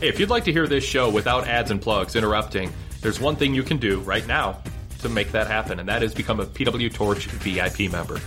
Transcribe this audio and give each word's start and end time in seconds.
Hey, 0.00 0.08
if 0.08 0.18
you'd 0.18 0.30
like 0.30 0.44
to 0.44 0.52
hear 0.52 0.66
this 0.66 0.82
show 0.82 1.10
without 1.10 1.46
ads 1.46 1.70
and 1.70 1.78
plugs 1.78 2.16
interrupting, 2.16 2.72
there's 3.02 3.20
one 3.20 3.36
thing 3.36 3.52
you 3.52 3.62
can 3.62 3.76
do 3.76 4.00
right 4.00 4.26
now 4.26 4.62
to 5.00 5.10
make 5.10 5.30
that 5.32 5.46
happen, 5.46 5.78
and 5.78 5.86
that 5.90 6.02
is 6.02 6.14
become 6.14 6.40
a 6.40 6.46
PW 6.46 6.90
Torch 6.90 7.26
VIP 7.26 7.92
member. 7.92 8.18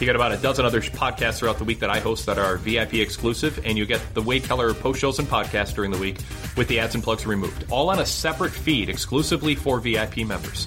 You 0.00 0.06
get 0.06 0.16
about 0.16 0.32
a 0.32 0.38
dozen 0.38 0.64
other 0.64 0.80
podcasts 0.80 1.40
throughout 1.40 1.58
the 1.58 1.64
week 1.64 1.80
that 1.80 1.90
I 1.90 2.00
host 2.00 2.24
that 2.24 2.38
are 2.38 2.56
VIP 2.56 2.94
exclusive, 2.94 3.60
and 3.66 3.76
you 3.76 3.84
get 3.84 4.00
the 4.14 4.22
Wade 4.22 4.44
Keller 4.44 4.72
post 4.72 5.00
shows 5.00 5.18
and 5.18 5.28
podcasts 5.28 5.74
during 5.74 5.90
the 5.90 5.98
week 5.98 6.16
with 6.56 6.66
the 6.68 6.80
ads 6.80 6.94
and 6.94 7.04
plugs 7.04 7.26
removed, 7.26 7.66
all 7.70 7.90
on 7.90 7.98
a 7.98 8.06
separate 8.06 8.52
feed 8.52 8.88
exclusively 8.88 9.54
for 9.54 9.80
VIP 9.80 10.26
members. 10.26 10.66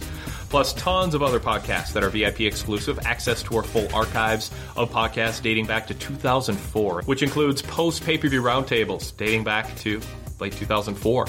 Plus, 0.52 0.74
tons 0.74 1.16
of 1.16 1.24
other 1.24 1.40
podcasts 1.40 1.92
that 1.94 2.04
are 2.04 2.12
VIP 2.12 2.42
exclusive, 2.42 3.00
access 3.04 3.42
to 3.42 3.56
our 3.56 3.64
full 3.64 3.88
archives 3.96 4.52
of 4.76 4.92
podcasts 4.92 5.42
dating 5.42 5.66
back 5.66 5.88
to 5.88 5.96
2004, 5.96 7.02
which 7.06 7.24
includes 7.24 7.64
post 7.64 8.04
pay 8.04 8.16
per 8.16 8.28
view 8.28 8.44
roundtables 8.44 9.18
dating 9.18 9.44
back 9.44 9.76
to 9.78 10.00
late 10.42 10.54
2004. 10.54 11.28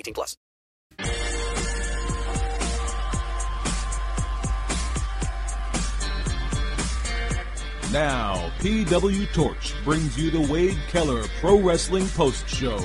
18 0.00 0.14
plus. 0.14 0.36
Now, 7.92 8.52
PW 8.60 9.32
Torch 9.32 9.74
brings 9.82 10.16
you 10.16 10.30
the 10.30 10.40
Wade 10.40 10.78
Keller 10.88 11.24
Pro 11.40 11.58
Wrestling 11.60 12.06
Post 12.10 12.48
Show. 12.48 12.78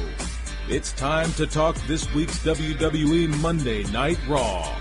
It's 0.68 0.94
time 0.94 1.32
to 1.34 1.46
talk 1.46 1.76
this 1.86 2.12
week's 2.16 2.40
WWE 2.40 3.40
Monday 3.40 3.84
Night 3.92 4.18
Raw. 4.28 4.76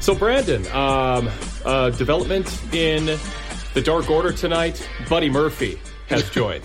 So, 0.00 0.14
Brandon, 0.14 0.66
um, 0.68 1.28
uh, 1.66 1.90
development 1.90 2.48
in 2.72 3.18
the 3.74 3.82
Dark 3.82 4.08
Order 4.08 4.32
tonight. 4.32 4.88
Buddy 5.10 5.28
Murphy 5.28 5.78
has 6.08 6.30
joined. 6.30 6.64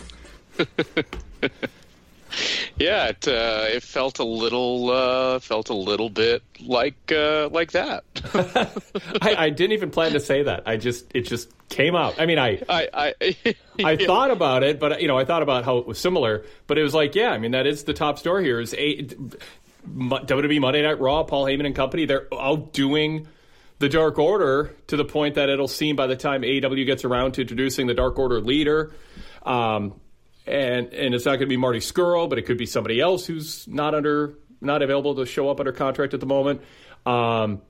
yeah, 2.77 3.07
it 3.07 3.27
uh, 3.27 3.65
it 3.67 3.83
felt 3.83 4.19
a 4.19 4.23
little 4.23 4.89
uh, 4.89 5.39
felt 5.39 5.69
a 5.69 5.73
little 5.73 6.09
bit 6.09 6.43
like 6.61 7.11
uh, 7.11 7.49
like 7.51 7.71
that. 7.71 8.03
I, 9.21 9.35
I, 9.45 9.49
didn't 9.49 9.73
even 9.73 9.91
plan 9.91 10.13
to 10.13 10.19
say 10.19 10.43
that. 10.43 10.63
I 10.67 10.77
just 10.77 11.05
it 11.13 11.21
just 11.21 11.51
came 11.69 11.95
out. 11.95 12.19
I 12.19 12.25
mean, 12.25 12.39
I 12.39 12.61
I 12.69 13.13
I, 13.21 13.55
I 13.83 13.95
thought 13.97 14.31
about 14.31 14.63
it, 14.63 14.79
but 14.79 15.01
you 15.01 15.07
know, 15.07 15.17
I 15.17 15.25
thought 15.25 15.43
about 15.43 15.65
how 15.65 15.77
it 15.77 15.87
was 15.87 15.99
similar. 15.99 16.45
But 16.67 16.77
it 16.77 16.83
was 16.83 16.93
like, 16.93 17.15
yeah, 17.15 17.31
I 17.31 17.37
mean, 17.37 17.51
that 17.51 17.67
is 17.67 17.83
the 17.83 17.93
top 17.93 18.19
story 18.19 18.43
here. 18.43 18.59
Is 18.59 18.73
a 18.73 19.03
WWE 19.85 20.61
Monday 20.61 20.81
Night 20.81 20.99
Raw, 20.99 21.23
Paul 21.23 21.45
Heyman 21.45 21.65
and 21.65 21.75
company, 21.75 22.05
they're 22.05 22.27
outdoing 22.33 23.27
the 23.79 23.89
Dark 23.89 24.19
Order 24.19 24.75
to 24.87 24.95
the 24.95 25.05
point 25.05 25.35
that 25.35 25.49
it'll 25.49 25.67
seem 25.67 25.95
by 25.95 26.07
the 26.07 26.15
time 26.15 26.43
AEW 26.43 26.85
gets 26.85 27.03
around 27.03 27.33
to 27.33 27.41
introducing 27.41 27.87
the 27.87 27.95
Dark 27.95 28.17
Order 28.19 28.39
leader, 28.39 28.93
um, 29.43 29.99
and 30.47 30.93
and 30.93 31.13
it's 31.15 31.25
not 31.25 31.31
going 31.31 31.41
to 31.41 31.47
be 31.47 31.57
Marty 31.57 31.79
Scurll, 31.79 32.29
but 32.29 32.37
it 32.37 32.43
could 32.43 32.57
be 32.57 32.65
somebody 32.65 32.99
else 32.99 33.25
who's 33.25 33.67
not 33.67 33.95
under 33.95 34.37
not 34.61 34.81
available 34.81 35.15
to 35.15 35.25
show 35.25 35.49
up 35.49 35.59
under 35.59 35.71
contract 35.71 36.13
at 36.13 36.19
the 36.19 36.25
moment. 36.25 36.61
Um, 37.05 37.61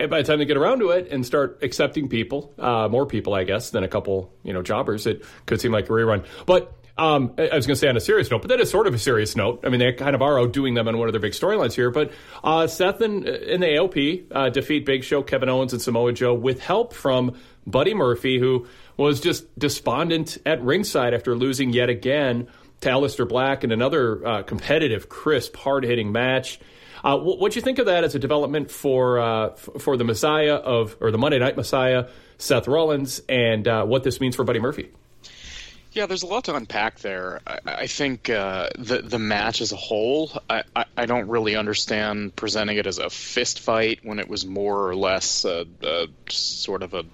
and 0.00 0.10
by 0.10 0.22
the 0.22 0.28
time 0.28 0.38
they 0.38 0.44
get 0.44 0.56
around 0.56 0.78
to 0.80 0.90
it 0.90 1.08
and 1.10 1.26
start 1.26 1.58
accepting 1.62 2.08
people, 2.08 2.54
uh, 2.58 2.88
more 2.88 3.06
people, 3.06 3.34
I 3.34 3.42
guess, 3.42 3.70
than 3.70 3.82
a 3.82 3.88
couple, 3.88 4.32
you 4.44 4.52
know, 4.52 4.62
jobbers, 4.62 5.06
it 5.06 5.24
could 5.46 5.60
seem 5.60 5.72
like 5.72 5.86
a 5.86 5.88
rerun. 5.88 6.24
But 6.46 6.72
um, 6.96 7.34
I 7.38 7.54
was 7.54 7.66
going 7.66 7.74
to 7.74 7.76
say 7.76 7.88
on 7.88 7.96
a 7.96 8.00
serious 8.00 8.30
note, 8.30 8.42
but 8.42 8.48
that 8.48 8.60
is 8.60 8.70
sort 8.70 8.86
of 8.86 8.94
a 8.94 8.98
serious 8.98 9.34
note. 9.36 9.60
I 9.64 9.68
mean, 9.68 9.80
they 9.80 9.92
kind 9.92 10.14
of 10.14 10.22
are 10.22 10.38
outdoing 10.38 10.74
them 10.74 10.86
on 10.88 10.98
one 10.98 11.08
of 11.08 11.12
their 11.12 11.20
big 11.20 11.32
storylines 11.32 11.74
here. 11.74 11.90
But 11.90 12.12
uh, 12.42 12.66
Seth 12.66 13.00
and, 13.00 13.26
in 13.26 13.60
the 13.60 13.66
AOP 13.66 14.26
uh, 14.32 14.50
defeat 14.50 14.84
Big 14.84 15.04
Show, 15.04 15.22
Kevin 15.22 15.48
Owens, 15.48 15.72
and 15.72 15.80
Samoa 15.82 16.12
Joe 16.12 16.34
with 16.34 16.60
help 16.60 16.92
from 16.92 17.36
Buddy 17.66 17.94
Murphy, 17.94 18.38
who 18.38 18.66
was 18.98 19.20
just 19.20 19.58
despondent 19.58 20.36
at 20.44 20.62
ringside 20.62 21.14
after 21.14 21.34
losing 21.34 21.72
yet 21.72 21.88
again 21.88 22.48
to 22.80 22.88
Aleister 22.88 23.26
Black 23.26 23.64
in 23.64 23.72
another 23.72 24.26
uh, 24.26 24.42
competitive, 24.42 25.08
crisp, 25.08 25.56
hard 25.56 25.84
hitting 25.84 26.12
match. 26.12 26.60
Uh, 27.02 27.16
what 27.16 27.52
do 27.52 27.56
you 27.56 27.62
think 27.62 27.78
of 27.78 27.86
that 27.86 28.02
as 28.02 28.16
a 28.16 28.18
development 28.18 28.70
for 28.72 29.20
uh, 29.20 29.54
for 29.54 29.96
the 29.96 30.04
Messiah 30.04 30.54
of 30.54 30.96
or 31.00 31.12
the 31.12 31.18
Monday 31.18 31.38
Night 31.38 31.56
Messiah, 31.56 32.08
Seth 32.38 32.66
Rollins, 32.66 33.22
and 33.28 33.68
uh, 33.68 33.84
what 33.84 34.02
this 34.02 34.20
means 34.20 34.34
for 34.34 34.42
Buddy 34.44 34.58
Murphy? 34.58 34.90
Yeah, 35.92 36.06
there's 36.06 36.24
a 36.24 36.26
lot 36.26 36.44
to 36.44 36.54
unpack 36.54 36.98
there. 36.98 37.40
I, 37.46 37.58
I 37.64 37.86
think 37.86 38.28
uh, 38.28 38.70
the 38.76 39.00
the 39.00 39.18
match 39.18 39.60
as 39.60 39.70
a 39.70 39.76
whole, 39.76 40.32
I, 40.50 40.64
I, 40.74 40.84
I, 40.96 41.06
don't 41.06 41.28
really 41.28 41.56
understand 41.56 42.36
presenting 42.36 42.76
it 42.76 42.86
as 42.86 42.98
a 42.98 43.08
fist 43.08 43.60
fight 43.60 44.00
when 44.02 44.18
it 44.18 44.28
was 44.28 44.44
more 44.44 44.88
or 44.88 44.94
less 44.94 45.44
a, 45.44 45.66
a 45.82 46.08
sort 46.28 46.82
of 46.82 46.94
a 46.94 47.04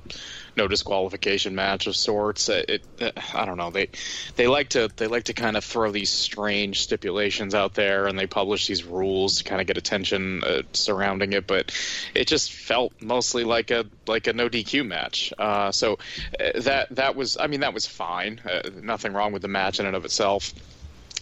no 0.56 0.68
disqualification 0.68 1.54
match 1.54 1.86
of 1.86 1.96
sorts. 1.96 2.48
It, 2.48 2.84
it, 2.98 3.34
I 3.34 3.44
don't 3.44 3.56
know. 3.56 3.70
They 3.70 3.88
they 4.36 4.46
like 4.46 4.70
to 4.70 4.90
they 4.96 5.06
like 5.06 5.24
to 5.24 5.32
kind 5.34 5.56
of 5.56 5.64
throw 5.64 5.90
these 5.90 6.10
strange 6.10 6.82
stipulations 6.82 7.54
out 7.54 7.74
there, 7.74 8.06
and 8.06 8.18
they 8.18 8.26
publish 8.26 8.66
these 8.66 8.84
rules 8.84 9.38
to 9.38 9.44
kind 9.44 9.60
of 9.60 9.66
get 9.66 9.76
attention 9.76 10.42
uh, 10.44 10.62
surrounding 10.72 11.32
it. 11.32 11.46
But 11.46 11.72
it 12.14 12.26
just 12.26 12.52
felt 12.52 12.92
mostly 13.00 13.44
like 13.44 13.70
a 13.70 13.84
like 14.06 14.26
a 14.26 14.32
no 14.32 14.48
DQ 14.48 14.86
match. 14.86 15.32
Uh, 15.38 15.72
so 15.72 15.98
uh, 16.38 16.60
that 16.60 16.94
that 16.94 17.16
was 17.16 17.36
I 17.36 17.46
mean 17.46 17.60
that 17.60 17.74
was 17.74 17.86
fine. 17.86 18.40
Uh, 18.44 18.70
nothing 18.82 19.12
wrong 19.12 19.32
with 19.32 19.42
the 19.42 19.48
match 19.48 19.80
in 19.80 19.86
and 19.86 19.96
of 19.96 20.04
itself 20.04 20.52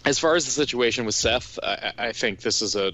as 0.04 0.18
far 0.18 0.34
as 0.34 0.44
the 0.44 0.50
situation 0.50 1.04
with 1.04 1.14
Seth, 1.14 1.58
I, 1.62 1.92
I, 1.96 2.12
think 2.12 2.40
this 2.40 2.62
is 2.62 2.74
a 2.74 2.92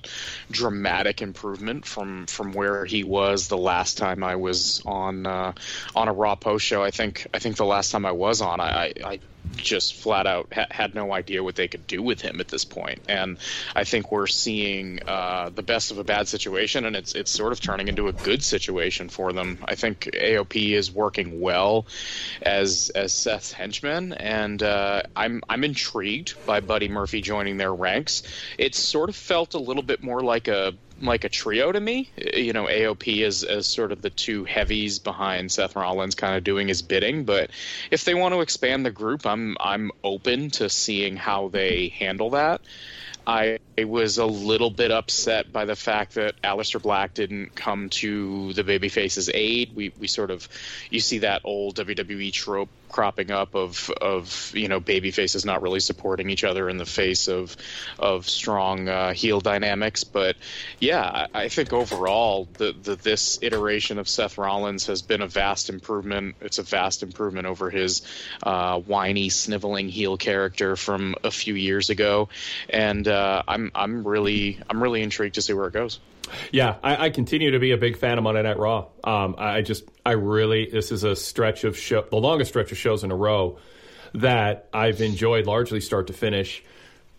dramatic 0.50 1.22
improvement 1.22 1.86
from 1.86 2.26
from 2.26 2.52
where 2.52 2.84
he 2.84 3.04
was 3.04 3.48
the 3.48 3.56
last 3.56 3.98
time 3.98 4.22
I 4.22 4.36
was 4.36 4.82
on 4.84 5.26
uh, 5.26 5.52
on 5.94 6.08
a 6.08 6.12
Raw 6.12 6.34
post 6.34 6.66
show. 6.66 6.82
I 6.82 6.90
think 6.90 7.26
I 7.32 7.38
think 7.38 7.56
the 7.56 7.64
last 7.64 7.90
time 7.90 8.04
I 8.04 8.12
was 8.12 8.40
on, 8.40 8.60
I, 8.60 8.92
I 9.04 9.20
just 9.56 9.94
flat 9.94 10.26
out 10.26 10.52
ha- 10.52 10.66
had 10.70 10.94
no 10.94 11.12
idea 11.12 11.42
what 11.42 11.56
they 11.56 11.68
could 11.68 11.86
do 11.86 12.02
with 12.02 12.20
him 12.20 12.40
at 12.40 12.48
this 12.48 12.64
point. 12.64 13.00
And 13.08 13.38
I 13.74 13.84
think 13.84 14.12
we're 14.12 14.26
seeing 14.26 15.00
uh, 15.06 15.50
the 15.54 15.62
best 15.62 15.90
of 15.90 15.98
a 15.98 16.04
bad 16.04 16.28
situation, 16.28 16.84
and 16.84 16.96
it's 16.96 17.14
it's 17.14 17.30
sort 17.30 17.52
of 17.52 17.60
turning 17.60 17.88
into 17.88 18.08
a 18.08 18.12
good 18.12 18.42
situation 18.42 19.08
for 19.08 19.32
them. 19.32 19.58
I 19.64 19.74
think 19.74 20.10
AOP 20.14 20.70
is 20.70 20.92
working 20.92 21.40
well 21.40 21.86
as 22.42 22.90
as 22.94 23.12
Seth's 23.12 23.52
henchman, 23.52 24.12
and 24.12 24.62
uh, 24.62 25.02
I'm 25.16 25.42
I'm 25.48 25.64
intrigued 25.64 26.34
by 26.46 26.60
Buddy 26.60 26.88
Murphy 26.88 27.20
joining 27.20 27.56
their 27.56 27.74
ranks. 27.74 28.22
It 28.56 28.74
sort 28.74 29.08
of 29.08 29.16
felt 29.16 29.54
a 29.54 29.58
little 29.58 29.82
bit 29.82 30.02
more 30.02 30.20
like 30.20 30.48
a 30.48 30.74
like 31.00 31.24
a 31.24 31.28
trio 31.28 31.72
to 31.72 31.80
me. 31.80 32.10
Uh, 32.18 32.36
you 32.36 32.52
know, 32.52 32.66
AOP 32.66 33.24
is 33.24 33.44
as 33.44 33.66
sort 33.66 33.92
of 33.92 34.02
the 34.02 34.10
two 34.10 34.44
heavies 34.44 34.98
behind 34.98 35.50
Seth 35.50 35.76
Rollins, 35.76 36.14
kind 36.14 36.36
of 36.36 36.44
doing 36.44 36.68
his 36.68 36.82
bidding. 36.82 37.24
But 37.24 37.50
if 37.90 38.04
they 38.04 38.14
want 38.14 38.34
to 38.34 38.40
expand 38.40 38.84
the 38.84 38.90
group, 38.90 39.26
I'm 39.26 39.56
I'm 39.60 39.90
open 40.02 40.50
to 40.52 40.68
seeing 40.68 41.16
how 41.16 41.48
they 41.48 41.88
handle 41.88 42.30
that. 42.30 42.60
I 43.28 43.58
was 43.76 44.16
a 44.16 44.24
little 44.24 44.70
bit 44.70 44.90
upset 44.90 45.52
by 45.52 45.66
the 45.66 45.76
fact 45.76 46.14
that 46.14 46.40
Aleister 46.40 46.80
Black 46.80 47.12
didn't 47.12 47.54
come 47.54 47.90
to 47.90 48.54
the 48.54 48.64
babyface's 48.64 49.28
aid. 49.32 49.76
We 49.76 49.92
we 49.98 50.06
sort 50.06 50.30
of 50.30 50.48
you 50.88 51.00
see 51.00 51.18
that 51.18 51.42
old 51.44 51.76
WWE 51.76 52.32
trope 52.32 52.70
cropping 52.88 53.30
up 53.30 53.54
of 53.54 53.90
of 53.90 54.52
you 54.54 54.68
know 54.68 54.80
baby 54.80 55.10
faces 55.10 55.44
not 55.44 55.62
really 55.62 55.80
supporting 55.80 56.30
each 56.30 56.44
other 56.44 56.68
in 56.68 56.78
the 56.78 56.86
face 56.86 57.28
of 57.28 57.56
of 57.98 58.28
strong 58.28 58.88
uh, 58.88 59.12
heel 59.12 59.40
dynamics. 59.40 60.04
But 60.04 60.36
yeah, 60.78 61.26
I, 61.34 61.48
think 61.48 61.72
overall 61.72 62.48
the, 62.54 62.72
the 62.72 62.96
this 62.96 63.38
iteration 63.42 63.98
of 63.98 64.08
Seth 64.08 64.38
Rollins 64.38 64.86
has 64.86 65.02
been 65.02 65.22
a 65.22 65.26
vast 65.26 65.70
improvement. 65.70 66.36
It's 66.40 66.58
a 66.58 66.62
vast 66.62 67.02
improvement 67.02 67.46
over 67.46 67.70
his 67.70 68.02
uh, 68.42 68.80
whiny, 68.80 69.28
sniveling 69.28 69.88
heel 69.88 70.16
character 70.16 70.76
from 70.76 71.14
a 71.24 71.30
few 71.30 71.54
years 71.54 71.90
ago, 71.90 72.28
and 72.68 73.06
uh, 73.06 73.42
I'm 73.46 73.70
I'm 73.74 74.06
really 74.06 74.58
I'm 74.68 74.82
really 74.82 75.02
intrigued 75.02 75.36
to 75.36 75.42
see 75.42 75.52
where 75.52 75.66
it 75.66 75.72
goes. 75.72 76.00
Yeah, 76.52 76.76
I, 76.82 77.06
I, 77.06 77.10
continue 77.10 77.52
to 77.52 77.58
be 77.58 77.72
a 77.72 77.76
big 77.76 77.96
fan 77.96 78.18
of 78.18 78.24
Monday 78.24 78.42
Night 78.42 78.58
Raw. 78.58 78.86
Um, 79.04 79.34
I 79.38 79.62
just, 79.62 79.84
I 80.04 80.12
really, 80.12 80.68
this 80.70 80.92
is 80.92 81.04
a 81.04 81.16
stretch 81.16 81.64
of 81.64 81.76
show, 81.76 82.04
the 82.08 82.16
longest 82.16 82.50
stretch 82.50 82.72
of 82.72 82.78
shows 82.78 83.04
in 83.04 83.10
a 83.10 83.16
row 83.16 83.58
that 84.14 84.68
I've 84.72 85.00
enjoyed 85.00 85.46
largely 85.46 85.80
start 85.80 86.06
to 86.08 86.12
finish. 86.12 86.62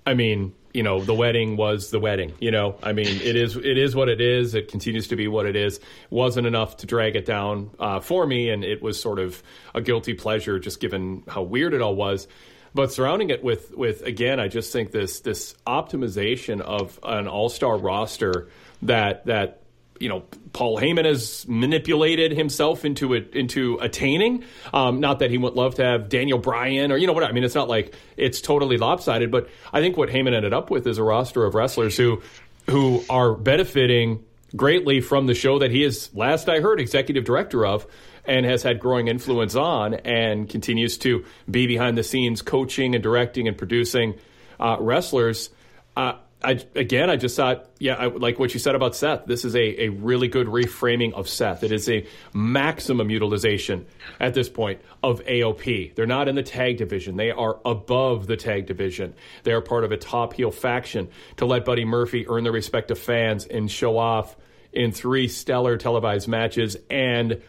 I 0.05 0.13
mean, 0.13 0.53
you 0.73 0.83
know, 0.83 1.01
the 1.01 1.13
wedding 1.13 1.57
was 1.57 1.91
the 1.91 1.99
wedding. 1.99 2.33
You 2.39 2.51
know, 2.51 2.77
I 2.81 2.93
mean, 2.93 3.07
it 3.07 3.35
is, 3.35 3.55
it 3.55 3.77
is 3.77 3.95
what 3.95 4.09
it 4.09 4.21
is. 4.21 4.55
It 4.55 4.69
continues 4.69 5.07
to 5.09 5.15
be 5.15 5.27
what 5.27 5.45
it 5.45 5.55
is. 5.55 5.79
Wasn't 6.09 6.47
enough 6.47 6.77
to 6.77 6.85
drag 6.85 7.15
it 7.15 7.25
down 7.25 7.71
uh, 7.79 7.99
for 7.99 8.25
me, 8.25 8.49
and 8.49 8.63
it 8.63 8.81
was 8.81 8.99
sort 8.99 9.19
of 9.19 9.41
a 9.75 9.81
guilty 9.81 10.13
pleasure, 10.13 10.59
just 10.59 10.79
given 10.79 11.23
how 11.27 11.43
weird 11.43 11.73
it 11.73 11.81
all 11.81 11.95
was 11.95 12.27
but 12.73 12.91
surrounding 12.91 13.29
it 13.29 13.43
with 13.43 13.75
with 13.75 14.01
again, 14.03 14.39
I 14.39 14.47
just 14.47 14.71
think 14.71 14.91
this 14.91 15.21
this 15.21 15.55
optimization 15.65 16.61
of 16.61 16.99
an 17.03 17.27
all 17.27 17.49
star 17.49 17.77
roster 17.77 18.49
that 18.83 19.25
that 19.25 19.61
you 19.99 20.09
know 20.09 20.23
Paul 20.53 20.79
Heyman 20.79 21.05
has 21.05 21.45
manipulated 21.47 22.31
himself 22.31 22.85
into 22.85 23.13
it 23.13 23.35
into 23.35 23.77
attaining. 23.81 24.43
Um, 24.73 24.99
not 24.99 25.19
that 25.19 25.29
he 25.29 25.37
would 25.37 25.53
love 25.53 25.75
to 25.75 25.83
have 25.83 26.09
Daniel 26.09 26.39
Bryan 26.39 26.91
or 26.91 26.97
you 26.97 27.07
know 27.07 27.13
what 27.13 27.23
I 27.23 27.31
mean. 27.31 27.43
It's 27.43 27.55
not 27.55 27.67
like 27.67 27.93
it's 28.17 28.41
totally 28.41 28.77
lopsided, 28.77 29.31
but 29.31 29.49
I 29.73 29.81
think 29.81 29.97
what 29.97 30.09
Heyman 30.09 30.33
ended 30.33 30.53
up 30.53 30.69
with 30.69 30.87
is 30.87 30.97
a 30.97 31.03
roster 31.03 31.45
of 31.45 31.55
wrestlers 31.55 31.97
who 31.97 32.21
who 32.69 33.03
are 33.09 33.33
benefiting 33.33 34.23
greatly 34.55 35.01
from 35.01 35.27
the 35.27 35.35
show 35.35 35.59
that 35.59 35.71
he 35.71 35.83
is 35.83 36.09
last 36.13 36.49
I 36.49 36.59
heard 36.59 36.79
executive 36.79 37.23
director 37.23 37.65
of 37.65 37.85
and 38.25 38.45
has 38.45 38.63
had 38.63 38.79
growing 38.79 39.07
influence 39.07 39.55
on 39.55 39.95
and 39.95 40.49
continues 40.49 40.97
to 40.99 41.25
be 41.49 41.67
behind 41.67 41.97
the 41.97 42.03
scenes 42.03 42.41
coaching 42.41 42.95
and 42.95 43.03
directing 43.03 43.47
and 43.47 43.57
producing 43.57 44.15
uh, 44.59 44.77
wrestlers. 44.79 45.49
Uh, 45.95 46.13
I, 46.41 46.51
again, 46.73 47.09
I 47.09 47.17
just 47.17 47.35
thought, 47.35 47.69
yeah, 47.79 47.95
I, 47.95 48.05
like 48.07 48.39
what 48.39 48.53
you 48.53 48.61
said 48.61 48.73
about 48.73 48.95
Seth. 48.95 49.25
This 49.25 49.43
is 49.43 49.55
a, 49.55 49.83
a 49.83 49.89
really 49.89 50.29
good 50.29 50.47
reframing 50.47 51.11
of 51.13 51.27
Seth. 51.27 51.63
It 51.63 51.73
is 51.73 51.89
a 51.89 52.05
maximum 52.33 53.09
utilization 53.09 53.85
at 54.21 54.33
this 54.33 54.47
point 54.47 54.79
of 55.03 55.21
AOP. 55.25 55.95
They're 55.95 56.05
not 56.05 56.29
in 56.29 56.35
the 56.35 56.43
tag 56.43 56.77
division, 56.77 57.17
they 57.17 57.31
are 57.31 57.59
above 57.65 58.27
the 58.27 58.37
tag 58.37 58.67
division. 58.67 59.15
They 59.43 59.51
are 59.51 59.61
part 59.61 59.83
of 59.83 59.91
a 59.91 59.97
top 59.97 60.33
heel 60.33 60.51
faction 60.51 61.09
to 61.37 61.45
let 61.45 61.65
Buddy 61.65 61.83
Murphy 61.83 62.25
earn 62.29 62.45
the 62.45 62.51
respect 62.51 62.89
of 62.89 62.99
fans 62.99 63.45
and 63.45 63.69
show 63.69 63.97
off 63.97 64.37
in 64.71 64.93
three 64.93 65.27
stellar 65.27 65.75
televised 65.75 66.29
matches 66.29 66.77
and 66.89 67.41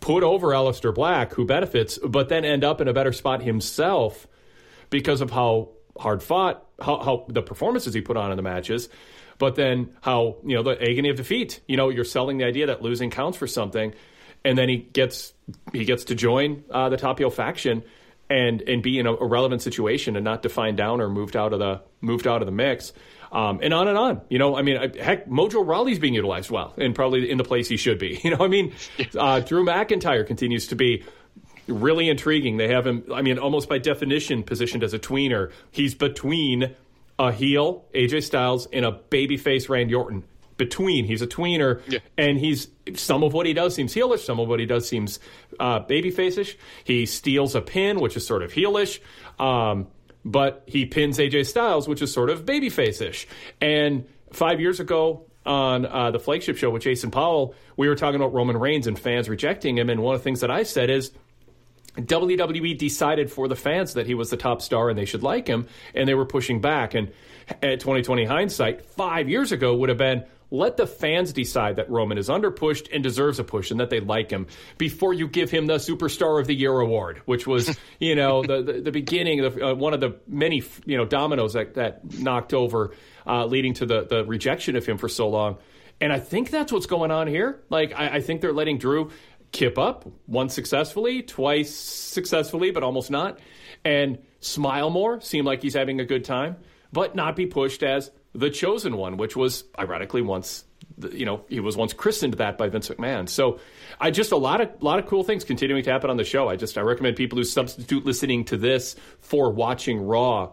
put 0.00 0.22
over 0.22 0.48
Aleister 0.48 0.94
Black, 0.94 1.34
who 1.34 1.44
benefits, 1.44 1.98
but 1.98 2.30
then 2.30 2.46
end 2.46 2.64
up 2.64 2.80
in 2.80 2.88
a 2.88 2.94
better 2.94 3.12
spot 3.12 3.42
himself 3.42 4.26
because 4.88 5.20
of 5.20 5.30
how 5.30 5.70
hard 5.98 6.22
fought, 6.22 6.64
how, 6.80 7.02
how 7.02 7.26
the 7.28 7.42
performances 7.42 7.94
he 7.94 8.00
put 8.00 8.16
on 8.16 8.30
in 8.30 8.36
the 8.36 8.42
matches, 8.42 8.88
but 9.38 9.54
then 9.54 9.94
how 10.00 10.36
you 10.44 10.56
know 10.56 10.62
the 10.62 10.80
agony 10.80 11.10
of 11.10 11.16
defeat. 11.16 11.60
You 11.66 11.76
know, 11.76 11.88
you're 11.88 12.04
selling 12.04 12.38
the 12.38 12.44
idea 12.44 12.66
that 12.66 12.82
losing 12.82 13.10
counts 13.10 13.38
for 13.38 13.46
something, 13.46 13.94
and 14.44 14.56
then 14.56 14.68
he 14.68 14.76
gets 14.76 15.32
he 15.72 15.84
gets 15.84 16.04
to 16.04 16.14
join 16.14 16.64
uh, 16.70 16.88
the 16.88 16.96
Top 16.96 17.18
Heel 17.18 17.30
faction 17.30 17.82
and 18.28 18.62
and 18.62 18.82
be 18.82 18.98
in 18.98 19.06
a, 19.06 19.12
a 19.12 19.26
relevant 19.26 19.62
situation 19.62 20.16
and 20.16 20.24
not 20.24 20.42
defined 20.42 20.76
down 20.76 21.00
or 21.00 21.08
moved 21.08 21.36
out 21.36 21.52
of 21.52 21.58
the 21.58 21.82
moved 22.00 22.26
out 22.26 22.42
of 22.42 22.46
the 22.46 22.52
mix. 22.52 22.92
Um, 23.32 23.58
and 23.60 23.74
on 23.74 23.88
and 23.88 23.98
on. 23.98 24.20
You 24.28 24.38
know, 24.38 24.56
I 24.56 24.62
mean, 24.62 24.94
heck, 24.94 25.28
Mojo 25.28 25.66
Rawley's 25.66 25.98
being 25.98 26.14
utilized 26.14 26.48
well 26.48 26.72
and 26.78 26.94
probably 26.94 27.28
in 27.28 27.38
the 27.38 27.44
place 27.44 27.68
he 27.68 27.76
should 27.76 27.98
be. 27.98 28.20
You 28.24 28.30
know, 28.30 28.44
I 28.44 28.48
mean, 28.48 28.72
uh, 29.16 29.40
Drew 29.40 29.64
McIntyre 29.64 30.26
continues 30.26 30.68
to 30.68 30.76
be 30.76 31.04
really 31.66 32.08
intriguing. 32.08 32.56
They 32.56 32.68
have 32.68 32.86
him, 32.86 33.04
I 33.12 33.22
mean, 33.22 33.38
almost 33.38 33.68
by 33.68 33.78
definition, 33.78 34.42
positioned 34.42 34.82
as 34.82 34.94
a 34.94 34.98
tweener. 34.98 35.50
He's 35.70 35.94
between 35.94 36.74
a 37.18 37.32
heel, 37.32 37.84
AJ 37.94 38.24
Styles, 38.24 38.66
and 38.72 38.84
a 38.84 38.92
babyface 39.10 39.68
Randy 39.68 39.94
Orton. 39.94 40.24
Between, 40.56 41.04
he's 41.04 41.20
a 41.20 41.26
tweener, 41.26 41.82
yeah. 41.86 41.98
and 42.16 42.38
he's 42.38 42.68
some 42.94 43.22
of 43.22 43.34
what 43.34 43.44
he 43.44 43.52
does 43.52 43.74
seems 43.74 43.94
heelish, 43.94 44.20
some 44.20 44.40
of 44.40 44.48
what 44.48 44.58
he 44.58 44.64
does 44.64 44.88
seems 44.88 45.20
uh, 45.60 45.80
babyface-ish. 45.80 46.56
He 46.84 47.04
steals 47.04 47.54
a 47.54 47.60
pin, 47.60 48.00
which 48.00 48.16
is 48.16 48.26
sort 48.26 48.42
of 48.42 48.52
heelish, 48.52 49.00
um, 49.38 49.86
but 50.24 50.62
he 50.66 50.86
pins 50.86 51.18
AJ 51.18 51.46
Styles, 51.46 51.86
which 51.86 52.00
is 52.00 52.10
sort 52.10 52.30
of 52.30 52.46
babyface-ish. 52.46 53.28
And 53.60 54.06
five 54.32 54.60
years 54.60 54.80
ago, 54.80 55.26
on 55.44 55.86
uh, 55.86 56.10
the 56.10 56.18
flagship 56.18 56.56
show 56.56 56.70
with 56.70 56.82
Jason 56.82 57.10
Powell, 57.10 57.54
we 57.76 57.88
were 57.88 57.94
talking 57.94 58.16
about 58.16 58.34
Roman 58.34 58.56
Reigns 58.56 58.86
and 58.86 58.98
fans 58.98 59.28
rejecting 59.28 59.78
him. 59.78 59.88
And 59.88 60.02
one 60.02 60.14
of 60.14 60.20
the 60.20 60.24
things 60.24 60.40
that 60.40 60.50
I 60.50 60.64
said 60.64 60.90
is 60.90 61.12
WWE 61.96 62.76
decided 62.76 63.30
for 63.30 63.48
the 63.48 63.56
fans 63.56 63.94
that 63.94 64.06
he 64.06 64.14
was 64.14 64.30
the 64.30 64.36
top 64.36 64.62
star 64.62 64.88
and 64.90 64.98
they 64.98 65.04
should 65.04 65.22
like 65.22 65.46
him, 65.46 65.66
and 65.94 66.08
they 66.08 66.14
were 66.14 66.26
pushing 66.26 66.60
back. 66.60 66.94
And 66.94 67.12
at 67.62 67.80
2020 67.80 68.24
hindsight, 68.24 68.84
five 68.84 69.28
years 69.28 69.52
ago 69.52 69.74
would 69.76 69.88
have 69.88 69.98
been 69.98 70.24
let 70.50 70.76
the 70.76 70.86
fans 70.86 71.32
decide 71.32 71.76
that 71.76 71.90
Roman 71.90 72.18
is 72.18 72.28
underpushed 72.28 72.88
and 72.92 73.02
deserves 73.02 73.38
a 73.38 73.44
push 73.44 73.70
and 73.70 73.80
that 73.80 73.90
they 73.90 74.00
like 74.00 74.30
him 74.30 74.46
before 74.78 75.12
you 75.12 75.26
give 75.26 75.50
him 75.50 75.66
the 75.66 75.76
Superstar 75.76 76.40
of 76.40 76.46
the 76.46 76.54
Year 76.54 76.78
award, 76.78 77.20
which 77.24 77.46
was, 77.46 77.76
you 77.98 78.14
know, 78.14 78.42
the, 78.42 78.62
the, 78.62 78.80
the 78.80 78.92
beginning 78.92 79.40
of 79.40 79.60
uh, 79.60 79.74
one 79.74 79.92
of 79.92 80.00
the 80.00 80.20
many, 80.28 80.62
you 80.84 80.96
know, 80.96 81.04
dominoes 81.04 81.54
that, 81.54 81.74
that 81.74 82.18
knocked 82.18 82.54
over, 82.54 82.92
uh, 83.26 83.44
leading 83.46 83.74
to 83.74 83.86
the, 83.86 84.04
the 84.04 84.24
rejection 84.24 84.76
of 84.76 84.86
him 84.86 84.98
for 84.98 85.08
so 85.08 85.28
long. 85.28 85.58
And 86.00 86.12
I 86.12 86.20
think 86.20 86.50
that's 86.50 86.70
what's 86.70 86.86
going 86.86 87.10
on 87.10 87.26
here. 87.26 87.60
Like, 87.70 87.94
I, 87.96 88.16
I 88.16 88.20
think 88.20 88.42
they're 88.42 88.52
letting 88.52 88.78
Drew 88.78 89.10
kip 89.52 89.78
up 89.78 90.06
once 90.26 90.54
successfully, 90.54 91.22
twice 91.22 91.74
successfully, 91.74 92.70
but 92.70 92.82
almost 92.82 93.10
not, 93.10 93.38
and 93.84 94.18
smile 94.40 94.90
more, 94.90 95.20
seem 95.20 95.44
like 95.44 95.62
he's 95.62 95.74
having 95.74 96.00
a 96.00 96.04
good 96.04 96.24
time, 96.24 96.56
but 96.92 97.14
not 97.14 97.36
be 97.36 97.46
pushed 97.46 97.82
as 97.82 98.10
the 98.34 98.50
chosen 98.50 98.96
one, 98.96 99.16
which 99.16 99.36
was 99.36 99.64
ironically 99.78 100.22
once 100.22 100.64
you 101.12 101.26
know, 101.26 101.44
he 101.48 101.60
was 101.60 101.76
once 101.76 101.92
christened 101.92 102.34
that 102.34 102.56
by 102.56 102.68
Vince 102.68 102.88
McMahon. 102.88 103.28
So, 103.28 103.60
I 104.00 104.10
just 104.10 104.32
a 104.32 104.36
lot 104.36 104.60
of 104.60 104.82
lot 104.82 104.98
of 104.98 105.06
cool 105.06 105.24
things 105.24 105.44
continuing 105.44 105.82
to 105.84 105.90
happen 105.90 106.10
on 106.10 106.16
the 106.16 106.24
show. 106.24 106.48
I 106.48 106.56
just 106.56 106.78
I 106.78 106.82
recommend 106.82 107.16
people 107.16 107.38
who 107.38 107.44
substitute 107.44 108.04
listening 108.04 108.44
to 108.46 108.56
this 108.56 108.96
for 109.20 109.50
watching 109.50 110.00
Raw. 110.00 110.52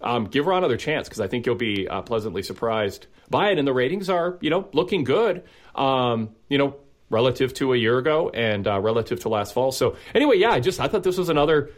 Um, 0.00 0.26
give 0.26 0.46
Raw 0.46 0.58
another 0.58 0.76
chance 0.76 1.08
because 1.08 1.20
I 1.20 1.28
think 1.28 1.46
you'll 1.46 1.54
be 1.54 1.88
uh, 1.88 2.02
pleasantly 2.02 2.42
surprised 2.42 3.06
by 3.30 3.50
it. 3.50 3.58
And 3.58 3.66
the 3.66 3.72
ratings 3.72 4.10
are, 4.10 4.38
you 4.40 4.50
know, 4.50 4.68
looking 4.72 5.04
good. 5.04 5.44
Um, 5.74 6.30
you 6.48 6.58
know, 6.58 6.76
relative 7.10 7.54
to 7.54 7.72
a 7.72 7.76
year 7.76 7.98
ago 7.98 8.30
and 8.30 8.66
uh, 8.66 8.80
relative 8.80 9.20
to 9.20 9.28
last 9.28 9.52
fall. 9.52 9.72
So 9.72 9.96
anyway, 10.14 10.38
yeah, 10.38 10.50
I 10.50 10.60
just 10.60 10.80
I 10.80 10.88
thought 10.88 11.02
this 11.02 11.18
was 11.18 11.28
another 11.28 11.70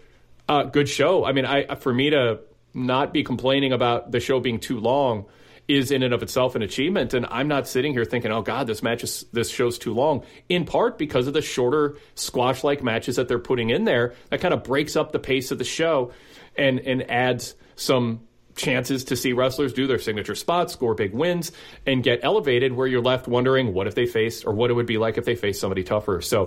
uh, 0.49 0.65
good 0.65 0.89
show. 0.89 1.25
I 1.25 1.33
mean, 1.33 1.45
I 1.45 1.75
for 1.77 1.93
me 1.93 2.11
to 2.11 2.41
not 2.75 3.13
be 3.13 3.25
complaining 3.25 3.73
about 3.73 4.11
the 4.11 4.21
show 4.21 4.41
being 4.41 4.61
too 4.61 4.79
long 4.79 5.27
is 5.69 5.91
in 5.91 6.03
and 6.03 6.15
of 6.15 6.23
itself 6.23 6.55
an 6.55 6.63
achievement. 6.63 7.13
And 7.13 7.27
I'm 7.27 7.47
not 7.47 7.69
sitting 7.69 7.93
here 7.93 8.07
thinking, 8.07 8.33
oh 8.33 8.41
God, 8.41 8.67
this 8.67 8.83
match 8.83 9.05
is 9.05 9.27
this 9.33 9.51
show's 9.51 9.79
too 9.79 9.93
long. 9.93 10.25
In 10.49 10.65
part 10.65 10.97
because 10.97 11.27
of 11.27 11.35
the 11.35 11.43
shorter 11.43 11.99
squash 12.15 12.65
like 12.65 12.83
matches 12.83 13.17
that 13.17 13.29
they're 13.29 13.39
putting 13.39 13.69
in 13.69 13.85
there. 13.85 14.15
That 14.31 14.41
kind 14.41 14.55
of 14.55 14.65
breaks 14.65 14.97
up 14.97 15.13
the 15.13 15.19
pace 15.19 15.51
of 15.51 15.59
the 15.59 15.65
show 15.65 16.13
and 16.57 16.81
and 16.81 17.09
adds 17.11 17.55
some 17.77 18.21
chances 18.59 19.05
to 19.05 19.17
see 19.17 19.33
wrestlers 19.33 19.73
do 19.73 19.87
their 19.87 19.99
signature 19.99 20.35
spots, 20.35 20.75
score 20.75 20.95
big 20.95 21.15
wins, 21.15 21.53
and 21.87 22.03
get 22.03 22.21
elevated 22.23 22.73
where 22.73 22.87
you're 22.87 23.01
left 23.01 23.29
wondering 23.29 23.73
what 23.73 23.87
if 23.87 23.95
they 23.95 24.07
faced 24.07 24.45
or 24.45 24.53
what 24.53 24.71
it 24.71 24.75
would 24.75 24.87
be 24.87 24.99
like 24.99 25.17
if 25.17 25.25
they 25.25 25.35
faced 25.35 25.61
somebody 25.61 25.85
tougher. 25.85 26.21
So 26.21 26.47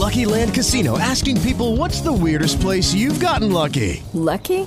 Lucky 0.00 0.24
Land 0.24 0.54
Casino 0.54 0.98
asking 0.98 1.40
people 1.42 1.76
what's 1.76 2.00
the 2.00 2.12
weirdest 2.12 2.60
place 2.60 2.94
you've 2.94 3.20
gotten 3.20 3.52
lucky? 3.52 4.02
Lucky? 4.14 4.66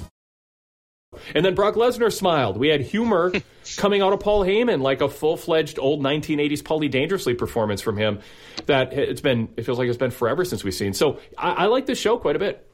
And 1.35 1.45
then 1.45 1.55
Brock 1.55 1.75
Lesnar 1.75 2.11
smiled. 2.11 2.57
We 2.57 2.69
had 2.69 2.81
humor 2.81 3.31
coming 3.77 4.01
out 4.01 4.13
of 4.13 4.19
Paul 4.19 4.43
Heyman, 4.43 4.81
like 4.81 5.01
a 5.01 5.09
full 5.09 5.37
fledged 5.37 5.79
old 5.79 6.01
1980s 6.01 6.61
Paulie 6.61 6.89
Dangerously 6.89 7.33
performance 7.33 7.81
from 7.81 7.97
him. 7.97 8.19
That 8.65 8.93
it's 8.93 9.21
been, 9.21 9.49
it 9.57 9.63
feels 9.63 9.77
like 9.77 9.87
it's 9.87 9.97
been 9.97 10.11
forever 10.11 10.45
since 10.45 10.63
we've 10.63 10.73
seen. 10.73 10.93
So 10.93 11.19
I, 11.37 11.51
I 11.51 11.65
like 11.65 11.85
this 11.85 11.99
show 11.99 12.17
quite 12.17 12.35
a 12.35 12.39
bit. 12.39 12.67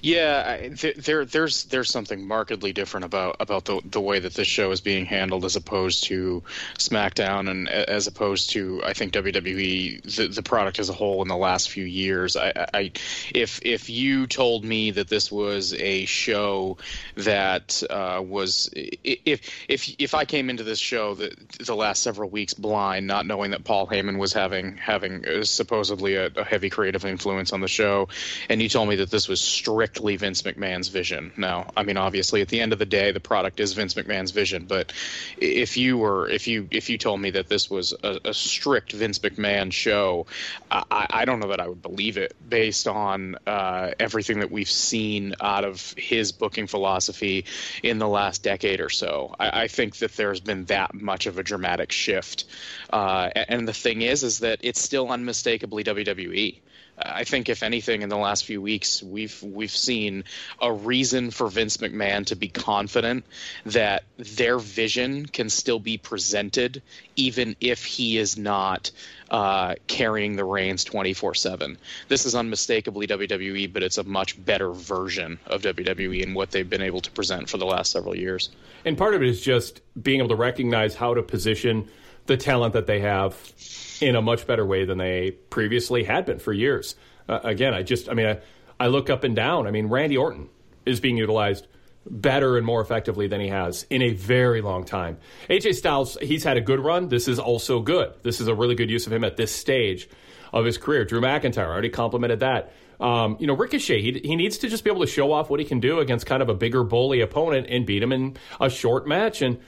Yeah, 0.00 0.68
there 0.96 1.24
there's 1.24 1.64
there's 1.64 1.90
something 1.90 2.26
markedly 2.26 2.72
different 2.72 3.04
about 3.04 3.36
about 3.40 3.64
the 3.64 3.80
the 3.84 4.00
way 4.00 4.18
that 4.18 4.34
this 4.34 4.48
show 4.48 4.70
is 4.70 4.80
being 4.80 5.06
handled 5.06 5.44
as 5.44 5.56
opposed 5.56 6.04
to 6.04 6.42
SmackDown 6.78 7.50
and 7.50 7.68
as 7.68 8.06
opposed 8.06 8.50
to 8.50 8.82
I 8.84 8.92
think 8.92 9.12
WWE 9.12 10.16
the, 10.16 10.28
the 10.28 10.42
product 10.42 10.78
as 10.78 10.88
a 10.88 10.92
whole 10.92 11.22
in 11.22 11.28
the 11.28 11.36
last 11.36 11.70
few 11.70 11.84
years. 11.84 12.36
I, 12.36 12.66
I 12.74 12.92
if 13.34 13.60
if 13.62 13.88
you 13.90 14.26
told 14.26 14.64
me 14.64 14.90
that 14.92 15.08
this 15.08 15.30
was 15.30 15.74
a 15.74 16.04
show 16.04 16.78
that 17.16 17.82
uh, 17.88 18.22
was 18.24 18.70
if 18.74 19.40
if 19.68 19.94
if 19.98 20.14
I 20.14 20.24
came 20.24 20.50
into 20.50 20.64
this 20.64 20.78
show 20.78 21.14
the 21.14 21.34
the 21.60 21.76
last 21.76 22.02
several 22.02 22.30
weeks 22.30 22.54
blind, 22.54 23.06
not 23.06 23.26
knowing 23.26 23.52
that 23.52 23.64
Paul 23.64 23.86
Heyman 23.86 24.18
was 24.18 24.32
having 24.32 24.76
having 24.76 25.26
uh, 25.26 25.44
supposedly 25.44 26.16
a, 26.16 26.26
a 26.26 26.44
heavy 26.44 26.70
creative 26.70 27.04
influence 27.04 27.52
on 27.52 27.60
the 27.60 27.68
show, 27.68 28.08
and 28.48 28.60
you 28.60 28.68
told 28.68 28.88
me 28.88 28.96
that 28.96 29.10
this 29.10 29.28
was 29.28 29.40
strictly 29.52 30.16
Vince 30.16 30.42
McMahon's 30.42 30.88
vision. 30.88 31.32
Now, 31.36 31.70
I 31.76 31.82
mean, 31.82 31.96
obviously, 31.96 32.40
at 32.40 32.48
the 32.48 32.60
end 32.60 32.72
of 32.72 32.78
the 32.78 32.86
day, 32.86 33.12
the 33.12 33.20
product 33.20 33.60
is 33.60 33.72
Vince 33.74 33.94
McMahon's 33.94 34.30
vision. 34.30 34.66
But 34.66 34.92
if 35.36 35.76
you 35.76 35.98
were, 35.98 36.28
if 36.28 36.46
you, 36.46 36.68
if 36.70 36.90
you 36.90 36.98
told 36.98 37.20
me 37.20 37.30
that 37.30 37.48
this 37.48 37.70
was 37.70 37.94
a, 38.02 38.18
a 38.24 38.34
strict 38.34 38.92
Vince 38.92 39.18
McMahon 39.18 39.72
show, 39.72 40.26
I, 40.70 41.06
I 41.10 41.24
don't 41.24 41.40
know 41.40 41.48
that 41.48 41.60
I 41.60 41.68
would 41.68 41.82
believe 41.82 42.16
it 42.16 42.34
based 42.48 42.88
on 42.88 43.36
uh, 43.46 43.92
everything 43.98 44.40
that 44.40 44.50
we've 44.50 44.70
seen 44.70 45.34
out 45.40 45.64
of 45.64 45.94
his 45.96 46.32
booking 46.32 46.66
philosophy 46.66 47.44
in 47.82 47.98
the 47.98 48.08
last 48.08 48.42
decade 48.42 48.80
or 48.80 48.90
so. 48.90 49.34
I, 49.38 49.62
I 49.62 49.68
think 49.68 49.96
that 49.96 50.16
there's 50.16 50.40
been 50.40 50.64
that 50.66 50.94
much 50.94 51.26
of 51.26 51.38
a 51.38 51.42
dramatic 51.42 51.92
shift. 51.92 52.44
Uh, 52.92 53.30
and 53.34 53.68
the 53.68 53.72
thing 53.72 54.02
is, 54.02 54.22
is 54.22 54.40
that 54.40 54.60
it's 54.62 54.80
still 54.80 55.10
unmistakably 55.10 55.84
WWE. 55.84 56.60
I 56.98 57.24
think, 57.24 57.48
if 57.48 57.62
anything, 57.62 58.02
in 58.02 58.08
the 58.08 58.18
last 58.18 58.44
few 58.44 58.60
weeks, 58.60 59.02
we've 59.02 59.42
we've 59.42 59.74
seen 59.74 60.24
a 60.60 60.72
reason 60.72 61.30
for 61.30 61.48
Vince 61.48 61.78
McMahon 61.78 62.26
to 62.26 62.36
be 62.36 62.48
confident 62.48 63.24
that 63.66 64.04
their 64.18 64.58
vision 64.58 65.26
can 65.26 65.48
still 65.48 65.78
be 65.78 65.96
presented, 65.96 66.82
even 67.16 67.56
if 67.60 67.84
he 67.84 68.18
is 68.18 68.36
not 68.36 68.90
uh, 69.30 69.74
carrying 69.86 70.36
the 70.36 70.44
reins 70.44 70.84
24 70.84 71.34
7. 71.34 71.78
This 72.08 72.26
is 72.26 72.34
unmistakably 72.34 73.06
WWE, 73.06 73.72
but 73.72 73.82
it's 73.82 73.98
a 73.98 74.04
much 74.04 74.42
better 74.42 74.70
version 74.70 75.38
of 75.46 75.62
WWE 75.62 76.22
and 76.22 76.34
what 76.34 76.50
they've 76.50 76.68
been 76.68 76.82
able 76.82 77.00
to 77.00 77.10
present 77.10 77.48
for 77.48 77.56
the 77.56 77.66
last 77.66 77.90
several 77.90 78.14
years. 78.14 78.50
And 78.84 78.98
part 78.98 79.14
of 79.14 79.22
it 79.22 79.28
is 79.28 79.40
just 79.40 79.80
being 80.00 80.18
able 80.18 80.28
to 80.28 80.36
recognize 80.36 80.94
how 80.94 81.14
to 81.14 81.22
position 81.22 81.88
the 82.32 82.36
talent 82.38 82.72
that 82.72 82.86
they 82.86 83.00
have 83.00 83.36
in 84.00 84.16
a 84.16 84.22
much 84.22 84.46
better 84.46 84.64
way 84.64 84.86
than 84.86 84.96
they 84.96 85.32
previously 85.50 86.02
had 86.02 86.24
been 86.24 86.38
for 86.38 86.52
years. 86.52 86.96
Uh, 87.28 87.40
again, 87.44 87.74
I 87.74 87.82
just, 87.82 88.08
I 88.08 88.14
mean, 88.14 88.26
I, 88.26 88.40
I 88.80 88.86
look 88.86 89.10
up 89.10 89.22
and 89.22 89.36
down. 89.36 89.66
I 89.66 89.70
mean, 89.70 89.88
Randy 89.88 90.16
Orton 90.16 90.48
is 90.86 90.98
being 90.98 91.18
utilized 91.18 91.66
better 92.06 92.56
and 92.56 92.64
more 92.64 92.80
effectively 92.80 93.28
than 93.28 93.40
he 93.40 93.48
has 93.48 93.84
in 93.90 94.00
a 94.00 94.14
very 94.14 94.62
long 94.62 94.84
time. 94.84 95.18
AJ 95.50 95.74
Styles, 95.74 96.16
he's 96.22 96.42
had 96.42 96.56
a 96.56 96.62
good 96.62 96.80
run. 96.80 97.08
This 97.08 97.28
is 97.28 97.38
also 97.38 97.80
good. 97.80 98.14
This 98.22 98.40
is 98.40 98.48
a 98.48 98.54
really 98.54 98.74
good 98.74 98.90
use 98.90 99.06
of 99.06 99.12
him 99.12 99.24
at 99.24 99.36
this 99.36 99.54
stage 99.54 100.08
of 100.54 100.64
his 100.64 100.78
career. 100.78 101.04
Drew 101.04 101.20
McIntyre 101.20 101.66
already 101.66 101.90
complimented 101.90 102.40
that. 102.40 102.72
Um, 102.98 103.36
you 103.40 103.46
know, 103.46 103.54
Ricochet, 103.54 104.00
he, 104.00 104.20
he 104.24 104.36
needs 104.36 104.58
to 104.58 104.68
just 104.68 104.84
be 104.84 104.90
able 104.90 105.02
to 105.02 105.06
show 105.06 105.32
off 105.32 105.50
what 105.50 105.60
he 105.60 105.66
can 105.66 105.80
do 105.80 106.00
against 106.00 106.24
kind 106.24 106.42
of 106.42 106.48
a 106.48 106.54
bigger, 106.54 106.82
bully 106.82 107.20
opponent 107.20 107.66
and 107.68 107.84
beat 107.84 108.02
him 108.02 108.10
in 108.10 108.36
a 108.58 108.70
short 108.70 109.06
match. 109.06 109.42
And 109.42 109.58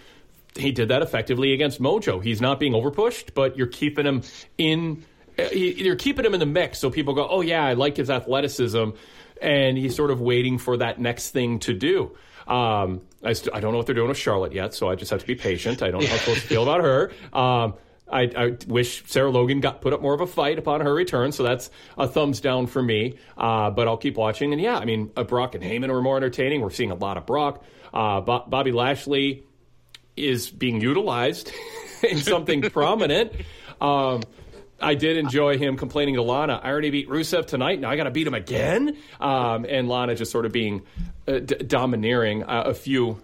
he 0.57 0.73
did 0.73 0.89
that 0.89 1.03
effectively 1.03 1.53
against 1.53 1.81
Mojo. 1.81 2.23
He's 2.23 2.41
not 2.41 2.61
being 2.61 2.73
overpushed, 2.73 3.35
but 3.35 3.57
you're 3.57 3.67
keeping 3.67 4.07
him 4.07 4.23
in. 4.59 5.05
uh, 5.39 5.45
You're 5.53 5.97
keeping 5.97 6.25
him 6.25 6.35
in 6.35 6.41
the 6.41 6.47
mix, 6.47 6.79
so 6.79 6.91
people 6.91 7.15
go, 7.15 7.27
"Oh 7.29 7.41
yeah, 7.41 7.65
I 7.65 7.73
like 7.75 7.97
his 7.97 8.11
athleticism," 8.11 8.91
and 9.43 9.77
he's 9.79 9.95
sort 9.97 10.11
of 10.11 10.21
waiting 10.21 10.59
for 10.59 10.77
that 10.77 11.01
next 11.01 11.31
thing 11.31 11.59
to 11.61 11.73
do. 11.75 12.17
Um, 12.47 13.01
I, 13.23 13.33
st- 13.33 13.55
I 13.55 13.61
don't 13.61 13.73
know 13.73 13.79
what 13.79 13.87
they're 13.87 13.95
doing 13.95 14.09
with 14.09 14.19
Charlotte 14.19 14.53
yet, 14.53 14.75
so 14.75 14.89
I 14.91 14.95
just 14.97 15.11
have 15.11 15.21
to 15.21 15.27
be 15.27 15.35
patient. 15.35 15.83
I 15.83 15.91
don't 15.91 16.03
know 16.03 16.07
how 16.07 16.13
I'm 16.15 16.21
supposed 16.21 16.43
to 16.43 16.47
feel 16.47 16.63
about 16.63 16.83
her. 16.85 17.11
Um, 17.33 17.75
I, 18.07 18.31
I 18.37 18.57
wish 18.69 19.03
Sarah 19.07 19.31
Logan 19.31 19.61
got 19.61 19.81
put 19.81 19.95
up 19.95 20.03
more 20.03 20.13
of 20.13 20.21
a 20.21 20.27
fight 20.27 20.59
upon 20.59 20.83
her 20.83 20.93
return, 20.93 21.33
so 21.33 21.43
that's 21.43 21.71
a 21.97 22.07
thumbs 22.07 22.41
down 22.41 22.67
for 22.67 22.83
me. 22.83 23.17
Uh, 23.37 23.71
but 23.71 23.89
I'll 23.89 23.97
keep 23.97 24.17
watching. 24.19 24.53
And 24.53 24.61
yeah, 24.61 24.77
I 24.77 24.85
mean, 24.85 25.11
uh, 25.17 25.25
Brock 25.25 25.55
and 25.55 25.65
Heyman 25.65 25.89
were 25.91 26.03
more 26.03 26.19
entertaining. 26.19 26.61
We're 26.61 26.69
seeing 26.71 26.91
a 26.91 26.95
lot 26.97 27.17
of 27.17 27.25
Brock. 27.25 27.65
Uh, 27.95 28.21
Bo- 28.21 28.45
Bobby 28.47 28.73
Lashley 28.73 29.45
is 30.17 30.51
being 30.51 30.81
utilized 30.81 31.53
in 32.03 32.19
something 32.19 32.63
prominent. 32.63 33.33
Um, 33.81 34.23
I 34.81 34.95
did 34.95 35.17
enjoy 35.17 35.57
him 35.57 35.77
complaining 35.77 36.17
to 36.17 36.23
Lana. 36.23 36.61
I 36.63 36.71
already 36.71 36.91
beat 36.91 37.09
Rusev 37.09 37.47
tonight. 37.47 37.81
Now 37.81 37.91
I 37.91 37.97
got 37.97 38.05
to 38.05 38.11
beat 38.11 38.27
him 38.27 38.35
again. 38.35 38.97
Um, 39.21 39.65
and 39.69 39.89
Lana 39.89 40.15
just 40.15 40.31
sort 40.31 40.47
of 40.47 40.53
being 40.53 40.83
uh, 41.27 41.39
d- 41.39 41.57
domineering. 41.57 42.43
Uh, 42.43 42.65
a 42.67 42.75
few 42.75 43.21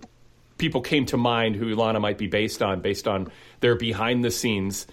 people 0.58 0.80
came 0.80 1.06
to 1.06 1.16
mind 1.16 1.56
who 1.56 1.74
Lana 1.74 2.00
might 2.00 2.18
be 2.18 2.28
based 2.28 2.62
on, 2.62 2.80
based 2.80 3.08
on 3.08 3.30
their 3.60 3.74
behind 3.76 4.24
the 4.24 4.30
scenes 4.30 4.86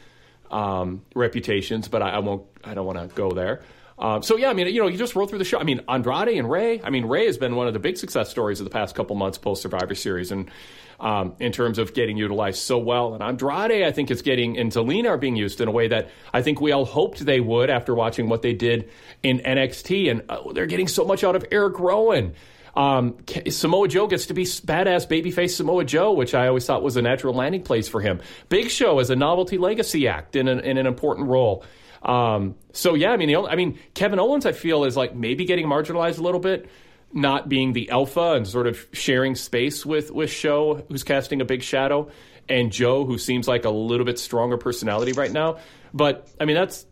um, 0.51 1.03
reputations. 1.15 1.87
But 1.87 2.01
I, 2.01 2.09
I 2.11 2.19
won't. 2.19 2.43
I 2.63 2.73
don't 2.73 2.85
want 2.85 2.97
to 2.97 3.15
go 3.15 3.31
there. 3.31 3.61
Um, 3.99 4.21
so 4.21 4.37
yeah, 4.37 4.49
I 4.49 4.53
mean, 4.53 4.67
you 4.67 4.81
know, 4.81 4.87
you 4.87 4.97
just 4.97 5.15
roll 5.15 5.25
through 5.25 5.39
the 5.39 5.45
show. 5.45 5.59
I 5.59 5.63
mean, 5.63 5.81
Andrade 5.87 6.37
and 6.37 6.49
Rey. 6.49 6.81
I 6.83 6.89
mean, 6.89 7.05
Rey 7.05 7.25
has 7.25 7.37
been 7.37 7.55
one 7.55 7.67
of 7.67 7.73
the 7.73 7.79
big 7.79 7.97
success 7.97 8.29
stories 8.29 8.59
of 8.59 8.65
the 8.65 8.69
past 8.69 8.93
couple 8.93 9.15
months 9.15 9.37
post 9.37 9.61
Survivor 9.63 9.95
Series, 9.95 10.31
and 10.31 10.51
um, 10.99 11.35
in 11.39 11.51
terms 11.51 11.77
of 11.77 11.93
getting 11.93 12.17
utilized 12.17 12.59
so 12.59 12.77
well. 12.77 13.13
And 13.13 13.23
Andrade, 13.23 13.83
I 13.83 13.91
think, 13.91 14.11
is 14.11 14.21
getting 14.21 14.57
and 14.57 14.71
Zelina 14.71 15.09
are 15.09 15.17
being 15.17 15.35
used 15.35 15.61
in 15.61 15.67
a 15.67 15.71
way 15.71 15.87
that 15.89 16.09
I 16.33 16.41
think 16.41 16.59
we 16.61 16.71
all 16.71 16.85
hoped 16.85 17.25
they 17.25 17.39
would 17.39 17.69
after 17.69 17.93
watching 17.93 18.29
what 18.29 18.41
they 18.41 18.53
did 18.53 18.89
in 19.23 19.39
NXT, 19.39 20.11
and 20.11 20.23
uh, 20.29 20.51
they're 20.53 20.65
getting 20.65 20.87
so 20.87 21.05
much 21.05 21.23
out 21.23 21.35
of 21.35 21.45
Eric 21.51 21.79
Rowan. 21.79 22.33
Um, 22.75 23.17
Samoa 23.49 23.87
Joe 23.87 24.05
gets 24.05 24.27
to 24.27 24.35
be 24.35 24.43
badass 24.43 25.07
babyface 25.07 25.55
Samoa 25.55 25.83
Joe, 25.83 26.13
which 26.13 26.35
I 26.35 26.47
always 26.47 26.63
thought 26.65 26.83
was 26.83 26.95
a 26.95 27.01
natural 27.01 27.33
landing 27.33 27.63
place 27.63 27.87
for 27.87 28.01
him. 28.01 28.21
Big 28.49 28.69
Show 28.69 28.99
as 28.99 29.09
a 29.09 29.15
novelty 29.15 29.57
legacy 29.57 30.07
act 30.07 30.35
in 30.35 30.47
an, 30.47 30.59
in 30.59 30.77
an 30.77 30.85
important 30.85 31.27
role. 31.27 31.65
Um, 32.03 32.55
so 32.73 32.93
yeah, 32.93 33.09
I 33.09 33.17
mean, 33.17 33.33
only, 33.35 33.49
I 33.49 33.55
mean, 33.55 33.79
Kevin 33.95 34.19
Owens, 34.19 34.45
I 34.45 34.51
feel 34.51 34.83
is 34.83 34.95
like 34.95 35.15
maybe 35.15 35.45
getting 35.45 35.65
marginalized 35.65 36.19
a 36.19 36.21
little 36.21 36.39
bit, 36.39 36.69
not 37.13 37.49
being 37.49 37.73
the 37.73 37.89
alpha 37.89 38.33
and 38.33 38.47
sort 38.47 38.67
of 38.67 38.85
sharing 38.91 39.35
space 39.35 39.85
with 39.85 40.11
with 40.11 40.29
Show, 40.29 40.85
who's 40.89 41.03
casting 41.03 41.41
a 41.41 41.45
big 41.45 41.63
shadow, 41.63 42.09
and 42.49 42.71
Joe, 42.71 43.05
who 43.05 43.17
seems 43.17 43.47
like 43.47 43.65
a 43.65 43.69
little 43.69 44.05
bit 44.05 44.19
stronger 44.19 44.57
personality 44.57 45.13
right 45.13 45.31
now. 45.31 45.57
But 45.93 46.27
I 46.39 46.45
mean, 46.45 46.55
that's 46.55 46.85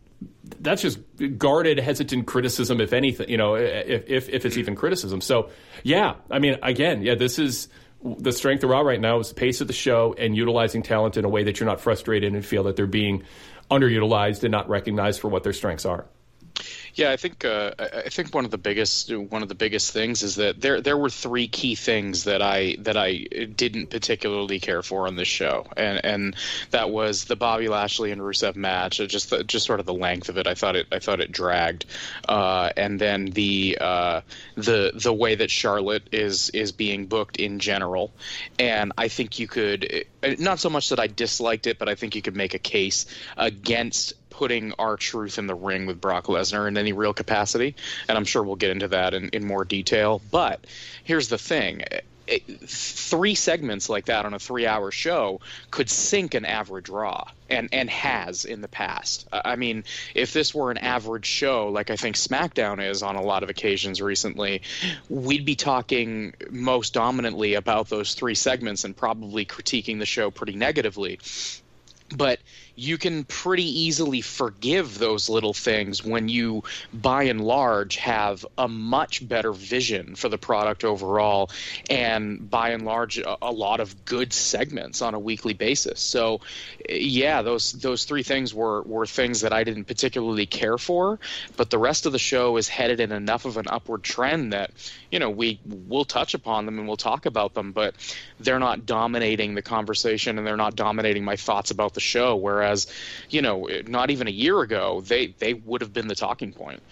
that's 0.60 0.82
just 0.82 0.98
guarded, 1.38 1.78
hesitant 1.78 2.26
criticism, 2.26 2.80
if 2.80 2.92
anything, 2.92 3.28
you 3.28 3.36
know, 3.36 3.54
if, 3.54 4.04
if, 4.08 4.28
if 4.30 4.46
it's 4.46 4.56
even 4.56 4.74
criticism. 4.74 5.20
So, 5.20 5.50
yeah, 5.82 6.14
I 6.30 6.38
mean, 6.38 6.56
again, 6.62 7.02
yeah, 7.02 7.14
this 7.14 7.38
is 7.38 7.68
the 8.02 8.32
strength 8.32 8.64
of 8.64 8.70
Raw 8.70 8.80
right 8.80 9.00
now 9.00 9.18
is 9.18 9.30
the 9.30 9.34
pace 9.34 9.60
of 9.60 9.66
the 9.66 9.72
show 9.72 10.14
and 10.16 10.36
utilizing 10.36 10.82
talent 10.82 11.16
in 11.16 11.24
a 11.24 11.28
way 11.28 11.44
that 11.44 11.60
you're 11.60 11.68
not 11.68 11.80
frustrated 11.80 12.34
and 12.34 12.44
feel 12.44 12.64
that 12.64 12.76
they're 12.76 12.86
being 12.86 13.24
underutilized 13.70 14.42
and 14.44 14.52
not 14.52 14.68
recognized 14.68 15.20
for 15.20 15.28
what 15.28 15.42
their 15.42 15.52
strengths 15.52 15.84
are. 15.84 16.06
Yeah, 16.96 17.10
I 17.10 17.18
think 17.18 17.44
uh, 17.44 17.72
I 17.78 18.08
think 18.08 18.34
one 18.34 18.46
of 18.46 18.50
the 18.50 18.56
biggest 18.56 19.14
one 19.14 19.42
of 19.42 19.50
the 19.50 19.54
biggest 19.54 19.92
things 19.92 20.22
is 20.22 20.36
that 20.36 20.62
there 20.62 20.80
there 20.80 20.96
were 20.96 21.10
three 21.10 21.46
key 21.46 21.74
things 21.74 22.24
that 22.24 22.40
I 22.40 22.76
that 22.80 22.96
I 22.96 23.18
didn't 23.54 23.90
particularly 23.90 24.60
care 24.60 24.82
for 24.82 25.06
on 25.06 25.14
this 25.14 25.28
show, 25.28 25.66
and 25.76 26.02
and 26.02 26.36
that 26.70 26.88
was 26.88 27.26
the 27.26 27.36
Bobby 27.36 27.68
Lashley 27.68 28.12
and 28.12 28.22
Rusev 28.22 28.56
match, 28.56 28.98
uh, 28.98 29.06
just 29.06 29.28
the, 29.28 29.44
just 29.44 29.66
sort 29.66 29.78
of 29.78 29.84
the 29.84 29.92
length 29.92 30.30
of 30.30 30.38
it. 30.38 30.46
I 30.46 30.54
thought 30.54 30.74
it 30.74 30.86
I 30.90 30.98
thought 30.98 31.20
it 31.20 31.30
dragged, 31.30 31.84
uh, 32.26 32.70
and 32.78 32.98
then 32.98 33.26
the 33.26 33.76
uh, 33.78 34.20
the 34.54 34.92
the 34.94 35.12
way 35.12 35.34
that 35.34 35.50
Charlotte 35.50 36.08
is 36.12 36.48
is 36.48 36.72
being 36.72 37.08
booked 37.08 37.36
in 37.36 37.58
general, 37.58 38.10
and 38.58 38.94
I 38.96 39.08
think 39.08 39.38
you 39.38 39.48
could 39.48 40.06
uh, 40.22 40.34
not 40.38 40.60
so 40.60 40.70
much 40.70 40.88
that 40.88 40.98
I 40.98 41.08
disliked 41.08 41.66
it, 41.66 41.78
but 41.78 41.90
I 41.90 41.94
think 41.94 42.14
you 42.16 42.22
could 42.22 42.36
make 42.36 42.54
a 42.54 42.58
case 42.58 43.04
against 43.36 44.14
putting 44.36 44.74
R-Truth 44.78 45.38
in 45.38 45.46
the 45.46 45.54
ring 45.54 45.86
with 45.86 45.98
Brock 45.98 46.26
Lesnar 46.26 46.68
in 46.68 46.76
any 46.76 46.92
real 46.92 47.14
capacity. 47.14 47.74
And 48.06 48.18
I'm 48.18 48.26
sure 48.26 48.42
we'll 48.42 48.56
get 48.56 48.70
into 48.70 48.88
that 48.88 49.14
in, 49.14 49.30
in 49.30 49.46
more 49.46 49.64
detail. 49.64 50.20
But 50.30 50.66
here's 51.04 51.28
the 51.28 51.38
thing. 51.38 51.84
It, 51.90 52.04
three 52.66 53.36
segments 53.36 53.88
like 53.88 54.06
that 54.06 54.26
on 54.26 54.34
a 54.34 54.38
three-hour 54.38 54.90
show 54.90 55.40
could 55.70 55.88
sink 55.88 56.34
an 56.34 56.44
average 56.44 56.88
Raw, 56.88 57.28
and 57.48 57.68
and 57.72 57.88
has 57.88 58.44
in 58.44 58.60
the 58.60 58.68
past. 58.68 59.28
I 59.30 59.54
mean, 59.54 59.84
if 60.12 60.32
this 60.32 60.52
were 60.52 60.72
an 60.72 60.78
average 60.78 61.26
show, 61.26 61.68
like 61.68 61.88
I 61.90 61.96
think 61.96 62.16
SmackDown 62.16 62.84
is 62.84 63.04
on 63.04 63.14
a 63.14 63.22
lot 63.22 63.44
of 63.44 63.48
occasions 63.48 64.02
recently, 64.02 64.62
we'd 65.08 65.44
be 65.44 65.54
talking 65.54 66.34
most 66.50 66.94
dominantly 66.94 67.54
about 67.54 67.88
those 67.88 68.14
three 68.14 68.34
segments 68.34 68.82
and 68.82 68.96
probably 68.96 69.46
critiquing 69.46 70.00
the 70.00 70.06
show 70.06 70.32
pretty 70.32 70.56
negatively. 70.56 71.20
But 72.14 72.40
you 72.76 72.98
can 72.98 73.24
pretty 73.24 73.80
easily 73.80 74.20
forgive 74.20 74.98
those 74.98 75.30
little 75.30 75.54
things 75.54 76.04
when 76.04 76.28
you, 76.28 76.62
by 76.92 77.24
and 77.24 77.40
large, 77.40 77.96
have 77.96 78.44
a 78.58 78.68
much 78.68 79.26
better 79.26 79.52
vision 79.52 80.14
for 80.14 80.28
the 80.28 80.36
product 80.36 80.84
overall, 80.84 81.50
and 81.88 82.50
by 82.50 82.70
and 82.70 82.84
large, 82.84 83.16
a, 83.18 83.36
a 83.42 83.50
lot 83.50 83.80
of 83.80 84.04
good 84.04 84.32
segments 84.32 85.00
on 85.00 85.14
a 85.14 85.18
weekly 85.18 85.54
basis. 85.54 86.00
So, 86.00 86.42
yeah, 86.88 87.40
those 87.40 87.72
those 87.72 88.04
three 88.04 88.22
things 88.22 88.52
were 88.52 88.82
were 88.82 89.06
things 89.06 89.40
that 89.40 89.54
I 89.54 89.64
didn't 89.64 89.84
particularly 89.84 90.46
care 90.46 90.76
for, 90.76 91.18
but 91.56 91.70
the 91.70 91.78
rest 91.78 92.04
of 92.04 92.12
the 92.12 92.18
show 92.18 92.58
is 92.58 92.68
headed 92.68 93.00
in 93.00 93.10
enough 93.10 93.46
of 93.46 93.56
an 93.56 93.66
upward 93.68 94.02
trend 94.02 94.52
that 94.52 94.70
you 95.10 95.18
know 95.18 95.30
we 95.30 95.58
will 95.64 96.04
touch 96.04 96.34
upon 96.34 96.66
them 96.66 96.78
and 96.78 96.86
we'll 96.86 96.98
talk 96.98 97.24
about 97.24 97.54
them, 97.54 97.72
but 97.72 97.94
they're 98.38 98.58
not 98.58 98.84
dominating 98.84 99.54
the 99.54 99.62
conversation 99.62 100.36
and 100.36 100.46
they're 100.46 100.56
not 100.58 100.76
dominating 100.76 101.24
my 101.24 101.36
thoughts 101.36 101.70
about 101.70 101.94
the 101.94 102.00
show. 102.00 102.36
Whereas 102.36 102.65
Whereas, 102.66 102.86
you 103.30 103.42
know, 103.42 103.68
not 103.86 104.10
even 104.10 104.26
a 104.26 104.30
year 104.30 104.60
ago, 104.60 105.00
they 105.02 105.28
they 105.38 105.54
would 105.54 105.80
have 105.80 105.92
been 105.92 106.08
the 106.08 106.14
talking 106.14 106.52
point. 106.52 106.82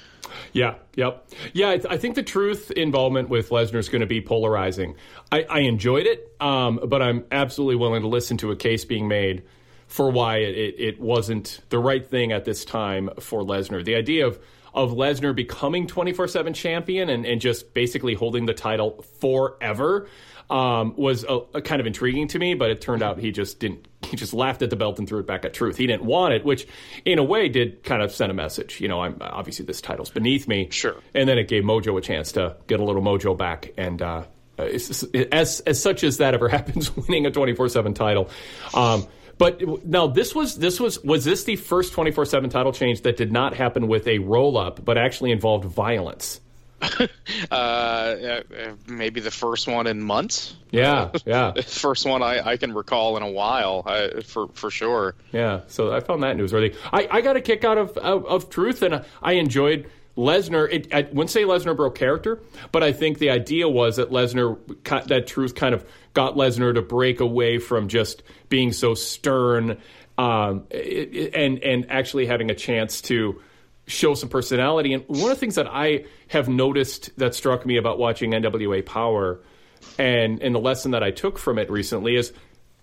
Yeah, 0.52 0.74
yep. 0.94 1.28
Yeah, 1.52 1.70
I, 1.70 1.76
th- 1.76 1.86
I 1.90 1.98
think 1.98 2.14
the 2.14 2.22
truth 2.22 2.70
involvement 2.70 3.28
with 3.28 3.50
Lesnar 3.50 3.76
is 3.76 3.88
going 3.88 4.00
to 4.00 4.06
be 4.06 4.20
polarizing. 4.20 4.94
I, 5.30 5.42
I 5.42 5.58
enjoyed 5.60 6.06
it, 6.06 6.32
um, 6.40 6.80
but 6.86 7.02
I'm 7.02 7.24
absolutely 7.30 7.76
willing 7.76 8.02
to 8.02 8.08
listen 8.08 8.36
to 8.38 8.50
a 8.52 8.56
case 8.56 8.84
being 8.84 9.06
made 9.06 9.42
for 9.86 10.10
why 10.10 10.38
it, 10.38 10.74
it 10.78 11.00
wasn't 11.00 11.60
the 11.68 11.78
right 11.78 12.06
thing 12.06 12.32
at 12.32 12.44
this 12.44 12.64
time 12.64 13.10
for 13.20 13.42
Lesnar. 13.42 13.84
The 13.84 13.96
idea 13.96 14.26
of 14.26 14.38
of 14.72 14.90
Lesnar 14.90 15.36
becoming 15.36 15.86
24 15.86 16.26
7 16.26 16.52
champion 16.52 17.08
and, 17.08 17.24
and 17.24 17.40
just 17.40 17.74
basically 17.74 18.14
holding 18.14 18.46
the 18.46 18.54
title 18.54 19.04
forever 19.20 20.08
um, 20.50 20.94
was 20.96 21.24
a, 21.24 21.40
a 21.54 21.62
kind 21.62 21.80
of 21.80 21.86
intriguing 21.86 22.28
to 22.28 22.38
me, 22.38 22.54
but 22.54 22.70
it 22.70 22.80
turned 22.80 23.02
out 23.02 23.18
he 23.18 23.30
just 23.32 23.60
didn't. 23.60 23.88
He 24.02 24.16
just 24.16 24.34
laughed 24.34 24.60
at 24.60 24.68
the 24.68 24.76
belt 24.76 24.98
and 24.98 25.08
threw 25.08 25.20
it 25.20 25.26
back 25.26 25.44
at 25.44 25.54
Truth. 25.54 25.78
He 25.78 25.86
didn't 25.86 26.04
want 26.04 26.34
it, 26.34 26.44
which 26.44 26.66
in 27.06 27.18
a 27.18 27.24
way 27.24 27.48
did 27.48 27.82
kind 27.82 28.02
of 28.02 28.12
send 28.12 28.30
a 28.30 28.34
message. 28.34 28.80
You 28.80 28.88
know, 28.88 29.00
I'm 29.00 29.16
obviously 29.20 29.64
this 29.64 29.80
title's 29.80 30.10
beneath 30.10 30.46
me. 30.46 30.68
Sure. 30.70 30.96
And 31.14 31.28
then 31.28 31.38
it 31.38 31.48
gave 31.48 31.64
Mojo 31.64 31.96
a 31.96 32.00
chance 32.02 32.32
to 32.32 32.56
get 32.66 32.80
a 32.80 32.84
little 32.84 33.02
mojo 33.02 33.36
back 33.36 33.72
and. 33.76 34.00
Uh, 34.00 34.24
as 34.56 35.60
as 35.66 35.82
such 35.82 36.04
as 36.04 36.18
that 36.18 36.32
ever 36.32 36.48
happens, 36.50 36.96
winning 36.96 37.26
a 37.26 37.30
twenty 37.30 37.54
four 37.54 37.68
seven 37.68 37.92
title. 37.92 38.30
Um, 38.72 39.06
but 39.38 39.84
now 39.84 40.06
this 40.06 40.34
was 40.34 40.56
this 40.56 40.78
was 40.78 41.02
was 41.02 41.24
this 41.24 41.44
the 41.44 41.56
first 41.56 41.92
twenty 41.92 42.12
four 42.12 42.24
seven 42.24 42.50
title 42.50 42.72
change 42.72 43.02
that 43.02 43.16
did 43.16 43.32
not 43.32 43.54
happen 43.54 43.88
with 43.88 44.06
a 44.06 44.18
roll 44.20 44.56
up, 44.56 44.84
but 44.84 44.96
actually 44.96 45.32
involved 45.32 45.64
violence. 45.64 46.40
uh, 47.50 48.40
maybe 48.86 49.20
the 49.20 49.30
first 49.30 49.66
one 49.66 49.86
in 49.86 50.02
months. 50.02 50.56
Yeah, 50.70 51.10
yeah. 51.24 51.52
first 51.62 52.06
one 52.06 52.22
I, 52.22 52.46
I 52.46 52.56
can 52.56 52.74
recall 52.74 53.16
in 53.16 53.22
a 53.22 53.30
while, 53.30 53.82
uh, 53.86 54.22
for 54.22 54.48
for 54.48 54.70
sure. 54.70 55.14
Yeah, 55.32 55.60
so 55.68 55.92
I 55.92 56.00
found 56.00 56.22
that 56.22 56.36
newsworthy. 56.36 56.76
I, 56.92 57.08
I 57.10 57.20
got 57.20 57.36
a 57.36 57.40
kick 57.40 57.64
out 57.64 57.78
of 57.78 57.96
of, 57.96 58.26
of 58.26 58.50
truth, 58.50 58.82
and 58.82 59.04
I 59.22 59.34
enjoyed 59.34 59.90
Lesnar. 60.16 60.68
It, 60.70 60.92
I 60.92 61.02
wouldn't 61.02 61.30
say 61.30 61.42
Lesnar 61.42 61.76
broke 61.76 61.94
character, 61.94 62.40
but 62.72 62.82
I 62.82 62.92
think 62.92 63.18
the 63.18 63.30
idea 63.30 63.68
was 63.68 63.96
that 63.96 64.10
Lesnar 64.10 64.58
that 65.08 65.26
truth 65.26 65.54
kind 65.54 65.74
of 65.74 65.84
got 66.12 66.34
Lesnar 66.34 66.74
to 66.74 66.82
break 66.82 67.20
away 67.20 67.58
from 67.58 67.88
just 67.88 68.22
being 68.48 68.72
so 68.72 68.94
stern, 68.94 69.78
um, 70.18 70.66
and 70.70 71.58
and 71.62 71.86
actually 71.90 72.26
having 72.26 72.50
a 72.50 72.54
chance 72.54 73.00
to 73.02 73.40
show 73.86 74.14
some 74.14 74.28
personality. 74.28 74.94
And 74.94 75.04
one 75.06 75.30
of 75.30 75.36
the 75.36 75.40
things 75.40 75.56
that 75.56 75.66
I 75.66 76.04
have 76.28 76.48
noticed 76.48 77.10
that 77.18 77.34
struck 77.34 77.66
me 77.66 77.76
about 77.76 77.98
watching 77.98 78.32
NWA 78.32 78.84
Power 78.84 79.40
and, 79.98 80.42
and 80.42 80.54
the 80.54 80.60
lesson 80.60 80.92
that 80.92 81.02
I 81.02 81.10
took 81.10 81.38
from 81.38 81.58
it 81.58 81.70
recently 81.70 82.16
is 82.16 82.32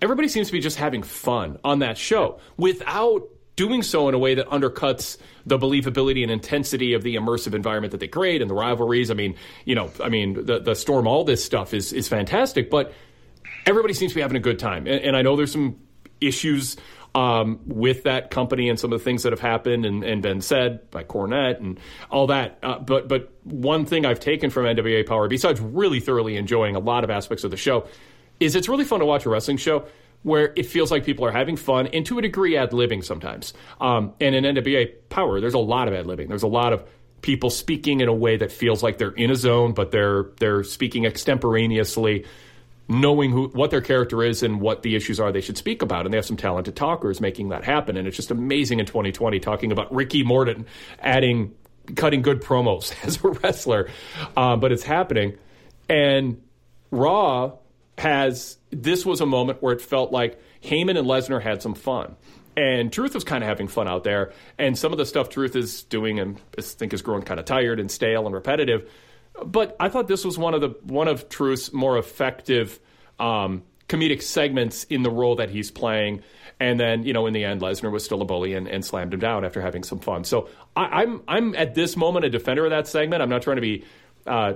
everybody 0.02 0.28
seems 0.28 0.48
to 0.48 0.54
be 0.54 0.60
just 0.60 0.78
having 0.78 1.04
fun 1.04 1.60
on 1.64 1.80
that 1.80 1.98
show 1.98 2.40
without 2.58 3.28
doing 3.56 3.84
so 3.84 4.08
in 4.08 4.16
a 4.16 4.20
way 4.20 4.36
that 4.36 4.48
undercuts 4.48 5.18
the 5.46 5.58
believability 5.58 6.24
and 6.24 6.32
intensity 6.32 6.94
of 6.94 7.04
the 7.04 7.16
immersive 7.16 7.54
environment 7.54 7.92
that 7.92 8.00
they 8.00 8.08
create 8.08 8.42
and 8.42 8.50
the 8.50 8.56
rivalries. 8.56 9.12
I 9.12 9.14
mean, 9.14 9.36
you 9.66 9.76
know, 9.76 9.92
I 10.02 10.10
mean, 10.10 10.46
the, 10.46 10.60
the 10.60 10.74
Storm, 10.74 11.08
all 11.08 11.24
this 11.24 11.44
stuff 11.44 11.74
is, 11.74 11.92
is 11.94 12.08
fantastic, 12.08 12.70
but 12.70 12.94
everybody 13.66 13.94
seems 13.94 14.12
to 14.12 14.16
be 14.16 14.22
having 14.22 14.38
a 14.38 14.42
good 14.42 14.60
time. 14.60 14.88
And, 14.88 15.02
and 15.04 15.18
I 15.18 15.22
know 15.22 15.36
there's 15.36 15.52
some 15.52 15.80
issues 16.22 16.78
um, 17.14 17.60
with 17.66 18.04
that 18.04 18.32
company 18.32 18.70
and 18.70 18.80
some 18.80 18.94
of 18.94 19.00
the 19.00 19.04
things 19.04 19.24
that 19.24 19.34
have 19.34 19.40
happened 19.40 19.86
and, 19.86 20.04
and 20.04 20.22
been 20.22 20.42
said 20.42 20.90
by 20.92 21.04
Cornette 21.04 21.60
and 21.60 21.80
all 22.10 22.28
that. 22.28 22.58
Uh, 22.64 22.80
but 22.80 23.08
but 23.08 23.32
one 23.44 23.86
thing 23.86 24.06
I've 24.06 24.20
taken 24.20 24.50
from 24.50 24.66
NWA 24.66 25.06
Power, 25.06 25.28
besides 25.28 25.60
really 25.60 26.00
thoroughly 26.00 26.38
enjoying 26.38 26.76
a 26.76 26.80
lot 26.80 27.04
of 27.04 27.10
aspects 27.10 27.44
of 27.44 27.52
the 27.52 27.58
show, 27.58 27.88
is 28.40 28.56
it's 28.56 28.70
really 28.70 28.86
fun 28.86 29.00
to 29.00 29.06
watch 29.06 29.26
a 29.26 29.30
wrestling 29.30 29.58
show 29.58 29.86
where 30.24 30.54
it 30.56 30.68
feels 30.68 30.92
like 30.92 31.04
people 31.04 31.26
are 31.26 31.32
having 31.32 31.58
fun 31.58 31.88
and 31.88 32.06
to 32.06 32.20
a 32.20 32.22
degree 32.22 32.56
ad 32.56 32.72
libbing 32.72 33.04
sometimes. 33.04 33.54
Um, 33.80 34.14
and 34.22 34.36
in 34.36 34.44
NWA 34.44 34.94
Power, 35.10 35.42
there's 35.42 35.56
a 35.56 35.60
lot 35.60 35.88
of 35.88 35.94
ad 35.94 36.06
libbing. 36.06 36.28
There's 36.28 36.44
a 36.44 36.48
lot 36.48 36.74
of 36.74 36.88
people 37.22 37.50
speaking 37.50 38.02
in 38.02 38.08
a 38.08 38.14
way 38.14 38.38
that 38.38 38.52
feels 38.52 38.84
like 38.84 38.98
they're 38.98 39.12
in 39.12 39.32
a 39.32 39.36
zone, 39.36 39.74
but 39.74 39.92
they're 39.92 40.28
they're 40.40 40.64
speaking 40.64 41.06
extemporaneously 41.06 42.26
knowing 42.92 43.32
who 43.32 43.48
what 43.50 43.72
their 43.72 43.82
character 43.82 44.24
is 44.24 44.44
and 44.44 44.60
what 44.60 44.84
the 44.84 44.96
issues 44.96 45.20
are 45.20 45.32
they 45.32 45.42
should 45.42 45.58
speak 45.58 45.82
about. 45.82 46.06
And 46.06 46.14
they 46.14 46.18
have 46.18 46.26
some 46.26 46.38
talented 46.38 46.76
talkers 46.76 47.22
making 47.22 47.50
that 47.50 47.64
happen. 47.64 47.96
And 47.96 48.08
it's 48.08 48.18
just 48.18 48.32
amazing 48.32 48.80
in 48.80 48.86
2020 48.86 49.40
talking 49.40 49.72
about 49.72 49.94
Ricky 49.94 50.24
Morton 50.24 50.66
adding 51.00 51.56
cutting 51.96 52.22
good 52.22 52.42
promos 52.42 52.94
as 53.06 53.24
a 53.24 53.30
wrestler. 53.30 53.90
Uh, 54.36 54.58
but 54.58 54.72
it's 54.72 54.84
happening. 54.84 55.38
And 55.88 56.42
Raw 56.92 57.54
has 57.98 58.58
this 58.72 59.06
was 59.06 59.22
a 59.22 59.26
moment 59.26 59.62
where 59.62 59.74
it 59.74 59.82
felt 59.82 60.12
like 60.12 60.42
Heyman 60.62 60.98
and 60.98 61.08
Lesnar 61.08 61.42
had 61.42 61.62
some 61.62 61.76
fun. 61.76 62.16
and 62.58 62.92
Truth 62.92 63.14
was 63.14 63.24
kind 63.24 63.44
of 63.44 63.48
having 63.48 63.68
fun 63.68 63.88
out 63.88 64.04
there. 64.04 64.34
And 64.58 64.78
some 64.78 64.92
of 64.92 64.98
the 64.98 65.06
stuff 65.06 65.30
Truth 65.30 65.56
is 65.56 65.84
doing, 65.84 66.20
and 66.20 66.40
I 66.58 66.62
think 66.62 66.94
is 66.94 67.02
growing 67.02 67.24
kind 67.24 67.40
of 67.40 67.46
tired 67.46 67.80
and 67.80 67.90
stale 67.90 68.26
and 68.26 68.36
repetitive. 68.36 68.90
But 69.46 69.76
I 69.80 69.90
thought 69.90 70.08
this 70.08 70.26
was 70.26 70.38
one 70.38 70.54
of 70.54 70.62
the 70.62 70.70
one 70.84 71.08
of 71.08 71.30
Truth's 71.30 71.74
more 71.74 71.98
effective 71.98 72.80
um, 73.20 73.64
comedic 73.88 74.22
segments 74.22 74.86
in 74.86 75.04
the 75.04 75.12
role 75.12 75.36
that 75.36 75.50
he's 75.50 75.72
playing. 75.72 76.24
And 76.60 76.80
then, 76.80 77.04
you 77.04 77.14
know, 77.14 77.26
in 77.26 77.34
the 77.34 77.44
end, 77.44 77.62
Lesnar 77.62 77.92
was 77.92 78.06
still 78.06 78.22
a 78.22 78.26
bully 78.26 78.54
and, 78.54 78.68
and 78.68 78.86
slammed 78.86 79.14
him 79.14 79.20
down 79.20 79.44
after 79.44 79.62
having 79.62 79.84
some 79.84 80.00
fun. 80.00 80.24
So 80.24 80.50
I, 80.76 81.02
I'm 81.02 81.22
I'm 81.28 81.56
at 81.56 81.76
this 81.76 81.98
moment 81.98 82.26
a 82.26 82.30
defender 82.30 82.66
of 82.66 82.72
that 82.72 82.88
segment. 82.88 83.22
I'm 83.22 83.30
not 83.30 83.42
trying 83.42 83.58
to 83.58 83.62
be 83.62 83.84
uh, 84.28 84.54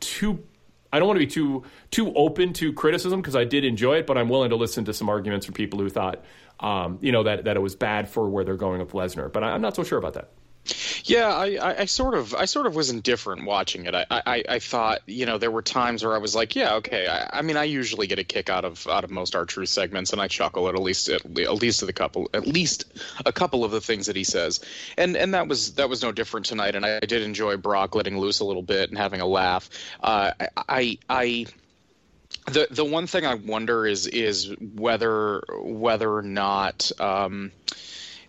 too 0.00 0.44
I 0.92 0.98
don't 0.98 1.08
want 1.08 1.20
to 1.20 1.26
be 1.26 1.30
too 1.30 1.64
too 1.90 2.12
open 2.14 2.52
to 2.54 2.72
criticism 2.72 3.20
because 3.20 3.36
I 3.36 3.44
did 3.44 3.64
enjoy 3.64 3.98
it, 3.98 4.06
but 4.06 4.18
I'm 4.18 4.28
willing 4.28 4.50
to 4.50 4.56
listen 4.56 4.84
to 4.86 4.94
some 4.94 5.08
arguments 5.08 5.46
from 5.46 5.54
people 5.54 5.78
who 5.78 5.88
thought, 5.88 6.24
um, 6.58 6.98
you 7.00 7.12
know, 7.12 7.22
that 7.24 7.44
that 7.44 7.56
it 7.56 7.60
was 7.60 7.76
bad 7.76 8.08
for 8.08 8.28
where 8.28 8.44
they're 8.44 8.56
going 8.56 8.80
with 8.80 8.90
Lesnar. 8.90 9.32
But 9.32 9.44
I, 9.44 9.50
I'm 9.50 9.60
not 9.60 9.76
so 9.76 9.84
sure 9.84 9.98
about 9.98 10.14
that. 10.14 10.30
Yeah, 11.04 11.28
I, 11.28 11.56
I, 11.56 11.80
I 11.80 11.84
sort 11.86 12.14
of 12.14 12.34
I 12.34 12.44
sort 12.44 12.66
of 12.66 12.74
was 12.74 12.90
indifferent 12.90 13.44
watching 13.44 13.86
it. 13.86 13.94
I, 13.94 14.04
I, 14.10 14.44
I 14.48 14.58
thought 14.58 15.00
you 15.06 15.26
know 15.26 15.38
there 15.38 15.50
were 15.50 15.62
times 15.62 16.04
where 16.04 16.14
I 16.14 16.18
was 16.18 16.34
like, 16.34 16.54
yeah, 16.54 16.74
okay. 16.76 17.08
I, 17.08 17.38
I 17.38 17.42
mean, 17.42 17.56
I 17.56 17.64
usually 17.64 18.06
get 18.06 18.18
a 18.18 18.24
kick 18.24 18.50
out 18.50 18.64
of 18.64 18.86
out 18.86 19.04
of 19.04 19.10
most 19.10 19.34
R-Truth 19.34 19.68
segments, 19.68 20.12
and 20.12 20.20
I 20.20 20.28
chuckle 20.28 20.68
at 20.68 20.74
at 20.74 20.82
least 20.82 21.08
at, 21.08 21.24
least 21.24 21.84
the 21.84 21.92
couple 21.92 22.30
at 22.34 22.46
least 22.46 22.84
a 23.24 23.32
couple 23.32 23.64
of 23.64 23.72
the 23.72 23.80
things 23.80 24.06
that 24.06 24.16
he 24.16 24.24
says, 24.24 24.60
and 24.96 25.16
and 25.16 25.34
that 25.34 25.48
was 25.48 25.74
that 25.74 25.88
was 25.88 26.02
no 26.02 26.12
different 26.12 26.46
tonight. 26.46 26.74
And 26.74 26.84
I 26.84 27.00
did 27.00 27.22
enjoy 27.22 27.56
Brock 27.56 27.94
letting 27.94 28.18
loose 28.18 28.40
a 28.40 28.44
little 28.44 28.62
bit 28.62 28.90
and 28.90 28.98
having 28.98 29.20
a 29.20 29.26
laugh. 29.26 29.70
Uh, 30.02 30.32
I 30.68 30.98
I 31.08 31.46
the 32.46 32.68
the 32.70 32.84
one 32.84 33.06
thing 33.06 33.26
I 33.26 33.34
wonder 33.34 33.86
is 33.86 34.06
is 34.06 34.54
whether 34.74 35.42
whether 35.62 36.12
or 36.12 36.22
not 36.22 36.90
um, 37.00 37.52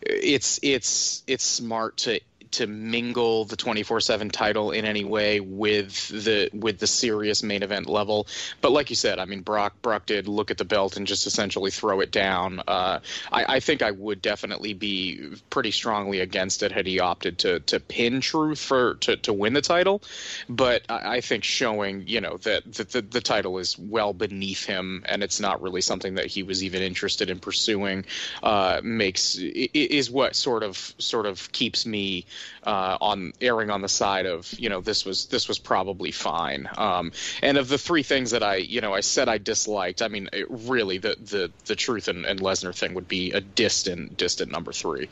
it's 0.02 0.60
it's 0.64 1.24
it's 1.28 1.44
smart 1.44 1.98
to 1.98 2.20
to 2.52 2.68
mingle 2.68 3.46
the 3.46 3.56
24/7 3.56 4.32
title 4.32 4.72
in 4.72 4.86
any 4.86 5.04
way 5.04 5.40
with 5.40 6.08
the 6.10 6.50
with 6.54 6.80
the 6.80 6.88
serious 6.88 7.44
main 7.44 7.64
event 7.64 7.88
level. 7.88 8.28
But 8.62 8.72
like 8.72 8.90
you 8.90 8.96
said, 8.96 9.20
I 9.20 9.26
mean 9.26 9.42
Brock 9.42 9.82
Brock 9.82 10.06
did 10.06 10.28
look 10.28 10.52
at 10.52 10.58
the 10.58 10.66
belt 10.66 10.98
and 10.98 11.08
just 11.08 11.28
essentially 11.28 11.72
throw 11.72 12.00
it 12.02 12.12
down. 12.12 12.62
Uh, 12.68 13.00
I, 13.32 13.56
I, 13.56 13.60
think 13.60 13.82
I 13.82 13.92
would 13.92 14.22
definitely 14.22 14.74
be 14.74 15.32
pretty 15.50 15.72
strongly 15.72 16.20
against 16.20 16.64
it 16.64 16.72
had 16.72 16.86
he 16.86 17.00
opted 17.00 17.40
to 17.40 17.60
to 17.62 17.80
pin 17.80 18.22
Truth 18.22 18.60
for 18.60 18.96
to, 18.96 19.18
to 19.18 19.34
win 19.34 19.54
the 19.54 19.62
title. 19.62 20.02
But 20.50 20.84
I, 20.90 21.18
I 21.18 21.22
think 21.22 21.44
showing 21.44 22.08
you 22.08 22.22
know 22.22 22.38
that 22.38 22.72
the, 22.72 22.84
the, 22.84 23.02
the 23.02 23.22
title 23.22 23.58
is 23.58 23.78
well 23.78 24.14
beneath 24.14 24.66
him 24.66 25.04
and 25.06 25.24
it's 25.24 25.40
not 25.40 25.62
really 25.62 25.82
something 25.82 26.16
that 26.16 26.28
he 26.28 26.44
was 26.44 26.64
even 26.64 26.82
interested 26.82 27.30
in 27.30 27.40
pursuing 27.40 28.06
uh, 28.44 28.82
makes 28.84 29.38
is 29.38 30.10
what 30.10 30.36
sort 30.36 30.64
of 30.64 30.94
sort 30.98 31.26
of 31.26 31.52
keeps 31.52 31.86
me 31.86 32.26
uh, 32.64 32.98
on 33.02 33.34
erring 33.42 33.70
on 33.70 33.82
the 33.82 33.90
side 33.90 34.26
of 34.26 34.54
you 34.60 34.70
know 34.70 34.82
this 34.82 35.06
was 35.06 35.26
this 35.28 35.48
was 35.48 35.60
probably 35.60 36.12
fine. 36.12 36.70
Um, 36.78 37.12
and 37.42 37.58
of 37.58 37.68
the 37.68 37.78
three 37.78 38.04
things 38.04 38.32
that 38.32 38.44
I 38.44 38.58
you 38.58 38.82
know 38.82 38.94
I 38.94 39.02
said 39.02 39.30
I 39.30 39.38
disliked, 39.38 40.02
I 40.02 40.08
mean 40.08 40.30
it, 40.34 40.48
really 40.50 40.98
the 40.98 41.16
the 41.20 41.52
the 41.66 41.76
truth 41.76 42.08
and, 42.08 42.26
and 42.26 42.40
Lesnar 42.40 42.76
thing 42.76 42.94
would 42.94 43.08
be 43.08 43.32
a 43.32 43.42
distant 43.42 44.18
distant 44.18 44.52
number 44.52 44.72
three. 44.72 45.10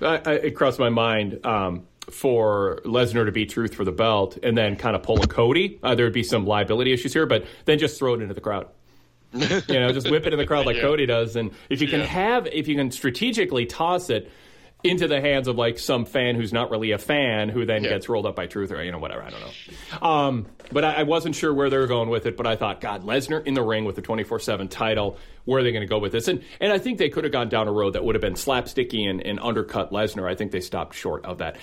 I, 0.00 0.20
I, 0.24 0.32
it 0.32 0.56
crossed 0.56 0.78
my 0.78 0.90
mind. 0.90 1.44
Um, 1.44 1.86
for 2.10 2.80
Lesnar 2.84 3.26
to 3.26 3.32
be 3.32 3.46
Truth 3.46 3.74
for 3.74 3.84
the 3.84 3.90
belt, 3.90 4.38
and 4.40 4.56
then 4.56 4.76
kind 4.76 4.94
of 4.94 5.02
pull 5.02 5.20
a 5.22 5.26
Cody, 5.26 5.80
uh, 5.82 5.96
there 5.96 6.06
would 6.06 6.12
be 6.12 6.22
some 6.22 6.46
liability 6.46 6.92
issues 6.92 7.12
here. 7.12 7.26
But 7.26 7.46
then 7.64 7.80
just 7.80 7.98
throw 7.98 8.14
it 8.14 8.22
into 8.22 8.32
the 8.32 8.40
crowd. 8.40 8.68
you 9.32 9.80
know, 9.80 9.92
just 9.92 10.10
whip 10.10 10.26
it 10.26 10.32
in 10.32 10.38
the 10.38 10.46
crowd 10.46 10.66
like 10.66 10.76
yeah. 10.76 10.82
Cody 10.82 11.06
does. 11.06 11.36
And 11.36 11.50
if 11.68 11.82
you 11.82 11.88
can 11.88 12.00
yeah. 12.00 12.06
have, 12.06 12.46
if 12.46 12.68
you 12.68 12.76
can 12.76 12.90
strategically 12.90 13.66
toss 13.66 14.08
it 14.08 14.30
into 14.84 15.08
the 15.08 15.20
hands 15.20 15.48
of 15.48 15.56
like 15.56 15.78
some 15.78 16.04
fan 16.04 16.34
who's 16.34 16.52
not 16.52 16.70
really 16.70 16.92
a 16.92 16.98
fan 16.98 17.48
who 17.48 17.64
then 17.64 17.82
yeah. 17.82 17.90
gets 17.90 18.08
rolled 18.08 18.26
up 18.26 18.36
by 18.36 18.46
truth 18.46 18.70
or 18.70 18.82
you 18.82 18.92
know 18.92 18.98
whatever 18.98 19.22
I 19.22 19.30
don't 19.30 19.40
know. 19.40 20.06
Um, 20.06 20.46
but 20.70 20.84
I, 20.84 20.94
I, 20.94 21.02
wasn't 21.04 21.34
sure 21.34 21.52
where 21.52 21.70
they 21.70 21.78
were 21.78 21.86
going 21.86 22.08
with 22.08 22.26
it. 22.26 22.36
But 22.36 22.46
I 22.46 22.56
thought, 22.56 22.80
God, 22.80 23.04
Lesnar 23.04 23.44
in 23.46 23.54
the 23.54 23.62
ring 23.62 23.84
with 23.84 23.96
the 23.96 24.02
twenty 24.02 24.22
four 24.22 24.38
seven 24.38 24.68
title. 24.68 25.16
Where 25.44 25.60
are 25.60 25.62
they 25.62 25.72
going 25.72 25.82
to 25.82 25.88
go 25.88 25.98
with 25.98 26.12
this? 26.12 26.28
And 26.28 26.42
and 26.60 26.72
I 26.72 26.78
think 26.78 26.98
they 26.98 27.08
could 27.08 27.24
have 27.24 27.32
gone 27.32 27.48
down 27.48 27.68
a 27.68 27.72
road 27.72 27.94
that 27.94 28.04
would 28.04 28.14
have 28.14 28.22
been 28.22 28.34
slapsticky 28.34 29.08
and, 29.08 29.20
and 29.20 29.40
undercut 29.40 29.90
Lesnar. 29.90 30.30
I 30.30 30.34
think 30.34 30.52
they 30.52 30.60
stopped 30.60 30.94
short 30.94 31.24
of 31.24 31.38
that. 31.38 31.56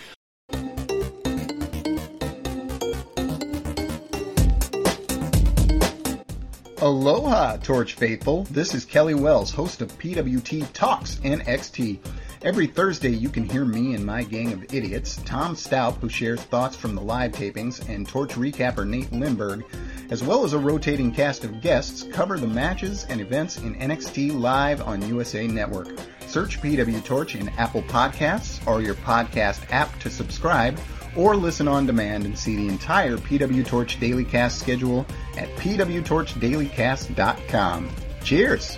Aloha, 6.84 7.56
Torch 7.58 7.94
Faithful. 7.94 8.44
This 8.52 8.74
is 8.74 8.84
Kelly 8.84 9.14
Wells, 9.14 9.52
host 9.52 9.82
of 9.82 9.98
PWT 9.98 10.68
Talks 10.74 11.16
NXT. 11.24 12.00
Every 12.44 12.68
Thursday, 12.68 13.12
you 13.12 13.30
can 13.30 13.48
hear 13.48 13.64
me 13.64 13.96
and 13.96 14.06
my 14.06 14.24
gang 14.24 14.52
of 14.52 14.74
idiots, 14.74 15.16
Tom 15.24 15.56
Stout, 15.56 15.96
who 16.02 16.10
shares 16.10 16.42
thoughts 16.42 16.76
from 16.76 16.94
the 16.94 17.02
live 17.02 17.32
tapings, 17.32 17.88
and 17.88 18.06
Torch 18.06 18.32
recapper 18.32 18.86
Nate 18.86 19.12
Lindberg, 19.12 19.64
as 20.12 20.22
well 20.22 20.44
as 20.44 20.52
a 20.52 20.60
rotating 20.60 21.14
cast 21.14 21.46
of 21.46 21.62
guests, 21.62 22.04
cover 22.12 22.38
the 22.38 22.46
matches 22.46 23.06
and 23.08 23.22
events 23.22 23.60
in 23.60 23.76
NXT 23.76 24.38
live 24.38 24.82
on 24.82 25.08
USA 25.08 25.48
Network. 25.48 25.98
Search 26.28 26.60
PW 26.60 27.02
Torch 27.06 27.36
in 27.36 27.48
Apple 27.50 27.84
Podcasts 27.84 28.60
or 28.68 28.82
your 28.82 28.96
podcast 28.96 29.62
app 29.72 29.98
to 30.00 30.10
subscribe, 30.10 30.78
or 31.16 31.38
listen 31.38 31.70
on 31.70 31.86
demand 31.86 32.26
and 32.26 32.38
see 32.38 32.58
the 32.58 32.68
entire 32.68 33.16
PW 33.16 33.66
Torch 33.66 34.02
Daily 34.02 34.26
Cast 34.26 34.60
schedule 34.60 35.06
at 35.38 35.48
pwtorchdailycast.com. 35.56 37.90
Cheers! 38.26 38.78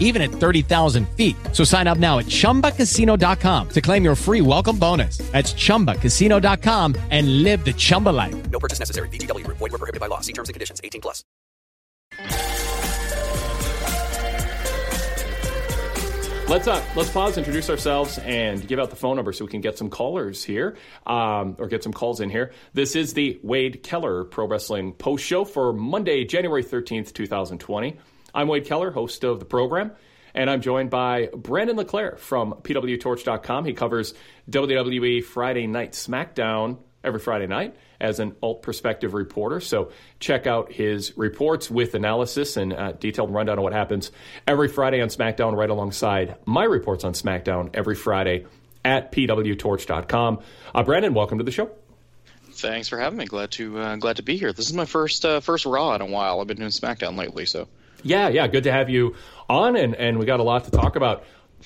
even 0.00 0.22
at 0.22 0.30
30,000 0.30 1.08
feet. 1.10 1.36
So 1.52 1.62
sign 1.64 1.86
up 1.86 1.98
now 1.98 2.18
at 2.18 2.26
ChumbaCasino.com 2.26 3.68
to 3.68 3.80
claim 3.80 4.02
your 4.02 4.16
free 4.16 4.40
welcome 4.40 4.78
bonus. 4.78 5.18
That's 5.32 5.52
ChumbaCasino.com 5.52 6.96
and 7.10 7.42
live 7.42 7.64
the 7.64 7.74
Chumba 7.74 8.08
life. 8.08 8.50
No 8.50 8.58
purchase 8.58 8.80
necessary. 8.80 9.08
VGW. 9.10 9.46
Void 9.46 9.60
were 9.60 9.78
prohibited 9.78 10.00
by 10.00 10.06
law. 10.06 10.20
See 10.20 10.32
terms 10.32 10.48
and 10.48 10.54
conditions. 10.54 10.80
18 10.82 11.02
plus. 11.02 11.24
Let's 16.48 16.66
uh, 16.66 16.82
let's 16.96 17.10
pause, 17.10 17.36
introduce 17.36 17.68
ourselves, 17.68 18.18
and 18.20 18.66
give 18.66 18.78
out 18.78 18.88
the 18.88 18.96
phone 18.96 19.16
number 19.16 19.34
so 19.34 19.44
we 19.44 19.50
can 19.50 19.60
get 19.60 19.76
some 19.76 19.90
callers 19.90 20.42
here, 20.42 20.78
um, 21.06 21.56
or 21.58 21.66
get 21.66 21.82
some 21.82 21.92
calls 21.92 22.20
in 22.20 22.30
here. 22.30 22.52
This 22.72 22.96
is 22.96 23.12
the 23.12 23.38
Wade 23.42 23.82
Keller 23.82 24.24
Pro 24.24 24.46
Wrestling 24.46 24.94
Post 24.94 25.26
Show 25.26 25.44
for 25.44 25.74
Monday, 25.74 26.24
January 26.24 26.62
thirteenth, 26.62 27.12
two 27.12 27.26
thousand 27.26 27.58
twenty. 27.58 27.98
I'm 28.38 28.46
Wade 28.46 28.66
Keller, 28.66 28.92
host 28.92 29.24
of 29.24 29.40
the 29.40 29.44
program, 29.44 29.90
and 30.32 30.48
I'm 30.48 30.60
joined 30.60 30.90
by 30.90 31.28
Brandon 31.34 31.76
LeClaire 31.76 32.14
from 32.18 32.52
PWTorch.com. 32.62 33.64
He 33.64 33.72
covers 33.72 34.14
WWE 34.48 35.24
Friday 35.24 35.66
Night 35.66 35.90
SmackDown 35.90 36.78
every 37.02 37.18
Friday 37.18 37.48
night 37.48 37.74
as 38.00 38.20
an 38.20 38.36
alt 38.40 38.62
perspective 38.62 39.12
reporter. 39.12 39.58
So 39.58 39.90
check 40.20 40.46
out 40.46 40.70
his 40.70 41.18
reports 41.18 41.68
with 41.68 41.96
analysis 41.96 42.56
and 42.56 42.72
uh, 42.72 42.92
detailed 42.92 43.34
rundown 43.34 43.58
of 43.58 43.64
what 43.64 43.72
happens 43.72 44.12
every 44.46 44.68
Friday 44.68 45.02
on 45.02 45.08
SmackDown, 45.08 45.56
right 45.56 45.68
alongside 45.68 46.36
my 46.44 46.62
reports 46.62 47.02
on 47.02 47.14
SmackDown 47.14 47.70
every 47.74 47.96
Friday 47.96 48.46
at 48.84 49.10
pwtorch.com. 49.10 50.38
Uh, 50.72 50.82
Brandon, 50.84 51.12
welcome 51.12 51.38
to 51.38 51.44
the 51.44 51.50
show. 51.50 51.72
Thanks 52.52 52.86
for 52.86 53.00
having 53.00 53.18
me. 53.18 53.24
Glad 53.24 53.50
to 53.52 53.80
uh, 53.80 53.96
glad 53.96 54.18
to 54.18 54.22
be 54.22 54.36
here. 54.36 54.52
This 54.52 54.66
is 54.66 54.74
my 54.74 54.84
first 54.84 55.24
uh, 55.24 55.40
first 55.40 55.66
Raw 55.66 55.96
in 55.96 56.02
a 56.02 56.06
while. 56.06 56.40
I've 56.40 56.46
been 56.46 56.58
doing 56.58 56.70
SmackDown 56.70 57.16
lately, 57.16 57.44
so 57.44 57.66
yeah, 58.02 58.28
yeah, 58.28 58.46
good 58.46 58.64
to 58.64 58.72
have 58.72 58.90
you 58.90 59.14
on, 59.48 59.76
and, 59.76 59.94
and 59.94 60.18
we 60.18 60.26
got 60.26 60.40
a 60.40 60.42
lot 60.44 60.64
to 60.64 60.70
talk 60.70 60.96
about. 60.96 61.24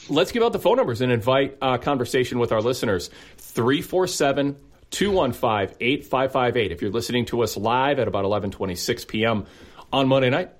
Let's 0.09 0.33
give 0.33 0.43
out 0.43 0.53
the 0.53 0.59
phone 0.59 0.77
numbers 0.77 1.01
and 1.01 1.13
invite 1.13 1.59
a 1.61 1.79
conversation 1.79 2.39
with 2.39 2.53
our 2.53 2.63
listeners. 2.63 3.11
347 3.39 4.57
215 4.91 5.77
8558. 5.81 6.73
If 6.73 6.83
you're 6.83 6.91
listening 6.91 7.27
to 7.27 7.43
us 7.43 7.57
live 7.57 7.99
at 7.99 8.09
about 8.09 8.25
11:26 8.25 9.07
p.m. 9.09 9.47
on 9.93 10.09
Monday 10.09 10.31
night, 10.31 10.51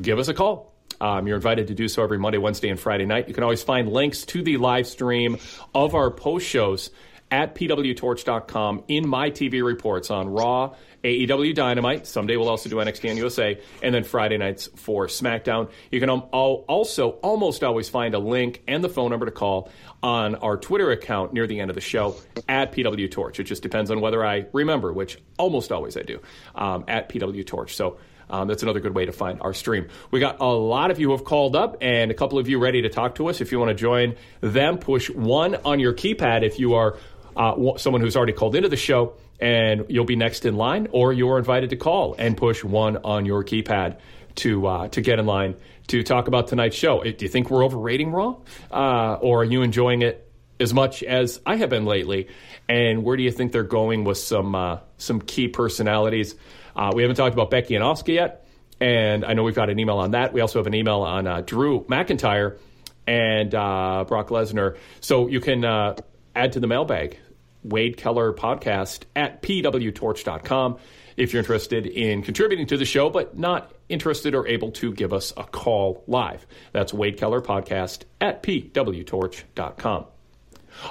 give 0.00 0.18
us 0.18 0.28
a 0.28 0.34
call. 0.34 0.74
Um, 1.00 1.26
you're 1.26 1.36
invited 1.36 1.68
to 1.68 1.74
do 1.74 1.88
so 1.88 2.02
every 2.02 2.18
Monday, 2.18 2.38
Wednesday, 2.38 2.68
and 2.68 2.78
Friday 2.78 3.06
night. 3.06 3.28
You 3.28 3.34
can 3.34 3.42
always 3.42 3.62
find 3.62 3.88
links 3.88 4.24
to 4.26 4.42
the 4.42 4.58
live 4.58 4.86
stream 4.86 5.38
of 5.74 5.94
our 5.94 6.10
post 6.10 6.46
shows 6.46 6.90
at 7.30 7.54
pwtorch.com 7.54 8.84
in 8.88 9.08
my 9.08 9.30
TV 9.30 9.64
reports 9.64 10.10
on 10.10 10.28
Raw, 10.28 10.74
AEW 11.04 11.54
Dynamite. 11.54 12.06
Someday 12.06 12.36
we'll 12.36 12.48
also 12.48 12.68
do 12.68 12.76
NXT 12.76 13.08
and 13.08 13.18
USA, 13.18 13.60
and 13.82 13.94
then 13.94 14.04
Friday 14.04 14.38
nights 14.38 14.68
for 14.76 15.06
SmackDown. 15.06 15.70
You 15.90 16.00
can 16.00 16.10
also 16.10 17.10
almost 17.22 17.64
always 17.64 17.88
find 17.88 18.14
a 18.14 18.18
link 18.18 18.62
and 18.68 18.84
the 18.84 18.88
phone 18.88 19.10
number 19.10 19.26
to 19.26 19.32
call 19.32 19.70
on 20.02 20.34
our 20.36 20.56
Twitter 20.56 20.90
account 20.90 21.32
near 21.32 21.46
the 21.46 21.60
end 21.60 21.70
of 21.70 21.74
the 21.74 21.80
show 21.80 22.16
at 22.48 22.72
PW 22.72 23.10
Torch. 23.10 23.40
It 23.40 23.44
just 23.44 23.62
depends 23.62 23.90
on 23.90 24.00
whether 24.00 24.24
I 24.24 24.46
remember, 24.52 24.92
which 24.92 25.18
almost 25.38 25.72
always 25.72 25.96
I 25.96 26.02
do, 26.02 26.20
um, 26.54 26.84
at 26.88 27.08
pwtorch. 27.08 27.70
So 27.70 27.98
um, 28.30 28.48
that's 28.48 28.62
another 28.62 28.80
good 28.80 28.94
way 28.94 29.06
to 29.06 29.12
find 29.12 29.40
our 29.40 29.52
stream. 29.52 29.88
We 30.10 30.20
got 30.20 30.40
a 30.40 30.46
lot 30.46 30.90
of 30.90 31.00
you 31.00 31.10
have 31.10 31.24
called 31.24 31.56
up 31.56 31.76
and 31.80 32.10
a 32.10 32.14
couple 32.14 32.38
of 32.38 32.48
you 32.48 32.58
ready 32.58 32.82
to 32.82 32.88
talk 32.88 33.16
to 33.16 33.28
us. 33.28 33.40
If 33.40 33.52
you 33.52 33.58
want 33.58 33.70
to 33.70 33.74
join 33.74 34.14
them, 34.40 34.78
push 34.78 35.10
one 35.10 35.56
on 35.64 35.80
your 35.80 35.92
keypad 35.92 36.44
if 36.44 36.58
you 36.58 36.74
are 36.74 36.96
uh, 37.36 37.76
someone 37.76 38.00
who's 38.00 38.16
already 38.16 38.32
called 38.32 38.54
into 38.54 38.68
the 38.68 38.76
show, 38.76 39.14
and 39.40 39.86
you'll 39.88 40.04
be 40.04 40.16
next 40.16 40.44
in 40.44 40.56
line, 40.56 40.88
or 40.92 41.12
you 41.12 41.30
are 41.30 41.38
invited 41.38 41.70
to 41.70 41.76
call 41.76 42.14
and 42.18 42.36
push 42.36 42.62
one 42.62 42.98
on 42.98 43.24
your 43.24 43.42
keypad 43.42 43.98
to 44.36 44.66
uh, 44.66 44.88
to 44.88 45.00
get 45.00 45.18
in 45.18 45.26
line 45.26 45.56
to 45.88 46.02
talk 46.02 46.28
about 46.28 46.48
tonight's 46.48 46.76
show. 46.76 47.02
Do 47.02 47.14
you 47.18 47.28
think 47.28 47.50
we're 47.50 47.64
overrating 47.64 48.12
Raw, 48.12 48.36
uh, 48.70 49.14
or 49.14 49.40
are 49.40 49.44
you 49.44 49.62
enjoying 49.62 50.02
it 50.02 50.30
as 50.60 50.74
much 50.74 51.02
as 51.02 51.40
I 51.46 51.56
have 51.56 51.70
been 51.70 51.84
lately? 51.84 52.28
And 52.68 53.02
where 53.02 53.16
do 53.16 53.22
you 53.22 53.32
think 53.32 53.52
they're 53.52 53.62
going 53.64 54.04
with 54.04 54.18
some 54.18 54.54
uh, 54.54 54.78
some 54.98 55.20
key 55.20 55.48
personalities? 55.48 56.34
Uh, 56.76 56.92
we 56.94 57.02
haven't 57.02 57.16
talked 57.16 57.34
about 57.34 57.50
Becky 57.50 57.74
and 57.74 57.84
Asuka 57.84 58.14
yet, 58.14 58.46
and 58.80 59.24
I 59.24 59.32
know 59.32 59.42
we've 59.42 59.54
got 59.54 59.70
an 59.70 59.78
email 59.78 59.98
on 59.98 60.12
that. 60.12 60.32
We 60.32 60.40
also 60.40 60.58
have 60.58 60.66
an 60.66 60.74
email 60.74 61.00
on 61.00 61.26
uh, 61.26 61.40
Drew 61.40 61.84
McIntyre 61.84 62.58
and 63.06 63.50
Brock 63.50 64.28
Lesnar. 64.28 64.76
So 65.00 65.26
you 65.26 65.40
can 65.40 65.64
add 65.64 66.52
to 66.52 66.60
the 66.60 66.68
mailbag. 66.68 67.18
Wade 67.62 67.96
Keller 67.96 68.32
podcast 68.32 69.02
at 69.14 69.42
pwtorch.com 69.42 70.78
if 71.16 71.32
you're 71.32 71.40
interested 71.40 71.86
in 71.86 72.22
contributing 72.22 72.66
to 72.66 72.76
the 72.76 72.84
show, 72.84 73.10
but 73.10 73.38
not 73.38 73.72
interested 73.88 74.34
or 74.34 74.46
able 74.46 74.70
to 74.72 74.92
give 74.92 75.12
us 75.12 75.32
a 75.36 75.44
call 75.44 76.02
live. 76.06 76.46
That's 76.72 76.94
Wade 76.94 77.18
Keller 77.18 77.40
podcast 77.40 78.04
at 78.20 78.42
pwtorch.com. 78.42 80.06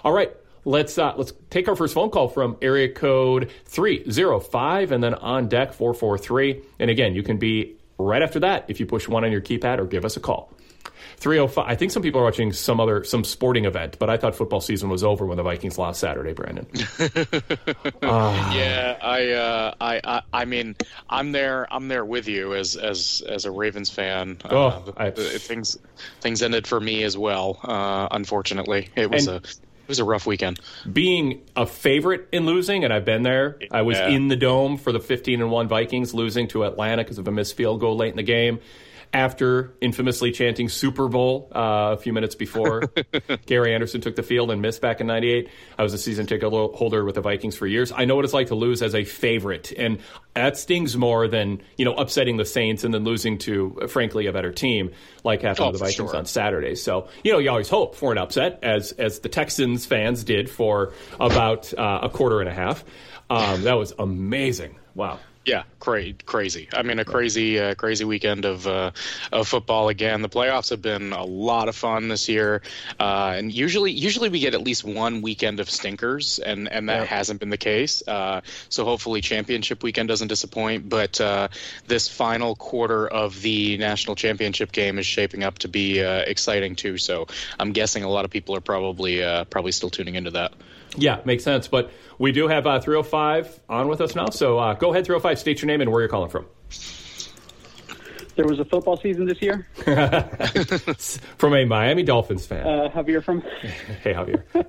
All 0.04 0.12
right, 0.12 0.36
let's 0.66 0.98
uh, 0.98 1.14
let's 1.18 1.34
take 1.50 1.68
our 1.68 1.76
first 1.76 1.94
phone 1.94 2.10
call 2.10 2.28
from 2.28 2.58
area 2.62 2.90
code 2.90 3.52
305 3.66 4.92
and 4.92 5.04
then 5.04 5.16
on 5.16 5.48
deck 5.48 5.74
443. 5.74 6.62
And 6.80 6.92
again, 6.92 7.16
you 7.16 7.24
can 7.24 7.38
be 7.38 7.78
right 7.98 8.22
after 8.22 8.42
that 8.42 8.66
if 8.68 8.80
you 8.80 8.86
push 8.86 9.08
one 9.08 9.26
on 9.26 9.32
your 9.32 9.42
keypad 9.42 9.80
or 9.80 9.86
give 9.86 10.06
us 10.06 10.16
a 10.18 10.20
call. 10.20 10.54
305. 11.20 11.66
I 11.68 11.76
think 11.76 11.92
some 11.92 12.02
people 12.02 12.22
are 12.22 12.24
watching 12.24 12.54
some 12.54 12.80
other 12.80 13.04
some 13.04 13.24
sporting 13.24 13.66
event, 13.66 13.98
but 14.00 14.10
I 14.10 14.18
thought 14.18 14.36
football 14.36 14.62
season 14.62 14.90
was 14.90 15.04
over 15.04 15.26
when 15.26 15.38
the 15.38 15.44
Vikings 15.44 15.78
lost 15.78 16.00
Saturday, 16.00 16.34
Brandon. 16.34 16.66
uh. 18.02 18.52
Yeah, 18.60 18.98
I, 19.02 19.32
uh, 19.32 19.74
I, 19.80 20.02
I, 20.04 20.22
I 20.34 20.46
mean, 20.46 20.76
I'm 21.10 21.32
there. 21.32 21.72
I'm 21.72 21.88
there 21.88 22.06
with 22.06 22.28
you 22.28 22.56
as 22.56 22.76
as 22.76 23.22
as 23.28 23.46
a 23.46 23.52
Ravens 23.52 23.90
fan. 23.90 24.38
Uh, 24.44 24.48
oh, 24.52 24.68
uh, 24.68 24.92
I, 24.98 25.12
things 25.12 25.78
things 26.22 26.42
ended 26.42 26.68
for 26.68 26.80
me 26.80 27.04
as 27.04 27.18
well. 27.18 27.60
Uh, 27.64 28.08
unfortunately, 28.12 28.90
it 28.96 29.12
was 29.12 29.28
a 29.28 29.36
it 29.36 29.60
was 29.88 30.00
a 30.00 30.06
rough 30.06 30.26
weekend. 30.26 30.60
Being 30.92 31.42
a 31.56 31.66
favorite 31.66 32.30
in 32.32 32.46
losing, 32.46 32.84
and 32.84 32.94
I've 32.94 33.06
been 33.06 33.24
there. 33.24 33.60
I 33.72 33.82
was 33.82 33.98
yeah. 33.98 34.10
in 34.10 34.30
the 34.30 34.36
dome 34.36 34.78
for 34.78 34.92
the 34.92 35.00
15 35.00 35.42
and 35.42 35.52
one 35.52 35.68
Vikings 35.68 36.14
losing 36.14 36.48
to 36.50 36.64
Atlanta 36.64 37.04
because 37.04 37.18
of 37.18 37.28
a 37.28 37.32
missed 37.32 37.56
field 37.56 37.82
goal 37.82 37.98
late 37.98 38.12
in 38.12 38.18
the 38.18 38.24
game 38.24 38.60
after 39.12 39.74
infamously 39.82 40.32
chanting 40.32 40.70
Super 40.70 41.08
Bowl 41.08 41.52
uh, 41.56 41.96
a 41.96 41.98
few 41.98 42.14
minutes 42.14 42.36
before 42.36 42.84
Gary 43.48 43.74
Anderson 43.74 44.02
took 44.02 44.16
the 44.16 44.24
field 44.24 44.52
and 44.52 44.62
missed 44.62 44.82
back 44.82 45.02
in 45.02 45.08
98. 45.08 45.50
I 45.78 45.84
was 45.84 45.94
a 45.94 45.98
season 45.98 46.28
ticket 46.28 46.52
holder 46.52 47.04
with 47.04 47.16
the 47.16 47.22
Vikings 47.22 47.56
for 47.56 47.66
years. 47.66 47.92
I 47.92 48.06
know 48.06 48.16
what 48.16 48.26
it's 48.26 48.34
like 48.34 48.48
to 48.48 48.56
lose 48.56 48.82
as 48.84 48.94
a 48.94 49.04
favorite, 49.04 49.74
and 49.76 50.00
that 50.36 50.58
stings 50.58 50.96
more 50.96 51.28
than, 51.28 51.62
you 51.78 51.86
know, 51.86 51.94
upsetting 51.96 52.38
the 52.38 52.46
Saints 52.46 52.84
and 52.84 52.94
then 52.94 53.04
losing 53.04 53.40
to, 53.40 53.88
frankly, 53.90 54.28
a 54.28 54.34
better 54.34 54.52
team 54.52 54.92
like 55.24 55.42
happened 55.42 55.68
oh, 55.68 55.72
to 55.72 55.78
the 55.78 55.86
Vikings 55.86 56.12
sure. 56.12 56.16
on 56.16 56.26
Saturday. 56.26 56.76
So, 56.76 57.08
you 57.24 57.34
know, 57.34 57.40
you 57.40 57.50
always 57.50 57.70
hope 57.70 57.96
for 57.96 58.12
an 58.12 58.20
upset, 58.20 58.60
as, 58.62 58.92
as 58.94 59.20
the 59.20 59.30
Texans 59.30 59.86
fans 59.86 60.24
did 60.24 60.50
for 60.50 60.94
about 61.20 61.74
uh, 61.74 62.02
a 62.04 62.10
quarter 62.10 62.42
and 62.42 62.50
a 62.50 62.54
half. 62.54 62.86
Um, 63.30 63.64
that 63.64 63.74
was 63.74 63.94
amazing. 63.98 64.78
Wow. 64.96 65.20
Yeah, 65.46 65.64
cra- 65.80 66.14
crazy. 66.26 66.68
I 66.74 66.84
mean, 66.84 67.00
a 67.00 67.06
crazy, 67.06 67.60
uh, 67.60 67.74
crazy 67.74 68.04
weekend 68.04 68.46
of 68.46 68.68
uh, 68.68 68.92
of 69.32 69.48
football 69.48 69.88
again. 69.88 70.22
The 70.22 70.30
playoffs 70.30 70.70
have 70.70 70.82
been 70.82 71.14
a 71.14 71.24
lot 71.24 71.70
of 71.70 71.76
fun 71.76 72.10
this 72.10 72.28
year, 72.28 72.62
uh, 73.00 73.34
and 73.36 73.52
usually, 73.52 73.92
usually 73.92 74.30
we 74.30 74.42
get 74.42 74.54
at 74.54 74.62
least 74.62 74.84
one 74.84 75.22
weekend 75.22 75.60
of 75.60 75.70
stinkers, 75.70 76.40
and 76.40 76.68
and 76.70 76.90
that 76.90 77.08
hasn't 77.08 77.40
been 77.40 77.50
the 77.50 77.58
case. 77.58 78.04
Uh, 78.06 78.42
so 78.68 78.84
hopefully, 78.84 79.22
championship 79.22 79.82
weekend 79.82 80.10
doesn't 80.10 80.28
disappoint. 80.28 80.90
But 80.90 81.20
uh, 81.22 81.48
this 81.88 82.10
final 82.10 82.56
quarter 82.56 83.08
of 83.08 83.42
the 83.42 83.78
national 83.78 84.16
championship 84.16 84.74
game 84.74 85.00
is 85.00 85.06
shaping 85.06 85.44
up 85.44 85.60
to 85.60 85.70
be 85.70 86.04
uh, 86.04 86.20
exciting 86.20 86.76
too. 86.76 86.98
So 86.98 87.28
I'm 87.58 87.72
guessing 87.72 88.04
a 88.04 88.10
lot 88.10 88.26
of 88.26 88.32
people 88.32 88.56
are 88.56 88.62
probably 88.62 89.22
probably 89.50 89.72
still 89.72 89.90
tuning 89.90 90.16
into 90.16 90.32
that. 90.32 90.54
Yeah, 90.96 91.22
makes 91.26 91.44
sense. 91.44 91.68
But 91.68 91.92
we 92.18 92.32
do 92.32 92.48
have 92.48 92.68
uh, 92.68 92.80
305 92.80 93.60
on 93.70 93.88
with 93.88 94.02
us 94.02 94.16
now. 94.16 94.30
So 94.30 94.58
uh, 94.58 94.74
go 94.74 94.92
ahead, 94.92 95.06
305, 95.06 95.40
state 95.40 95.62
your 95.62 95.68
name 95.68 95.82
and 95.82 95.92
where 95.92 96.02
you're 96.02 96.10
calling 96.10 96.30
from. 96.30 96.46
There 98.36 98.48
was 98.48 98.60
a 98.60 98.64
football 98.66 98.96
season 98.96 99.26
this 99.26 99.42
year. 99.42 99.68
from 101.38 101.54
a 101.54 101.66
Miami 101.66 102.04
Dolphins 102.04 102.46
fan. 102.46 102.66
Uh, 102.66 102.90
Javier 102.90 103.22
from. 103.22 103.42
hey, 104.02 104.14
Javier. 104.14 104.46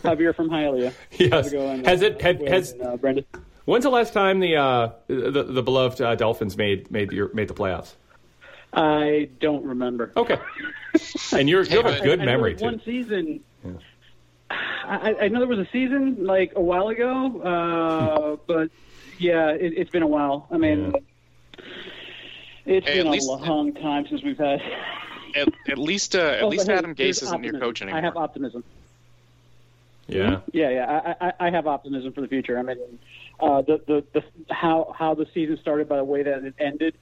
Javier 0.00 0.34
from 0.34 0.48
Hialeah. 0.48 0.94
Yes. 1.12 1.52
has 1.84 2.00
it 2.00 2.22
had, 2.22 2.48
has 2.48 2.72
and, 2.72 2.82
uh, 2.82 2.96
Brendan? 2.96 3.26
When's 3.66 3.84
the 3.84 3.90
last 3.90 4.14
time 4.14 4.40
the 4.40 4.56
uh, 4.56 4.92
the, 5.08 5.44
the 5.44 5.62
beloved 5.62 6.00
uh, 6.00 6.14
Dolphins 6.14 6.56
made 6.56 6.90
made 6.90 7.12
your, 7.12 7.32
made 7.34 7.48
the 7.48 7.54
playoffs? 7.54 7.92
I 8.72 9.28
don't 9.40 9.64
remember. 9.66 10.12
Okay. 10.16 10.38
and 11.32 11.50
you're 11.50 11.64
you 11.64 11.82
have 11.82 11.86
a 11.86 12.00
good 12.00 12.20
memory 12.20 12.54
too. 12.54 12.64
One 12.64 12.80
season. 12.82 13.40
Yeah. 14.52 14.98
I, 15.02 15.16
I 15.22 15.28
know 15.28 15.38
there 15.38 15.48
was 15.48 15.58
a 15.58 15.68
season 15.70 16.24
like 16.24 16.52
a 16.56 16.60
while 16.60 16.88
ago, 16.88 17.40
uh, 17.40 18.36
but 18.46 18.70
yeah, 19.18 19.50
it, 19.50 19.78
has 19.78 19.88
been 19.88 20.02
a 20.02 20.06
while. 20.06 20.46
I 20.50 20.58
mean, 20.58 20.92
yeah. 21.56 21.64
it's 22.66 22.86
hey, 22.86 22.98
been 22.98 23.06
a 23.06 23.10
least, 23.10 23.28
long 23.28 23.72
time 23.74 24.06
since 24.08 24.22
we've 24.22 24.38
had. 24.38 24.60
At, 25.34 25.48
at 25.66 25.78
least, 25.78 26.14
uh, 26.14 26.18
at 26.18 26.42
oh, 26.42 26.48
least 26.48 26.66
hey, 26.66 26.74
Adam 26.74 26.94
Gase 26.94 27.22
isn't 27.22 27.42
your 27.42 27.58
coach 27.58 27.80
anymore. 27.80 27.98
I 27.98 28.04
have 28.04 28.18
optimism. 28.18 28.62
Yeah. 30.06 30.40
Yeah, 30.52 30.68
yeah. 30.68 31.14
I, 31.20 31.28
I, 31.28 31.32
I 31.46 31.50
have 31.50 31.66
optimism 31.66 32.12
for 32.12 32.20
the 32.20 32.28
future. 32.28 32.58
I 32.58 32.62
mean, 32.62 32.76
uh, 33.40 33.62
the, 33.62 33.80
the 33.86 34.04
the 34.12 34.54
how 34.54 34.94
how 34.94 35.14
the 35.14 35.26
season 35.32 35.56
started 35.56 35.88
by 35.88 35.96
the 35.96 36.04
way 36.04 36.22
that 36.22 36.44
it 36.44 36.54
ended 36.58 36.96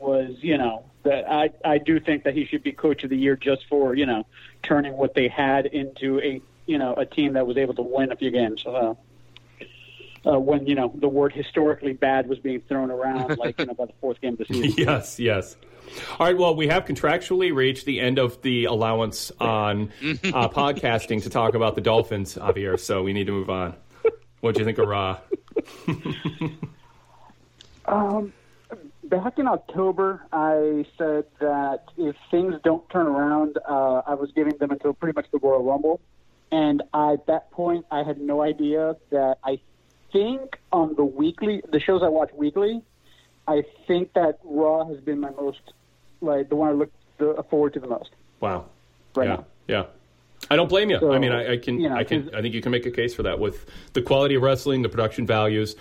was, 0.00 0.36
you 0.40 0.58
know, 0.58 0.84
that 1.04 1.30
I 1.30 1.50
I 1.64 1.78
do 1.78 2.00
think 2.00 2.24
that 2.24 2.34
he 2.34 2.44
should 2.44 2.62
be 2.62 2.72
coach 2.72 3.04
of 3.04 3.10
the 3.10 3.16
year 3.16 3.36
just 3.36 3.66
for 3.68 3.94
you 3.94 4.06
know 4.06 4.26
turning 4.62 4.94
what 4.96 5.14
they 5.14 5.28
had 5.28 5.66
into 5.66 6.20
a 6.20 6.42
you 6.66 6.78
know 6.78 6.94
a 6.94 7.06
team 7.06 7.34
that 7.34 7.46
was 7.46 7.56
able 7.56 7.74
to 7.74 7.82
win 7.82 8.12
a 8.12 8.16
few 8.16 8.30
games. 8.30 8.64
Uh, 8.66 8.94
uh, 10.26 10.38
when 10.38 10.66
you 10.66 10.74
know 10.74 10.92
the 10.96 11.08
word 11.08 11.32
historically 11.32 11.92
bad 11.92 12.28
was 12.28 12.38
being 12.38 12.60
thrown 12.62 12.90
around, 12.90 13.38
like 13.38 13.58
you 13.58 13.66
know 13.66 13.74
by 13.74 13.86
the 13.86 13.92
fourth 14.00 14.20
game 14.20 14.34
of 14.34 14.38
the 14.38 14.46
season. 14.46 14.74
yes, 14.76 15.18
yes. 15.18 15.56
All 16.18 16.26
right. 16.26 16.36
Well, 16.36 16.56
we 16.56 16.66
have 16.66 16.84
contractually 16.84 17.54
reached 17.54 17.86
the 17.86 18.00
end 18.00 18.18
of 18.18 18.42
the 18.42 18.64
allowance 18.64 19.30
on 19.38 19.92
uh, 20.02 20.48
podcasting 20.48 21.22
to 21.22 21.30
talk 21.30 21.54
about 21.54 21.76
the 21.76 21.80
Dolphins, 21.80 22.34
Javier. 22.34 22.78
So 22.78 23.04
we 23.04 23.12
need 23.12 23.26
to 23.26 23.32
move 23.32 23.50
on. 23.50 23.76
What 24.40 24.54
do 24.54 24.60
you 24.60 24.64
think 24.64 24.78
of 24.78 24.88
Raw? 24.88 25.18
um, 27.86 28.32
back 29.04 29.38
in 29.38 29.46
October, 29.46 30.22
I 30.32 30.84
said 30.98 31.24
that 31.40 31.84
if 31.96 32.16
things 32.30 32.54
don't 32.62 32.88
turn 32.90 33.06
around, 33.06 33.58
uh, 33.68 34.02
I 34.06 34.14
was 34.14 34.30
giving 34.32 34.56
them 34.58 34.70
until 34.70 34.92
pretty 34.92 35.16
much 35.16 35.26
the 35.32 35.38
Royal 35.38 35.62
Rumble. 35.62 36.00
And 36.52 36.82
at 36.94 37.26
that 37.26 37.50
point, 37.50 37.86
I 37.90 38.02
had 38.02 38.20
no 38.20 38.42
idea 38.42 38.96
that 39.10 39.38
I 39.44 39.60
think 40.12 40.58
on 40.72 40.94
the 40.94 41.04
weekly, 41.04 41.62
the 41.70 41.80
shows 41.80 42.02
I 42.02 42.08
watch 42.08 42.30
weekly, 42.34 42.82
I 43.48 43.64
think 43.86 44.12
that 44.14 44.38
Raw 44.44 44.86
has 44.86 45.00
been 45.00 45.20
my 45.20 45.30
most, 45.30 45.60
like, 46.20 46.48
the 46.48 46.56
one 46.56 46.68
I 46.68 46.72
look 46.72 46.92
the, 47.18 47.44
forward 47.50 47.74
to 47.74 47.80
the 47.80 47.88
most. 47.88 48.10
Wow. 48.40 48.66
Right 49.14 49.28
yeah. 49.28 49.36
now. 49.36 49.44
Yeah. 49.68 49.84
I 50.50 50.56
don't 50.56 50.68
blame 50.68 50.90
you. 50.90 50.98
So, 51.00 51.12
I 51.12 51.18
mean, 51.18 51.32
I, 51.32 51.54
I 51.54 51.56
can, 51.56 51.80
you 51.80 51.88
know, 51.88 51.96
I 51.96 52.04
can, 52.04 52.32
I 52.34 52.42
think 52.42 52.54
you 52.54 52.60
can 52.60 52.70
make 52.70 52.86
a 52.86 52.90
case 52.90 53.14
for 53.14 53.24
that 53.24 53.38
with 53.38 53.66
the 53.94 54.02
quality 54.02 54.36
of 54.36 54.42
wrestling, 54.42 54.82
the 54.82 54.88
production 54.88 55.26
values, 55.26 55.74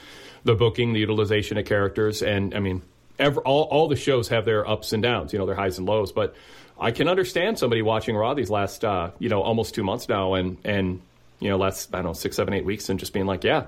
the 0.44 0.56
booking, 0.56 0.94
the 0.94 1.00
utilization 1.00 1.58
of 1.58 1.66
characters, 1.66 2.24
and 2.24 2.56
I 2.56 2.60
mean, 2.60 2.82
every, 3.20 3.44
all 3.44 3.64
all 3.64 3.88
the 3.88 3.96
shows 3.96 4.30
have 4.30 4.46
their 4.46 4.68
ups 4.68 4.94
and 4.94 5.04
downs, 5.04 5.34
you 5.34 5.40
know, 5.40 5.46
their 5.46 5.56
highs 5.56 5.78
and 5.78 5.88
lows. 5.88 6.12
But 6.12 6.36
I 6.80 6.92
can 6.92 7.08
understand 7.08 7.58
somebody 7.58 7.82
watching 7.82 8.16
Raw 8.16 8.34
these 8.34 8.50
last, 8.50 8.84
uh, 8.84 9.12
you 9.20 9.30
know, 9.30 9.42
almost 9.42 9.74
two 9.76 9.84
months 9.84 10.10
now, 10.10 10.34
and 10.34 10.58
and 10.64 11.02
you 11.40 11.50
know, 11.50 11.58
last 11.58 11.94
I 11.94 11.98
don't 11.98 12.08
know 12.08 12.14
six, 12.14 12.36
seven, 12.36 12.54
eight 12.54 12.66
weeks, 12.66 12.90
and 12.90 13.00
just 13.00 13.14
being 13.14 13.26
like, 13.26 13.44
yeah, 13.44 13.66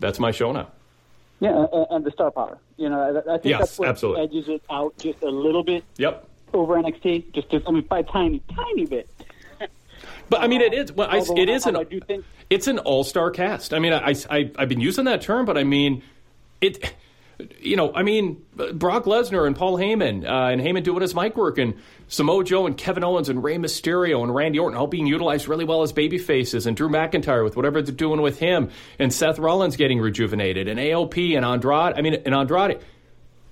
that's 0.00 0.18
my 0.18 0.30
show 0.30 0.52
now. 0.52 0.68
Yeah, 1.40 1.66
and, 1.90 2.04
the 2.04 2.10
star 2.10 2.30
power. 2.30 2.58
You 2.78 2.88
know, 2.88 3.22
I, 3.28 3.32
think 3.32 3.44
Yes, 3.44 3.58
that's 3.60 3.78
what 3.78 3.88
absolutely. 3.88 4.22
edges 4.22 4.48
it 4.48 4.62
out 4.70 4.96
just 4.96 5.22
a 5.22 5.28
little 5.28 5.62
bit 5.62 5.84
Yep. 5.98 6.26
over 6.54 6.76
NXT. 6.76 7.32
Just, 7.32 7.50
just 7.50 7.68
I 7.68 7.72
mean, 7.72 7.82
by 7.82 7.98
a 7.98 8.02
tiny, 8.02 8.40
tiny 8.54 8.86
bit. 8.86 9.08
But 10.28 10.40
I 10.42 10.48
mean, 10.48 10.60
it 10.60 10.74
is. 10.74 10.92
Well, 10.92 11.08
I, 11.08 11.18
it 11.36 11.48
is 11.48 11.66
an. 11.66 11.76
I 11.76 11.84
do 11.84 12.00
think- 12.00 12.24
It's 12.50 12.66
an 12.66 12.78
all-star 12.80 13.30
cast. 13.30 13.72
I 13.72 13.78
mean, 13.78 13.92
I, 13.92 14.14
I 14.28 14.50
I've 14.58 14.68
been 14.68 14.80
using 14.80 15.04
that 15.04 15.22
term, 15.22 15.46
but 15.46 15.56
I 15.56 15.62
mean, 15.64 16.02
it. 16.60 16.94
You 17.60 17.76
know, 17.76 17.92
I 17.94 18.02
mean, 18.02 18.42
Brock 18.54 19.04
Lesnar 19.04 19.46
and 19.46 19.54
Paul 19.54 19.76
Heyman, 19.76 20.24
uh, 20.24 20.50
and 20.52 20.60
Heyman 20.60 20.82
doing 20.82 21.02
his 21.02 21.14
mic 21.14 21.36
work, 21.36 21.58
and 21.58 21.74
Samoa 22.08 22.44
Joe 22.44 22.66
and 22.66 22.76
Kevin 22.76 23.04
Owens 23.04 23.28
and 23.28 23.44
Rey 23.44 23.56
Mysterio 23.56 24.22
and 24.22 24.34
Randy 24.34 24.58
Orton 24.58 24.78
all 24.78 24.86
being 24.86 25.06
utilized 25.06 25.46
really 25.46 25.66
well 25.66 25.82
as 25.82 25.92
baby 25.92 26.16
faces, 26.16 26.66
and 26.66 26.76
Drew 26.76 26.88
McIntyre 26.88 27.44
with 27.44 27.54
whatever 27.54 27.82
they're 27.82 27.94
doing 27.94 28.22
with 28.22 28.38
him, 28.38 28.70
and 28.98 29.12
Seth 29.12 29.38
Rollins 29.38 29.76
getting 29.76 30.00
rejuvenated, 30.00 30.66
and 30.66 30.80
AOP 30.80 31.36
and 31.36 31.44
Andrade. 31.44 31.94
I 31.98 32.00
mean, 32.00 32.14
and 32.14 32.34
Andrade, 32.34 32.80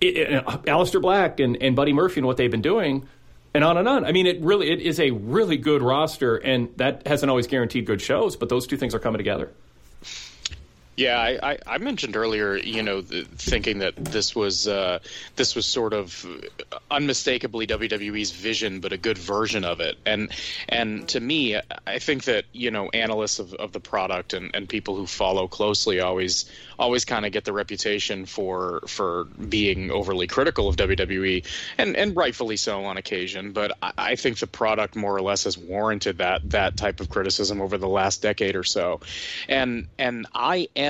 it, 0.00 0.16
it, 0.16 0.46
uh, 0.46 0.58
Aleister 0.58 1.02
Black 1.02 1.38
and, 1.40 1.62
and 1.62 1.76
Buddy 1.76 1.92
Murphy 1.92 2.20
and 2.20 2.26
what 2.26 2.38
they've 2.38 2.50
been 2.50 2.62
doing, 2.62 3.06
and 3.52 3.62
on 3.64 3.76
and 3.76 3.86
on. 3.86 4.04
I 4.06 4.12
mean, 4.12 4.26
it 4.26 4.40
really 4.40 4.70
it 4.70 4.80
is 4.80 4.98
a 4.98 5.10
really 5.10 5.58
good 5.58 5.82
roster, 5.82 6.36
and 6.36 6.70
that 6.76 7.06
hasn't 7.06 7.28
always 7.28 7.46
guaranteed 7.46 7.84
good 7.84 8.00
shows, 8.00 8.36
but 8.36 8.48
those 8.48 8.66
two 8.66 8.78
things 8.78 8.94
are 8.94 8.98
coming 8.98 9.18
together. 9.18 9.52
Yeah, 10.96 11.18
I, 11.18 11.58
I, 11.66 11.78
mentioned 11.78 12.14
earlier, 12.14 12.56
you 12.56 12.84
know, 12.84 13.02
thinking 13.02 13.80
that 13.80 13.96
this 13.96 14.36
was 14.36 14.68
uh, 14.68 15.00
this 15.34 15.56
was 15.56 15.66
sort 15.66 15.92
of 15.92 16.24
unmistakably 16.88 17.66
WWE's 17.66 18.30
vision, 18.30 18.78
but 18.78 18.92
a 18.92 18.96
good 18.96 19.18
version 19.18 19.64
of 19.64 19.80
it. 19.80 19.96
And 20.06 20.30
and 20.68 21.08
to 21.08 21.18
me, 21.18 21.58
I 21.84 21.98
think 21.98 22.24
that 22.24 22.44
you 22.52 22.70
know 22.70 22.90
analysts 22.90 23.40
of, 23.40 23.54
of 23.54 23.72
the 23.72 23.80
product 23.80 24.34
and, 24.34 24.54
and 24.54 24.68
people 24.68 24.94
who 24.94 25.08
follow 25.08 25.48
closely 25.48 25.98
always 25.98 26.44
always 26.78 27.04
kind 27.04 27.26
of 27.26 27.32
get 27.32 27.44
the 27.44 27.52
reputation 27.52 28.24
for 28.24 28.82
for 28.86 29.24
being 29.24 29.90
overly 29.90 30.28
critical 30.28 30.68
of 30.68 30.76
WWE, 30.76 31.44
and 31.76 31.96
and 31.96 32.14
rightfully 32.14 32.56
so 32.56 32.84
on 32.84 32.98
occasion. 32.98 33.52
But 33.52 33.76
I, 33.82 33.92
I 33.98 34.14
think 34.14 34.38
the 34.38 34.46
product 34.46 34.94
more 34.94 35.16
or 35.16 35.22
less 35.22 35.42
has 35.42 35.58
warranted 35.58 36.18
that 36.18 36.50
that 36.50 36.76
type 36.76 37.00
of 37.00 37.08
criticism 37.08 37.60
over 37.60 37.78
the 37.78 37.88
last 37.88 38.22
decade 38.22 38.54
or 38.54 38.62
so. 38.62 39.00
And 39.48 39.88
and 39.98 40.28
I 40.32 40.68
am 40.76 40.83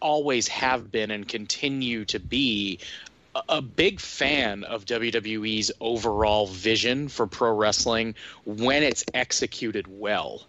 always 0.00 0.48
have 0.48 0.90
been 0.90 1.10
and 1.10 1.26
continue 1.26 2.04
to 2.06 2.18
be 2.18 2.78
a- 3.34 3.42
a 3.48 3.62
big 3.62 4.00
fan 4.00 4.64
of 4.64 4.84
WWE's 4.84 5.72
overall 5.80 6.46
vision 6.46 7.08
for 7.08 7.26
pro 7.26 7.52
wrestling 7.52 8.14
when 8.44 8.82
it's 8.82 9.04
executed 9.14 9.86
well. 9.88 10.46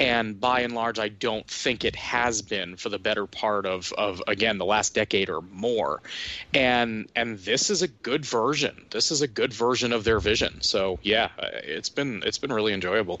And 0.00 0.40
by 0.40 0.60
and 0.60 0.74
large, 0.74 0.98
I 0.98 1.08
don't 1.08 1.46
think 1.46 1.84
it 1.84 1.94
has 1.94 2.42
been 2.42 2.76
for 2.76 2.88
the 2.88 2.98
better 2.98 3.26
part 3.26 3.64
of, 3.64 3.92
of 3.92 4.20
again 4.26 4.58
the 4.58 4.64
last 4.64 4.92
decade 4.92 5.30
or 5.30 5.40
more. 5.40 6.02
And 6.52 7.08
and 7.14 7.38
this 7.38 7.70
is 7.70 7.82
a 7.82 7.88
good 7.88 8.24
version. 8.24 8.86
This 8.90 9.12
is 9.12 9.22
a 9.22 9.28
good 9.28 9.52
version 9.52 9.92
of 9.92 10.02
their 10.02 10.18
vision. 10.18 10.62
So 10.62 10.98
yeah, 11.02 11.28
it's 11.38 11.90
been 11.90 12.24
it's 12.26 12.38
been 12.38 12.52
really 12.52 12.72
enjoyable. 12.72 13.20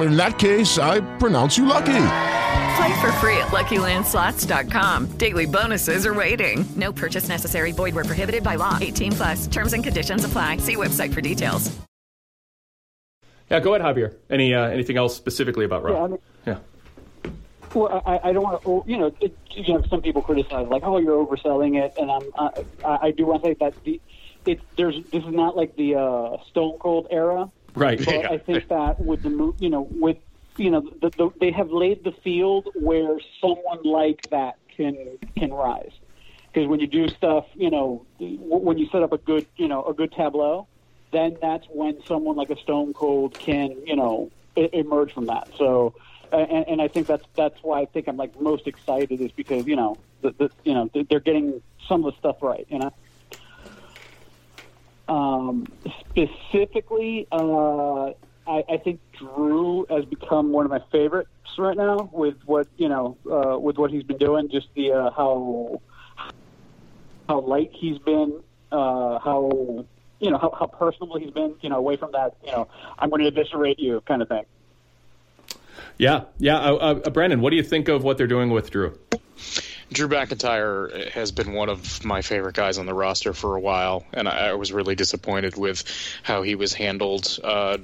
In 0.00 0.16
that 0.16 0.38
case, 0.38 0.78
I 0.78 1.00
pronounce 1.18 1.56
you 1.58 1.66
lucky. 1.66 1.86
Play 1.86 3.00
for 3.00 3.10
free 3.12 3.36
at 3.38 3.48
LuckyLandSlots.com. 3.48 5.06
Daily 5.18 5.46
bonuses 5.46 6.06
are 6.06 6.14
waiting. 6.14 6.64
No 6.76 6.92
purchase 6.92 7.28
necessary. 7.28 7.72
Void 7.72 7.94
where 7.94 8.04
prohibited 8.04 8.42
by 8.44 8.54
law. 8.56 8.78
18 8.80 9.12
plus. 9.12 9.46
Terms 9.48 9.72
and 9.72 9.82
conditions 9.82 10.24
apply. 10.24 10.58
See 10.58 10.76
website 10.76 11.12
for 11.12 11.20
details. 11.20 11.76
Yeah, 13.50 13.60
go 13.60 13.74
ahead, 13.74 13.84
Javier. 13.96 14.14
Any 14.30 14.52
uh, 14.54 14.68
anything 14.68 14.96
else 14.98 15.16
specifically 15.16 15.64
about 15.64 15.82
Raw? 15.82 15.92
Yeah, 15.92 16.02
I 16.02 16.06
mean- 16.08 16.18
yeah. 16.46 16.58
Well, 17.74 18.02
I, 18.06 18.20
I 18.30 18.32
don't 18.32 18.42
want 18.44 18.62
to, 18.62 18.84
you 18.90 18.96
know, 18.98 19.12
it, 19.20 19.36
you 19.50 19.74
know, 19.74 19.82
some 19.90 20.00
people 20.00 20.22
criticize 20.22 20.68
like, 20.68 20.82
oh, 20.84 20.98
you're 20.98 21.24
overselling 21.26 21.76
it, 21.82 21.92
and 21.98 22.10
I'm, 22.10 22.22
I, 22.38 22.64
I 22.84 22.98
I 23.08 23.10
do 23.10 23.26
want 23.26 23.42
to 23.42 23.48
say 23.50 23.54
that 23.60 23.74
the, 23.84 24.00
it, 24.46 24.60
there's, 24.76 24.94
this 25.10 25.22
is 25.24 25.34
not 25.34 25.54
like 25.56 25.76
the 25.76 25.96
uh, 25.96 26.36
Stone 26.50 26.78
Cold 26.78 27.08
era, 27.10 27.50
Right. 27.78 28.04
But 28.04 28.14
Yeah. 28.14 28.28
I 28.30 28.38
think 28.38 28.68
that 28.68 29.00
with 29.00 29.22
the, 29.22 29.30
mo- 29.30 29.54
you 29.58 29.70
know, 29.70 29.88
with, 29.90 30.18
you 30.56 30.70
know, 30.70 30.80
the, 31.00 31.10
the, 31.10 31.30
they 31.40 31.52
have 31.52 31.70
laid 31.70 32.02
the 32.02 32.12
field 32.24 32.68
where 32.74 33.18
someone 33.40 33.82
like 33.84 34.28
that 34.30 34.56
can 34.76 35.18
can 35.36 35.52
rise, 35.52 35.92
because 36.46 36.68
when 36.68 36.80
you 36.80 36.88
do 36.88 37.08
stuff, 37.08 37.46
you 37.54 37.70
know, 37.70 38.04
when 38.18 38.76
you 38.78 38.88
set 38.90 39.02
up 39.02 39.12
a 39.12 39.18
good, 39.18 39.46
you 39.56 39.68
know, 39.68 39.84
a 39.84 39.94
good 39.94 40.12
tableau, 40.12 40.66
then 41.12 41.36
that's 41.40 41.66
when 41.72 42.02
someone 42.06 42.36
like 42.36 42.50
a 42.50 42.58
Stone 42.58 42.92
Cold 42.94 43.38
can, 43.38 43.76
you 43.86 43.94
know, 43.94 44.30
emerge 44.56 45.12
from 45.12 45.26
that. 45.26 45.48
So, 45.56 45.94
and, 46.32 46.66
and 46.66 46.82
I 46.82 46.88
think 46.88 47.06
that's 47.06 47.24
that's 47.36 47.62
why 47.62 47.82
I 47.82 47.84
think 47.86 48.08
I'm 48.08 48.16
like 48.16 48.40
most 48.40 48.66
excited 48.66 49.20
is 49.20 49.30
because 49.32 49.66
you 49.66 49.76
know, 49.76 49.96
the, 50.22 50.34
the, 50.36 50.50
you 50.64 50.74
know, 50.74 50.90
they're 51.08 51.20
getting 51.20 51.62
some 51.88 52.04
of 52.04 52.12
the 52.12 52.18
stuff 52.18 52.42
right, 52.42 52.66
you 52.68 52.80
know. 52.80 52.92
Um, 55.08 55.66
specifically, 56.10 57.26
uh, 57.32 58.08
I, 58.46 58.64
I 58.68 58.76
think 58.82 59.00
Drew 59.18 59.86
has 59.88 60.04
become 60.04 60.52
one 60.52 60.64
of 60.64 60.70
my 60.70 60.82
favorites 60.92 61.30
right 61.56 61.76
now 61.76 62.10
with 62.12 62.36
what 62.44 62.68
you 62.76 62.88
know, 62.88 63.16
uh, 63.30 63.58
with 63.58 63.78
what 63.78 63.90
he's 63.90 64.02
been 64.02 64.18
doing. 64.18 64.50
Just 64.50 64.68
the 64.74 64.92
uh, 64.92 65.10
how 65.10 65.80
how 67.28 67.40
light 67.40 67.70
he's 67.72 67.98
been, 67.98 68.40
uh, 68.70 69.18
how 69.18 69.86
you 70.20 70.30
know 70.30 70.38
how, 70.38 70.50
how 70.58 70.66
personable 70.66 71.18
he's 71.18 71.30
been. 71.30 71.54
You 71.62 71.70
know, 71.70 71.76
away 71.76 71.96
from 71.96 72.12
that, 72.12 72.36
you 72.44 72.52
know, 72.52 72.68
I'm 72.98 73.08
going 73.10 73.22
to 73.22 73.28
eviscerate 73.28 73.78
you 73.78 74.02
kind 74.02 74.22
of 74.22 74.28
thing. 74.28 74.44
Yeah, 75.96 76.24
yeah. 76.38 76.58
Uh, 76.58 77.00
uh, 77.04 77.10
Brandon, 77.10 77.40
what 77.40 77.50
do 77.50 77.56
you 77.56 77.62
think 77.62 77.88
of 77.88 78.04
what 78.04 78.18
they're 78.18 78.26
doing 78.26 78.50
with 78.50 78.70
Drew? 78.70 78.98
Drew 79.90 80.08
McIntyre 80.08 81.10
has 81.10 81.32
been 81.32 81.52
one 81.52 81.68
of 81.68 82.04
my 82.04 82.20
favorite 82.22 82.54
guys 82.54 82.78
on 82.78 82.86
the 82.86 82.94
roster 82.94 83.32
for 83.32 83.56
a 83.56 83.60
while, 83.60 84.04
and 84.12 84.28
I, 84.28 84.48
I 84.48 84.52
was 84.52 84.72
really 84.72 84.94
disappointed 84.94 85.56
with 85.56 85.84
how 86.22 86.42
he 86.42 86.54
was 86.54 86.74
handled. 86.74 87.38
Uh, 87.42 87.78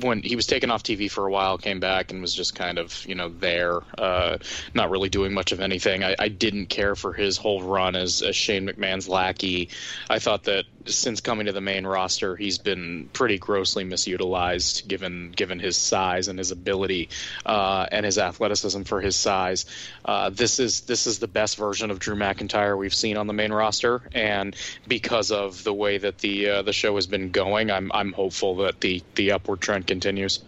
when 0.00 0.22
he 0.22 0.36
was 0.36 0.46
taken 0.46 0.70
off 0.70 0.82
TV 0.82 1.10
for 1.10 1.26
a 1.26 1.30
while, 1.30 1.58
came 1.58 1.80
back 1.80 2.10
and 2.10 2.20
was 2.20 2.34
just 2.34 2.54
kind 2.54 2.78
of 2.78 3.04
you 3.06 3.14
know 3.14 3.28
there, 3.28 3.80
uh, 3.96 4.38
not 4.74 4.90
really 4.90 5.08
doing 5.08 5.32
much 5.32 5.52
of 5.52 5.60
anything. 5.60 6.04
I, 6.04 6.14
I 6.18 6.28
didn't 6.28 6.66
care 6.66 6.94
for 6.94 7.12
his 7.12 7.36
whole 7.36 7.62
run 7.62 7.96
as, 7.96 8.22
as 8.22 8.36
Shane 8.36 8.66
McMahon's 8.66 9.08
lackey. 9.08 9.70
I 10.08 10.18
thought 10.18 10.44
that 10.44 10.64
since 10.86 11.20
coming 11.20 11.46
to 11.46 11.52
the 11.52 11.60
main 11.60 11.86
roster, 11.86 12.36
he's 12.36 12.58
been 12.58 13.08
pretty 13.12 13.38
grossly 13.38 13.84
misutilized 13.84 14.86
given 14.88 15.32
given 15.32 15.58
his 15.58 15.76
size 15.76 16.28
and 16.28 16.38
his 16.38 16.50
ability 16.50 17.08
uh, 17.44 17.86
and 17.90 18.04
his 18.04 18.18
athleticism 18.18 18.82
for 18.82 19.00
his 19.00 19.16
size. 19.16 19.66
Uh, 20.04 20.30
this 20.30 20.58
is 20.58 20.82
this 20.82 21.06
is 21.06 21.18
the 21.18 21.28
best 21.28 21.56
version 21.56 21.90
of 21.90 21.98
Drew 21.98 22.16
McIntyre 22.16 22.76
we've 22.76 22.94
seen 22.94 23.16
on 23.16 23.26
the 23.26 23.32
main 23.32 23.52
roster, 23.52 24.02
and 24.14 24.56
because 24.86 25.30
of 25.30 25.62
the 25.64 25.74
way 25.74 25.98
that 25.98 26.18
the 26.18 26.48
uh, 26.48 26.62
the 26.62 26.72
show 26.72 26.94
has 26.94 27.06
been 27.06 27.30
going, 27.30 27.70
I'm 27.70 27.90
I'm 27.92 28.12
hopeful 28.12 28.56
that 28.56 28.80
the 28.80 29.02
the 29.14 29.32
upward 29.32 29.60
trend 29.60 29.86
continues. 29.88 30.44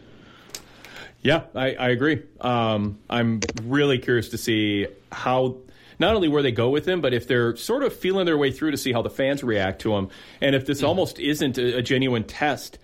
Yeah, 1.22 1.42
I, 1.54 1.74
I 1.74 1.88
agree. 1.88 2.22
Um, 2.40 2.98
I'm 3.10 3.40
really 3.64 3.98
curious 3.98 4.30
to 4.30 4.38
see 4.38 4.86
how 5.10 5.56
not 5.98 6.14
only 6.14 6.28
where 6.28 6.42
they 6.42 6.52
go 6.52 6.70
with 6.70 6.88
him, 6.88 7.00
but 7.02 7.12
if 7.12 7.26
they're 7.26 7.56
sort 7.56 7.82
of 7.82 7.94
feeling 7.94 8.24
their 8.24 8.38
way 8.38 8.52
through 8.52 8.70
to 8.70 8.78
see 8.78 8.92
how 8.92 9.02
the 9.02 9.10
fans 9.10 9.44
react 9.44 9.82
to 9.82 9.94
him, 9.94 10.08
and 10.40 10.54
if 10.54 10.64
this 10.64 10.82
almost 10.82 11.18
isn't 11.18 11.58
a, 11.58 11.78
a 11.78 11.82
genuine 11.82 12.24
test 12.24 12.78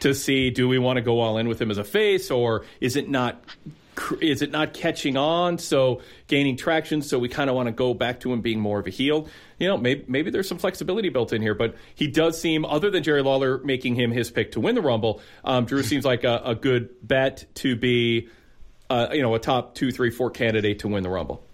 to 0.00 0.14
see 0.14 0.50
do 0.50 0.68
we 0.68 0.78
want 0.78 0.96
to 0.96 1.02
go 1.02 1.20
all 1.20 1.38
in 1.38 1.48
with 1.48 1.60
him 1.60 1.70
as 1.70 1.78
a 1.78 1.84
face, 1.84 2.30
or 2.30 2.64
is 2.80 2.96
it 2.96 3.08
not 3.10 3.42
is 4.20 4.42
it 4.42 4.50
not 4.50 4.72
catching 4.74 5.16
on? 5.16 5.58
So 5.58 6.02
gaining 6.26 6.56
traction. 6.56 7.02
So 7.02 7.18
we 7.18 7.28
kind 7.28 7.50
of 7.50 7.56
want 7.56 7.66
to 7.66 7.72
go 7.72 7.94
back 7.94 8.20
to 8.20 8.32
him 8.32 8.40
being 8.40 8.60
more 8.60 8.78
of 8.78 8.86
a 8.86 8.90
heel. 8.90 9.28
You 9.58 9.68
know, 9.68 9.76
maybe, 9.76 10.04
maybe 10.08 10.30
there's 10.30 10.48
some 10.48 10.58
flexibility 10.58 11.08
built 11.08 11.32
in 11.32 11.42
here, 11.42 11.54
but 11.54 11.76
he 11.94 12.06
does 12.06 12.40
seem, 12.40 12.64
other 12.64 12.90
than 12.90 13.02
Jerry 13.02 13.22
Lawler 13.22 13.58
making 13.58 13.94
him 13.94 14.10
his 14.10 14.30
pick 14.30 14.52
to 14.52 14.60
win 14.60 14.74
the 14.74 14.80
Rumble, 14.80 15.20
um, 15.44 15.66
Drew 15.66 15.82
seems 15.82 16.04
like 16.04 16.24
a, 16.24 16.40
a 16.44 16.54
good 16.54 16.90
bet 17.06 17.44
to 17.56 17.76
be, 17.76 18.28
uh, 18.90 19.08
you 19.12 19.22
know, 19.22 19.34
a 19.34 19.38
top 19.38 19.74
two, 19.74 19.92
three, 19.92 20.10
four 20.10 20.30
candidate 20.30 20.80
to 20.80 20.88
win 20.88 21.02
the 21.02 21.10
Rumble. 21.10 21.44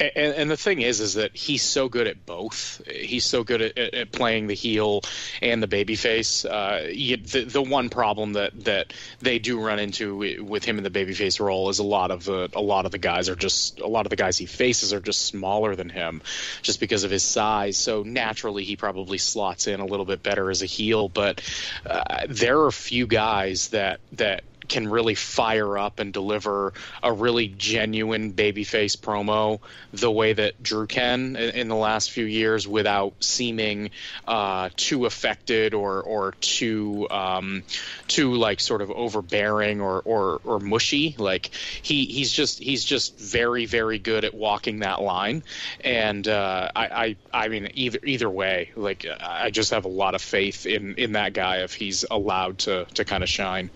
And, 0.00 0.34
and, 0.34 0.50
the 0.50 0.56
thing 0.56 0.80
is, 0.80 1.00
is 1.00 1.14
that 1.14 1.36
he's 1.36 1.62
so 1.62 1.88
good 1.88 2.08
at 2.08 2.26
both. 2.26 2.82
He's 2.86 3.24
so 3.24 3.44
good 3.44 3.62
at, 3.62 3.78
at 3.78 4.12
playing 4.12 4.48
the 4.48 4.54
heel 4.54 5.02
and 5.40 5.62
the 5.62 5.68
babyface. 5.68 6.44
Uh, 6.44 6.86
the, 6.86 7.44
the 7.44 7.62
one 7.62 7.90
problem 7.90 8.32
that, 8.32 8.64
that 8.64 8.92
they 9.20 9.38
do 9.38 9.60
run 9.60 9.78
into 9.78 10.16
with 10.42 10.64
him 10.64 10.78
in 10.78 10.84
the 10.84 10.90
babyface 10.90 11.38
role 11.38 11.68
is 11.68 11.78
a 11.78 11.84
lot 11.84 12.10
of 12.10 12.24
the 12.24 12.48
a 12.54 12.60
lot 12.60 12.86
of 12.86 12.92
the 12.92 12.98
guys 12.98 13.28
are 13.28 13.36
just 13.36 13.80
a 13.80 13.86
lot 13.86 14.06
of 14.06 14.10
the 14.10 14.16
guys 14.16 14.36
he 14.36 14.46
faces 14.46 14.92
are 14.92 15.00
just 15.00 15.22
smaller 15.22 15.76
than 15.76 15.88
him, 15.88 16.22
just 16.62 16.80
because 16.80 17.04
of 17.04 17.10
his 17.10 17.22
size. 17.22 17.76
So 17.76 18.02
naturally, 18.02 18.64
he 18.64 18.76
probably 18.76 19.18
slots 19.18 19.66
in 19.66 19.80
a 19.80 19.86
little 19.86 20.06
bit 20.06 20.22
better 20.22 20.50
as 20.50 20.62
a 20.62 20.66
heel. 20.66 21.08
But 21.08 21.40
uh, 21.86 22.26
there 22.28 22.58
are 22.60 22.66
a 22.66 22.72
few 22.72 23.06
guys 23.06 23.68
that 23.68 24.00
that 24.12 24.42
can 24.68 24.88
really 24.88 25.14
fire 25.14 25.76
up 25.76 25.98
and 25.98 26.12
deliver 26.12 26.72
a 27.02 27.12
really 27.12 27.48
genuine 27.48 28.32
babyface 28.32 28.96
promo 28.96 29.60
the 29.92 30.10
way 30.10 30.32
that 30.32 30.62
Drew 30.62 30.86
can 30.86 31.36
in, 31.36 31.50
in 31.50 31.68
the 31.68 31.76
last 31.76 32.10
few 32.10 32.24
years 32.24 32.66
without 32.66 33.14
seeming 33.20 33.90
uh, 34.26 34.70
too 34.76 35.06
affected 35.06 35.74
or 35.74 36.02
or 36.02 36.32
too 36.40 37.08
um, 37.10 37.62
too 38.08 38.34
like 38.34 38.60
sort 38.60 38.82
of 38.82 38.90
overbearing 38.90 39.80
or, 39.80 40.00
or 40.04 40.40
or 40.44 40.60
mushy. 40.60 41.14
Like 41.18 41.50
he 41.82 42.06
he's 42.06 42.32
just 42.32 42.58
he's 42.58 42.84
just 42.84 43.18
very 43.18 43.66
very 43.66 43.98
good 43.98 44.24
at 44.24 44.34
walking 44.34 44.80
that 44.80 45.02
line, 45.02 45.42
and 45.82 46.26
uh, 46.26 46.70
I, 46.74 47.16
I 47.32 47.44
I 47.44 47.48
mean 47.48 47.70
either 47.74 47.98
either 48.04 48.30
way, 48.30 48.70
like 48.76 49.06
I 49.20 49.50
just 49.50 49.70
have 49.72 49.84
a 49.84 49.88
lot 49.88 50.14
of 50.14 50.22
faith 50.22 50.66
in 50.66 50.94
in 50.96 51.12
that 51.12 51.32
guy 51.32 51.58
if 51.58 51.74
he's 51.74 52.04
allowed 52.10 52.58
to 52.60 52.86
to 52.94 53.04
kind 53.04 53.22
of 53.22 53.28
shine. 53.28 53.70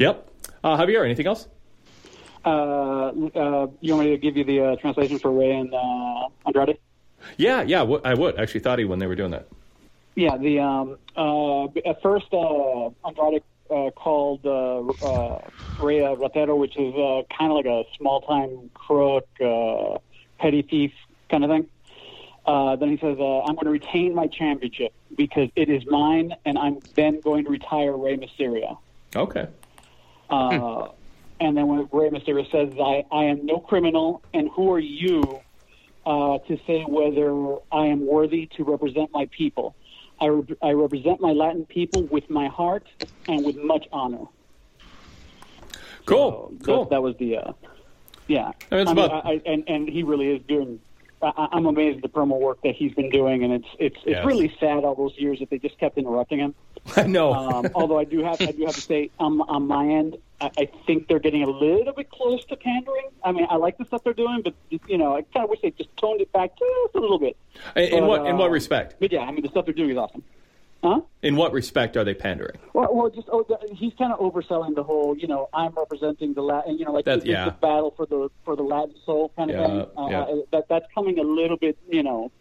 Yep. 0.00 0.30
Uh, 0.64 0.78
Javier, 0.78 1.04
anything 1.04 1.26
else? 1.26 1.46
Uh, 2.44 2.48
uh, 2.48 3.66
you 3.82 3.94
want 3.94 4.06
me 4.08 4.10
to 4.12 4.18
give 4.18 4.34
you 4.34 4.44
the 4.44 4.60
uh, 4.60 4.76
translation 4.76 5.18
for 5.18 5.30
Rey 5.30 5.52
and 5.52 5.74
uh, 5.74 6.28
Andrade? 6.46 6.78
Yeah, 7.36 7.60
yeah, 7.62 7.80
w- 7.80 8.00
I 8.02 8.14
would. 8.14 8.40
Actually, 8.40 8.60
thought 8.60 8.78
he 8.78 8.86
when 8.86 8.98
they 8.98 9.06
were 9.06 9.14
doing 9.14 9.32
that. 9.32 9.46
Yeah, 10.16 10.38
the 10.38 10.58
um, 10.60 10.96
uh, 11.16 11.64
at 11.86 12.00
first 12.02 12.32
uh, 12.32 12.88
Andrade 13.06 13.42
uh, 13.70 13.90
called 13.90 14.40
uh, 14.46 14.78
uh, 14.80 15.38
a 15.80 15.82
ratero, 15.82 16.56
which 16.56 16.78
is 16.78 16.94
uh, 16.94 17.22
kind 17.36 17.52
of 17.52 17.56
like 17.56 17.66
a 17.66 17.84
small 17.98 18.22
time 18.22 18.70
crook, 18.72 19.28
uh, 19.38 19.98
petty 20.38 20.62
thief 20.62 20.92
kind 21.28 21.44
of 21.44 21.50
thing. 21.50 21.68
Uh, 22.46 22.74
then 22.76 22.88
he 22.88 22.96
says, 22.96 23.18
uh, 23.20 23.40
"I'm 23.42 23.54
going 23.54 23.66
to 23.66 23.70
retain 23.70 24.14
my 24.14 24.28
championship 24.28 24.94
because 25.14 25.50
it 25.56 25.68
is 25.68 25.84
mine, 25.86 26.34
and 26.46 26.56
I'm 26.56 26.78
then 26.94 27.20
going 27.20 27.44
to 27.44 27.50
retire 27.50 27.94
Rey 27.94 28.16
Mysterio." 28.16 28.78
Okay. 29.14 29.46
Uh, 30.30 30.88
and 31.40 31.56
then 31.56 31.66
when 31.66 31.88
Rey 31.92 32.10
Mysterio 32.10 32.50
says, 32.50 32.72
I, 32.78 33.04
I 33.10 33.24
am 33.24 33.46
no 33.46 33.58
criminal, 33.58 34.22
and 34.34 34.48
who 34.50 34.72
are 34.72 34.78
you 34.78 35.40
uh, 36.06 36.38
to 36.38 36.58
say 36.66 36.82
whether 36.82 37.56
I 37.72 37.86
am 37.86 38.06
worthy 38.06 38.46
to 38.56 38.64
represent 38.64 39.10
my 39.12 39.26
people? 39.36 39.74
I, 40.20 40.26
re- 40.26 40.56
I 40.62 40.72
represent 40.72 41.20
my 41.20 41.32
Latin 41.32 41.64
people 41.66 42.02
with 42.02 42.28
my 42.28 42.48
heart 42.48 42.86
and 43.26 43.44
with 43.44 43.56
much 43.56 43.86
honor. 43.92 44.26
Cool. 46.06 46.52
So 46.60 46.64
cool. 46.64 46.84
That, 46.84 46.90
that 46.90 47.02
was 47.02 47.16
the, 47.16 47.38
uh, 47.38 47.52
yeah. 48.26 48.52
I 48.70 48.74
mean, 48.74 48.80
it's 48.82 48.90
I 48.90 48.94
mean, 48.94 49.04
about- 49.06 49.26
I, 49.26 49.40
and, 49.46 49.64
and 49.68 49.88
he 49.88 50.02
really 50.02 50.28
is 50.28 50.42
doing. 50.46 50.80
I, 51.22 51.48
I'm 51.52 51.66
amazed 51.66 51.96
at 51.98 52.02
the 52.02 52.08
promo 52.08 52.38
work 52.40 52.62
that 52.62 52.74
he's 52.74 52.94
been 52.94 53.10
doing, 53.10 53.44
and 53.44 53.52
it's 53.52 53.68
it's 53.78 53.96
it's 54.06 54.06
Yes. 54.06 54.24
really 54.24 54.54
sad 54.58 54.84
all 54.84 54.94
those 54.94 55.12
years 55.18 55.38
that 55.40 55.50
they 55.50 55.58
just 55.58 55.78
kept 55.78 55.98
interrupting 55.98 56.38
him. 56.38 56.54
I 56.96 57.06
know. 57.06 57.32
Um, 57.32 57.68
although 57.74 57.98
I 57.98 58.04
do 58.04 58.22
have 58.22 58.40
I 58.40 58.52
do 58.52 58.64
have 58.64 58.74
to 58.74 58.80
say 58.80 59.10
um, 59.18 59.40
on 59.42 59.66
my 59.66 59.86
end, 59.86 60.16
I, 60.40 60.50
I 60.58 60.68
think 60.86 61.08
they're 61.08 61.18
getting 61.18 61.42
a 61.42 61.50
little 61.50 61.92
bit 61.92 62.10
close 62.10 62.44
to 62.46 62.56
pandering. 62.56 63.08
I 63.24 63.32
mean, 63.32 63.46
I 63.48 63.56
like 63.56 63.78
the 63.78 63.84
stuff 63.84 64.04
they're 64.04 64.14
doing, 64.14 64.42
but 64.42 64.54
you 64.88 64.98
know, 64.98 65.16
I 65.16 65.22
kind 65.22 65.44
of 65.44 65.50
wish 65.50 65.60
they 65.62 65.70
just 65.70 65.94
toned 65.96 66.20
it 66.20 66.32
back 66.32 66.50
just 66.58 66.94
a 66.94 67.00
little 67.00 67.18
bit. 67.18 67.36
In, 67.76 67.82
in 67.84 68.00
But, 68.00 68.08
what 68.08 68.26
in 68.26 68.34
uh, 68.34 68.38
what 68.38 68.50
respect? 68.50 68.96
But 68.98 69.12
yeah, 69.12 69.20
I 69.20 69.30
mean, 69.30 69.42
the 69.42 69.48
stuff 69.48 69.64
they're 69.64 69.74
doing 69.74 69.90
is 69.90 69.96
awesome. 69.96 70.22
Huh? 70.82 71.00
In 71.22 71.36
what 71.36 71.52
respect 71.52 71.98
are 71.98 72.04
they 72.04 72.14
pandering? 72.14 72.58
Well, 72.72 72.88
well, 72.94 73.10
just 73.10 73.28
oh, 73.30 73.44
the, 73.46 73.58
he's 73.74 73.92
kind 73.98 74.14
of 74.14 74.18
overselling 74.18 74.74
the 74.74 74.82
whole. 74.82 75.14
You 75.14 75.28
know, 75.28 75.50
I'm 75.52 75.74
representing 75.74 76.32
the 76.32 76.40
Latin. 76.40 76.78
You 76.78 76.86
know, 76.86 76.92
like 76.92 77.04
That's- 77.04 77.26
yeah. 77.26 77.44
the 77.44 77.50
battle 77.50 77.92
for 77.96 78.06
the 78.06 78.30
for 78.44 78.56
the 78.56 78.62
Latin 78.62 78.94
soul 79.04 79.30
kind 79.36 79.50
of 79.50 79.56
Yeah, 79.60 79.66
thing. 79.66 79.86
Uh, 79.98 80.08
yeah. 80.08 80.40
That 80.52 80.68
that's 80.68 80.86
coming 80.94 81.18
a 81.18 81.22
little 81.22 81.58
bit. 81.58 81.76
You 81.88 82.02
know, 82.02 82.32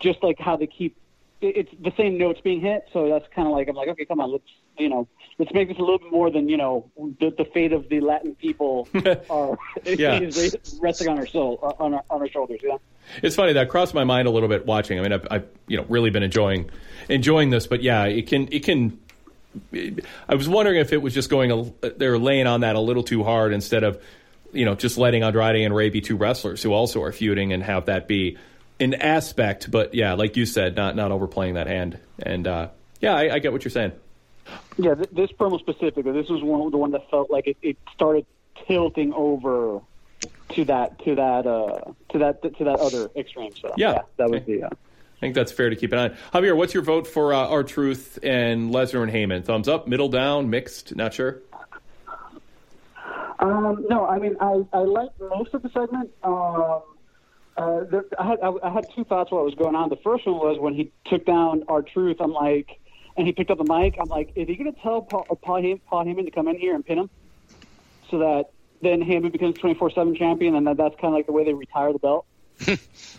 just 0.00 0.22
like 0.22 0.38
how 0.40 0.56
they 0.56 0.66
keep. 0.66 0.96
It- 1.40 1.56
It's 1.56 1.70
the 1.82 1.92
same 1.96 2.16
notes 2.18 2.40
being 2.42 2.60
hit, 2.60 2.86
so 2.92 3.08
that's 3.08 3.26
kind 3.34 3.46
of 3.46 3.52
like 3.54 3.68
I'm 3.68 3.76
like, 3.76 3.88
okay, 3.88 4.04
come 4.04 4.20
on, 4.20 4.32
let's 4.32 4.44
you 4.78 4.88
know, 4.90 5.06
let's 5.38 5.52
make 5.54 5.68
this 5.68 5.78
a 5.78 5.80
little 5.80 5.98
bit 5.98 6.10
more 6.12 6.30
than 6.30 6.48
you 6.48 6.56
know 6.56 6.90
the, 7.20 7.30
the 7.36 7.44
fate 7.54 7.72
of 7.72 7.88
the 7.88 8.00
Latin 8.00 8.34
people 8.34 8.88
are 9.30 9.56
Yeah. 9.84 10.18
resting 10.80 11.08
on 11.08 11.18
our 11.18 11.26
soul 11.26 11.58
uh, 11.62 11.82
on 11.82 11.94
our 11.94 12.04
on 12.10 12.20
our 12.22 12.28
shoulders. 12.28 12.60
Yeah. 12.62 12.76
It's 13.22 13.36
funny 13.36 13.52
that 13.54 13.68
crossed 13.68 13.94
my 13.94 14.04
mind 14.04 14.28
a 14.28 14.30
little 14.30 14.48
bit 14.48 14.66
watching. 14.66 14.98
I 14.98 15.02
mean, 15.02 15.12
I've, 15.12 15.26
I've 15.30 15.46
you 15.68 15.76
know 15.76 15.84
really 15.88 16.10
been 16.10 16.22
enjoying 16.22 16.70
enjoying 17.08 17.50
this, 17.50 17.66
but 17.66 17.82
yeah, 17.82 18.04
it 18.04 18.26
can 18.28 18.48
it 18.52 18.64
can. 18.64 18.98
I 20.28 20.34
was 20.34 20.48
wondering 20.48 20.78
if 20.80 20.92
it 20.92 20.98
was 21.00 21.14
just 21.14 21.30
going 21.30 21.72
they're 21.96 22.18
laying 22.18 22.46
on 22.46 22.60
that 22.60 22.76
a 22.76 22.80
little 22.80 23.02
too 23.02 23.24
hard 23.24 23.52
instead 23.52 23.84
of 23.84 24.02
you 24.52 24.64
know 24.64 24.74
just 24.74 24.98
letting 24.98 25.22
Andrade 25.22 25.56
and 25.64 25.74
Rey 25.74 25.88
be 25.90 26.00
two 26.00 26.16
wrestlers 26.16 26.62
who 26.62 26.72
also 26.72 27.02
are 27.02 27.12
feuding 27.12 27.52
and 27.52 27.62
have 27.62 27.86
that 27.86 28.06
be 28.06 28.36
an 28.80 28.94
aspect. 28.94 29.70
But 29.70 29.94
yeah, 29.94 30.14
like 30.14 30.36
you 30.36 30.46
said, 30.46 30.76
not 30.76 30.96
not 30.96 31.10
overplaying 31.12 31.54
that 31.54 31.66
hand. 31.66 31.98
And 32.18 32.46
uh, 32.46 32.68
yeah, 33.00 33.14
I, 33.14 33.34
I 33.34 33.38
get 33.38 33.52
what 33.52 33.64
you're 33.64 33.70
saying. 33.70 33.92
Yeah, 34.78 34.94
th- 34.94 35.10
this 35.10 35.32
promo 35.32 35.58
specifically, 35.58 36.12
this 36.12 36.28
was 36.28 36.42
one 36.42 36.70
the 36.70 36.76
one 36.76 36.90
that 36.92 37.10
felt 37.10 37.30
like 37.30 37.46
it, 37.46 37.56
it 37.62 37.76
started 37.94 38.26
tilting 38.66 39.12
over 39.12 39.80
to 40.50 40.64
that 40.64 40.98
to 41.00 41.14
that 41.16 41.46
uh 41.46 41.80
to 42.10 42.18
that 42.18 42.42
to 42.42 42.64
that 42.64 42.78
other 42.78 43.10
extreme. 43.16 43.52
So 43.60 43.72
Yeah. 43.76 44.02
that 44.16 44.30
was 44.30 44.42
the. 44.44 44.64
Uh, 44.64 44.68
I 44.68 45.18
think 45.18 45.34
that's 45.34 45.50
fair 45.50 45.70
to 45.70 45.76
keep 45.76 45.92
an 45.92 45.98
eye 45.98 46.04
on. 46.10 46.16
Javier, 46.34 46.54
what's 46.54 46.74
your 46.74 46.82
vote 46.82 47.06
for 47.06 47.32
uh, 47.32 47.38
R-Truth 47.48 48.18
and 48.22 48.70
Lesnar 48.70 49.02
and 49.02 49.10
Heyman? 49.10 49.44
Thumbs 49.46 49.66
up, 49.66 49.88
middle 49.88 50.10
down, 50.10 50.50
mixed, 50.50 50.94
not 50.94 51.14
sure. 51.14 51.40
Um, 53.38 53.86
no, 53.88 54.06
I 54.06 54.18
mean 54.18 54.36
I 54.40 54.64
I 54.72 54.78
liked 54.80 55.20
most 55.20 55.54
of 55.54 55.62
the 55.62 55.68
segment. 55.70 56.10
Um, 56.22 56.82
uh, 57.56 57.84
there, 57.84 58.04
I 58.18 58.26
had 58.26 58.40
I, 58.40 58.52
I 58.62 58.70
had 58.70 58.86
two 58.94 59.04
thoughts 59.04 59.30
while 59.30 59.42
it 59.42 59.44
was 59.44 59.54
going 59.54 59.74
on. 59.74 59.88
The 59.88 59.96
first 59.96 60.26
one 60.26 60.36
was 60.36 60.58
when 60.58 60.74
he 60.74 60.92
took 61.06 61.24
down 61.24 61.64
R-Truth. 61.68 62.18
I'm 62.20 62.32
like, 62.32 62.78
and 63.16 63.26
he 63.26 63.32
picked 63.32 63.50
up 63.50 63.58
the 63.58 63.64
mic. 63.64 63.96
I'm 63.98 64.08
like, 64.08 64.32
is 64.34 64.46
he 64.46 64.56
going 64.56 64.72
to 64.72 64.80
tell 64.80 65.02
Paul, 65.02 65.24
Paul, 65.42 65.62
Heyman, 65.62 65.80
Paul 65.86 66.04
Heyman 66.04 66.26
to 66.26 66.30
come 66.30 66.48
in 66.48 66.58
here 66.58 66.74
and 66.74 66.84
pin 66.84 66.98
him, 66.98 67.10
so 68.10 68.18
that 68.18 68.50
then 68.82 69.02
Heyman 69.02 69.32
becomes 69.32 69.56
24/7 69.56 70.18
champion, 70.18 70.54
and 70.54 70.66
that, 70.66 70.76
that's 70.76 70.94
kind 70.96 71.06
of 71.06 71.14
like 71.14 71.26
the 71.26 71.32
way 71.32 71.44
they 71.44 71.54
retire 71.54 71.92
the 71.92 71.98
belt. 71.98 72.26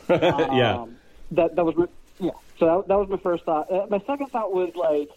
yeah. 0.10 0.82
Um, 0.82 0.98
that 1.32 1.56
that 1.56 1.66
was 1.66 1.76
my 1.76 1.88
yeah. 2.20 2.32
So 2.60 2.66
that, 2.66 2.88
that 2.88 2.96
was 2.96 3.10
my 3.10 3.18
first 3.18 3.44
thought. 3.44 3.72
Uh, 3.72 3.88
my 3.90 4.00
second 4.06 4.28
thought 4.28 4.54
was 4.54 4.76
like 4.76 5.10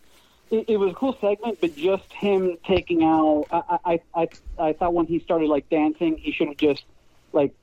it, 0.50 0.68
it 0.68 0.76
was 0.78 0.92
a 0.92 0.94
cool 0.94 1.16
segment, 1.20 1.58
but 1.60 1.76
just 1.76 2.10
him 2.12 2.56
taking 2.66 3.04
out. 3.04 3.46
I 3.52 3.78
I 3.84 4.00
I, 4.14 4.28
I 4.58 4.72
thought 4.72 4.94
when 4.94 5.06
he 5.06 5.20
started 5.20 5.48
like 5.48 5.68
dancing, 5.68 6.16
he 6.16 6.32
should 6.32 6.48
have 6.48 6.56
just 6.56 6.84
like 7.32 7.54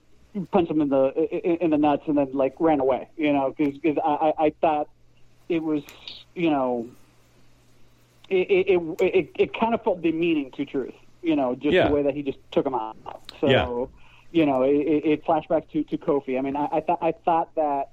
punched 0.45 0.71
him 0.71 0.81
in 0.81 0.89
the 0.89 1.63
in, 1.63 1.69
the 1.71 1.77
nuts 1.77 2.03
and 2.07 2.17
then 2.17 2.31
like 2.33 2.55
ran 2.59 2.79
away. 2.79 3.09
You 3.17 3.33
know, 3.33 3.53
because 3.57 3.97
I, 4.03 4.33
I 4.37 4.45
I 4.45 4.49
thought 4.61 4.89
it 5.49 5.63
was 5.63 5.83
you 6.35 6.49
know 6.49 6.87
it 8.29 8.47
it 8.49 8.81
it, 8.99 9.29
it, 9.37 9.53
kind 9.59 9.73
of 9.73 9.83
felt 9.83 10.01
demeaning 10.01 10.51
to 10.51 10.65
truth. 10.65 10.93
You 11.21 11.35
know, 11.35 11.55
just 11.55 11.73
Yeah. 11.73 11.87
the 11.87 11.93
way 11.93 12.03
that 12.03 12.13
he 12.13 12.23
just 12.23 12.39
took 12.51 12.65
him 12.65 12.75
out. 12.75 12.97
So 13.41 13.49
Yeah. 13.49 14.39
you 14.39 14.45
know, 14.45 14.63
it, 14.63 14.75
it, 14.75 15.05
it 15.05 15.25
flashback 15.25 15.69
to 15.71 15.83
to 15.83 15.97
Kofi. 15.97 16.37
I 16.37 16.41
mean, 16.41 16.55
I, 16.55 16.67
I 16.71 16.81
thought 16.81 16.99
I 17.01 17.11
thought 17.11 17.55
that. 17.55 17.89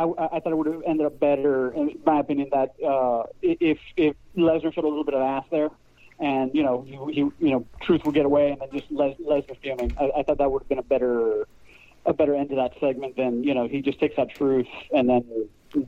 I, 0.00 0.04
I 0.04 0.38
thought 0.38 0.52
it 0.52 0.56
would 0.56 0.68
have 0.68 0.82
ended 0.86 1.06
up 1.06 1.18
better, 1.18 1.72
in 1.72 1.98
my 2.06 2.20
opinion, 2.20 2.50
that 2.52 2.72
uh, 2.80 3.24
if 3.42 3.78
if 3.96 4.14
Lesnar 4.36 4.72
showed 4.72 4.84
a 4.84 4.88
little 4.88 5.02
bit 5.02 5.14
of 5.14 5.22
ass 5.22 5.42
there, 5.50 5.70
and 6.20 6.54
you 6.54 6.62
know, 6.62 6.82
he, 6.82 6.92
he 7.12 7.18
you 7.18 7.32
know, 7.40 7.66
Truth 7.80 8.04
would 8.04 8.14
get 8.14 8.24
away, 8.24 8.52
and 8.52 8.60
then 8.60 8.68
just 8.70 8.88
Les, 8.92 9.14
Lesnar 9.14 9.56
fuming. 9.60 9.92
I, 9.98 10.12
I 10.18 10.22
thought 10.22 10.38
that 10.38 10.52
would 10.52 10.62
have 10.62 10.68
been 10.68 10.78
a 10.78 10.84
better 10.84 11.48
a 12.06 12.12
better 12.12 12.34
end 12.34 12.50
to 12.50 12.56
that 12.56 12.72
segment 12.80 13.16
than 13.16 13.44
you 13.44 13.54
know 13.54 13.68
he 13.68 13.82
just 13.82 14.00
takes 14.00 14.16
that 14.16 14.30
Truth 14.30 14.66
and 14.92 15.08
then 15.08 15.24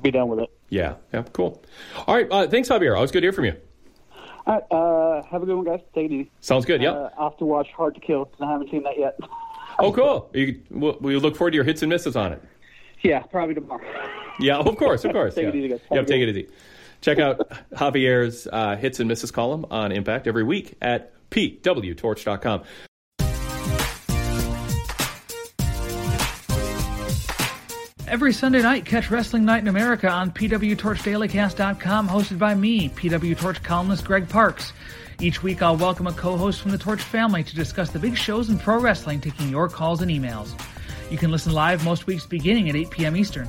be 0.02 0.10
done 0.10 0.28
with 0.28 0.40
it. 0.40 0.50
Yeah, 0.68 0.94
yeah, 1.12 1.22
cool. 1.32 1.62
All 2.06 2.14
right, 2.14 2.28
uh, 2.30 2.46
thanks, 2.48 2.68
Javier. 2.68 2.94
Always 2.94 3.10
good 3.10 3.20
to 3.20 3.26
hear 3.26 3.32
from 3.32 3.46
you. 3.46 3.56
All 4.46 4.54
right, 4.54 4.64
uh, 4.70 5.22
have 5.30 5.42
a 5.42 5.46
good 5.46 5.56
one, 5.56 5.64
guys. 5.64 5.80
Take 5.94 6.10
it 6.10 6.14
easy. 6.14 6.30
Sounds 6.40 6.64
good. 6.64 6.80
Yep. 6.82 6.94
Uh, 6.94 7.08
off 7.18 7.36
to 7.38 7.44
watch 7.44 7.68
Hard 7.76 7.94
to 7.94 8.00
Kill 8.00 8.30
I 8.40 8.50
haven't 8.50 8.70
seen 8.70 8.82
that 8.84 8.98
yet. 8.98 9.18
oh, 9.78 9.92
cool. 9.92 10.30
You, 10.34 10.60
we 10.70 10.90
we 11.00 11.16
look 11.16 11.36
forward 11.36 11.52
to 11.52 11.56
your 11.56 11.64
hits 11.64 11.82
and 11.82 11.90
misses 11.90 12.16
on 12.16 12.32
it. 12.32 12.42
yeah, 13.02 13.20
probably 13.20 13.54
tomorrow. 13.54 13.82
Yeah, 14.38 14.58
of 14.58 14.76
course, 14.76 15.04
of 15.04 15.12
course. 15.12 15.34
Take 15.36 15.48
it 15.48 15.54
easy, 15.54 15.68
guys. 15.68 15.80
Yep, 15.90 16.06
take 16.06 16.22
it 16.22 16.28
easy. 16.30 16.48
Check 17.00 17.18
out 17.18 17.50
Javier's 17.72 18.46
uh, 18.50 18.76
hits 18.76 19.00
and 19.00 19.08
misses 19.08 19.30
column 19.30 19.66
on 19.70 19.92
Impact 19.92 20.26
every 20.26 20.44
week 20.44 20.74
at 20.82 21.12
pwtorch.com. 21.30 22.62
Every 28.10 28.32
Sunday 28.32 28.60
night, 28.60 28.84
catch 28.84 29.08
Wrestling 29.08 29.44
Night 29.44 29.62
in 29.62 29.68
America 29.68 30.08
on 30.08 30.32
PWTorchDailyCast.com, 30.32 32.08
hosted 32.08 32.40
by 32.40 32.56
me, 32.56 32.88
PW 32.88 33.38
Torch 33.38 33.62
columnist 33.62 34.04
Greg 34.04 34.28
Parks. 34.28 34.72
Each 35.20 35.44
week, 35.44 35.62
I'll 35.62 35.76
welcome 35.76 36.08
a 36.08 36.12
co 36.12 36.36
host 36.36 36.60
from 36.60 36.72
the 36.72 36.76
Torch 36.76 37.00
family 37.00 37.44
to 37.44 37.54
discuss 37.54 37.90
the 37.90 38.00
big 38.00 38.16
shows 38.16 38.50
in 38.50 38.58
pro 38.58 38.80
wrestling, 38.80 39.20
taking 39.20 39.48
your 39.48 39.68
calls 39.68 40.02
and 40.02 40.10
emails. 40.10 40.60
You 41.08 41.18
can 41.18 41.30
listen 41.30 41.52
live 41.52 41.84
most 41.84 42.08
weeks 42.08 42.26
beginning 42.26 42.68
at 42.68 42.74
8 42.74 42.90
p.m. 42.90 43.16
Eastern. 43.16 43.48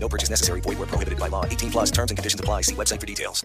No 0.00 0.08
purchase 0.08 0.30
necessary. 0.30 0.60
Void 0.62 0.78
where 0.78 0.86
prohibited 0.86 1.18
by 1.18 1.28
law. 1.28 1.44
18 1.44 1.70
plus 1.70 1.90
terms 1.90 2.10
and 2.10 2.18
conditions 2.18 2.40
apply. 2.40 2.62
See 2.62 2.74
website 2.74 2.98
for 2.98 3.06
details. 3.06 3.44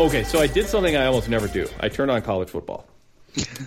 Okay, 0.00 0.22
so 0.22 0.38
I 0.38 0.46
did 0.46 0.66
something 0.66 0.94
I 0.96 1.06
almost 1.06 1.28
never 1.28 1.48
do. 1.48 1.66
I 1.80 1.88
turned 1.88 2.12
on 2.12 2.22
college 2.22 2.50
football, 2.50 2.86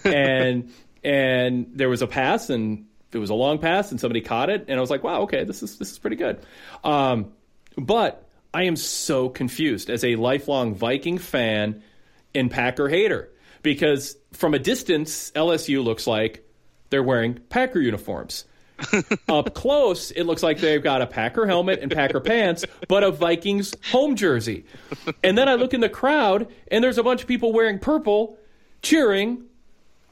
and 0.05 0.71
and 1.03 1.67
there 1.73 1.89
was 1.89 2.01
a 2.01 2.07
pass, 2.07 2.49
and 2.49 2.85
it 3.11 3.17
was 3.17 3.29
a 3.29 3.33
long 3.33 3.57
pass, 3.57 3.91
and 3.91 3.99
somebody 3.99 4.21
caught 4.21 4.49
it, 4.49 4.65
and 4.69 4.77
I 4.77 4.79
was 4.81 4.89
like, 4.89 5.03
wow, 5.03 5.23
okay, 5.23 5.43
this 5.43 5.61
is 5.61 5.77
this 5.77 5.91
is 5.91 5.99
pretty 5.99 6.15
good. 6.15 6.39
Um, 6.85 7.33
but 7.77 8.25
I 8.53 8.63
am 8.63 8.77
so 8.77 9.27
confused 9.27 9.89
as 9.89 10.05
a 10.05 10.15
lifelong 10.15 10.73
Viking 10.73 11.17
fan 11.17 11.83
and 12.33 12.49
Packer 12.49 12.87
hater 12.87 13.29
because 13.61 14.15
from 14.31 14.53
a 14.53 14.59
distance, 14.59 15.31
LSU 15.31 15.83
looks 15.83 16.07
like 16.07 16.45
they're 16.91 17.03
wearing 17.03 17.39
Packer 17.49 17.79
uniforms. 17.79 18.45
Up 19.29 19.53
close, 19.53 20.11
it 20.11 20.23
looks 20.23 20.43
like 20.43 20.59
they've 20.59 20.83
got 20.83 21.01
a 21.01 21.07
Packer 21.07 21.45
helmet 21.45 21.79
and 21.81 21.91
Packer 21.91 22.19
pants, 22.19 22.65
but 22.87 23.03
a 23.03 23.11
Vikings 23.11 23.73
home 23.91 24.15
jersey. 24.15 24.65
And 25.23 25.37
then 25.37 25.47
I 25.47 25.55
look 25.55 25.73
in 25.73 25.81
the 25.81 25.89
crowd, 25.89 26.51
and 26.69 26.83
there's 26.83 26.97
a 26.97 27.03
bunch 27.03 27.21
of 27.21 27.27
people 27.27 27.53
wearing 27.53 27.79
purple 27.79 28.37
cheering 28.81 29.45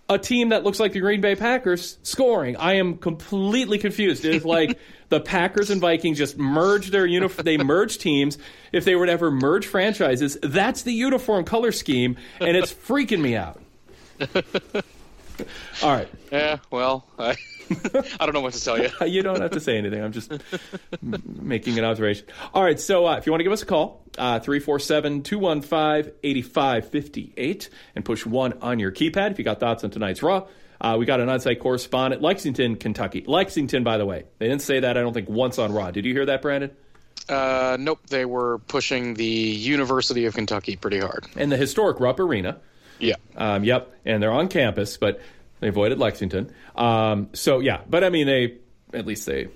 a 0.09 0.17
team 0.17 0.49
that 0.49 0.63
looks 0.63 0.79
like 0.79 0.93
the 0.93 0.99
Green 0.99 1.21
Bay 1.21 1.35
Packers 1.35 1.99
scoring. 2.01 2.57
I 2.57 2.73
am 2.73 2.97
completely 2.97 3.77
confused. 3.77 4.25
It 4.25 4.33
is 4.33 4.45
like 4.45 4.79
the 5.09 5.19
Packers 5.19 5.69
and 5.69 5.79
Vikings 5.79 6.17
just 6.17 6.37
merged 6.37 6.91
their 6.91 7.05
uniform. 7.05 7.45
They 7.45 7.57
merged 7.57 8.01
teams. 8.01 8.37
If 8.71 8.85
they 8.85 8.95
were 8.95 9.05
to 9.05 9.11
ever 9.11 9.29
merge 9.29 9.67
franchises, 9.67 10.37
that's 10.41 10.81
the 10.81 10.93
uniform 10.93 11.45
color 11.45 11.71
scheme, 11.71 12.17
and 12.39 12.57
it's 12.57 12.73
freaking 12.73 13.21
me 13.21 13.35
out. 13.35 13.61
All 15.83 15.91
right. 15.91 16.07
Yeah, 16.31 16.57
well, 16.71 17.05
I, 17.17 17.35
I 18.19 18.25
don't 18.25 18.33
know 18.33 18.41
what 18.41 18.53
to 18.53 18.63
tell 18.63 18.81
you. 18.81 18.89
you 19.05 19.23
don't 19.23 19.41
have 19.41 19.51
to 19.51 19.59
say 19.59 19.77
anything. 19.77 20.01
I'm 20.01 20.11
just 20.11 20.31
making 21.01 21.77
an 21.77 21.85
observation. 21.85 22.25
All 22.53 22.63
right. 22.63 22.79
So 22.79 23.05
uh, 23.07 23.17
if 23.17 23.25
you 23.25 23.31
want 23.31 23.39
to 23.39 23.43
give 23.43 23.53
us 23.53 23.61
a 23.61 23.65
call, 23.65 24.03
347 24.15 25.23
215 25.23 26.13
8558 26.23 27.69
and 27.95 28.05
push 28.05 28.25
one 28.25 28.53
on 28.61 28.79
your 28.79 28.91
keypad 28.91 29.31
if 29.31 29.39
you 29.39 29.45
got 29.45 29.59
thoughts 29.59 29.83
on 29.83 29.91
tonight's 29.91 30.21
Raw. 30.23 30.47
Uh, 30.81 30.95
we 30.97 31.05
got 31.05 31.19
an 31.19 31.27
on-site 31.27 31.59
correspondent, 31.59 32.21
Lexington, 32.21 32.77
Kentucky. 32.77 33.25
Lexington, 33.27 33.83
by 33.83 33.97
the 33.97 34.05
way. 34.05 34.23
They 34.37 34.47
didn't 34.47 34.61
say 34.61 34.79
that, 34.79 34.97
I 34.97 35.01
don't 35.01 35.13
think, 35.13 35.27
once 35.27 35.59
on 35.59 35.73
Raw. 35.73 35.91
Did 35.91 36.05
you 36.05 36.13
hear 36.13 36.27
that, 36.27 36.41
Brandon? 36.41 36.71
Uh, 37.27 37.77
nope, 37.79 37.99
they 38.09 38.23
were 38.25 38.59
pushing 38.59 39.13
the 39.13 39.25
University 39.25 40.25
of 40.25 40.35
Kentucky 40.35 40.77
pretty 40.77 40.99
hard. 40.99 41.27
And 41.35 41.51
the 41.51 41.57
historic 41.57 41.99
Rupp 41.99 42.19
Arena. 42.19 42.59
Yeah. 42.99 43.15
Um, 43.35 43.63
yep. 43.63 43.93
And 44.05 44.21
they're 44.21 44.31
on 44.31 44.47
campus, 44.47 44.97
but 44.97 45.21
they 45.59 45.67
avoided 45.69 45.99
Lexington. 45.99 46.53
Um, 46.75 47.29
so, 47.33 47.59
yeah. 47.59 47.81
But, 47.89 48.03
I 48.03 48.09
mean, 48.09 48.27
they, 48.27 48.57
at 48.93 49.05
least 49.05 49.25
they 49.25 49.47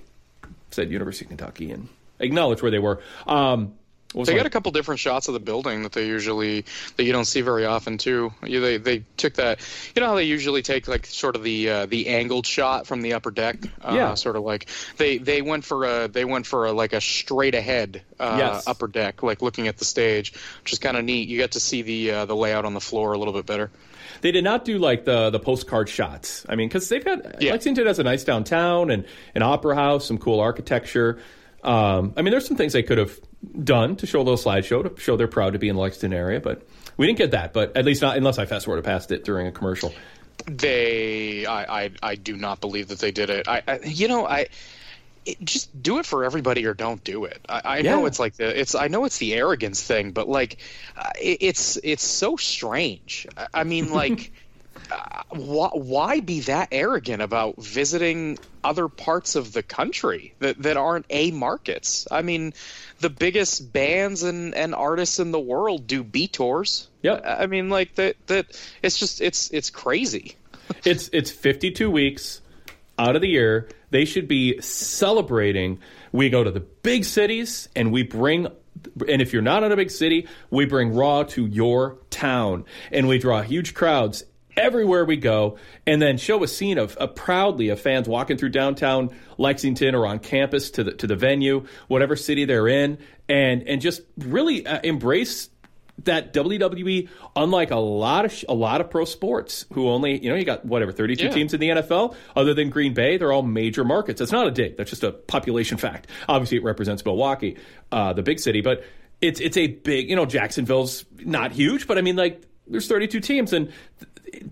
said 0.71 0.91
University 0.91 1.25
of 1.25 1.29
Kentucky 1.29 1.71
and 1.71 1.87
acknowledged 2.19 2.61
where 2.61 2.71
they 2.71 2.79
were. 2.79 3.01
Um, 3.27 3.73
They 4.13 4.35
got 4.35 4.45
a 4.45 4.49
couple 4.49 4.71
different 4.71 4.99
shots 4.99 5.27
of 5.27 5.33
the 5.33 5.39
building 5.39 5.83
that 5.83 5.91
they 5.91 6.05
usually 6.05 6.65
that 6.97 7.03
you 7.03 7.11
don't 7.11 7.25
see 7.25 7.41
very 7.41 7.65
often 7.65 7.97
too. 7.97 8.33
You, 8.43 8.61
they 8.61 8.77
they 8.77 9.03
took 9.17 9.35
that. 9.35 9.59
You 9.95 10.01
know 10.01 10.09
how 10.09 10.15
they 10.15 10.25
usually 10.25 10.61
take 10.61 10.87
like 10.87 11.05
sort 11.05 11.35
of 11.35 11.43
the 11.43 11.69
uh, 11.69 11.85
the 11.87 12.07
angled 12.07 12.45
shot 12.45 12.85
from 12.87 13.01
the 13.01 13.13
upper 13.13 13.31
deck. 13.31 13.57
Uh, 13.81 13.93
Yeah. 13.95 14.13
Sort 14.13 14.35
of 14.35 14.43
like 14.43 14.67
they 14.97 15.17
they 15.17 15.41
went 15.41 15.65
for 15.65 15.85
a 15.85 16.07
they 16.07 16.25
went 16.25 16.45
for 16.45 16.65
a 16.65 16.71
like 16.71 16.93
a 16.93 17.01
straight 17.01 17.55
ahead 17.55 18.03
uh, 18.19 18.35
Yes. 18.37 18.67
upper 18.67 18.87
deck, 18.87 19.23
like 19.23 19.41
looking 19.41 19.67
at 19.67 19.77
the 19.77 19.85
stage, 19.85 20.33
which 20.61 20.73
is 20.73 20.79
kind 20.79 20.95
of 20.97 21.03
neat. 21.03 21.27
You 21.27 21.37
get 21.37 21.51
to 21.53 21.59
see 21.59 21.81
the 21.81 22.11
uh, 22.11 22.25
the 22.25 22.35
layout 22.35 22.65
on 22.65 22.73
the 22.73 22.81
floor 22.81 23.13
a 23.13 23.17
little 23.17 23.33
bit 23.33 23.45
better. 23.45 23.71
They 24.21 24.31
did 24.31 24.43
not 24.43 24.63
do 24.63 24.77
like 24.77 25.05
the 25.05 25.31
the 25.31 25.39
postcard 25.39 25.89
shots. 25.89 26.45
I 26.47 26.55
mean, 26.55 26.69
because 26.69 26.87
they've 26.87 27.03
got 27.03 27.41
Lexington 27.41 27.87
has 27.87 27.99
a 27.99 28.03
nice 28.03 28.23
downtown 28.23 28.91
and 28.91 29.05
an 29.35 29.41
opera 29.41 29.75
house, 29.75 30.05
some 30.07 30.17
cool 30.17 30.39
architecture. 30.39 31.19
Um, 31.63 32.13
I 32.17 32.21
mean, 32.21 32.31
there's 32.31 32.47
some 32.47 32.57
things 32.57 32.73
they 32.73 32.83
could 32.83 32.97
have 32.97 33.17
done 33.63 33.95
to 33.97 34.07
show 34.07 34.19
a 34.19 34.23
little 34.23 34.37
slideshow 34.37 34.95
to 34.95 35.01
show 35.01 35.17
they're 35.17 35.27
proud 35.27 35.53
to 35.53 35.59
be 35.59 35.69
in 35.69 35.75
the 35.75 35.81
Lexington 35.81 36.13
area, 36.13 36.39
but 36.39 36.65
we 36.97 37.07
didn't 37.07 37.17
get 37.17 37.31
that. 37.31 37.53
But 37.53 37.75
at 37.77 37.85
least 37.85 38.01
not 38.01 38.17
unless 38.17 38.37
I 38.37 38.45
fast 38.45 38.65
forwarded 38.65 38.85
past 38.85 39.11
it 39.11 39.23
during 39.23 39.47
a 39.47 39.51
commercial. 39.51 39.93
They, 40.45 41.45
I, 41.45 41.83
I, 41.83 41.91
I 42.01 42.15
do 42.15 42.35
not 42.35 42.59
believe 42.59 42.89
that 42.89 42.99
they 42.99 43.11
did 43.11 43.29
it. 43.29 43.47
I, 43.47 43.63
I 43.67 43.79
you 43.83 44.07
know, 44.07 44.27
I. 44.27 44.47
It, 45.25 45.39
just 45.41 45.81
do 45.81 45.99
it 45.99 46.05
for 46.05 46.25
everybody 46.25 46.65
or 46.65 46.73
don't 46.73 47.01
do 47.01 47.23
it. 47.23 47.39
I, 47.47 47.77
I 47.77 47.81
know 47.81 48.07
it's 48.07 48.19
like 48.19 48.35
the 48.35 48.59
it's 48.59 48.75
I 48.75 48.89
know 48.89 49.05
it's 49.05 49.19
the 49.19 49.33
arrogance 49.35 49.81
thing, 49.81 50.11
but 50.11 50.27
like 50.27 50.57
uh, 50.97 51.11
it, 51.15 51.37
it's 51.39 51.79
it's 51.81 52.03
so 52.03 52.35
strange. 52.35 53.25
I, 53.37 53.47
I 53.53 53.63
mean, 53.63 53.89
like 53.93 54.33
uh, 54.93 55.23
why, 55.29 55.69
why 55.73 56.19
be 56.19 56.41
that 56.41 56.69
arrogant 56.71 57.21
about 57.21 57.55
visiting 57.57 58.37
other 58.63 58.87
parts 58.87 59.35
of 59.35 59.51
the 59.51 59.63
country 59.63 60.33
that, 60.39 60.61
that 60.61 60.77
aren't 60.77 61.05
a 61.09 61.31
markets? 61.31 62.07
I 62.11 62.21
mean, 62.21 62.53
the 62.99 63.09
biggest 63.09 63.73
bands 63.73 64.23
and, 64.23 64.53
and 64.53 64.75
artists 64.75 65.19
in 65.19 65.31
the 65.31 65.39
world 65.39 65.87
do 65.87 66.03
B 66.03 66.27
tours. 66.27 66.87
Yeah, 67.01 67.19
I 67.23 67.47
mean, 67.47 67.69
like 67.69 67.95
that 67.95 68.15
that 68.27 68.59
it's 68.81 68.97
just 68.97 69.21
it's 69.21 69.49
it's 69.51 69.69
crazy. 69.69 70.35
it's 70.85 71.09
it's 71.11 71.31
52 71.31 71.89
weeks 71.89 72.41
out 72.97 73.15
of 73.15 73.21
the 73.21 73.29
year. 73.29 73.69
They 73.89 74.05
should 74.05 74.27
be 74.27 74.61
celebrating. 74.61 75.79
We 76.11 76.29
go 76.29 76.43
to 76.43 76.51
the 76.51 76.61
big 76.61 77.05
cities 77.05 77.67
and 77.75 77.91
we 77.91 78.03
bring 78.03 78.47
and 79.07 79.21
if 79.21 79.33
you're 79.33 79.41
not 79.41 79.63
in 79.63 79.71
a 79.71 79.75
big 79.75 79.91
city, 79.91 80.27
we 80.49 80.65
bring 80.65 80.93
Raw 80.93 81.23
to 81.23 81.45
your 81.45 81.97
town 82.09 82.65
and 82.91 83.07
we 83.07 83.17
draw 83.17 83.41
huge 83.41 83.73
crowds 83.73 84.23
everywhere 84.55 85.05
we 85.05 85.17
go 85.17 85.57
and 85.87 86.01
then 86.01 86.17
show 86.17 86.43
a 86.43 86.47
scene 86.47 86.77
of, 86.77 86.95
of 86.97 87.15
proudly 87.15 87.69
of 87.69 87.79
fans 87.79 88.07
walking 88.07 88.37
through 88.37 88.49
downtown 88.49 89.09
Lexington 89.37 89.95
or 89.95 90.05
on 90.05 90.19
campus 90.19 90.71
to 90.71 90.83
the 90.83 90.91
to 90.93 91.07
the 91.07 91.15
venue, 91.15 91.65
whatever 91.87 92.15
city 92.15 92.45
they're 92.45 92.67
in 92.67 92.97
and 93.29 93.63
and 93.67 93.81
just 93.81 94.01
really 94.17 94.65
uh, 94.65 94.79
embrace 94.83 95.49
that 96.05 96.33
WWE, 96.33 97.07
unlike 97.35 97.69
a 97.69 97.75
lot 97.77 98.25
of 98.25 98.33
sh- 98.33 98.45
a 98.49 98.53
lot 98.53 98.81
of 98.81 98.89
pro 98.89 99.05
sports, 99.05 99.65
who 99.73 99.89
only 99.89 100.21
you 100.23 100.27
know 100.29 100.35
you 100.35 100.43
got 100.43 100.65
whatever 100.65 100.91
thirty 100.91 101.15
two 101.15 101.25
Yeah. 101.25 101.31
teams 101.31 101.53
in 101.53 101.59
the 101.59 101.69
NFL, 101.69 102.15
other 102.35 102.55
than 102.55 102.71
Green 102.71 102.95
Bay, 102.95 103.17
they're 103.17 103.31
all 103.31 103.43
major 103.43 103.83
markets. 103.83 104.17
That's 104.17 104.31
not 104.31 104.47
a 104.47 104.51
dig. 104.51 104.75
That's 104.75 104.89
just 104.89 105.03
a 105.03 105.11
population 105.11 105.77
fact. 105.77 106.07
Obviously, 106.27 106.57
it 106.57 106.63
represents 106.63 107.05
Milwaukee, 107.05 107.57
uh, 107.91 108.11
the 108.13 108.23
big 108.23 108.39
city, 108.39 108.61
but 108.61 108.83
it's 109.21 109.39
it's 109.39 109.55
a 109.55 109.67
big 109.67 110.09
you 110.09 110.15
know 110.15 110.25
Jacksonville's 110.25 111.05
not 111.19 111.51
huge, 111.51 111.85
but 111.85 111.99
I 111.99 112.01
mean 112.01 112.15
like 112.15 112.41
there's 112.67 112.87
thirty 112.87 113.07
two 113.07 113.19
teams 113.19 113.53
and. 113.53 113.71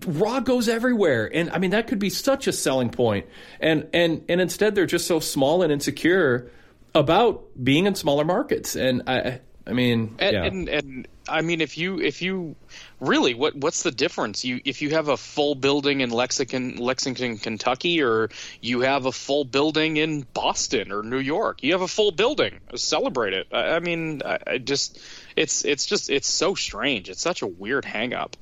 Raw 0.06 0.40
goes 0.40 0.68
everywhere, 0.68 1.30
and 1.32 1.50
I 1.50 1.58
mean 1.58 1.70
that 1.70 1.86
could 1.86 1.98
be 1.98 2.10
such 2.10 2.46
a 2.46 2.52
selling 2.52 2.90
point, 2.90 3.26
and 3.60 3.88
and 3.92 4.24
and 4.28 4.40
instead 4.40 4.74
they're 4.74 4.86
just 4.86 5.06
so 5.06 5.20
small 5.20 5.62
and 5.62 5.72
insecure 5.72 6.50
about 6.94 7.44
being 7.62 7.86
in 7.86 7.94
smaller 7.94 8.24
markets, 8.24 8.76
and 8.76 9.02
I 9.06 9.40
I 9.66 9.72
mean, 9.72 10.16
and, 10.18 10.34
yeah. 10.34 10.44
and 10.44 10.68
and 10.68 11.08
I 11.28 11.40
mean, 11.42 11.60
if 11.60 11.78
you 11.78 12.00
if 12.00 12.20
you 12.20 12.56
really, 13.00 13.34
what 13.34 13.54
what's 13.54 13.82
the 13.82 13.92
difference? 13.92 14.44
You 14.44 14.60
if 14.64 14.82
you 14.82 14.90
have 14.90 15.08
a 15.08 15.16
full 15.16 15.54
building 15.54 16.00
in 16.00 16.10
Lexington, 16.10 16.76
Lexington, 16.76 17.38
Kentucky, 17.38 18.02
or 18.02 18.30
you 18.60 18.80
have 18.80 19.06
a 19.06 19.12
full 19.12 19.44
building 19.44 19.98
in 19.98 20.26
Boston 20.34 20.90
or 20.90 21.02
New 21.02 21.18
York, 21.18 21.62
you 21.62 21.72
have 21.72 21.82
a 21.82 21.88
full 21.88 22.10
building. 22.10 22.58
Celebrate 22.74 23.34
it. 23.34 23.46
I, 23.52 23.76
I 23.76 23.78
mean, 23.78 24.22
I, 24.24 24.38
I 24.46 24.58
just 24.58 24.98
it's 25.36 25.64
it's 25.64 25.86
just 25.86 26.10
it's 26.10 26.28
so 26.28 26.54
strange. 26.54 27.08
It's 27.08 27.22
such 27.22 27.42
a 27.42 27.46
weird 27.46 27.84
hang 27.84 28.14
up. 28.14 28.36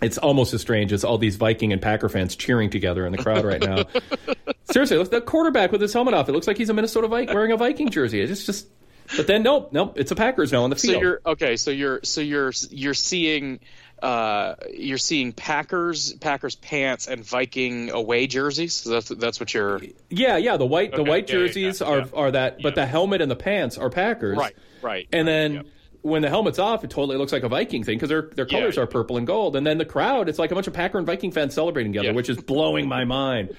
It's 0.00 0.18
almost 0.18 0.54
as 0.54 0.60
strange 0.60 0.92
as 0.92 1.04
all 1.04 1.18
these 1.18 1.36
Viking 1.36 1.72
and 1.72 1.82
Packer 1.82 2.08
fans 2.08 2.36
cheering 2.36 2.70
together 2.70 3.06
in 3.06 3.12
the 3.12 3.18
crowd 3.18 3.44
right 3.44 3.60
now. 3.60 3.84
Seriously, 4.70 4.96
look 4.96 5.10
the 5.10 5.20
quarterback 5.20 5.72
with 5.72 5.80
his 5.80 5.92
helmet 5.92 6.14
off. 6.14 6.28
It 6.28 6.32
looks 6.32 6.46
like 6.46 6.58
he's 6.58 6.68
a 6.68 6.74
Minnesota 6.74 7.08
Viking 7.08 7.34
wearing 7.34 7.52
a 7.52 7.56
Viking 7.56 7.90
jersey. 7.90 8.20
It's 8.20 8.44
just, 8.44 8.68
but 9.16 9.26
then 9.26 9.42
nope, 9.42 9.72
nope, 9.72 9.94
it's 9.96 10.10
a 10.10 10.14
Packers 10.16 10.52
now 10.52 10.64
on 10.64 10.70
the 10.70 10.76
field. 10.76 10.96
So 10.96 11.00
you're 11.00 11.20
okay. 11.26 11.56
So 11.56 11.70
you're 11.70 12.00
so 12.02 12.20
you're 12.20 12.52
you're 12.70 12.94
seeing 12.94 13.60
uh, 14.02 14.54
you're 14.72 14.98
seeing 14.98 15.32
Packers 15.32 16.12
Packers 16.14 16.54
pants 16.54 17.08
and 17.08 17.24
Viking 17.24 17.90
away 17.90 18.26
jerseys. 18.26 18.74
So 18.74 18.90
that's 18.90 19.08
that's 19.08 19.40
what 19.40 19.52
you're. 19.54 19.80
yeah, 20.10 20.36
yeah. 20.36 20.56
The 20.56 20.66
white 20.66 20.94
the 20.94 21.02
white 21.02 21.28
yeah, 21.28 21.34
jerseys 21.36 21.80
yeah, 21.80 21.86
are 21.86 21.98
yeah. 21.98 22.06
are 22.14 22.30
that, 22.30 22.62
but 22.62 22.74
the 22.74 22.86
helmet 22.86 23.20
and 23.20 23.30
the 23.30 23.36
pants 23.36 23.78
are 23.78 23.90
Packers. 23.90 24.36
Right, 24.36 24.56
right, 24.82 25.08
And 25.12 25.26
then 25.26 25.64
when 26.02 26.22
the 26.22 26.28
helmet's 26.28 26.58
off, 26.58 26.84
it 26.84 26.90
totally 26.90 27.16
looks 27.16 27.32
like 27.32 27.42
a 27.42 27.48
Viking 27.48 27.84
thing 27.84 27.96
because 27.96 28.08
their 28.08 28.22
their 28.22 28.46
Yeah, 28.48 28.58
colors 28.60 28.78
are 28.78 28.86
purple 28.86 29.16
and 29.16 29.26
gold. 29.26 29.56
And 29.56 29.66
then 29.66 29.78
the 29.78 29.84
crowd, 29.84 30.28
it's 30.28 30.38
like 30.38 30.50
a 30.50 30.54
bunch 30.54 30.66
of 30.66 30.72
Packer 30.72 30.98
and 30.98 31.06
Viking 31.06 31.32
fans 31.32 31.54
celebrating 31.54 31.92
together, 31.92 32.14
which 32.14 32.28
is 32.28 32.36
blowing 32.38 32.88
my 32.88 33.04
mind. 33.04 33.56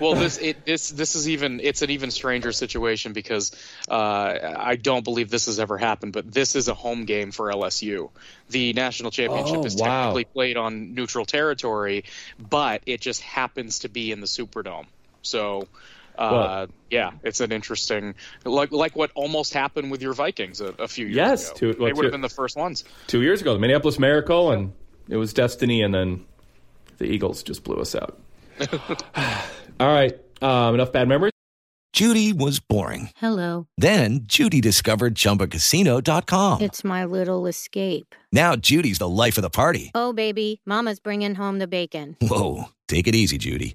Well, 0.00 0.14
this 0.14 0.38
it, 0.38 0.64
this 0.64 0.90
this 0.90 1.14
is 1.14 1.28
even 1.28 1.60
it's 1.60 1.82
an 1.82 1.90
even 1.90 2.10
stranger 2.10 2.50
situation 2.52 3.12
because 3.12 3.52
uh, 3.88 4.54
I 4.56 4.76
don't 4.76 5.04
believe 5.04 5.30
this 5.30 5.46
has 5.46 5.60
ever 5.60 5.78
happened. 5.78 6.12
But 6.12 6.32
this 6.32 6.56
is 6.56 6.68
a 6.68 6.74
home 6.74 7.04
game 7.04 7.30
for 7.30 7.52
LSU. 7.52 8.10
The 8.50 8.72
national 8.72 9.10
championship 9.10 9.58
Oh, 9.58 9.64
is 9.64 9.76
wow. 9.76 9.86
technically 9.86 10.24
played 10.24 10.56
on 10.56 10.94
neutral 10.94 11.24
territory, 11.24 12.04
but 12.38 12.82
it 12.86 13.00
just 13.00 13.20
happens 13.22 13.80
to 13.80 13.88
be 13.88 14.12
in 14.12 14.20
the 14.20 14.26
Superdome. 14.26 14.86
So. 15.22 15.68
Uh, 16.22 16.30
Well- 16.32 16.66
yeah, 16.90 17.10
it's 17.24 17.40
an 17.40 17.52
interesting, 17.52 18.14
like 18.44 18.70
like 18.70 18.94
what 18.96 19.10
almost 19.14 19.52
happened 19.54 19.90
with 19.90 20.02
your 20.02 20.12
Vikings 20.12 20.60
a, 20.60 20.66
a 20.78 20.86
few 20.88 21.06
years 21.06 21.16
Yes, 21.16 21.50
ago. 21.50 21.58
two- 21.58 21.66
well, 21.78 21.86
they 21.88 21.92
would 21.92 21.96
two- 21.96 22.02
have 22.02 22.12
been 22.12 22.20
the 22.20 22.28
first 22.28 22.56
ones. 22.56 22.84
Two 23.06 23.22
years 23.22 23.40
ago, 23.40 23.54
the 23.54 23.58
Minneapolis 23.60 23.98
Miracle, 23.98 24.52
and 24.52 24.72
it 25.08 25.16
was 25.16 25.32
destiny, 25.32 25.82
and 25.82 25.92
then 25.94 26.24
the 26.98 27.06
Eagles 27.06 27.42
just 27.42 27.64
blew 27.64 27.76
us 27.76 27.94
out. 27.94 28.18
All 29.80 29.88
right, 29.92 30.18
um, 30.42 30.74
enough 30.74 30.92
bad 30.92 31.08
memories. 31.08 31.32
Judy 31.92 32.32
was 32.32 32.58
boring. 32.60 33.10
Hello. 33.16 33.66
Then 33.76 34.20
Judy 34.22 34.60
discovered 34.62 35.14
ChumbaCasino.com. 35.14 36.62
It's 36.62 36.84
my 36.84 37.04
little 37.04 37.46
escape. 37.46 38.14
Now 38.32 38.56
Judy's 38.56 38.98
the 38.98 39.08
life 39.08 39.36
of 39.36 39.42
the 39.42 39.50
party. 39.50 39.90
Oh, 39.94 40.12
baby, 40.14 40.60
Mama's 40.64 41.00
bringing 41.00 41.34
home 41.34 41.58
the 41.58 41.66
bacon. 41.66 42.16
Whoa, 42.22 42.66
take 42.88 43.06
it 43.08 43.14
easy, 43.14 43.36
Judy. 43.38 43.74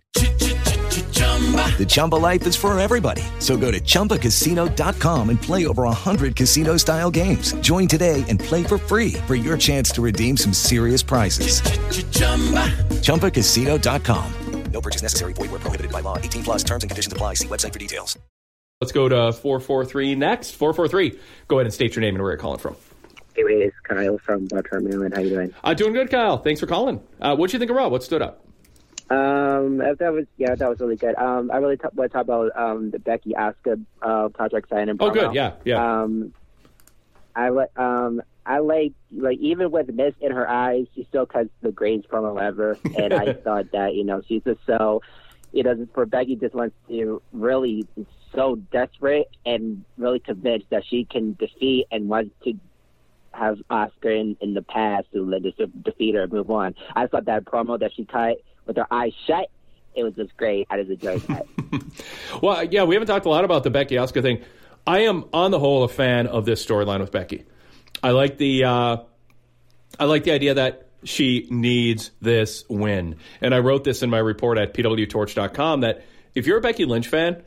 The 1.78 1.86
Chumba 1.88 2.16
life 2.16 2.48
is 2.48 2.56
for 2.56 2.78
everybody. 2.80 3.22
So 3.40 3.56
go 3.58 3.72
to 3.72 3.80
ChumbaCasino.com 3.80 5.30
and 5.30 5.40
play 5.42 5.68
over 5.68 5.84
100 5.84 6.36
casino 6.36 6.78
style 6.78 7.12
games. 7.12 7.54
Join 7.62 7.88
today 7.88 8.26
and 8.28 8.40
play 8.40 8.64
for 8.64 8.80
free 8.80 9.14
for 9.28 9.36
your 9.36 9.58
chance 9.58 9.92
to 9.92 10.02
redeem 10.02 10.36
some 10.38 10.54
serious 10.54 11.04
prizes. 11.04 11.62
ChumbaCasino.com. 13.04 14.34
No 14.72 14.82
purchase 14.82 15.02
necessary. 15.02 15.34
Void 15.34 15.52
where 15.52 15.60
prohibited 15.60 15.92
by 15.92 16.02
law. 16.02 16.18
18 16.18 16.44
plus 16.44 16.64
terms 16.64 16.84
and 16.84 16.90
conditions 16.90 17.14
apply. 17.14 17.36
See 17.36 17.48
website 17.48 17.74
for 17.74 17.80
details. 17.80 18.18
Let's 18.82 18.92
go 18.92 19.10
to 19.10 19.34
four 19.34 19.60
four 19.60 19.86
three 19.86 20.14
next. 20.14 20.52
Four 20.52 20.74
four 20.74 20.88
three. 20.88 21.18
Go 21.48 21.58
ahead 21.58 21.66
and 21.66 21.74
state 21.74 21.96
your 21.96 22.02
name 22.02 22.14
and 22.16 22.22
where 22.22 22.32
you're 22.32 22.38
calling 22.38 22.60
from. 22.60 22.76
Anyway, 23.36 23.66
it's 23.66 23.76
Kyle 23.84 24.18
from 24.20 24.46
Baltimore, 24.46 24.82
Maryland. 24.82 25.16
How 25.16 25.22
you 25.22 25.30
doing? 25.30 25.54
Uh, 25.64 25.74
doing 25.74 25.94
good, 25.94 26.12
Kyle. 26.12 26.38
Thanks 26.38 26.60
for 26.60 26.68
calling. 26.68 27.02
Uh, 27.20 27.36
what'd 27.36 27.54
you 27.54 27.60
think 27.60 27.72
of 27.72 27.78
Raw? 27.78 27.88
What 27.88 28.04
stood 28.04 28.22
up? 28.22 28.47
Um, 29.10 29.78
that 29.78 30.12
was 30.12 30.26
yeah, 30.38 30.56
that 30.56 30.70
was 30.70 30.80
really 30.80 30.98
good. 30.98 31.16
Um, 31.16 31.50
I 31.52 31.58
really 31.58 31.78
t- 31.78 31.88
want 31.96 32.12
to 32.12 32.18
talk 32.18 32.24
about 32.24 32.52
um 32.58 32.92
the 32.92 33.00
Becky 33.00 33.32
Asuka 33.32 33.84
uh 34.02 34.30
project 34.30 34.70
sign 34.70 34.90
and 34.90 35.02
Oh, 35.02 35.10
good. 35.10 35.34
Yeah, 35.34 35.54
yeah. 35.64 36.02
Um, 36.02 36.34
I 37.36 37.50
like 37.50 37.78
um 37.80 38.22
I 38.46 38.60
like 38.60 38.94
like 39.16 39.38
even 39.40 39.72
with 39.72 39.88
mist 39.94 40.18
in 40.20 40.32
her 40.32 40.50
eyes, 40.50 40.88
she 40.94 41.06
still 41.08 41.26
cuts 41.26 41.50
the 41.62 41.72
greatest 41.72 42.10
promo 42.10 42.42
ever, 42.42 42.78
and 42.98 43.14
I 43.14 43.34
thought 43.44 43.72
that 43.72 43.96
you 43.96 44.04
know 44.04 44.22
she's 44.28 44.44
just 44.44 44.60
so 44.66 45.02
you 45.54 45.64
know 45.64 45.88
for 45.94 46.06
Becky 46.06 46.36
just 46.36 46.54
wants 46.54 46.76
to 46.90 47.22
really 47.32 47.88
so 48.36 48.56
desperate 48.74 49.30
and 49.46 49.86
really 49.98 50.20
convinced 50.20 50.70
that 50.70 50.84
she 50.86 51.06
can 51.06 51.34
defeat 51.40 51.88
and 51.92 52.10
wants 52.10 52.32
to 52.44 52.54
have 53.32 53.58
Asuka 53.70 54.20
in, 54.20 54.38
in 54.42 54.54
the 54.54 54.64
past 54.64 55.08
to 55.14 55.24
let 55.24 55.44
just 55.44 55.60
defeat 55.84 56.16
her 56.16 56.24
and 56.24 56.34
move 56.34 56.50
on. 56.52 56.76
I 56.96 57.08
thought 57.08 57.26
that 57.26 57.46
promo 57.46 57.80
that 57.80 57.94
she 57.96 58.04
cut 58.04 58.38
with 58.68 58.78
her 58.78 58.88
eyes 58.92 59.14
shut, 59.26 59.50
it 59.96 60.04
was 60.04 60.14
just 60.14 60.36
great. 60.38 60.68
I 60.70 60.78
just 60.78 60.92
enjoyed 60.92 61.22
that. 61.24 61.46
Well, 62.42 62.64
yeah, 62.64 62.84
we 62.84 62.96
haven't 62.96 63.08
talked 63.08 63.26
a 63.26 63.30
lot 63.30 63.46
about 63.46 63.64
the 63.64 63.70
Becky 63.70 63.96
Asuka 63.96 64.22
thing. 64.22 64.44
I 64.86 65.00
am, 65.00 65.26
on 65.34 65.52
the 65.52 65.60
whole, 65.60 65.84
a 65.84 65.88
fan 65.88 66.28
of 66.28 66.46
this 66.46 66.64
storyline 66.66 67.00
with 67.00 67.12
Becky. 67.12 67.46
I 68.04 68.12
like 68.12 68.38
the, 68.38 68.64
uh, 68.64 68.98
I 70.00 70.06
like 70.06 70.24
the 70.24 70.32
idea 70.32 70.54
that 70.54 70.88
she 71.04 71.48
needs 71.50 72.12
this 72.22 72.64
win, 72.70 73.16
and 73.42 73.56
I 73.56 73.60
wrote 73.60 73.84
this 73.84 74.04
in 74.04 74.10
my 74.10 74.20
report 74.20 74.58
at 74.58 74.74
pwtorch.com 74.74 75.82
that 75.82 76.06
if 76.36 76.48
you're 76.48 76.58
a 76.58 76.62
Becky 76.62 76.86
Lynch 76.86 77.08
fan, 77.08 77.44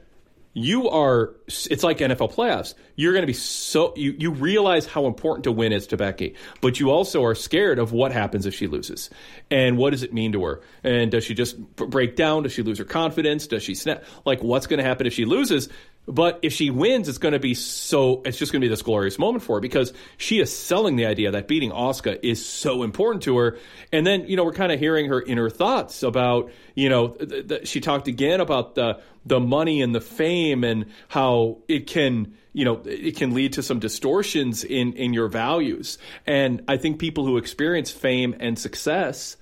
you 0.53 0.89
are 0.89 1.35
it's 1.47 1.85
like 1.85 1.99
NFL 1.99 2.35
playoffs. 2.35 2.75
You're 2.97 3.13
going 3.13 3.23
to 3.23 3.27
be 3.27 3.33
so 3.33 3.95
you 3.97 4.15
you 4.19 4.33
realize 4.33 4.85
how 4.85 5.07
important 5.07 5.45
to 5.45 5.53
win 5.53 5.73
is 5.73 5.87
to 5.89 5.97
Becky, 5.97 6.35
but 6.61 6.81
you 6.81 6.91
also 6.91 7.25
are 7.25 7.35
scared 7.35 7.79
of 7.79 7.93
what 7.93 8.11
happens 8.11 8.47
if 8.47 8.55
she 8.55 8.67
loses. 8.67 9.11
And 9.51 9.79
what 9.79 9.91
does 9.91 10.03
it 10.03 10.13
mean 10.13 10.33
to 10.33 10.45
her? 10.45 10.61
And 10.83 11.11
does 11.11 11.25
she 11.25 11.35
just 11.35 11.59
break 11.77 12.17
down? 12.17 12.43
Does 12.43 12.53
she 12.53 12.63
lose 12.63 12.79
her 12.79 12.85
confidence? 12.85 13.47
Does 13.47 13.63
she 13.63 13.75
snap? 13.75 14.05
Like 14.25 14.43
what's 14.43 14.67
going 14.67 14.79
to 14.79 14.85
happen 14.85 15.07
if 15.07 15.13
she 15.13 15.25
loses? 15.25 15.69
But 16.07 16.41
if 16.43 16.53
she 16.53 16.71
wins, 16.71 17.09
it's 17.09 17.19
going 17.19 17.35
to 17.35 17.39
be 17.39 17.55
so. 17.55 18.23
It's 18.25 18.39
just 18.39 18.53
going 18.53 18.61
to 18.61 18.65
be 18.65 18.69
this 18.69 18.83
glorious 18.83 19.19
moment 19.19 19.45
for 19.45 19.57
her 19.57 19.61
because 19.61 19.93
she 20.17 20.41
is 20.41 20.55
selling 20.57 20.97
the 20.97 21.07
idea 21.07 21.31
that 21.31 21.47
beating 21.47 21.71
Asuka 21.71 22.19
is 22.23 22.45
so 22.45 22.83
important 22.83 23.23
to 23.25 23.37
her. 23.37 23.59
And 23.93 24.07
then 24.07 24.27
you 24.27 24.37
know 24.37 24.45
we're 24.45 24.53
kind 24.53 24.73
of 24.73 24.81
hearing 24.81 25.09
her 25.09 25.23
inner 25.23 25.51
thoughts 25.51 26.03
about 26.03 26.51
you 26.75 26.89
know 26.89 27.09
th- 27.09 27.49
th- 27.49 27.69
she 27.69 27.81
talked 27.81 28.09
again 28.09 28.41
about 28.41 28.75
the 28.75 29.01
the 29.27 29.39
money 29.39 29.83
and 29.83 29.95
the 29.95 30.01
fame 30.01 30.65
and 30.65 30.87
how 31.09 31.59
it 31.69 31.87
can 31.87 32.35
you 32.55 32.65
know 32.65 32.81
it 32.85 33.17
can 33.17 33.35
lead 33.35 33.53
to 33.53 33.63
some 33.63 33.79
distortions 33.79 34.65
in 34.65 34.95
in 34.95 35.13
your 35.13 35.29
values. 35.29 35.99
And 36.27 36.65
I 36.67 36.77
think 36.77 36.99
people 36.99 37.25
who 37.25 37.37
experience 37.37 37.91
fame 37.91 38.35
and 38.41 38.59
success 38.59 39.37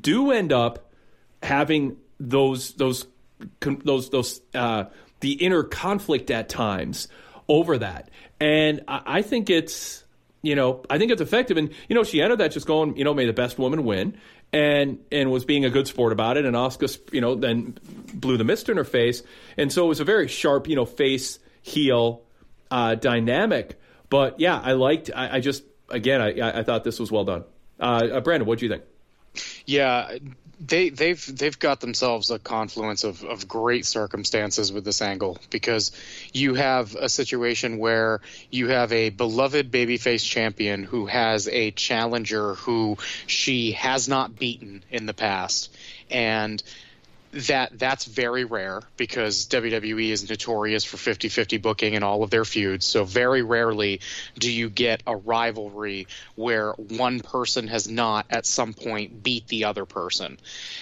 do 0.00 0.30
end 0.30 0.52
up 0.52 0.92
having 1.42 1.96
those 2.20 2.74
those 2.74 3.06
those 3.60 4.10
those 4.10 4.40
uh, 4.54 4.84
the 5.26 5.32
inner 5.32 5.64
conflict 5.64 6.30
at 6.30 6.48
times 6.48 7.08
over 7.48 7.78
that. 7.78 8.10
And 8.38 8.82
I, 8.86 9.02
I 9.06 9.22
think 9.22 9.50
it's 9.50 10.04
you 10.40 10.54
know 10.54 10.84
I 10.88 10.98
think 10.98 11.10
it's 11.10 11.20
effective. 11.20 11.56
And 11.56 11.70
you 11.88 11.96
know 11.96 12.04
she 12.04 12.22
ended 12.22 12.38
that 12.38 12.52
just 12.52 12.66
going 12.66 12.96
you 12.96 13.02
know 13.02 13.12
may 13.12 13.26
the 13.26 13.32
best 13.32 13.58
woman 13.58 13.84
win. 13.84 14.16
And 14.52 15.00
and 15.10 15.32
was 15.32 15.44
being 15.44 15.64
a 15.64 15.70
good 15.70 15.88
sport 15.88 16.12
about 16.12 16.36
it, 16.36 16.44
and 16.44 16.54
Asuka, 16.54 17.12
you 17.12 17.20
know, 17.20 17.34
then 17.34 17.76
blew 18.14 18.36
the 18.36 18.44
mist 18.44 18.68
in 18.68 18.76
her 18.76 18.84
face, 18.84 19.24
and 19.56 19.72
so 19.72 19.84
it 19.84 19.88
was 19.88 19.98
a 19.98 20.04
very 20.04 20.28
sharp, 20.28 20.68
you 20.68 20.76
know, 20.76 20.86
face 20.86 21.40
heel 21.62 22.22
uh, 22.70 22.94
dynamic. 22.94 23.78
But 24.08 24.38
yeah, 24.38 24.58
I 24.62 24.74
liked. 24.74 25.10
I, 25.14 25.38
I 25.38 25.40
just 25.40 25.64
again, 25.90 26.22
I, 26.22 26.60
I 26.60 26.62
thought 26.62 26.84
this 26.84 27.00
was 27.00 27.10
well 27.10 27.24
done. 27.24 27.42
Uh, 27.80 28.08
uh, 28.12 28.20
Brandon, 28.20 28.46
what 28.46 28.60
do 28.60 28.66
you 28.66 28.70
think? 28.70 28.84
Yeah, 29.66 30.16
they 30.58 30.88
they've 30.88 31.36
they've 31.36 31.58
got 31.58 31.80
themselves 31.80 32.30
a 32.30 32.38
confluence 32.38 33.04
of, 33.04 33.22
of 33.24 33.46
great 33.46 33.84
circumstances 33.84 34.72
with 34.72 34.84
this 34.84 35.02
angle 35.02 35.38
because 35.50 35.92
you 36.32 36.54
have 36.54 36.94
a 36.94 37.08
situation 37.08 37.78
where 37.78 38.20
you 38.50 38.68
have 38.68 38.92
a 38.92 39.10
beloved 39.10 39.70
babyface 39.70 40.24
champion 40.24 40.82
who 40.82 41.06
has 41.06 41.48
a 41.48 41.70
challenger 41.72 42.54
who 42.54 42.96
she 43.26 43.72
has 43.72 44.08
not 44.08 44.38
beaten 44.38 44.82
in 44.90 45.06
the 45.06 45.14
past. 45.14 45.74
And 46.10 46.62
that 47.36 47.78
that's 47.78 48.04
very 48.04 48.44
rare 48.44 48.82
because 48.96 49.46
WWE 49.48 50.10
is 50.10 50.28
notorious 50.28 50.84
for 50.84 50.96
50-50 50.96 51.60
booking 51.60 51.94
in 51.94 52.02
all 52.02 52.22
of 52.22 52.30
their 52.30 52.44
feuds. 52.44 52.86
So 52.86 53.04
very 53.04 53.42
rarely 53.42 54.00
do 54.38 54.50
you 54.50 54.70
get 54.70 55.02
a 55.06 55.16
rivalry 55.16 56.06
where 56.34 56.72
one 56.72 57.20
person 57.20 57.68
has 57.68 57.88
not 57.88 58.26
at 58.30 58.46
some 58.46 58.72
point 58.72 59.22
beat 59.22 59.46
the 59.48 59.64
other 59.64 59.84
person. 59.84 60.38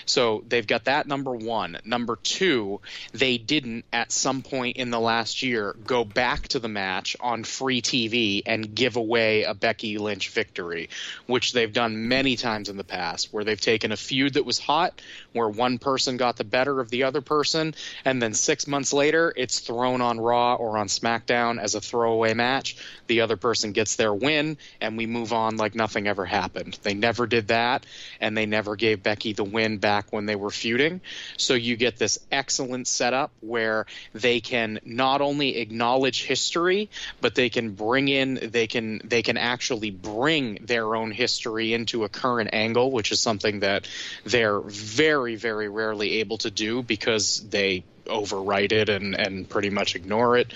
So 0.06 0.44
they've 0.48 0.66
got 0.66 0.84
that 0.84 1.06
number 1.06 1.32
1. 1.32 1.78
Number 1.84 2.16
2, 2.16 2.80
they 3.12 3.38
didn't 3.38 3.84
at 3.92 4.12
some 4.12 4.42
point 4.42 4.76
in 4.76 4.90
the 4.90 5.00
last 5.00 5.42
year 5.42 5.74
go 5.84 6.04
back 6.04 6.48
to 6.48 6.58
the 6.58 6.68
match 6.68 7.16
on 7.20 7.44
free 7.44 7.82
TV 7.82 8.42
and 8.46 8.74
give 8.74 8.96
away 8.96 9.42
a 9.42 9.54
Becky 9.54 9.98
Lynch 9.98 10.30
victory, 10.30 10.88
which 11.26 11.52
they've 11.52 11.72
done 11.72 12.08
many 12.08 12.36
times 12.36 12.68
in 12.68 12.76
the 12.76 12.84
past 12.84 13.32
where 13.32 13.44
they've 13.44 13.60
taken 13.60 13.92
a 13.92 13.96
feud 13.96 14.34
that 14.34 14.44
was 14.44 14.58
hot 14.58 15.00
where 15.32 15.48
one 15.48 15.78
person 15.78 16.16
got 16.16 16.36
the 16.36 16.43
the 16.44 16.50
better 16.50 16.80
of 16.80 16.90
the 16.90 17.04
other 17.04 17.20
person, 17.20 17.74
and 18.04 18.20
then 18.20 18.34
six 18.34 18.66
months 18.66 18.92
later, 18.92 19.32
it's 19.34 19.60
thrown 19.60 20.00
on 20.00 20.20
Raw 20.20 20.54
or 20.54 20.76
on 20.78 20.88
SmackDown 20.88 21.58
as 21.60 21.74
a 21.74 21.80
throwaway 21.80 22.34
match. 22.34 22.76
The 23.06 23.22
other 23.22 23.36
person 23.36 23.72
gets 23.72 23.96
their 23.96 24.12
win, 24.12 24.58
and 24.80 24.96
we 24.96 25.06
move 25.06 25.32
on 25.32 25.56
like 25.56 25.74
nothing 25.74 26.06
ever 26.06 26.24
happened. 26.24 26.78
They 26.82 26.94
never 26.94 27.26
did 27.26 27.48
that, 27.48 27.86
and 28.20 28.36
they 28.36 28.46
never 28.46 28.76
gave 28.76 29.02
Becky 29.02 29.32
the 29.32 29.44
win 29.44 29.78
back 29.78 30.12
when 30.12 30.26
they 30.26 30.36
were 30.36 30.50
feuding. 30.50 31.00
So 31.36 31.54
you 31.54 31.76
get 31.76 31.96
this 31.96 32.18
excellent 32.30 32.86
setup 32.86 33.32
where 33.40 33.86
they 34.12 34.40
can 34.40 34.80
not 34.84 35.20
only 35.20 35.56
acknowledge 35.56 36.24
history, 36.24 36.90
but 37.20 37.34
they 37.34 37.48
can 37.48 37.70
bring 37.70 38.08
in 38.08 38.38
they 38.42 38.66
can 38.66 39.00
they 39.04 39.22
can 39.22 39.36
actually 39.36 39.90
bring 39.90 40.58
their 40.60 40.94
own 40.94 41.10
history 41.10 41.72
into 41.72 42.04
a 42.04 42.08
current 42.08 42.50
angle, 42.52 42.90
which 42.90 43.12
is 43.12 43.20
something 43.20 43.60
that 43.60 43.88
they're 44.24 44.60
very 44.60 45.36
very 45.36 45.68
rarely 45.68 46.20
able 46.20 46.33
to 46.38 46.50
do 46.50 46.82
because 46.82 47.40
they 47.48 47.84
overwrite 48.06 48.72
it 48.72 48.88
and, 48.88 49.18
and 49.18 49.48
pretty 49.48 49.70
much 49.70 49.96
ignore 49.96 50.36
it 50.36 50.52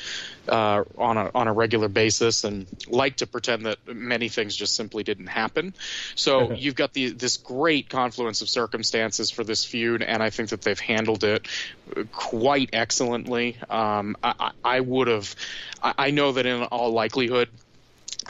uh, 0.49 0.85
on 0.97 1.17
a 1.17 1.31
on 1.35 1.49
a 1.49 1.53
regular 1.53 1.89
basis 1.89 2.45
and 2.45 2.67
like 2.89 3.17
to 3.17 3.27
pretend 3.27 3.67
that 3.67 3.79
many 3.87 4.29
things 4.29 4.55
just 4.55 4.75
simply 4.75 5.03
didn't 5.03 5.27
happen. 5.27 5.75
So 6.15 6.53
you've 6.53 6.75
got 6.75 6.93
the 6.93 7.11
this 7.11 7.37
great 7.37 7.89
confluence 7.89 8.43
of 8.43 8.49
circumstances 8.49 9.31
for 9.31 9.45
this 9.45 9.65
feud, 9.65 10.03
and 10.03 10.23
I 10.23 10.31
think 10.31 10.51
that 10.51 10.63
they've 10.63 10.79
handled 10.79 11.25
it 11.25 11.49
quite 12.13 12.71
excellently. 12.73 13.57
Um, 13.69 14.17
I, 14.23 14.53
I 14.63 14.81
would 14.81 15.09
have, 15.09 15.35
I 15.83 15.95
I 15.99 16.11
know 16.11 16.33
that 16.33 16.47
in 16.47 16.63
all 16.65 16.91
likelihood 16.91 17.49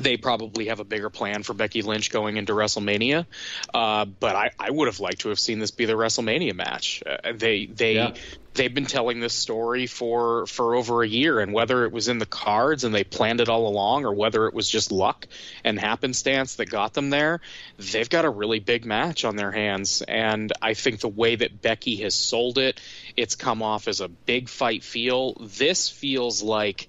they 0.01 0.17
probably 0.17 0.67
have 0.67 0.81
a 0.81 0.85
bigger 0.85 1.11
plan 1.11 1.43
for 1.43 1.55
Becky 1.55 1.83
Lynch 1.83 2.11
going 2.11 2.37
into 2.37 2.53
WrestleMania. 2.53 3.27
Uh, 3.75 4.05
but 4.05 4.37
I, 4.37 4.51
I 4.59 4.71
would 4.71 4.87
have 4.87 5.01
liked 5.01 5.23
to 5.23 5.31
have 5.31 5.41
seen 5.41 5.59
this 5.59 5.71
be 5.73 5.87
the 5.87 5.95
WrestleMania 5.95 6.55
match. 6.55 7.03
Uh, 7.05 7.33
they 7.35 7.67
they 7.67 7.95
Yeah. 7.95 8.13
they've 8.55 8.73
been 8.73 8.87
telling 8.87 9.19
this 9.19 9.35
story 9.35 9.87
for 9.87 10.47
for 10.47 10.77
over 10.77 11.03
a 11.03 11.09
year, 11.09 11.41
and 11.41 11.53
whether 11.53 11.85
it 11.85 11.93
was 11.93 12.07
in 12.07 12.19
the 12.19 12.27
cards 12.27 12.85
and 12.85 12.95
they 12.95 13.03
planned 13.03 13.41
it 13.41 13.49
all 13.49 13.67
along, 13.67 14.05
or 14.05 14.15
whether 14.15 14.47
it 14.47 14.55
was 14.55 14.69
just 14.69 14.93
luck 14.93 15.27
and 15.65 15.81
happenstance 15.81 16.57
that 16.57 16.71
got 16.71 16.95
them 16.95 17.11
there, 17.11 17.41
they've 17.79 18.11
got 18.11 18.25
a 18.25 18.31
really 18.31 18.61
big 18.61 18.85
match 18.85 19.25
on 19.25 19.35
their 19.35 19.51
hands. 19.51 20.03
And 20.03 20.53
I 20.63 20.75
think 20.75 21.01
the 21.01 21.09
way 21.09 21.35
that 21.37 21.61
Becky 21.61 21.97
has 22.03 22.15
sold 22.15 22.59
it, 22.59 22.81
it's 23.17 23.35
come 23.35 23.63
off 23.63 23.89
as 23.89 24.01
a 24.01 24.09
big 24.09 24.49
fight 24.49 24.85
feel. 24.85 25.35
This 25.41 25.89
feels 25.89 26.41
like 26.43 26.89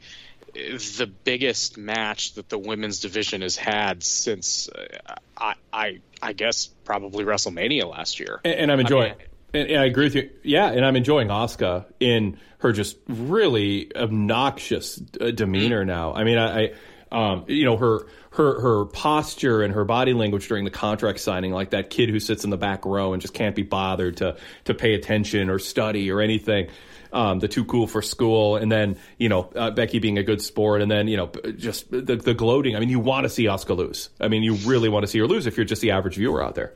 the 0.97 1.07
biggest 1.23 1.77
match 1.77 2.33
that 2.33 2.49
the 2.49 2.57
women's 2.57 2.99
division 2.99 3.41
has 3.41 3.55
had 3.55 4.03
since 4.03 4.69
uh, 4.69 5.15
I, 5.37 5.53
I 5.71 5.99
I 6.21 6.33
guess 6.33 6.67
probably 6.85 7.23
WrestleMania 7.23 7.89
last 7.89 8.19
year. 8.19 8.41
And, 8.43 8.53
and 8.53 8.71
I'm 8.71 8.79
I 8.79 8.81
enjoying. 8.81 9.17
mean, 9.17 9.27
and, 9.53 9.69
and 9.69 9.81
I 9.81 9.85
agree 9.85 10.05
with 10.05 10.15
you. 10.15 10.29
Yeah, 10.43 10.71
and 10.71 10.85
I'm 10.85 10.95
enjoying 10.95 11.29
Asuka 11.29 11.85
in 11.99 12.37
her 12.59 12.71
just 12.71 12.97
really 13.07 13.95
obnoxious 13.95 15.01
uh, 15.19 15.31
demeanor 15.31 15.85
now. 15.85 16.13
I 16.13 16.23
mean, 16.23 16.37
I, 16.37 16.65
I 16.65 16.73
um, 17.11 17.45
you 17.47 17.65
know, 17.65 17.77
her 17.77 18.07
her 18.31 18.61
her 18.61 18.85
posture 18.85 19.63
and 19.63 19.73
her 19.73 19.85
body 19.85 20.13
language 20.13 20.47
during 20.47 20.65
the 20.65 20.71
contract 20.71 21.19
signing, 21.19 21.51
like 21.51 21.71
that 21.71 21.89
kid 21.89 22.09
who 22.09 22.19
sits 22.19 22.43
in 22.43 22.49
the 22.49 22.57
back 22.57 22.85
row 22.85 23.13
and 23.13 23.21
just 23.21 23.33
can't 23.33 23.55
be 23.55 23.63
bothered 23.63 24.17
to 24.17 24.37
to 24.65 24.73
pay 24.73 24.93
attention 24.93 25.49
or 25.49 25.59
study 25.59 26.11
or 26.11 26.21
anything. 26.21 26.69
Um, 27.11 27.39
the 27.39 27.47
too 27.47 27.65
cool 27.65 27.87
for 27.87 28.01
school, 28.03 28.55
and 28.55 28.71
then 28.71 28.97
you 29.17 29.29
know 29.29 29.49
uh, 29.55 29.71
Becky 29.71 29.97
being 29.99 30.17
a 30.19 30.23
good 30.23 30.41
sport, 30.41 30.81
and 30.81 30.91
then 30.91 31.07
you 31.07 31.17
know 31.17 31.31
just 31.57 31.89
the, 31.89 32.15
the 32.15 32.33
gloating. 32.35 32.75
I 32.75 32.79
mean, 32.79 32.89
you 32.89 32.99
want 32.99 33.23
to 33.23 33.29
see 33.29 33.45
Asuka 33.45 33.75
lose. 33.75 34.09
I 34.19 34.27
mean, 34.27 34.43
you 34.43 34.53
really 34.55 34.89
want 34.89 35.03
to 35.03 35.07
see 35.07 35.17
her 35.19 35.25
lose 35.27 35.47
if 35.47 35.57
you're 35.57 35.65
just 35.65 35.81
the 35.81 35.91
average 35.91 36.15
viewer 36.17 36.43
out 36.43 36.53
there. 36.55 36.73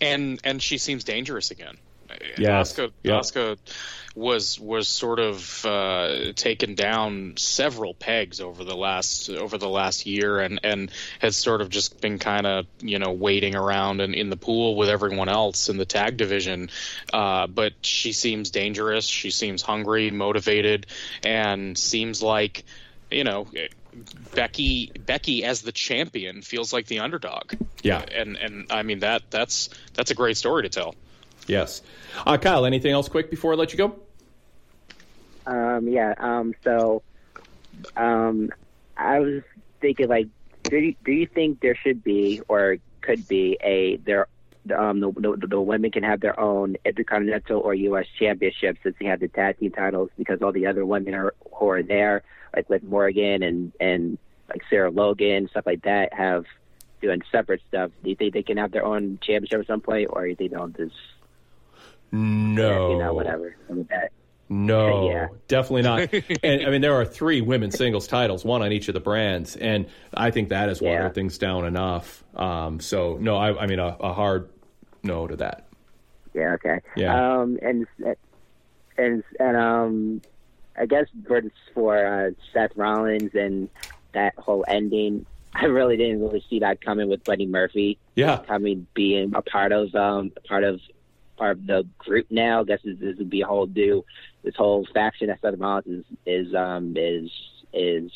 and 0.00 0.40
and 0.42 0.60
she 0.60 0.78
seems 0.78 1.04
dangerous 1.04 1.50
again. 1.52 1.76
Yes. 2.38 2.72
Asuka, 2.72 2.90
Yeah. 3.02 3.18
Asuka 3.20 3.56
was 4.18 4.58
was 4.58 4.88
sort 4.88 5.20
of 5.20 5.64
uh, 5.64 6.32
taken 6.34 6.74
down 6.74 7.34
several 7.36 7.94
pegs 7.94 8.40
over 8.40 8.64
the 8.64 8.74
last 8.74 9.30
over 9.30 9.58
the 9.58 9.68
last 9.68 10.06
year, 10.06 10.40
and 10.40 10.58
and 10.64 10.90
has 11.20 11.36
sort 11.36 11.60
of 11.60 11.68
just 11.68 12.00
been 12.00 12.18
kind 12.18 12.46
of 12.46 12.66
you 12.80 12.98
know 12.98 13.12
waiting 13.12 13.54
around 13.54 14.00
and 14.00 14.14
in 14.14 14.28
the 14.28 14.36
pool 14.36 14.74
with 14.74 14.88
everyone 14.88 15.28
else 15.28 15.68
in 15.68 15.76
the 15.76 15.86
tag 15.86 16.16
division. 16.16 16.68
Uh, 17.12 17.46
but 17.46 17.72
she 17.82 18.12
seems 18.12 18.50
dangerous. 18.50 19.06
She 19.06 19.30
seems 19.30 19.62
hungry, 19.62 20.10
motivated, 20.10 20.86
and 21.22 21.78
seems 21.78 22.22
like 22.22 22.64
you 23.10 23.24
know. 23.24 23.46
Becky 24.32 24.92
Becky 25.06 25.44
as 25.44 25.62
the 25.62 25.72
champion 25.72 26.42
feels 26.42 26.72
like 26.72 26.86
the 26.86 27.00
underdog. 27.00 27.54
Yeah. 27.82 28.04
And 28.14 28.36
and 28.36 28.66
I 28.70 28.84
mean 28.84 29.00
that 29.00 29.22
that's 29.30 29.70
that's 29.94 30.12
a 30.12 30.14
great 30.14 30.36
story 30.36 30.62
to 30.64 30.68
tell. 30.68 30.94
Yes. 31.48 31.82
Uh, 32.24 32.36
Kyle, 32.36 32.64
anything 32.64 32.92
else 32.92 33.08
quick 33.08 33.28
before 33.28 33.54
I 33.54 33.56
let 33.56 33.72
you 33.72 33.78
go? 33.78 33.96
Um, 35.48 35.88
yeah. 35.88 36.14
Um, 36.18 36.54
so, 36.62 37.02
um, 37.96 38.50
I 38.96 39.18
was 39.20 39.42
thinking, 39.80 40.08
like, 40.08 40.28
do 40.64 40.76
you, 40.76 40.94
do 41.04 41.12
you 41.12 41.26
think 41.26 41.60
there 41.60 41.74
should 41.74 42.04
be 42.04 42.42
or 42.48 42.76
could 43.00 43.26
be 43.26 43.56
a 43.62 43.96
there? 43.96 44.26
Um, 44.76 45.00
the, 45.00 45.10
the 45.12 45.46
the 45.46 45.60
women 45.60 45.90
can 45.90 46.02
have 46.02 46.20
their 46.20 46.38
own 46.38 46.76
intercontinental 46.84 47.58
or 47.60 47.72
U.S. 47.72 48.04
championships 48.18 48.80
since 48.82 48.96
they 49.00 49.06
have 49.06 49.20
the 49.20 49.28
tag 49.28 49.58
team 49.58 49.70
titles 49.70 50.10
because 50.18 50.42
all 50.42 50.52
the 50.52 50.66
other 50.66 50.84
women 50.84 51.14
are 51.14 51.32
who 51.54 51.68
are 51.70 51.82
there, 51.82 52.22
like 52.54 52.68
Liv 52.68 52.82
Morgan 52.82 53.42
and 53.42 53.72
and 53.80 54.18
like 54.50 54.62
Sarah 54.68 54.90
Logan 54.90 55.48
stuff 55.48 55.64
like 55.64 55.82
that, 55.84 56.12
have 56.12 56.44
doing 57.00 57.22
separate 57.32 57.62
stuff. 57.68 57.92
Do 58.02 58.10
you 58.10 58.16
think 58.16 58.34
they 58.34 58.42
can 58.42 58.58
have 58.58 58.72
their 58.72 58.84
own 58.84 59.18
championship 59.22 59.60
at 59.60 59.66
some 59.68 59.80
point, 59.80 60.10
or 60.12 60.24
do 60.24 60.28
you 60.28 60.36
think 60.36 60.50
they'll 60.52 60.68
just 60.68 60.96
No. 62.12 62.90
you 62.90 62.98
know 62.98 63.14
whatever 63.14 63.56
with 63.68 63.88
that? 63.88 64.12
No, 64.48 65.10
Yeah. 65.10 65.26
definitely 65.46 65.82
not. 65.82 66.12
and 66.42 66.66
I 66.66 66.70
mean, 66.70 66.80
there 66.80 66.94
are 66.94 67.04
three 67.04 67.40
women's 67.40 67.76
singles 67.76 68.06
titles, 68.06 68.44
one 68.44 68.62
on 68.62 68.72
each 68.72 68.88
of 68.88 68.94
the 68.94 69.00
brands, 69.00 69.56
and 69.56 69.86
I 70.14 70.30
think 70.30 70.48
that 70.50 70.68
has 70.68 70.80
watered 70.80 71.14
things 71.14 71.38
down 71.38 71.66
enough. 71.66 72.24
Um, 72.34 72.80
so 72.80 73.18
no, 73.20 73.36
I, 73.36 73.62
I 73.62 73.66
mean 73.66 73.78
a, 73.78 73.96
a 74.00 74.12
hard 74.12 74.48
no 75.02 75.26
to 75.26 75.36
that. 75.36 75.66
Yeah. 76.34 76.54
Okay. 76.54 76.80
Yeah. 76.96 77.40
Um, 77.40 77.58
and 77.62 77.86
and 78.96 79.22
and 79.38 79.56
um, 79.56 80.22
I 80.78 80.86
guess 80.86 81.06
for 81.26 81.42
for 81.74 82.06
uh, 82.06 82.30
Seth 82.52 82.76
Rollins 82.76 83.34
and 83.34 83.68
that 84.12 84.34
whole 84.38 84.64
ending, 84.66 85.26
I 85.54 85.66
really 85.66 85.96
didn't 85.96 86.20
really 86.20 86.42
see 86.48 86.60
that 86.60 86.80
coming 86.80 87.08
with 87.08 87.24
Buddy 87.24 87.46
Murphy. 87.46 87.98
Yeah. 88.14 88.38
Coming 88.46 88.86
being 88.94 89.34
a 89.34 89.42
part 89.42 89.72
of 89.72 89.94
um 89.94 90.32
part 90.46 90.64
of 90.64 90.80
part 91.36 91.58
of 91.58 91.66
the 91.66 91.86
group 91.98 92.26
now. 92.30 92.60
I 92.60 92.64
guess 92.64 92.80
this, 92.84 92.98
this 92.98 93.16
would 93.18 93.30
be 93.30 93.42
a 93.42 93.46
whole 93.46 93.66
new 93.66 94.04
this 94.48 94.56
whole 94.56 94.86
faction 94.94 95.26
that 95.26 95.42
Seth 95.42 95.58
Rollins 95.58 95.86
is 95.86 96.04
is 96.24 96.54
um 96.54 96.94
is 96.96 97.30
is 97.74 98.10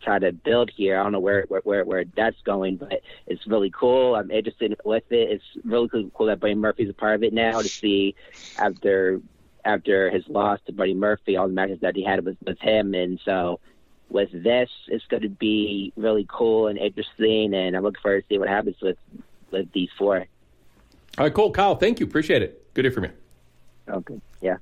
trying 0.00 0.20
to 0.20 0.30
build 0.30 0.70
here. 0.70 0.96
I 0.96 1.02
don't 1.02 1.10
know 1.10 1.18
where 1.18 1.44
where 1.48 1.60
where, 1.64 1.84
where 1.84 2.04
that's 2.16 2.40
going, 2.44 2.76
but 2.76 3.02
it's 3.26 3.44
really 3.48 3.72
cool. 3.76 4.14
I'm 4.14 4.30
interested 4.30 4.76
with 4.84 5.10
it. 5.10 5.32
It's 5.32 5.64
really 5.64 5.88
cool, 5.88 6.08
cool 6.14 6.26
that 6.26 6.38
Buddy 6.38 6.54
Murphy's 6.54 6.90
a 6.90 6.92
part 6.92 7.16
of 7.16 7.24
it 7.24 7.32
now 7.32 7.60
to 7.60 7.68
see 7.68 8.14
after 8.56 9.20
after 9.64 10.08
his 10.08 10.22
loss 10.28 10.60
to 10.66 10.72
Buddy 10.72 10.94
Murphy, 10.94 11.36
all 11.36 11.48
the 11.48 11.52
matches 11.52 11.80
that 11.80 11.96
he 11.96 12.04
had 12.04 12.24
with 12.24 12.36
with 12.46 12.60
him, 12.60 12.94
and 12.94 13.18
so 13.24 13.58
with 14.08 14.30
this, 14.30 14.70
it's 14.86 15.04
going 15.06 15.24
to 15.24 15.28
be 15.28 15.92
really 15.96 16.26
cool 16.28 16.68
and 16.68 16.78
interesting, 16.78 17.54
and 17.54 17.76
I'm 17.76 17.82
looking 17.82 18.00
forward 18.00 18.20
to 18.20 18.26
see 18.32 18.38
what 18.38 18.48
happens 18.48 18.76
with 18.80 18.98
with 19.50 19.72
these 19.72 19.90
four. 19.98 20.18
All 20.18 21.24
right, 21.24 21.34
cool, 21.34 21.50
Kyle. 21.50 21.74
Thank 21.74 21.98
you, 21.98 22.06
appreciate 22.06 22.42
it. 22.42 22.72
Good 22.72 22.82
to 22.82 22.88
hear 22.90 22.94
from 22.94 23.04
you. 23.06 23.10
Okay. 23.88 24.20
Yeah. 24.40 24.58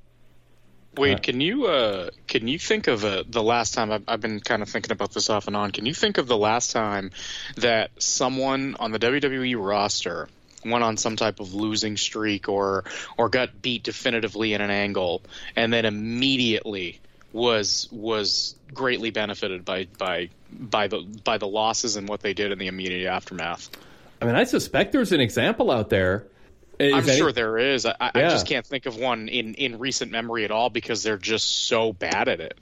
Wade, 0.97 1.23
can 1.23 1.41
you 1.41 1.67
uh, 1.67 2.09
can 2.27 2.47
you 2.47 2.59
think 2.59 2.87
of 2.87 3.03
uh, 3.03 3.23
the 3.27 3.43
last 3.43 3.73
time 3.73 3.91
I've, 3.91 4.03
I've 4.07 4.21
been 4.21 4.39
kind 4.39 4.61
of 4.61 4.69
thinking 4.69 4.91
about 4.91 5.13
this 5.13 5.29
off 5.29 5.47
and 5.47 5.55
on? 5.55 5.71
Can 5.71 5.85
you 5.85 5.93
think 5.93 6.17
of 6.17 6.27
the 6.27 6.37
last 6.37 6.71
time 6.71 7.11
that 7.57 7.91
someone 7.99 8.75
on 8.79 8.91
the 8.91 8.99
WWE 8.99 9.55
roster 9.63 10.29
went 10.65 10.83
on 10.83 10.97
some 10.97 11.15
type 11.15 11.39
of 11.39 11.53
losing 11.53 11.97
streak 11.97 12.49
or 12.49 12.83
or 13.17 13.29
got 13.29 13.61
beat 13.61 13.83
definitively 13.83 14.53
in 14.53 14.61
an 14.61 14.71
angle, 14.71 15.21
and 15.55 15.71
then 15.71 15.85
immediately 15.85 16.99
was 17.33 17.87
was 17.91 18.55
greatly 18.73 19.11
benefited 19.11 19.65
by 19.65 19.87
by 19.97 20.29
by 20.51 20.87
the 20.87 20.99
by 21.23 21.37
the 21.37 21.47
losses 21.47 21.95
and 21.95 22.07
what 22.07 22.21
they 22.21 22.33
did 22.33 22.51
in 22.51 22.57
the 22.57 22.67
immediate 22.67 23.09
aftermath? 23.09 23.69
I 24.21 24.25
mean, 24.25 24.35
I 24.35 24.45
suspect 24.45 24.91
there's 24.91 25.11
an 25.11 25.21
example 25.21 25.69
out 25.69 25.89
there. 25.89 26.25
Is 26.79 26.93
I'm 26.93 27.09
any- 27.09 27.17
sure 27.17 27.31
there 27.31 27.57
is. 27.57 27.85
I, 27.85 27.95
I 27.99 28.11
I 28.13 28.21
just 28.23 28.47
can't 28.47 28.65
think 28.65 28.85
of 28.85 28.97
one 28.97 29.29
in, 29.29 29.55
in 29.55 29.79
recent 29.79 30.11
memory 30.11 30.45
at 30.45 30.51
all 30.51 30.69
because 30.69 31.03
they're 31.03 31.17
just 31.17 31.65
so 31.67 31.91
bad 31.93 32.27
at 32.27 32.39
it. 32.39 32.57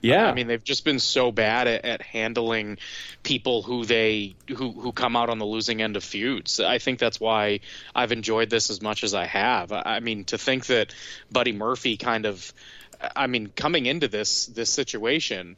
Yeah. 0.00 0.26
I 0.26 0.34
mean, 0.34 0.48
they've 0.48 0.62
just 0.62 0.84
been 0.84 0.98
so 0.98 1.32
bad 1.32 1.66
at, 1.66 1.84
at 1.86 2.02
handling 2.02 2.76
people 3.22 3.62
who 3.62 3.86
they 3.86 4.34
who 4.48 4.72
who 4.72 4.92
come 4.92 5.16
out 5.16 5.30
on 5.30 5.38
the 5.38 5.46
losing 5.46 5.80
end 5.80 5.96
of 5.96 6.04
feuds. 6.04 6.60
I 6.60 6.78
think 6.78 6.98
that's 6.98 7.18
why 7.18 7.60
I've 7.94 8.12
enjoyed 8.12 8.50
this 8.50 8.68
as 8.68 8.82
much 8.82 9.02
as 9.02 9.14
I 9.14 9.24
have. 9.24 9.72
I 9.72 9.82
I 9.84 10.00
mean, 10.00 10.24
to 10.24 10.36
think 10.36 10.66
that 10.66 10.94
Buddy 11.32 11.52
Murphy 11.52 11.96
kind 11.96 12.26
of, 12.26 12.52
I 13.16 13.28
mean, 13.28 13.46
coming 13.56 13.86
into 13.86 14.08
this 14.08 14.44
this 14.46 14.68
situation, 14.68 15.56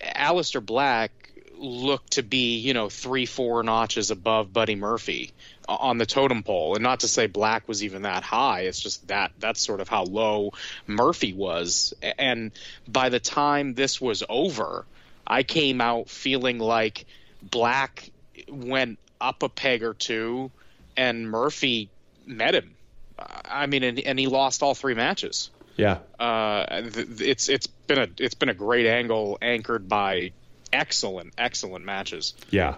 Aleister 0.00 0.64
Black 0.64 1.12
looked 1.58 2.12
to 2.12 2.22
be 2.22 2.58
you 2.58 2.72
know 2.72 2.88
three 2.88 3.26
four 3.26 3.62
notches 3.62 4.10
above 4.10 4.52
Buddy 4.54 4.74
Murphy 4.74 5.32
on 5.68 5.98
the 5.98 6.06
totem 6.06 6.42
pole. 6.42 6.74
And 6.74 6.82
not 6.82 7.00
to 7.00 7.08
say 7.08 7.26
Black 7.26 7.68
was 7.68 7.84
even 7.84 8.02
that 8.02 8.22
high. 8.22 8.62
It's 8.62 8.80
just 8.80 9.08
that 9.08 9.32
that's 9.38 9.60
sort 9.60 9.80
of 9.80 9.88
how 9.88 10.04
low 10.04 10.52
Murphy 10.86 11.32
was. 11.32 11.94
And 12.18 12.52
by 12.86 13.08
the 13.08 13.20
time 13.20 13.74
this 13.74 14.00
was 14.00 14.22
over, 14.28 14.84
I 15.26 15.42
came 15.42 15.80
out 15.80 16.08
feeling 16.08 16.58
like 16.58 17.06
Black 17.42 18.10
went 18.48 18.98
up 19.20 19.42
a 19.42 19.48
peg 19.48 19.82
or 19.82 19.94
two, 19.94 20.50
and 20.96 21.30
Murphy 21.30 21.90
met 22.26 22.54
him. 22.54 22.74
I 23.18 23.66
mean, 23.66 23.82
and, 23.82 24.00
and 24.00 24.18
he 24.18 24.26
lost 24.26 24.62
all 24.62 24.74
three 24.74 24.94
matches. 24.94 25.50
Yeah. 25.76 25.98
Uh, 26.18 26.66
it's 26.94 27.48
it's 27.48 27.66
been 27.66 27.98
a 27.98 28.08
it's 28.18 28.34
been 28.34 28.48
a 28.48 28.54
great 28.54 28.86
angle 28.86 29.38
anchored 29.40 29.88
by 29.88 30.32
excellent 30.72 31.34
excellent 31.38 31.84
matches. 31.84 32.34
Yeah. 32.50 32.76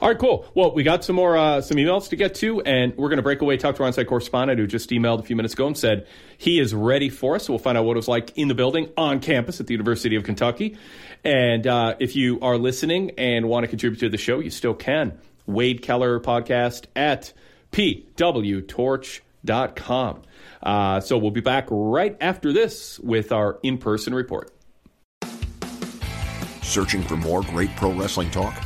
All 0.00 0.08
right, 0.08 0.18
cool. 0.18 0.46
Well, 0.54 0.74
we 0.74 0.82
got 0.82 1.04
some 1.04 1.14
more 1.16 1.36
uh, 1.36 1.60
some 1.60 1.76
emails 1.76 2.08
to 2.10 2.16
get 2.16 2.34
to, 2.36 2.60
and 2.62 2.96
we're 2.96 3.08
going 3.08 3.18
to 3.18 3.22
break 3.22 3.40
away. 3.40 3.56
Talk 3.56 3.76
to 3.76 3.82
our 3.82 3.86
on-site 3.86 4.06
correspondent 4.06 4.58
who 4.58 4.66
just 4.66 4.90
emailed 4.90 5.20
a 5.20 5.22
few 5.22 5.36
minutes 5.36 5.54
ago 5.54 5.66
and 5.66 5.78
said 5.78 6.06
he 6.36 6.58
is 6.58 6.74
ready 6.74 7.08
for 7.08 7.36
us. 7.36 7.44
So 7.44 7.52
we'll 7.52 7.60
find 7.60 7.78
out 7.78 7.84
what 7.84 7.92
it 7.92 7.98
was 7.98 8.08
like 8.08 8.36
in 8.36 8.48
the 8.48 8.54
building 8.54 8.90
on 8.96 9.20
campus 9.20 9.60
at 9.60 9.66
the 9.66 9.74
University 9.74 10.16
of 10.16 10.24
Kentucky. 10.24 10.76
And 11.24 11.66
uh, 11.66 11.94
if 12.00 12.16
you 12.16 12.40
are 12.40 12.58
listening 12.58 13.12
and 13.18 13.48
want 13.48 13.64
to 13.64 13.68
contribute 13.68 14.00
to 14.00 14.08
the 14.08 14.18
show, 14.18 14.40
you 14.40 14.50
still 14.50 14.74
can. 14.74 15.18
Wade 15.46 15.82
Keller 15.82 16.18
podcast 16.20 16.86
at 16.96 17.32
pwtorch.com. 17.72 19.22
Uh, 20.62 21.00
so 21.00 21.18
we'll 21.18 21.30
be 21.30 21.40
back 21.40 21.68
right 21.70 22.16
after 22.20 22.52
this 22.52 22.98
with 22.98 23.30
our 23.32 23.58
in-person 23.62 24.14
report. 24.14 24.50
Searching 26.62 27.02
for 27.02 27.16
more 27.16 27.42
great 27.42 27.74
pro 27.76 27.92
wrestling 27.92 28.30
talk? 28.30 28.65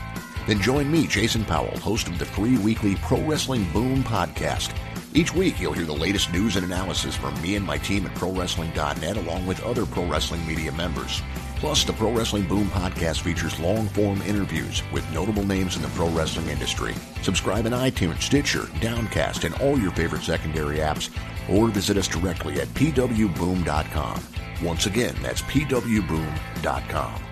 Then 0.50 0.60
join 0.60 0.90
me, 0.90 1.06
Jason 1.06 1.44
Powell, 1.44 1.78
host 1.78 2.08
of 2.08 2.18
the 2.18 2.24
free 2.24 2.58
weekly 2.58 2.96
Pro 2.96 3.20
Wrestling 3.22 3.70
Boom 3.72 4.02
podcast. 4.02 4.76
Each 5.14 5.32
week, 5.32 5.60
you'll 5.60 5.74
hear 5.74 5.86
the 5.86 5.92
latest 5.92 6.32
news 6.32 6.56
and 6.56 6.66
analysis 6.66 7.14
from 7.14 7.40
me 7.40 7.54
and 7.54 7.64
my 7.64 7.78
team 7.78 8.04
at 8.04 8.16
ProWrestling.net, 8.16 9.16
along 9.16 9.46
with 9.46 9.62
other 9.62 9.86
pro 9.86 10.06
wrestling 10.06 10.44
media 10.44 10.72
members. 10.72 11.22
Plus, 11.58 11.84
the 11.84 11.92
Pro 11.92 12.10
Wrestling 12.10 12.48
Boom 12.48 12.66
podcast 12.70 13.20
features 13.20 13.60
long 13.60 13.86
form 13.90 14.22
interviews 14.22 14.82
with 14.92 15.08
notable 15.12 15.46
names 15.46 15.76
in 15.76 15.82
the 15.82 15.88
pro 15.90 16.08
wrestling 16.08 16.48
industry. 16.48 16.96
Subscribe 17.22 17.66
in 17.66 17.72
iTunes, 17.72 18.22
Stitcher, 18.22 18.66
Downcast, 18.80 19.44
and 19.44 19.54
all 19.60 19.78
your 19.78 19.92
favorite 19.92 20.22
secondary 20.22 20.78
apps, 20.78 21.10
or 21.48 21.68
visit 21.68 21.96
us 21.96 22.08
directly 22.08 22.60
at 22.60 22.66
pwboom.com. 22.74 24.20
Once 24.64 24.86
again, 24.86 25.14
that's 25.22 25.42
pwboom.com. 25.42 27.29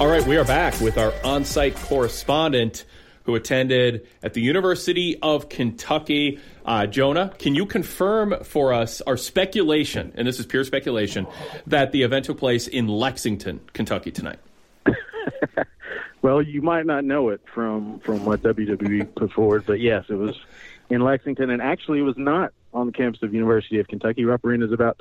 All 0.00 0.08
right, 0.08 0.26
we 0.26 0.38
are 0.38 0.46
back 0.46 0.80
with 0.80 0.96
our 0.96 1.12
on 1.22 1.44
site 1.44 1.76
correspondent 1.76 2.86
who 3.24 3.34
attended 3.34 4.06
at 4.22 4.32
the 4.32 4.40
University 4.40 5.18
of 5.20 5.50
Kentucky. 5.50 6.40
Uh, 6.64 6.86
Jonah, 6.86 7.34
can 7.38 7.54
you 7.54 7.66
confirm 7.66 8.42
for 8.42 8.72
us 8.72 9.02
our 9.02 9.18
speculation, 9.18 10.14
and 10.16 10.26
this 10.26 10.40
is 10.40 10.46
pure 10.46 10.64
speculation, 10.64 11.26
that 11.66 11.92
the 11.92 12.02
event 12.02 12.24
took 12.24 12.38
place 12.38 12.66
in 12.66 12.88
Lexington, 12.88 13.60
Kentucky 13.74 14.10
tonight? 14.10 14.38
well, 16.22 16.40
you 16.40 16.62
might 16.62 16.86
not 16.86 17.04
know 17.04 17.28
it 17.28 17.42
from, 17.52 18.00
from 18.00 18.24
what 18.24 18.40
WWE 18.40 19.14
put 19.14 19.30
forward, 19.32 19.64
but 19.66 19.80
yes, 19.80 20.06
it 20.08 20.14
was 20.14 20.40
in 20.88 21.02
Lexington, 21.02 21.50
and 21.50 21.60
actually 21.60 21.98
it 21.98 22.04
was 22.04 22.16
not 22.16 22.54
on 22.72 22.86
the 22.86 22.92
campus 22.92 23.22
of 23.22 23.34
University 23.34 23.78
of 23.80 23.86
Kentucky. 23.86 24.24
Arena 24.24 24.64
is 24.64 24.72
about 24.72 24.98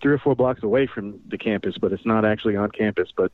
three 0.00 0.12
or 0.12 0.18
four 0.18 0.34
blocks 0.34 0.62
away 0.62 0.86
from 0.86 1.20
the 1.28 1.38
campus, 1.38 1.76
but 1.78 1.92
it's 1.92 2.06
not 2.06 2.24
actually 2.24 2.56
on 2.56 2.70
campus. 2.70 3.08
But 3.16 3.32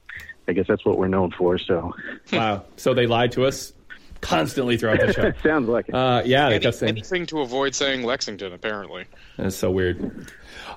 I 0.49 0.53
guess 0.53 0.67
that's 0.67 0.85
what 0.85 0.99
we're 0.99 1.09
known 1.09 1.31
for. 1.31 1.59
So, 1.59 1.95
wow. 2.33 2.65
So 2.77 2.95
they 2.95 3.07
lied 3.07 3.33
to 3.33 3.45
us 3.45 3.73
constantly 4.21 4.77
throughout 4.77 5.01
the 5.01 5.13
show. 5.13 5.33
Sounds 5.43 5.69
like 5.69 5.89
it. 5.89 5.95
Uh, 5.95 6.23
yeah, 6.25 6.47
Any, 6.47 6.55
they 6.55 6.61
kept 6.61 6.77
saying 6.77 6.91
anything 6.91 7.27
to 7.27 7.41
avoid 7.41 7.75
saying 7.75 8.03
Lexington. 8.03 8.53
Apparently, 8.53 9.05
that's 9.37 9.57
so 9.57 9.71
weird. 9.71 10.29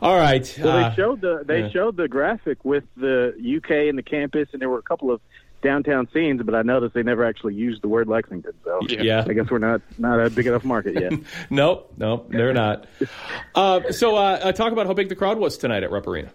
All 0.01 0.17
right. 0.17 0.57
Well, 0.61 0.77
uh, 0.77 0.89
they 0.89 0.95
showed 0.95 1.21
the 1.21 1.43
they 1.45 1.61
yeah. 1.61 1.69
showed 1.69 1.97
the 1.97 2.07
graphic 2.07 2.63
with 2.63 2.83
the 2.95 3.33
UK 3.57 3.89
and 3.89 3.97
the 3.97 4.03
campus, 4.03 4.49
and 4.53 4.61
there 4.61 4.69
were 4.69 4.79
a 4.79 4.83
couple 4.83 5.11
of 5.11 5.21
downtown 5.62 6.08
scenes, 6.14 6.41
but 6.43 6.53
I 6.55 6.62
noticed 6.62 6.93
they 6.93 7.03
never 7.03 7.26
actually 7.26 7.55
used 7.55 7.82
the 7.82 7.88
word 7.88 8.08
Lexington. 8.08 8.53
So 8.64 8.80
Yeah. 8.88 9.26
I 9.28 9.34
guess 9.34 9.49
we're 9.49 9.58
not 9.58 9.82
not 9.97 10.20
a 10.20 10.30
big 10.30 10.47
enough 10.47 10.64
market 10.64 10.93
yet. 10.99 11.14
nope, 11.49 11.91
nope, 11.97 12.28
they're 12.30 12.53
not. 12.53 12.86
Uh, 13.55 13.91
so, 13.91 14.16
uh, 14.16 14.39
uh, 14.43 14.51
talk 14.51 14.72
about 14.72 14.86
how 14.86 14.93
big 14.93 15.10
the 15.10 15.16
crowd 15.16 15.39
was 15.39 15.58
tonight 15.58 15.82
at 15.82 15.89
Rupp 15.89 16.05
Arena. 16.05 16.30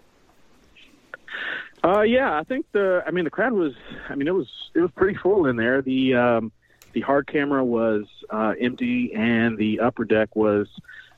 Uh, 1.83 2.01
yeah, 2.01 2.37
I 2.37 2.43
think 2.43 2.65
the. 2.71 3.03
I 3.05 3.11
mean, 3.11 3.23
the 3.25 3.29
crowd 3.29 3.53
was. 3.53 3.73
I 4.09 4.15
mean, 4.15 4.27
it 4.27 4.33
was 4.33 4.47
it 4.73 4.79
was 4.79 4.91
pretty 4.91 5.17
full 5.17 5.45
in 5.45 5.55
there. 5.57 5.81
The 5.81 6.15
um, 6.15 6.51
the 6.93 7.01
hard 7.01 7.27
camera 7.27 7.63
was 7.63 8.05
uh, 8.29 8.53
empty, 8.59 9.13
and 9.13 9.57
the 9.57 9.81
upper 9.81 10.05
deck 10.05 10.35
was 10.35 10.67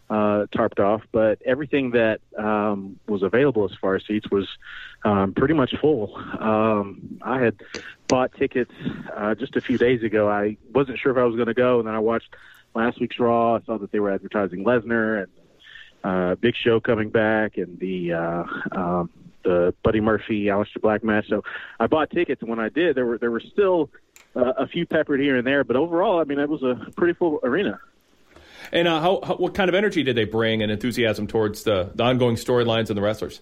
uh, 0.10 0.46
tarped 0.56 0.80
off. 0.80 1.04
But 1.12 1.42
everything 1.46 1.92
that 1.92 2.22
um, 2.38 3.00
was 3.08 3.22
available 3.24 3.66
as 3.66 3.76
far 3.80 3.96
as 3.96 4.06
seats 4.06 4.30
was 4.32 4.48
um, 5.04 5.34
pretty 5.34 5.54
much 5.54 5.76
full. 5.80 6.16
Um, 6.40 7.20
I 7.22 7.42
had 7.42 7.56
bought 8.08 8.34
tickets 8.34 8.72
uh, 9.16 9.36
just 9.36 9.56
a 9.56 9.62
few 9.62 9.78
days 9.78 10.04
ago. 10.04 10.30
I 10.30 10.58
wasn't 10.74 11.00
sure 11.00 11.12
if 11.12 11.18
I 11.18 11.24
was 11.24 11.36
going 11.36 11.48
to 11.48 11.54
go, 11.54 11.80
and 11.80 11.88
then 11.88 11.96
I 11.96 12.00
watched 12.00 12.34
last 12.74 13.00
week's 13.00 13.20
Raw. 13.20 13.56
I 13.56 13.62
saw 13.66 13.78
that 13.78 13.92
they 13.92 14.00
were 14.00 14.12
advertising 14.12 14.64
Lesnar 14.64 15.24
and 15.24 15.32
uh, 16.04 16.36
Big 16.36 16.56
Show 16.56 16.80
coming 16.80 17.10
back, 17.10 17.58
and 17.58 17.80
the 17.80 18.14
uh, 18.14 18.44
um, 18.72 19.10
the 19.44 19.74
Buddy 19.84 20.02
Murphy 20.02 20.46
Aleister 20.46 20.82
Black 20.82 21.04
match. 21.04 21.28
So 21.30 21.44
I 21.80 21.88
bought 21.88 22.10
tickets, 22.12 22.42
and 22.42 22.50
when 22.50 22.60
I 22.60 22.70
did, 22.70 22.96
there 22.96 23.06
were 23.06 23.18
there 23.18 23.32
were 23.32 23.42
still 23.42 23.90
uh, 24.36 24.54
a 24.58 24.68
few 24.68 24.86
peppered 24.86 25.20
here 25.20 25.38
and 25.38 25.48
there, 25.48 25.64
but 25.64 25.76
overall, 25.76 26.20
I 26.20 26.24
mean, 26.26 26.40
it 26.40 26.50
was 26.50 26.64
a 26.64 26.92
pretty 26.96 27.14
full 27.14 27.40
arena. 27.44 27.80
And 28.72 28.88
uh, 28.88 29.00
how, 29.00 29.20
how, 29.24 29.36
what 29.36 29.54
kind 29.54 29.70
of 29.70 29.76
energy 29.76 30.04
did 30.04 30.16
they 30.16 30.26
bring 30.26 30.62
and 30.62 30.72
enthusiasm 30.72 31.28
towards 31.28 31.64
the, 31.64 31.92
the 31.94 32.04
ongoing 32.04 32.36
storylines 32.36 32.90
and 32.90 32.98
the 32.98 33.02
wrestlers? 33.02 33.42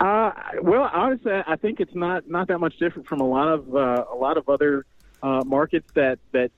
Uh, 0.00 0.32
well, 0.62 0.90
honestly, 0.92 1.30
I 1.46 1.56
think 1.56 1.78
it's 1.78 1.94
not 1.94 2.28
not 2.28 2.48
that 2.48 2.58
much 2.58 2.78
different 2.78 3.06
from 3.06 3.20
a 3.20 3.28
lot 3.28 3.48
of 3.48 3.76
uh, 3.76 4.04
a 4.10 4.16
lot 4.16 4.38
of 4.38 4.48
other 4.48 4.86
uh, 5.22 5.42
markets 5.44 5.90
that 5.94 6.18
that 6.32 6.50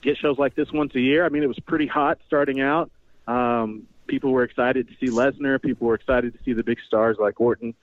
get 0.00 0.16
shows 0.16 0.38
like 0.38 0.54
this 0.54 0.72
once 0.72 0.94
a 0.94 1.00
year. 1.00 1.26
I 1.26 1.28
mean, 1.28 1.42
it 1.42 1.46
was 1.46 1.60
pretty 1.60 1.86
hot 1.86 2.18
starting 2.26 2.60
out. 2.60 2.90
Um, 3.28 3.86
people 4.06 4.30
were 4.32 4.44
excited 4.44 4.88
to 4.88 4.94
see 4.98 5.12
Lesnar. 5.12 5.60
People 5.60 5.88
were 5.88 5.94
excited 5.94 6.32
to 6.32 6.38
see 6.42 6.54
the 6.54 6.62
big 6.62 6.78
stars 6.86 7.18
like 7.20 7.38
Orton. 7.38 7.74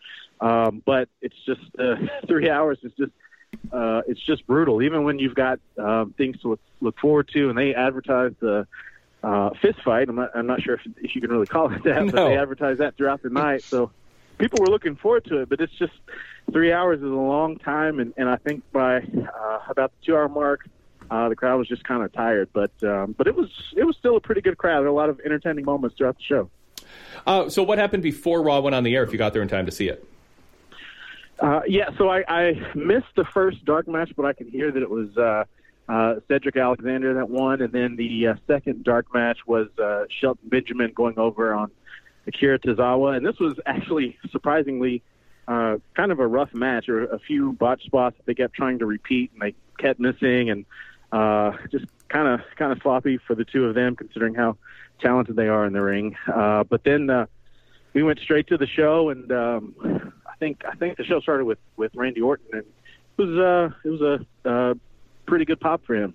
Um, 0.42 0.82
but 0.84 1.10
it's 1.22 1.36
just 1.46 1.62
uh, 1.78 1.96
three 2.28 2.50
hours 2.50 2.80
is 2.82 2.92
just 2.98 3.12
uh, 3.72 4.02
it's 4.08 4.22
just 4.22 4.48
brutal. 4.48 4.82
Even 4.82 5.04
when 5.04 5.20
you've 5.20 5.36
got 5.36 5.60
um, 5.78 6.14
things 6.18 6.40
to 6.42 6.50
look, 6.50 6.60
look 6.82 7.00
forward 7.00 7.30
to, 7.34 7.50
and 7.50 7.58
they 7.58 7.76
advertise 7.76 8.34
the 8.40 8.68
uh, 9.22 9.52
fist 9.62 9.82
fight. 9.84 10.10
I'm 10.10 10.16
not, 10.16 10.32
I'm 10.36 10.48
not 10.48 10.62
sure 10.62 10.76
if, 10.76 10.82
if 10.98 11.16
you 11.16 11.22
can 11.22 11.30
really 11.30 11.46
call 11.46 11.72
it 11.72 11.84
that, 11.84 12.12
but 12.12 12.16
they 12.16 12.38
advertise 12.38 12.80
that 12.80 12.98
throughout 12.98 13.22
the 13.22 13.30
night. 13.30 13.64
So 13.64 13.92
people 14.38 14.60
were 14.62 14.70
looking 14.70 14.96
forward 14.96 15.26
to 15.26 15.42
it. 15.42 15.50
But 15.50 15.62
it's 15.62 15.74
just 15.74 15.94
three 16.52 16.72
hours 16.72 17.00
is 17.00 17.06
a 17.06 17.08
long 17.08 17.58
time, 17.58 18.00
and, 18.00 18.14
and 18.18 18.30
I 18.30 18.38
think 18.38 18.64
by 18.72 18.98
uh, 18.98 19.60
about 19.70 19.92
the 19.92 20.06
two 20.06 20.16
hour 20.16 20.30
mark, 20.30 20.68
uh, 21.10 21.30
the 21.30 21.36
crowd 21.36 21.58
was 21.58 21.68
just 21.68 21.84
kind 21.84 22.04
of 22.04 22.12
tired. 22.14 22.50
But 22.54 22.72
um, 22.84 23.14
but 23.18 23.28
it 23.28 23.36
was 23.36 23.50
it 23.76 23.84
was 23.84 23.96
still 23.98 24.18
a 24.18 24.22
pretty 24.22 24.42
good 24.42 24.58
crowd. 24.58 24.78
There 24.78 24.84
were 24.84 24.88
a 24.88 24.94
lot 24.94 25.10
of 25.10 25.20
entertaining 25.26 25.66
moments 25.66 25.98
throughout 25.98 26.18
the 26.18 26.24
show. 26.24 26.50
Uh, 27.26 27.50
so, 27.50 27.64
what 27.64 27.78
happened 27.78 28.04
before 28.04 28.42
Raw 28.42 28.60
went 28.60 28.76
on 28.76 28.84
the 28.84 28.96
air 28.96 29.04
if 29.04 29.12
you 29.12 29.18
got 29.18 29.34
there 29.34 29.42
in 29.42 29.48
time 29.48 29.66
to 29.66 29.72
see 29.72 29.88
it? 29.88 30.06
Uh, 31.40 31.62
yeah, 31.68 31.90
so 31.98 32.10
I, 32.10 32.24
I 32.28 32.72
missed 32.76 33.16
the 33.16 33.26
first 33.26 33.66
dark 33.66 33.88
match, 33.88 34.12
but 34.16 34.26
I 34.26 34.34
could 34.34 34.48
hear 34.48 34.72
that 34.72 34.82
it 34.82 34.90
was 34.90 35.18
uh, 35.18 35.44
uh, 35.90 36.16
Cedric 36.28 36.56
Alexander 36.56 37.16
that 37.16 37.30
won, 37.30 37.62
and 37.62 37.72
then 37.72 37.96
the 37.96 38.28
uh, 38.28 38.36
second 38.48 38.84
dark 38.84 39.14
match 39.14 39.40
was 39.46 39.68
uh, 39.78 40.06
Shelton 40.10 40.48
Benjamin 40.48 40.92
going 40.94 41.18
over 41.18 41.54
on 41.54 41.72
Akira 42.28 42.60
Tozawa, 42.60 43.18
and 43.18 43.26
this 43.26 43.40
was 43.40 43.60
actually 43.66 44.18
surprisingly 44.32 45.02
uh, 45.48 45.78
kind 45.96 46.12
of 46.12 46.20
a 46.20 46.28
rough 46.28 46.54
match, 46.54 46.88
or 46.90 47.06
a 47.06 47.20
few 47.20 47.54
botch 47.54 47.84
spots 47.84 48.16
that 48.18 48.26
they 48.26 48.34
kept 48.34 48.54
trying 48.54 48.80
to 48.80 48.86
repeat, 48.86 49.32
and 49.34 49.42
they 49.42 49.56
kept 49.78 50.00
missing, 50.00 50.50
and 50.50 50.66
uh, 51.12 51.52
just 51.72 51.86
kind 52.10 52.28
of 52.28 52.42
kind 52.56 52.72
of 52.72 52.80
sloppy 52.82 53.18
for 53.18 53.36
the 53.36 53.44
two 53.44 53.66
of 53.66 53.76
them, 53.76 53.96
considering 53.96 54.36
how 54.36 54.58
talented 55.00 55.36
they 55.36 55.48
are 55.48 55.66
in 55.66 55.74
the 55.74 55.82
ring. 55.82 56.16
Uh, 56.34 56.64
but 56.64 56.84
then 56.84 57.10
uh, 57.10 57.26
we 57.94 58.04
went 58.04 58.20
straight 58.20 58.48
to 58.48 58.58
the 58.58 58.68
show, 58.68 59.10
and 59.10 59.32
um, 59.32 60.14
I 60.26 60.36
think 60.38 60.64
I 60.66 60.76
think 60.76 60.98
the 60.98 61.04
show 61.04 61.20
started 61.20 61.46
with 61.46 61.60
with 61.76 61.94
Randy 61.96 62.22
Orton, 62.22 62.48
and 62.54 62.64
it 62.64 63.22
was 63.22 63.38
uh, 63.38 63.76
it 63.84 63.90
was 63.90 64.02
a 64.02 64.50
uh, 64.50 64.74
pretty 65.26 65.46
good 65.46 65.60
pop 65.60 65.86
for 65.86 65.96
him. 65.96 66.14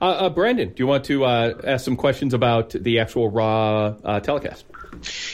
Uh, 0.00 0.04
uh, 0.04 0.30
Brandon, 0.30 0.68
do 0.68 0.82
you 0.82 0.86
want 0.86 1.04
to 1.06 1.24
uh, 1.24 1.60
ask 1.64 1.84
some 1.84 1.96
questions 1.96 2.34
about 2.34 2.70
the 2.70 3.00
actual 3.00 3.30
Raw 3.30 3.94
uh, 4.04 4.20
telecast? 4.20 4.64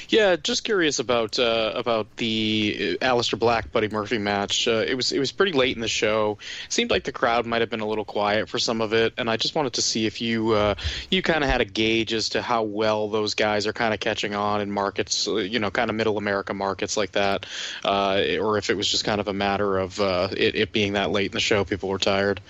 Yeah, 0.08 0.34
just 0.34 0.64
curious 0.64 0.98
about 0.98 1.38
uh, 1.38 1.72
about 1.74 2.16
the 2.16 2.98
Aleister 3.00 3.38
Black 3.38 3.70
Buddy 3.70 3.88
Murphy 3.88 4.18
match. 4.18 4.66
Uh, 4.66 4.84
it 4.86 4.94
was 4.94 5.12
it 5.12 5.20
was 5.20 5.30
pretty 5.30 5.52
late 5.52 5.76
in 5.76 5.80
the 5.80 5.88
show. 5.88 6.38
It 6.66 6.72
seemed 6.72 6.90
like 6.90 7.04
the 7.04 7.12
crowd 7.12 7.46
might 7.46 7.60
have 7.60 7.70
been 7.70 7.80
a 7.80 7.86
little 7.86 8.04
quiet 8.04 8.48
for 8.48 8.58
some 8.58 8.80
of 8.80 8.92
it, 8.92 9.14
and 9.18 9.30
I 9.30 9.36
just 9.36 9.54
wanted 9.54 9.74
to 9.74 9.82
see 9.82 10.06
if 10.06 10.20
you 10.20 10.50
uh, 10.50 10.74
you 11.12 11.22
kind 11.22 11.44
of 11.44 11.50
had 11.50 11.60
a 11.60 11.64
gauge 11.64 12.12
as 12.12 12.30
to 12.30 12.42
how 12.42 12.64
well 12.64 13.08
those 13.08 13.34
guys 13.34 13.68
are 13.68 13.72
kind 13.72 13.94
of 13.94 14.00
catching 14.00 14.34
on 14.34 14.60
in 14.60 14.72
markets, 14.72 15.28
you 15.28 15.60
know, 15.60 15.70
kind 15.70 15.90
of 15.90 15.96
middle 15.96 16.18
America 16.18 16.54
markets 16.54 16.96
like 16.96 17.12
that, 17.12 17.46
or 17.84 18.58
if 18.58 18.68
it 18.68 18.76
was 18.76 18.88
just 18.88 19.04
kind 19.04 19.20
of 19.20 19.28
a 19.28 19.32
matter 19.32 19.78
of 19.78 20.00
it, 20.00 20.56
it 20.56 20.72
being 20.72 20.94
that 20.94 21.12
late 21.12 21.26
in 21.26 21.32
the 21.32 21.40
show, 21.40 21.64
people 21.64 21.88
were 21.88 21.98
tired. 21.98 22.40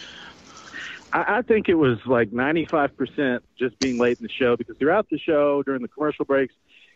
I, 1.13 1.39
I 1.39 1.43
think 1.43 1.69
it 1.69 1.75
was 1.75 1.99
like 2.07 2.31
95% 2.31 3.41
just 3.59 3.79
being 3.79 3.99
late 3.99 4.19
in 4.19 4.27
the 4.27 4.33
show 4.33 4.57
because 4.57 4.77
throughout 4.79 5.09
the 5.11 5.19
show, 5.19 5.63
during 5.63 5.83
the 5.83 5.89
commercial 5.89 6.25
breaks, 6.25 6.55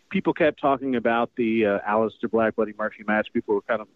people 0.09 0.33
kept 0.33 0.59
talking 0.59 0.95
about 0.95 1.31
the 1.35 1.65
uh, 1.65 1.79
Aleister 1.87 2.29
Black 2.29 2.55
Buddy 2.55 2.73
Murphy 2.77 3.03
match. 3.07 3.27
People 3.33 3.55
were 3.55 3.61
kind 3.61 3.81
of 3.81 3.87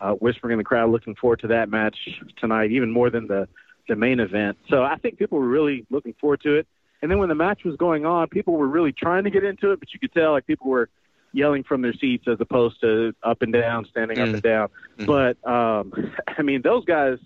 uh, 0.00 0.12
whispering 0.12 0.52
in 0.52 0.58
the 0.58 0.64
crowd, 0.64 0.90
looking 0.90 1.14
forward 1.14 1.40
to 1.40 1.48
that 1.48 1.68
match 1.68 1.96
tonight, 2.36 2.70
even 2.72 2.90
more 2.90 3.10
than 3.10 3.26
the 3.26 3.48
the 3.88 3.96
main 3.96 4.20
event. 4.20 4.58
So 4.68 4.82
I 4.82 4.96
think 4.96 5.18
people 5.18 5.38
were 5.38 5.48
really 5.48 5.86
looking 5.88 6.14
forward 6.20 6.42
to 6.42 6.56
it. 6.56 6.66
And 7.00 7.10
then 7.10 7.18
when 7.18 7.30
the 7.30 7.34
match 7.34 7.64
was 7.64 7.74
going 7.76 8.04
on, 8.04 8.28
people 8.28 8.54
were 8.54 8.68
really 8.68 8.92
trying 8.92 9.24
to 9.24 9.30
get 9.30 9.44
into 9.44 9.72
it, 9.72 9.80
but 9.80 9.94
you 9.94 9.98
could 9.98 10.12
tell 10.12 10.32
like 10.32 10.46
people 10.46 10.68
were 10.68 10.90
yelling 11.32 11.64
from 11.64 11.80
their 11.80 11.94
seats 11.94 12.26
as 12.28 12.36
opposed 12.38 12.80
to 12.82 13.14
up 13.22 13.40
and 13.40 13.52
down, 13.52 13.86
standing 13.86 14.18
up 14.18 14.28
and 14.28 14.42
down. 14.42 14.68
But 15.06 15.42
um, 15.48 15.92
I 16.38 16.42
mean, 16.42 16.62
those 16.62 16.84
guys. 16.84 17.18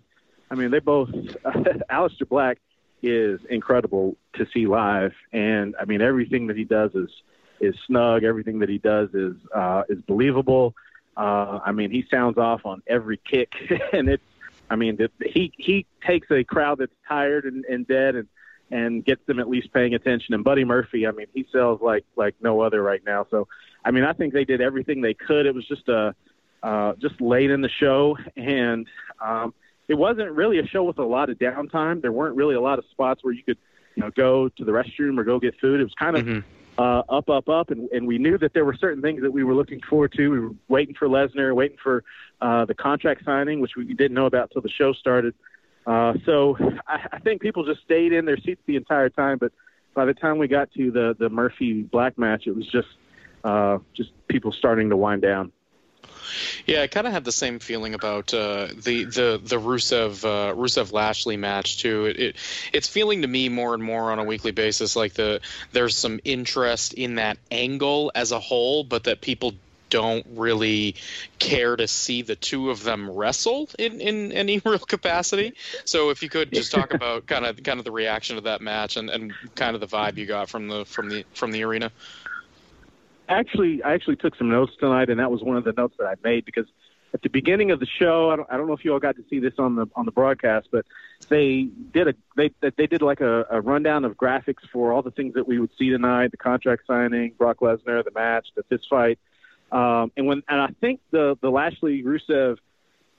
I 0.53 0.55
mean, 0.55 0.71
they 0.71 0.81
both. 0.81 1.09
Aleister 1.91 2.29
Black 2.29 2.59
is 3.03 3.41
incredible 3.49 4.17
to 4.35 4.47
see 4.53 4.67
live, 4.67 5.15
and 5.33 5.75
I 5.81 5.87
mean, 5.87 6.03
everything 6.03 6.47
that 6.49 6.59
he 6.59 6.65
does 6.65 6.95
is 6.95 7.09
is 7.59 7.75
snug. 7.87 8.23
Everything 8.23 8.59
that 8.59 8.69
he 8.69 8.77
does 8.77 9.09
is 9.15 9.35
uh, 9.55 9.85
is 9.89 10.03
believable. 10.03 10.75
Uh, 11.17 11.59
I 11.65 11.73
mean, 11.73 11.91
he 11.91 12.05
sounds 12.11 12.37
off 12.37 12.67
on 12.67 12.83
every 12.87 13.17
kick, 13.17 13.53
and 13.95 14.11
it's. 14.11 14.23
I 14.69 14.77
mean, 14.77 14.97
the, 14.97 15.11
he 15.27 15.53
he 15.57 15.87
takes 16.07 16.31
a 16.31 16.45
crowd 16.45 16.79
that's 16.79 16.93
tired 17.09 17.47
and, 17.47 17.65
and 17.65 17.87
dead, 17.87 18.15
and 18.15 18.29
and 18.71 19.03
gets 19.03 19.25
them 19.25 19.41
at 19.41 19.49
least 19.49 19.73
paying 19.73 19.95
attention. 19.95 20.35
And 20.35 20.45
Buddy 20.45 20.65
Murphy, 20.65 21.07
I 21.07 21.13
mean, 21.13 21.29
he 21.33 21.47
sells 21.51 21.81
like 21.81 22.05
like 22.15 22.35
no 22.43 22.61
other 22.61 22.83
right 22.83 23.03
now. 23.07 23.27
So, 23.31 23.49
I 23.87 23.91
mean, 23.91 24.05
I 24.05 24.13
think 24.13 24.35
they 24.35 24.45
did 24.45 24.61
everything 24.61 25.01
they 25.01 25.15
could. 25.15 25.47
It 25.47 25.55
was 25.55 25.67
just 25.67 25.89
a 25.89 26.15
uh, 26.63 26.93
just 27.01 27.23
late 27.23 27.51
in 27.51 27.63
the 27.63 27.71
show, 27.71 28.19
and 28.37 28.87
um, 29.19 29.55
it 29.93 29.99
wasn't 29.99 30.33
really 30.33 30.59
a 30.59 30.67
show 30.67 30.85
with 30.85 30.99
a 30.99 31.05
lot 31.05 31.29
of 31.29 31.39
downtime. 31.39 32.01
There 32.01 32.13
weren't 32.13 32.35
really 32.35 32.55
a 32.55 32.61
lot 32.63 32.79
of 32.79 32.87
spots 32.91 33.23
where 33.23 33.35
you 33.35 33.43
could, 33.43 33.59
you 33.95 34.03
know, 34.03 34.11
go 34.11 34.49
to 34.49 34.65
the 34.65 34.73
restroom 34.73 35.19
or 35.19 35.25
go 35.25 35.39
get 35.39 35.55
food. 35.61 35.81
It 35.81 35.85
was 35.85 35.93
kind 35.99 36.17
of 36.17 36.45
uh, 36.79 37.03
up, 37.11 37.29
up, 37.29 37.51
up, 37.51 37.71
and, 37.71 37.91
and 37.91 38.07
we 38.07 38.17
knew 38.17 38.39
that 38.39 38.55
there 38.55 38.65
were 38.65 38.75
certain 38.75 39.03
things 39.03 39.21
that 39.21 39.31
we 39.31 39.45
were 39.45 39.55
looking 39.55 39.83
forward 39.83 40.15
to. 40.17 40.31
We 40.31 40.41
were 40.41 40.55
waiting 40.69 40.95
for 40.95 41.09
Lesnar, 41.09 41.55
waiting 41.55 41.77
for 41.83 42.05
uh, 42.41 42.65
the 42.65 42.73
contract 42.73 43.23
signing, 43.27 43.61
which 43.61 43.77
we 43.77 43.85
didn't 43.85 44.15
know 44.15 44.25
about 44.25 44.51
till 44.51 44.63
the 44.63 44.71
show 44.71 44.95
started. 44.95 45.35
Uh, 45.87 46.15
so 46.25 46.57
I, 46.87 47.09
I 47.13 47.19
think 47.19 47.43
people 47.43 47.63
just 47.67 47.83
stayed 47.83 48.15
in 48.15 48.25
their 48.25 48.39
seats 48.39 48.63
the 48.65 48.77
entire 48.77 49.11
time. 49.11 49.37
But 49.37 49.53
by 49.93 50.07
the 50.07 50.15
time 50.15 50.39
we 50.39 50.49
got 50.49 50.73
to 50.73 50.91
the 50.91 51.15
the 51.19 51.29
Murphy 51.29 51.83
Black 51.83 52.17
match, 52.17 52.47
it 52.47 52.57
was 52.57 52.67
just 52.67 52.89
uh, 53.45 53.77
just 53.93 54.11
people 54.27 54.53
starting 54.53 54.89
to 54.89 54.97
wind 54.97 55.21
down. 55.21 55.53
Yeah, 56.67 56.83
I 56.83 56.87
kind 56.87 57.07
of 57.07 57.13
had 57.13 57.25
the 57.25 57.33
same 57.33 57.59
feeling 57.59 57.95
about 57.95 58.33
uh, 58.33 58.69
the 58.69 59.05
the 59.05 59.41
the 59.43 59.57
Rusev 59.57 60.25
uh, 60.25 60.55
Rusev 60.55 60.93
Lashley 60.93 61.37
match 61.37 61.79
too. 61.79 62.07
It, 62.07 62.21
it 62.21 62.37
it's 62.73 62.89
feeling 62.89 63.23
to 63.23 63.29
me 63.29 63.49
more 63.49 63.75
and 63.75 63.83
more 63.83 64.13
on 64.13 64.19
a 64.19 64.25
weekly 64.25 64.53
basis 64.53 64.97
like 64.97 65.15
the 65.15 65.41
there's 65.73 65.97
some 65.97 66.21
interest 66.25 66.95
in 66.95 67.17
that 67.17 67.39
angle 67.51 68.13
as 68.15 68.33
a 68.33 68.41
whole, 68.41 68.85
but 68.85 69.05
that 69.05 69.21
people 69.21 69.55
don't 69.93 70.25
really 70.37 70.95
care 71.39 71.77
to 71.77 71.87
see 71.87 72.23
the 72.23 72.35
two 72.35 72.71
of 72.71 72.83
them 72.83 73.11
wrestle 73.11 73.69
in, 73.79 74.01
in 74.01 74.33
any 74.33 74.59
real 74.65 74.79
capacity. 74.79 75.53
So 75.85 76.09
if 76.09 76.23
you 76.23 76.31
could 76.31 76.51
just 76.51 76.73
talk 76.73 76.95
about 76.95 77.27
kind 77.27 77.45
of 77.45 77.63
kind 77.63 77.79
of 77.79 77.85
the 77.85 77.93
reaction 77.93 78.37
to 78.37 78.43
that 78.43 78.63
match 78.63 78.97
and, 78.97 79.11
and 79.11 79.35
kind 79.55 79.75
of 79.75 79.83
the 79.83 79.87
vibe 79.87 80.17
you 80.17 80.25
got 80.25 80.49
from 80.49 80.69
the 80.69 80.87
from 80.87 81.11
the 81.11 81.27
from 81.35 81.53
the 81.53 81.63
arena. 81.65 81.93
Actually, 83.33 83.83
I 83.83 83.95
actually 83.95 84.17
took 84.17 84.37
some 84.37 84.51
notes 84.51 84.73
tonight, 84.79 85.09
and 85.09 85.19
that 85.21 85.31
was 85.31 85.43
one 85.43 85.57
of 85.57 85.65
the 85.65 85.73
notes 85.73 85.95
that 85.99 86.07
I 86.07 86.15
made 86.23 86.45
because 86.45 86.67
at 87.15 87.23
the 87.23 87.29
beginning 87.29 87.71
of 87.71 87.81
the 87.81 87.87
show, 87.87 88.31
I 88.31 88.37
don't, 88.37 88.49
I 88.51 88.57
don't 88.57 88.67
know 88.67 88.73
if 88.73 88.85
you 88.85 88.93
all 88.93 88.99
got 88.99 89.17
to 89.17 89.25
see 89.29 89.39
this 89.39 89.55
on 89.59 89.77
the 89.77 89.87
on 89.95 90.07
the 90.07 90.13
broadcast, 90.13 90.69
but 90.71 90.87
they 91.29 91.69
did 91.93 92.09
a 92.09 92.15
they 92.37 92.51
they 92.61 92.87
did 92.87 93.03
like 93.03 93.21
a, 93.21 93.47
a 93.51 93.61
rundown 93.61 94.05
of 94.05 94.17
graphics 94.17 94.69
for 94.73 94.93
all 94.93 95.03
the 95.03 95.11
things 95.11 95.35
that 95.35 95.47
we 95.47 95.59
would 95.59 95.71
see 95.79 95.91
tonight: 95.91 96.31
the 96.31 96.37
contract 96.37 96.83
signing, 96.87 97.33
Brock 97.37 97.59
Lesnar, 97.61 98.05
the 98.05 98.13
match, 98.15 98.49
the 98.57 98.63
fist 98.65 98.87
fight, 98.89 99.19
um, 99.71 100.11
and 100.17 100.27
when 100.27 100.43
and 100.49 100.61
I 100.61 100.69
think 100.81 101.01
the 101.11 101.37
the 101.41 101.51
Lashley 101.51 102.03
Rusev 102.03 102.59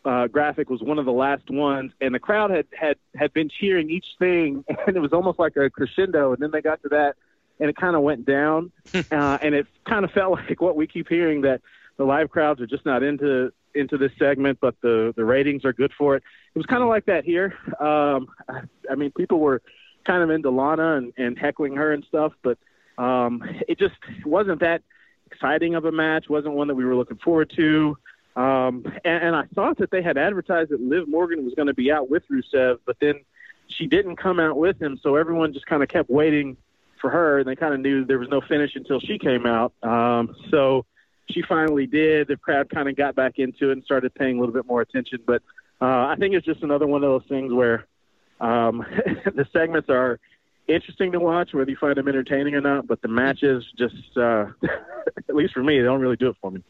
uh, 0.05 0.27
graphic 0.27 0.69
was 0.69 0.81
one 0.81 0.99
of 0.99 1.05
the 1.05 1.13
last 1.13 1.49
ones, 1.49 1.91
and 2.01 2.13
the 2.13 2.19
crowd 2.19 2.51
had 2.51 2.67
had 2.73 2.97
had 3.15 3.33
been 3.33 3.49
cheering 3.49 3.89
each 3.89 4.07
thing, 4.19 4.63
and 4.87 4.95
it 4.95 4.99
was 4.99 5.13
almost 5.13 5.39
like 5.39 5.55
a 5.55 5.69
crescendo, 5.69 6.33
and 6.33 6.41
then 6.41 6.51
they 6.51 6.61
got 6.61 6.81
to 6.83 6.89
that, 6.89 7.15
and 7.63 7.69
it 7.69 7.77
kind 7.77 7.95
of 7.95 8.01
went 8.01 8.25
down, 8.25 8.73
uh, 8.93 9.37
and 9.41 9.55
it 9.55 9.67
kind 9.85 10.03
of 10.03 10.11
felt 10.11 10.37
like 10.49 10.61
what 10.61 10.75
we 10.75 10.85
keep 10.85 11.07
hearing 11.07 11.41
that 11.41 11.61
the 11.95 12.03
live 12.03 12.29
crowds 12.29 12.59
are 12.59 12.67
just 12.67 12.85
not 12.85 13.03
into 13.03 13.53
into 13.73 13.97
this 13.97 14.11
segment, 14.19 14.59
but 14.59 14.75
the 14.81 15.13
the 15.15 15.23
ratings 15.23 15.63
are 15.63 15.71
good 15.71 15.93
for 15.97 16.17
it. 16.17 16.23
It 16.53 16.59
was 16.59 16.65
kind 16.65 16.83
of 16.83 16.89
like 16.89 17.05
that 17.05 17.23
here. 17.23 17.57
Um, 17.79 18.27
I, 18.49 18.61
I 18.91 18.95
mean, 18.95 19.11
people 19.11 19.39
were 19.39 19.61
kind 20.05 20.21
of 20.21 20.29
into 20.29 20.49
Lana 20.49 20.97
and, 20.97 21.13
and 21.15 21.39
heckling 21.39 21.77
her 21.77 21.93
and 21.93 22.03
stuff, 22.03 22.33
but 22.43 22.57
um, 22.97 23.41
it 23.69 23.79
just 23.79 23.95
wasn't 24.25 24.59
that 24.59 24.83
exciting 25.25 25.75
of 25.75 25.85
a 25.85 25.91
match. 25.93 26.29
wasn't 26.29 26.53
one 26.53 26.67
that 26.67 26.75
we 26.75 26.83
were 26.83 26.95
looking 26.95 27.17
forward 27.17 27.49
to. 27.55 27.97
Um, 28.35 28.83
and, 29.05 29.23
and 29.23 29.35
I 29.35 29.45
thought 29.55 29.77
that 29.77 29.89
they 29.89 30.01
had 30.01 30.17
advertised 30.17 30.71
that 30.71 30.81
Liv 30.81 31.07
Morgan 31.07 31.45
was 31.45 31.53
going 31.53 31.67
to 31.67 31.73
be 31.73 31.89
out 31.89 32.09
with 32.09 32.23
Rusev, 32.27 32.79
but 32.85 32.97
then 32.99 33.21
she 33.67 33.87
didn't 33.87 34.17
come 34.17 34.39
out 34.39 34.57
with 34.57 34.81
him, 34.81 34.99
so 35.01 35.15
everyone 35.15 35.53
just 35.53 35.65
kind 35.65 35.81
of 35.81 35.89
kept 35.89 36.09
waiting 36.09 36.57
for 37.03 37.09
her, 37.09 37.39
and 37.39 37.47
they 37.47 37.55
kind 37.57 37.73
of 37.73 37.81
knew 37.81 38.05
there 38.05 38.17
was 38.17 38.29
no 38.29 38.39
finish 38.39 38.71
until 38.75 39.01
she 39.01 39.19
came 39.19 39.45
out. 39.45 39.73
Um, 39.83 40.33
so 40.49 40.85
she 41.29 41.41
finally 41.47 41.85
did. 41.85 42.29
The 42.29 42.37
crowd 42.37 42.69
kind 42.69 42.87
of 42.87 42.95
got 42.95 43.13
back 43.13 43.39
into 43.39 43.69
it 43.69 43.73
and 43.73 43.83
started 43.83 44.15
paying 44.15 44.37
a 44.37 44.39
little 44.39 44.53
bit 44.53 44.65
more 44.65 44.79
attention. 44.79 45.19
But 45.27 45.41
uh, 45.81 46.07
I 46.07 46.15
think 46.17 46.33
it's 46.33 46.45
just 46.45 46.63
another 46.63 46.87
one 46.87 47.03
of 47.03 47.09
those 47.09 47.27
things 47.27 47.51
where 47.51 47.87
um, 48.39 48.85
the 49.25 49.45
segments 49.51 49.89
are 49.89 50.17
interesting 50.69 51.11
to 51.11 51.19
watch, 51.19 51.53
whether 51.53 51.69
you 51.69 51.75
find 51.75 51.97
them 51.97 52.07
entertaining 52.07 52.55
or 52.55 52.61
not. 52.61 52.87
But 52.87 53.01
the 53.01 53.09
matches, 53.09 53.65
just 53.77 53.95
uh, 54.15 54.45
at 55.17 55.35
least 55.35 55.53
for 55.53 55.61
me, 55.61 55.79
they 55.79 55.83
don't 55.83 55.99
really 55.99 56.15
do 56.15 56.29
it 56.29 56.37
for 56.41 56.51
me. 56.51 56.63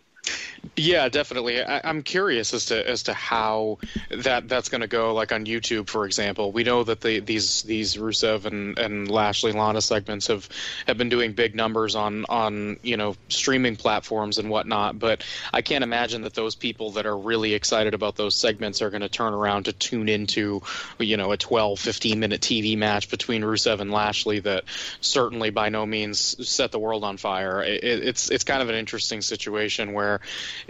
Yeah, 0.75 1.09
definitely. 1.09 1.61
I, 1.61 1.81
I'm 1.83 2.01
curious 2.01 2.53
as 2.53 2.65
to 2.67 2.89
as 2.89 3.03
to 3.03 3.13
how 3.13 3.77
that 4.09 4.47
that's 4.47 4.69
going 4.69 4.81
to 4.81 4.87
go. 4.87 5.13
Like 5.13 5.31
on 5.31 5.45
YouTube, 5.45 5.87
for 5.87 6.05
example, 6.05 6.51
we 6.51 6.63
know 6.63 6.83
that 6.83 7.01
the, 7.01 7.19
these 7.19 7.61
these 7.63 7.95
Rusev 7.95 8.45
and, 8.45 8.79
and 8.79 9.11
Lashley 9.11 9.51
Lana 9.51 9.81
segments 9.81 10.27
have 10.27 10.47
have 10.87 10.97
been 10.97 11.09
doing 11.09 11.33
big 11.33 11.53
numbers 11.53 11.95
on 11.95 12.25
on 12.27 12.79
you 12.81 12.97
know 12.97 13.15
streaming 13.27 13.75
platforms 13.75 14.39
and 14.39 14.49
whatnot. 14.49 14.97
But 14.97 15.23
I 15.53 15.61
can't 15.61 15.83
imagine 15.83 16.23
that 16.23 16.33
those 16.33 16.55
people 16.55 16.91
that 16.91 17.05
are 17.05 17.17
really 17.17 17.53
excited 17.53 17.93
about 17.93 18.15
those 18.15 18.35
segments 18.35 18.81
are 18.81 18.89
going 18.89 19.01
to 19.01 19.09
turn 19.09 19.33
around 19.33 19.65
to 19.65 19.73
tune 19.73 20.09
into 20.09 20.63
you 20.97 21.17
know 21.17 21.33
a 21.33 21.37
12, 21.37 21.77
15 21.79 22.19
minute 22.19 22.41
TV 22.41 22.77
match 22.77 23.11
between 23.11 23.43
Rusev 23.43 23.79
and 23.79 23.91
Lashley 23.91 24.39
that 24.39 24.63
certainly 25.01 25.51
by 25.51 25.69
no 25.69 25.85
means 25.85 26.47
set 26.47 26.71
the 26.71 26.79
world 26.79 27.03
on 27.03 27.17
fire. 27.17 27.61
It, 27.61 27.83
it's 27.83 28.31
it's 28.31 28.43
kind 28.43 28.61
of 28.61 28.69
an 28.69 28.75
interesting 28.75 29.21
situation 29.21 29.93
where 29.93 30.19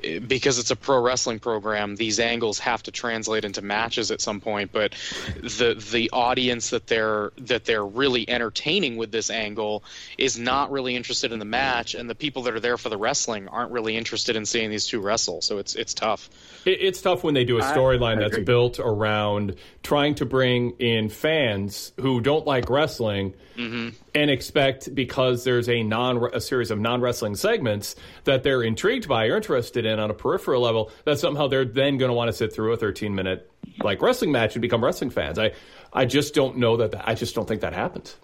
because 0.01 0.59
it's 0.59 0.71
a 0.71 0.75
pro 0.75 1.01
wrestling 1.01 1.39
program, 1.39 1.95
these 1.95 2.19
angles 2.19 2.59
have 2.59 2.83
to 2.83 2.91
translate 2.91 3.45
into 3.45 3.61
matches 3.61 4.11
at 4.11 4.21
some 4.21 4.41
point. 4.41 4.71
But 4.71 4.95
the 5.41 5.81
the 5.91 6.09
audience 6.11 6.69
that 6.71 6.87
they're 6.87 7.31
that 7.39 7.65
they're 7.65 7.85
really 7.85 8.29
entertaining 8.29 8.97
with 8.97 9.11
this 9.11 9.29
angle 9.29 9.83
is 10.17 10.37
not 10.37 10.71
really 10.71 10.95
interested 10.95 11.31
in 11.31 11.39
the 11.39 11.45
match, 11.45 11.95
and 11.95 12.09
the 12.09 12.15
people 12.15 12.43
that 12.43 12.53
are 12.53 12.59
there 12.59 12.77
for 12.77 12.89
the 12.89 12.97
wrestling 12.97 13.47
aren't 13.47 13.71
really 13.71 13.95
interested 13.95 14.35
in 14.35 14.45
seeing 14.45 14.69
these 14.69 14.87
two 14.87 14.99
wrestle. 14.99 15.41
So 15.41 15.57
it's 15.57 15.75
it's 15.75 15.93
tough. 15.93 16.29
It, 16.65 16.79
it's 16.81 17.01
tough 17.01 17.23
when 17.23 17.33
they 17.33 17.45
do 17.45 17.57
a 17.57 17.61
storyline 17.61 18.19
that's 18.19 18.39
built 18.39 18.79
around 18.79 19.55
trying 19.83 20.15
to 20.15 20.25
bring 20.25 20.71
in 20.79 21.09
fans 21.09 21.91
who 21.99 22.21
don't 22.21 22.47
like 22.47 22.69
wrestling 22.69 23.33
Mm-hmm. 23.55 23.89
and 24.15 24.31
expect 24.31 24.95
because 24.95 25.43
there's 25.43 25.69
a 25.69 25.83
non 25.83 26.27
a 26.33 26.41
series 26.41 26.71
of 26.71 26.79
non 26.79 27.01
wrestling 27.01 27.35
segments 27.35 27.95
that 28.23 28.41
they're 28.41 28.63
intrigued 28.63 29.07
by 29.07 29.27
or 29.27 29.35
interested 29.35 29.85
in 29.85 29.99
on 29.99 30.09
a 30.09 30.13
peripheral 30.15 30.63
level 30.63 30.89
that 31.05 31.19
somehow 31.19 31.47
they're 31.47 31.63
then 31.63 31.99
going 31.99 32.09
to 32.09 32.15
want 32.15 32.29
to 32.29 32.33
sit 32.33 32.51
through 32.51 32.73
a 32.73 32.77
13 32.77 33.13
minute 33.13 33.51
like 33.83 34.01
wrestling 34.01 34.31
match 34.31 34.55
and 34.55 34.61
become 34.63 34.83
wrestling 34.83 35.11
fans. 35.11 35.37
I 35.37 35.51
I 35.93 36.05
just 36.05 36.33
don't 36.33 36.57
know 36.57 36.77
that, 36.77 36.93
that 36.93 37.07
I 37.07 37.13
just 37.13 37.35
don't 37.35 37.47
think 37.47 37.61
that 37.61 37.73
happens. 37.73 38.15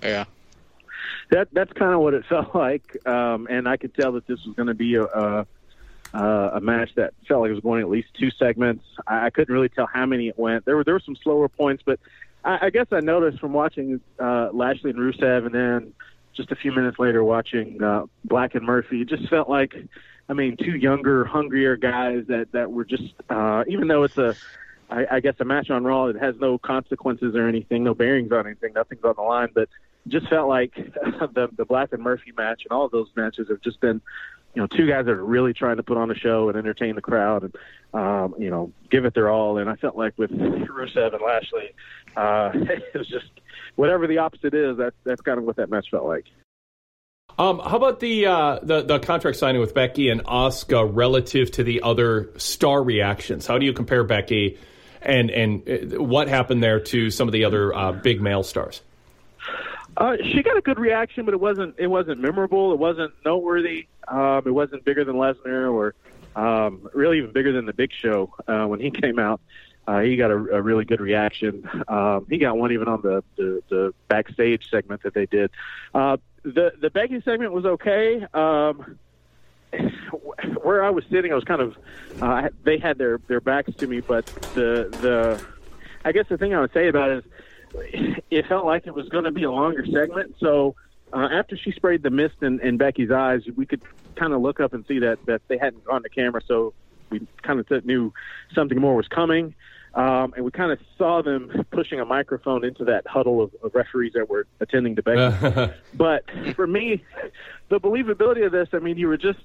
Yeah. 0.00 0.26
That 1.30 1.48
that's 1.52 1.72
kind 1.72 1.92
of 1.92 1.98
what 2.00 2.14
it 2.14 2.24
felt 2.28 2.54
like, 2.54 3.04
um, 3.08 3.48
and 3.50 3.68
I 3.68 3.76
could 3.78 3.92
tell 3.92 4.12
that 4.12 4.28
this 4.28 4.38
was 4.46 4.54
going 4.54 4.68
to 4.68 4.74
be 4.74 4.94
a, 4.94 5.02
a 5.02 5.46
uh, 6.16 6.50
a 6.54 6.60
match 6.60 6.90
that 6.94 7.12
felt 7.28 7.42
like 7.42 7.50
it 7.50 7.54
was 7.54 7.62
going 7.62 7.82
at 7.82 7.90
least 7.90 8.08
two 8.18 8.30
segments. 8.30 8.84
I, 9.06 9.26
I 9.26 9.30
couldn't 9.30 9.52
really 9.52 9.68
tell 9.68 9.86
how 9.86 10.06
many 10.06 10.28
it 10.28 10.38
went. 10.38 10.64
There 10.64 10.76
were 10.76 10.84
there 10.84 10.94
were 10.94 11.02
some 11.04 11.16
slower 11.16 11.48
points, 11.48 11.82
but 11.84 12.00
I, 12.42 12.66
I 12.66 12.70
guess 12.70 12.86
I 12.90 13.00
noticed 13.00 13.38
from 13.38 13.52
watching 13.52 14.00
uh, 14.18 14.48
Lashley 14.52 14.90
and 14.90 14.98
Rusev, 14.98 15.44
and 15.44 15.54
then 15.54 15.92
just 16.34 16.50
a 16.52 16.56
few 16.56 16.72
minutes 16.72 16.98
later 16.98 17.22
watching 17.22 17.82
uh, 17.82 18.06
Black 18.24 18.54
and 18.54 18.64
Murphy, 18.64 19.02
it 19.02 19.08
just 19.08 19.28
felt 19.28 19.48
like, 19.48 19.74
I 20.28 20.32
mean, 20.32 20.56
two 20.56 20.76
younger, 20.76 21.24
hungrier 21.24 21.76
guys 21.76 22.24
that 22.28 22.52
that 22.52 22.72
were 22.72 22.84
just, 22.84 23.12
uh, 23.28 23.64
even 23.68 23.88
though 23.88 24.04
it's 24.04 24.16
a, 24.16 24.34
I, 24.88 25.06
I 25.10 25.20
guess 25.20 25.34
a 25.40 25.44
match 25.44 25.68
on 25.68 25.84
Raw, 25.84 26.06
it 26.06 26.16
has 26.16 26.36
no 26.40 26.56
consequences 26.56 27.34
or 27.34 27.46
anything, 27.46 27.84
no 27.84 27.94
bearings 27.94 28.32
on 28.32 28.46
anything, 28.46 28.72
nothing's 28.72 29.04
on 29.04 29.14
the 29.16 29.22
line, 29.22 29.48
but 29.54 29.68
just 30.08 30.28
felt 30.28 30.48
like 30.48 30.74
the 31.34 31.50
the 31.54 31.66
Black 31.66 31.92
and 31.92 32.02
Murphy 32.02 32.32
match 32.36 32.62
and 32.64 32.72
all 32.72 32.86
of 32.86 32.92
those 32.92 33.08
matches 33.16 33.48
have 33.48 33.60
just 33.60 33.80
been 33.80 34.00
you 34.56 34.62
know, 34.62 34.66
two 34.68 34.88
guys 34.88 35.04
that 35.04 35.12
are 35.12 35.24
really 35.24 35.52
trying 35.52 35.76
to 35.76 35.82
put 35.82 35.98
on 35.98 36.10
a 36.10 36.14
show 36.14 36.48
and 36.48 36.56
entertain 36.56 36.94
the 36.94 37.02
crowd 37.02 37.42
and, 37.42 37.54
um, 37.92 38.34
you 38.38 38.48
know, 38.48 38.72
give 38.90 39.04
it 39.04 39.12
their 39.12 39.28
all. 39.28 39.58
And 39.58 39.68
I 39.68 39.76
felt 39.76 39.98
like 39.98 40.14
with 40.16 40.30
Rusev 40.30 41.12
and 41.12 41.22
Lashley, 41.22 41.74
uh, 42.16 42.52
it 42.94 42.96
was 42.98 43.06
just 43.06 43.26
whatever 43.74 44.06
the 44.06 44.16
opposite 44.16 44.54
is. 44.54 44.78
That's 44.78 44.96
that's 45.04 45.20
kind 45.20 45.36
of 45.38 45.44
what 45.44 45.56
that 45.56 45.68
match 45.68 45.88
felt 45.90 46.06
like. 46.06 46.24
Um, 47.38 47.58
how 47.58 47.76
about 47.76 48.00
the, 48.00 48.24
uh, 48.24 48.60
the 48.62 48.80
the 48.80 48.98
contract 48.98 49.36
signing 49.36 49.60
with 49.60 49.74
Becky 49.74 50.08
and 50.08 50.24
Asuka 50.24 50.88
relative 50.90 51.50
to 51.50 51.62
the 51.62 51.82
other 51.82 52.30
star 52.38 52.82
reactions? 52.82 53.46
How 53.46 53.58
do 53.58 53.66
you 53.66 53.74
compare 53.74 54.04
Becky 54.04 54.58
and 55.02 55.30
and 55.30 55.68
uh, 55.68 56.02
what 56.02 56.28
happened 56.28 56.62
there 56.62 56.80
to 56.80 57.10
some 57.10 57.28
of 57.28 57.32
the 57.32 57.44
other 57.44 57.74
uh, 57.74 57.92
big 57.92 58.22
male 58.22 58.42
stars? 58.42 58.80
Uh, 59.96 60.16
she 60.22 60.42
got 60.42 60.56
a 60.56 60.60
good 60.60 60.78
reaction, 60.78 61.24
but 61.24 61.32
it 61.32 61.40
wasn't 61.40 61.74
it 61.78 61.86
wasn't 61.86 62.20
memorable. 62.20 62.72
It 62.72 62.78
wasn't 62.78 63.14
noteworthy. 63.24 63.86
Um, 64.08 64.42
it 64.46 64.50
wasn't 64.50 64.84
bigger 64.84 65.04
than 65.04 65.16
Lesnar 65.16 65.72
or 65.72 65.94
um, 66.36 66.88
really 66.92 67.18
even 67.18 67.32
bigger 67.32 67.52
than 67.52 67.66
the 67.66 67.72
Big 67.72 67.92
Show 67.92 68.32
uh, 68.46 68.66
when 68.66 68.80
he 68.80 68.90
came 69.02 69.18
out. 69.18 69.40
Uh, 69.86 70.00
he 70.00 70.16
got 70.16 70.30
a, 70.30 70.34
a 70.34 70.60
really 70.60 70.84
good 70.84 71.00
reaction. 71.00 71.68
Um, 71.86 72.26
he 72.28 72.38
got 72.38 72.58
one 72.58 72.72
even 72.72 72.88
on 72.88 73.02
the, 73.02 73.22
the, 73.36 73.62
the 73.68 73.94
backstage 74.08 74.68
segment 74.68 75.04
that 75.04 75.14
they 75.14 75.26
did. 75.26 75.50
Uh, 75.94 76.16
the 76.42 76.72
the 76.80 76.90
Becky 76.90 77.20
segment 77.22 77.52
was 77.52 77.64
okay. 77.64 78.26
Um, 78.34 78.98
where 80.62 80.84
I 80.84 80.90
was 80.90 81.04
sitting, 81.10 81.32
I 81.32 81.34
was 81.34 81.44
kind 81.44 81.60
of 81.60 81.76
uh, 82.20 82.48
they 82.64 82.78
had 82.78 82.98
their 82.98 83.18
their 83.28 83.40
backs 83.40 83.74
to 83.76 83.86
me, 83.86 84.00
but 84.00 84.26
the 84.54 84.88
the 85.00 85.44
I 86.04 86.12
guess 86.12 86.26
the 86.28 86.36
thing 86.36 86.54
I 86.54 86.60
would 86.60 86.72
say 86.72 86.88
about 86.88 87.10
it 87.10 87.18
is 87.18 87.32
it 88.30 88.46
felt 88.46 88.64
like 88.64 88.86
it 88.86 88.94
was 88.94 89.08
going 89.08 89.24
to 89.24 89.30
be 89.30 89.44
a 89.44 89.50
longer 89.50 89.84
segment. 89.86 90.36
So 90.38 90.74
uh, 91.12 91.28
after 91.32 91.56
she 91.56 91.72
sprayed 91.72 92.02
the 92.02 92.10
mist 92.10 92.36
in, 92.42 92.60
in 92.60 92.76
Becky's 92.76 93.10
eyes, 93.10 93.42
we 93.56 93.66
could 93.66 93.82
kind 94.16 94.32
of 94.32 94.40
look 94.40 94.60
up 94.60 94.72
and 94.72 94.84
see 94.86 94.98
that 95.00 95.24
that 95.26 95.42
they 95.48 95.58
hadn't 95.58 95.84
gone 95.84 96.02
to 96.02 96.08
camera. 96.08 96.40
So 96.46 96.74
we 97.10 97.26
kind 97.42 97.60
of 97.60 97.84
knew 97.84 98.12
something 98.54 98.80
more 98.80 98.96
was 98.96 99.08
coming. 99.08 99.54
Um, 99.94 100.34
and 100.36 100.44
we 100.44 100.50
kind 100.50 100.72
of 100.72 100.78
saw 100.98 101.22
them 101.22 101.64
pushing 101.70 102.00
a 102.00 102.04
microphone 102.04 102.66
into 102.66 102.84
that 102.84 103.06
huddle 103.06 103.42
of, 103.42 103.54
of 103.62 103.74
referees 103.74 104.12
that 104.12 104.28
were 104.28 104.46
attending 104.60 104.94
to 104.96 105.02
Becky. 105.02 105.72
but 105.94 106.24
for 106.54 106.66
me, 106.66 107.02
the 107.70 107.80
believability 107.80 108.44
of 108.44 108.52
this, 108.52 108.68
I 108.74 108.78
mean, 108.78 108.98
you 108.98 109.08
were 109.08 109.16
just, 109.16 109.38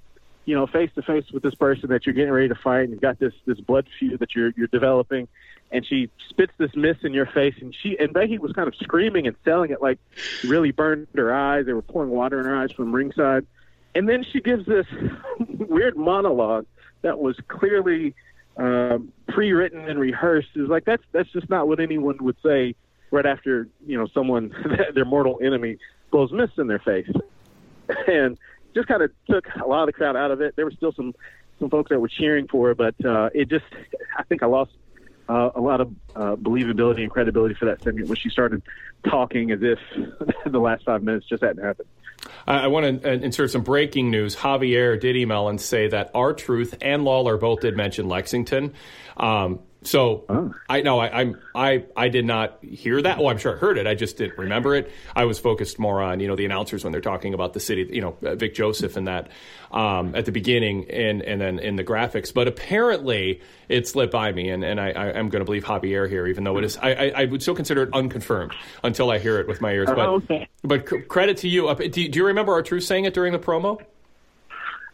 you 0.44 0.54
know, 0.54 0.68
face 0.68 0.90
to 0.96 1.04
face 1.04 1.32
with 1.32 1.42
this 1.42 1.56
person 1.56 1.90
that 1.92 2.06
you're 2.06 2.16
getting 2.16 2.34
ready 2.34 2.50
to 2.50 2.56
fight, 2.56 2.82
and 2.82 2.92
you've 2.92 3.00
got 3.00 3.18
this 3.18 3.34
this 3.46 3.62
blood 3.62 3.88
feud 3.98 4.20
that 4.20 4.36
you're 4.36 4.52
you're 4.58 4.68
developing, 4.68 5.30
and 5.72 5.86
she 5.86 6.10
spits 6.30 6.54
this 6.58 6.72
mist 6.76 7.04
in 7.04 7.14
your 7.14 7.26
face 7.26 7.56
and 7.62 7.74
she 7.74 7.98
and 7.98 8.14
Becky 8.14 8.38
was 8.38 8.52
kind 8.54 8.68
of 8.68 8.76
screaming 8.76 9.28
and 9.28 9.36
selling 9.46 9.72
it 9.72 9.82
like 9.82 10.00
really 10.44 10.72
burned 10.72 11.08
her 11.16 11.34
eyes. 11.34 11.66
They 11.66 11.74
were 11.74 11.82
pouring 11.82 12.10
water 12.10 12.40
in 12.40 12.46
her 12.46 12.56
eyes 12.56 12.72
from 12.72 12.92
ringside. 12.92 13.46
And 13.96 14.08
then 14.08 14.24
she 14.24 14.42
gives 14.42 14.66
this 14.66 14.86
weird 15.40 15.98
monologue 15.98 16.66
that 17.02 17.20
was 17.20 17.36
clearly 17.48 18.14
um, 18.58 19.12
pre-written 19.28 19.90
and 19.90 20.00
rehearsed. 20.00 20.50
Was 20.56 20.70
like 20.70 20.86
that's 20.86 21.04
that's 21.12 21.30
just 21.32 21.50
not 21.50 21.68
what 21.68 21.80
anyone 21.80 22.18
would 22.22 22.38
say 22.44 22.76
right 23.12 23.26
after 23.26 23.68
you 23.86 23.98
know 23.98 24.08
someone 24.14 24.54
their 24.94 25.06
mortal 25.06 25.40
enemy 25.42 25.78
blows 26.12 26.32
mist 26.32 26.54
in 26.58 26.68
their 26.68 26.80
face, 26.80 27.10
and 28.08 28.38
just 28.74 28.88
kind 28.88 29.02
of 29.02 29.12
took 29.30 29.48
a 29.56 29.68
lot 29.68 29.82
of 29.82 29.88
the 29.88 29.94
crowd 29.94 30.16
out 30.16 30.32
of 30.32 30.42
it. 30.42 30.56
There 30.56 30.66
were 30.66 30.72
still 30.72 30.92
some 30.92 31.14
some 31.60 31.70
folks 31.70 31.90
that 31.90 32.00
were 32.00 32.08
cheering 32.08 32.48
for 32.48 32.68
her, 32.68 32.76
but 32.76 32.96
uh, 33.06 33.30
it 33.34 33.50
just 33.50 33.66
I 34.18 34.24
think 34.24 34.44
I 34.44 34.48
lost 34.48 34.72
uh, 35.32 35.52
a 35.56 35.62
lot 35.62 35.80
of 35.80 35.94
uh, 36.16 36.36
believability 36.36 37.02
and 37.02 37.10
credibility 37.10 37.56
for 37.56 37.66
that 37.66 37.82
segment 37.82 38.10
when 38.10 38.18
she 38.18 38.30
started 38.30 38.62
talking 39.10 39.52
as 39.52 39.60
if 39.62 39.80
the 40.46 40.60
last 40.60 40.84
five 40.84 41.02
minutes 41.04 41.26
just 41.28 41.42
hadn't 41.42 41.64
happened. 41.64 41.88
I, 42.46 42.66
I 42.66 42.68
want 42.68 43.02
to 43.02 43.10
uh, 43.10 43.14
insert 43.14 43.52
some 43.52 43.64
breaking 43.64 44.12
news. 44.12 44.36
Javier 44.36 45.00
did 45.00 45.16
email 45.16 45.48
and 45.48 45.60
say 45.60 45.88
that 45.88 46.12
R-Truth 46.14 46.78
and 46.82 47.06
Lawler 47.06 47.38
both 47.38 47.62
did 47.62 47.78
mention 47.78 48.10
Lexington. 48.10 48.74
Um, 49.16 49.60
so 49.84 50.26
oh. 50.30 50.54
I 50.70 50.82
know 50.82 51.00
I, 51.00 51.22
I'm 51.22 51.40
I 51.56 51.86
I 51.98 52.10
did 52.10 52.26
not 52.26 52.60
hear 52.64 53.02
that. 53.02 53.18
Well, 53.18 53.30
I'm 53.30 53.40
sure 53.40 53.56
I 53.56 53.58
heard 53.58 53.78
it. 53.78 53.88
I 53.88 53.96
just 53.96 54.18
didn't 54.18 54.38
remember 54.38 54.76
it. 54.76 54.92
I 55.16 55.26
was 55.26 55.40
focused 55.40 55.80
more 55.80 56.02
on 56.02 56.20
you 56.20 56.28
know 56.28 56.36
the 56.36 56.46
announcers 56.46 56.84
when 56.84 56.92
they're 56.92 57.02
talking 57.02 57.34
about 57.34 57.54
the 57.54 57.60
city. 57.60 57.90
You 57.92 58.02
know 58.02 58.18
uh, 58.24 58.36
Vic 58.36 58.54
Joseph 58.54 58.96
and 58.96 59.08
that 59.08 59.30
um, 59.72 60.14
at 60.14 60.26
the 60.26 60.32
beginning 60.32 60.90
and 60.92 61.24
and 61.24 61.42
then 61.42 61.58
in 61.58 61.78
the 61.78 61.84
graphics. 61.84 62.32
But 62.32 62.48
apparently 62.48 63.42
it 63.70 63.88
slipped 63.88 64.12
by 64.14 64.32
me, 64.32 64.50
and 64.50 64.64
and 64.64 64.80
I, 64.80 64.92
I 64.92 65.06
am 65.18 65.30
going 65.30 65.42
to 65.42 65.46
believe 65.46 65.64
Javier 65.64 66.08
here, 66.08 66.28
even 66.28 66.44
though 66.44 66.58
it 66.58 66.64
is. 66.64 66.78
I, 66.78 66.94
I, 66.94 67.12
I 67.16 67.26
would 67.26 67.42
still 67.42 67.56
consider 67.56 67.84
it 67.84 67.90
unconfirmed 67.94 68.54
until 68.84 69.10
I 69.10 69.18
hear 69.18 69.40
it 69.40 69.48
with 69.48 69.62
my 69.62 69.72
ears. 69.72 69.88
But 69.88 70.00
oh, 70.00 70.16
okay. 70.16 70.48
but 70.64 71.08
credit 71.08 71.38
to 71.38 71.50
you. 71.50 71.74
Do, 71.74 71.90
do 71.90 72.20
you 72.20 72.26
remember 72.28 72.54
R-Truth 72.54 72.84
saying 72.84 73.06
it 73.06 73.14
during 73.14 73.34
the 73.34 73.40
promo? 73.40 73.82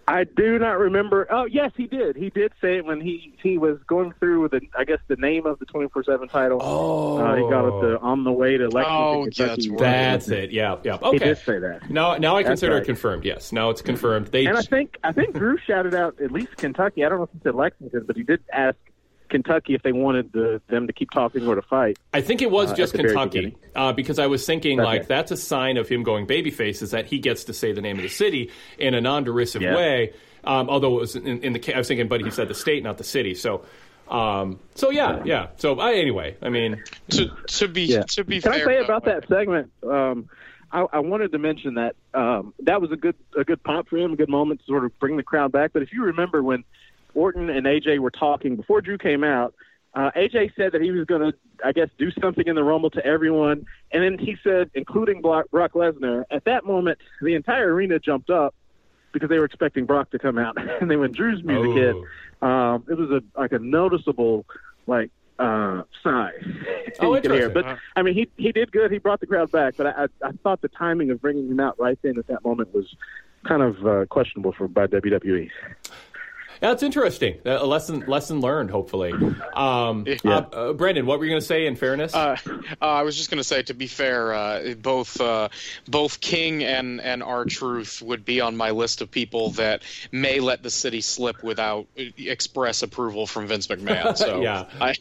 I 0.09 0.23
do 0.23 0.57
not 0.57 0.79
remember. 0.79 1.27
Oh, 1.29 1.45
yes, 1.45 1.71
he 1.75 1.85
did. 1.85 2.15
He 2.15 2.29
did 2.29 2.53
say 2.61 2.77
it 2.77 2.85
when 2.85 3.01
he 3.01 3.33
he 3.43 3.57
was 3.57 3.77
going 3.87 4.13
through 4.19 4.47
the 4.49 4.61
I 4.77 4.85
guess 4.85 4.99
the 5.07 5.17
name 5.17 5.45
of 5.45 5.59
the 5.59 5.65
twenty 5.65 5.89
four 5.89 6.01
seven 6.03 6.29
title. 6.29 6.59
Oh, 6.61 7.17
uh, 7.17 7.35
he 7.35 7.41
got 7.41 7.67
it 7.67 7.81
the, 7.81 7.99
on 7.99 8.23
the 8.23 8.31
way 8.31 8.57
to 8.57 8.69
Lexington, 8.69 8.87
oh, 8.87 9.23
Kentucky. 9.23 9.69
That's, 9.71 10.27
that's 10.27 10.29
it. 10.29 10.51
Yeah, 10.51 10.77
yeah. 10.83 10.95
Okay, 10.95 11.11
he 11.11 11.19
did 11.19 11.37
say 11.39 11.59
that. 11.59 11.89
Now, 11.89 12.15
now 12.15 12.37
I 12.37 12.43
That's 12.43 12.51
consider 12.51 12.75
right. 12.75 12.83
it 12.83 12.85
confirmed. 12.85 13.25
Yes, 13.25 13.51
now 13.51 13.69
it's 13.69 13.81
confirmed. 13.81 14.27
They 14.27 14.45
And 14.45 14.57
I 14.57 14.61
think 14.61 14.97
I 15.03 15.11
think 15.11 15.35
Drew 15.35 15.57
shouted 15.57 15.93
out 15.93 16.21
at 16.21 16.31
least 16.31 16.55
Kentucky. 16.55 17.03
I 17.03 17.09
don't 17.09 17.17
know 17.17 17.25
if 17.25 17.31
he 17.33 17.39
said 17.43 17.55
Lexington, 17.55 18.05
but 18.07 18.15
he 18.15 18.23
did 18.23 18.41
ask 18.53 18.77
Kentucky 19.29 19.73
if 19.75 19.83
they 19.83 19.91
wanted 19.91 20.31
the, 20.33 20.61
them 20.69 20.87
to 20.87 20.93
keep 20.93 21.11
talking 21.11 21.47
or 21.47 21.55
to 21.55 21.61
fight. 21.61 21.97
I 22.13 22.21
think 22.21 22.41
it 22.41 22.49
was 22.51 22.71
uh, 22.71 22.75
just 22.75 22.93
at 22.95 22.97
the 23.01 23.03
very 23.03 23.15
Kentucky 23.15 23.57
uh, 23.75 23.93
because 23.93 24.19
I 24.19 24.27
was 24.27 24.45
thinking 24.45 24.79
Okay. 24.79 24.85
like 24.85 25.07
that's 25.07 25.31
a 25.31 25.37
sign 25.37 25.77
of 25.77 25.87
him 25.89 26.03
going 26.03 26.27
babyface 26.27 26.81
is 26.81 26.91
that 26.91 27.05
he 27.05 27.19
gets 27.19 27.45
to 27.45 27.53
say 27.53 27.71
the 27.71 27.81
name 27.81 27.97
of 27.97 28.03
the 28.03 28.09
city 28.09 28.51
in 28.77 28.93
a 28.93 29.01
non-derisive 29.01 29.61
Yeah. 29.61 29.75
way. 29.75 30.13
Um, 30.43 30.69
although 30.69 30.97
it 30.97 31.01
was 31.01 31.15
in, 31.15 31.43
in 31.43 31.53
the 31.53 31.73
I 31.75 31.77
was 31.77 31.87
thinking, 31.87 32.07
but 32.07 32.21
he 32.21 32.31
said 32.31 32.47
the 32.47 32.53
state, 32.53 32.83
not 32.83 32.97
the 32.97 33.03
city. 33.03 33.33
So, 33.35 33.65
um, 34.07 34.59
so 34.75 34.89
yeah, 34.91 35.21
yeah. 35.25 35.47
So 35.57 35.79
I, 35.79 35.93
anyway, 35.95 36.37
I 36.41 36.49
mean, 36.49 36.81
to 37.09 37.29
to 37.47 37.67
be 37.67 37.83
Yeah. 37.83 38.03
to 38.03 38.23
be 38.23 38.39
Can 38.41 38.53
fair, 38.53 38.61
I 38.61 38.65
say 38.65 38.83
about 38.83 39.05
that 39.05 39.27
segment? 39.27 39.71
Um, 39.83 40.29
I, 40.71 40.85
I 40.93 40.99
wanted 40.99 41.31
to 41.31 41.37
mention 41.39 41.75
that 41.75 41.95
um, 42.13 42.53
that 42.63 42.81
was 42.81 42.91
a 42.91 42.95
good 42.95 43.15
a 43.37 43.43
good 43.43 43.61
pop 43.63 43.87
for 43.89 43.97
him, 43.97 44.13
a 44.13 44.15
good 44.15 44.29
moment 44.29 44.59
to 44.61 44.65
sort 44.65 44.85
of 44.85 44.97
bring 44.99 45.17
the 45.17 45.23
crowd 45.23 45.51
back. 45.51 45.71
But 45.73 45.81
if 45.81 45.91
you 45.91 46.03
remember 46.03 46.41
when 46.43 46.63
Orton 47.17 47.49
and 47.49 47.65
AJ 47.65 47.97
were 47.99 48.11
talking 48.11 48.55
before 48.55 48.79
Drew 48.79 48.97
came 48.97 49.23
out, 49.23 49.55
uh, 49.95 50.11
AJ 50.15 50.55
said 50.55 50.73
that 50.73 50.81
he 50.81 50.91
was 50.91 51.05
going 51.05 51.31
to, 51.31 51.37
I 51.65 51.71
guess, 51.71 51.89
do 51.97 52.11
something 52.21 52.45
in 52.47 52.55
the 52.55 52.63
Rumble 52.63 52.91
to 52.91 53.03
everyone, 53.03 53.65
and 53.91 54.03
then 54.03 54.19
he 54.19 54.37
said, 54.43 54.69
including 54.75 55.21
Brock, 55.21 55.47
Brock 55.49 55.73
Lesnar. 55.73 56.25
At 56.29 56.45
that 56.45 56.65
moment, 56.65 56.99
the 57.21 57.33
entire 57.33 57.73
arena 57.73 57.97
jumped 57.97 58.29
up 58.29 58.53
because 59.11 59.29
they 59.29 59.39
were 59.39 59.45
expecting 59.45 59.85
Brock 59.85 60.11
to 60.11 60.19
come 60.19 60.37
out, 60.37 60.55
and 60.81 60.91
then 60.91 60.99
when 60.99 61.11
Drew's 61.11 61.43
music 61.43 61.71
hit, 61.71 61.95
um, 62.47 62.85
it 62.87 62.95
was 62.95 63.09
a 63.09 63.23
like 63.39 63.51
a 63.51 63.59
noticeable 63.59 64.45
like 64.85 65.09
uh, 65.39 65.81
sigh. 66.03 66.33
Oh, 66.99 67.15
you 67.15 67.21
could 67.21 67.31
hear. 67.31 67.47
interesting. 67.47 67.53
But 67.53 67.77
I 67.95 68.03
mean, 68.03 68.13
he 68.13 68.29
he 68.37 68.51
did 68.51 68.71
good. 68.71 68.91
He 68.91 68.99
brought 68.99 69.19
the 69.19 69.27
crowd 69.27 69.51
back. 69.51 69.73
But 69.77 69.87
I, 69.87 70.03
I, 70.03 70.27
I 70.27 70.31
thought 70.43 70.61
the 70.61 70.67
timing 70.67 71.09
of 71.09 71.19
bringing 71.19 71.47
him 71.47 71.59
out 71.59 71.79
right 71.79 71.97
then 72.03 72.19
at 72.19 72.27
that 72.27 72.45
moment 72.45 72.73
was 72.75 72.95
kind 73.47 73.61
of 73.61 73.85
uh, 73.87 74.05
questionable 74.05 74.51
for 74.51 74.67
by 74.67 74.87
WWE. 74.87 75.49
Yeah, 76.61 76.71
it's 76.71 76.83
interesting. 76.83 77.37
A 77.45 77.65
lesson 77.65 78.03
lesson 78.07 78.41
learned, 78.41 78.71
hopefully. 78.71 79.13
Um, 79.53 80.05
uh, 80.25 80.29
uh, 80.29 80.73
Brandon, 80.73 81.05
what 81.05 81.19
were 81.19 81.25
you 81.25 81.31
going 81.31 81.41
to 81.41 81.45
say? 81.45 81.65
In 81.65 81.75
fairness, 81.75 82.13
Uh, 82.13 82.37
uh, 82.81 82.85
I 82.85 83.01
was 83.03 83.15
just 83.17 83.29
going 83.29 83.37
to 83.39 83.43
say, 83.43 83.63
to 83.63 83.73
be 83.73 83.87
fair, 83.87 84.33
uh, 84.33 84.73
both 84.75 85.19
uh, 85.21 85.49
both 85.87 86.19
King 86.21 86.63
and 86.63 87.01
and 87.01 87.23
R 87.23 87.45
Truth 87.45 88.01
would 88.01 88.25
be 88.25 88.41
on 88.41 88.55
my 88.57 88.71
list 88.71 89.01
of 89.01 89.11
people 89.11 89.51
that 89.51 89.83
may 90.11 90.39
let 90.39 90.63
the 90.63 90.69
city 90.69 91.01
slip 91.01 91.43
without 91.43 91.87
uh, 91.99 92.03
express 92.17 92.83
approval 92.83 93.27
from 93.27 93.47
Vince 93.47 93.67
McMahon. 93.67 94.17
So 94.17 94.41
Yeah. 94.47 94.65
I, 94.79 94.93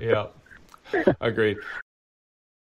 yeah, 0.00 0.26
agreed. 1.20 1.58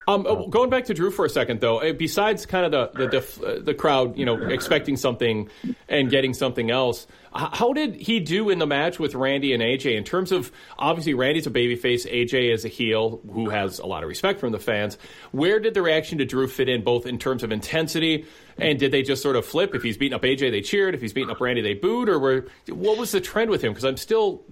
Um, 0.07 0.27
uh, 0.27 0.47
going 0.47 0.71
back 0.71 0.85
to 0.87 0.95
Drew 0.95 1.11
for 1.11 1.25
a 1.25 1.31
second, 1.31 1.61
though, 1.61 1.81
uh, 1.81 1.93
besides 1.93 2.47
kind 2.47 2.67
of 2.67 2.73
the 2.73 2.99
the 2.99 3.11
def, 3.11 3.43
uh, 3.43 3.61
the 3.61 3.75
crowd, 3.75 4.19
you 4.19 4.27
know, 4.27 4.37
expecting 4.37 4.97
something 4.97 5.49
and 5.89 6.11
getting 6.11 6.35
something 6.35 6.71
else, 6.71 7.07
how 7.35 7.73
did 7.73 7.97
he 7.97 8.21
do 8.21 8.51
in 8.51 8.59
the 8.59 8.67
match 8.67 8.99
with 8.99 9.15
Randy 9.15 9.53
and 9.55 9.63
AJ 9.63 9.97
in 9.97 10.05
terms 10.05 10.31
of 10.31 10.53
obviously 10.79 11.15
Randy's 11.15 11.47
a 11.47 11.51
babyface, 11.51 12.07
AJ 12.11 12.53
is 12.53 12.65
a 12.65 12.69
heel 12.69 13.21
who 13.33 13.49
has 13.49 13.79
a 13.79 13.87
lot 13.87 14.03
of 14.03 14.09
respect 14.09 14.41
from 14.41 14.53
the 14.53 14.59
fans. 14.59 14.99
Where 15.33 15.59
did 15.59 15.75
the 15.75 15.83
reaction 15.83 16.19
to 16.19 16.25
Drew 16.25 16.47
fit 16.49 16.69
in, 16.69 16.85
both 16.85 17.07
in 17.07 17.19
terms 17.19 17.43
of 17.43 17.51
intensity 17.51 18.27
and 18.59 18.79
did 18.79 18.93
they 18.93 19.03
just 19.03 19.23
sort 19.23 19.37
of 19.37 19.45
flip? 19.45 19.75
If 19.75 19.83
he's 19.83 19.97
beating 19.97 20.15
up 20.15 20.23
AJ, 20.23 20.51
they 20.51 20.61
cheered. 20.61 20.95
If 20.95 21.01
he's 21.01 21.13
beating 21.13 21.31
up 21.31 21.41
Randy, 21.41 21.61
they 21.61 21.75
booed. 21.75 22.09
Or 22.09 22.19
were 22.19 22.47
what 22.69 22.99
was 22.99 23.13
the 23.13 23.21
trend 23.21 23.51
with 23.51 23.63
him? 23.63 23.73
Because 23.73 23.85
I'm 23.85 23.97
still 23.97 24.43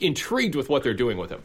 intrigued 0.00 0.54
with 0.54 0.68
what 0.68 0.82
they're 0.82 0.94
doing 0.94 1.18
with 1.18 1.30
him. 1.30 1.42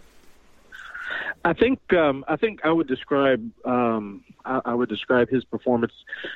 I 1.46 1.54
think 1.54 1.80
um, 1.94 2.24
I 2.28 2.36
think 2.38 2.62
I 2.64 2.72
would 2.72 2.88
describe 2.88 3.50
um, 3.66 4.24
I, 4.46 4.62
I 4.66 4.74
would 4.74 4.90
describe 4.90 5.30
his 5.30 5.44
performance 5.44 5.94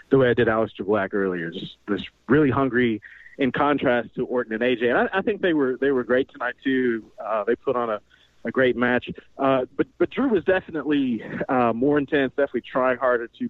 the 0.09 0.17
way 0.17 0.29
I 0.29 0.33
did 0.33 0.47
Aleister 0.47 0.85
Black 0.85 1.13
earlier. 1.13 1.49
Just 1.49 1.77
just 1.89 2.05
really 2.27 2.49
hungry. 2.49 3.01
In 3.39 3.51
contrast 3.51 4.15
to 4.15 4.25
Orton 4.25 4.53
and 4.53 4.63
AJ, 4.63 4.89
and 4.89 4.97
I, 4.97 5.19
I 5.19 5.21
think 5.21 5.41
they 5.41 5.53
were 5.53 5.77
they 5.79 5.91
were 5.91 6.03
great 6.03 6.27
tonight 6.31 6.55
too. 6.63 7.05
Uh, 7.23 7.43
they 7.43 7.55
put 7.55 7.75
on 7.75 7.87
a, 7.87 8.01
a 8.45 8.49
great 8.49 8.75
match. 8.75 9.11
Uh, 9.37 9.65
but 9.77 9.85
but 9.99 10.09
Drew 10.09 10.29
was 10.29 10.43
definitely 10.43 11.21
uh, 11.47 11.71
more 11.71 11.99
intense. 11.99 12.31
Definitely 12.31 12.63
trying 12.71 12.97
harder 12.97 13.29
to 13.39 13.49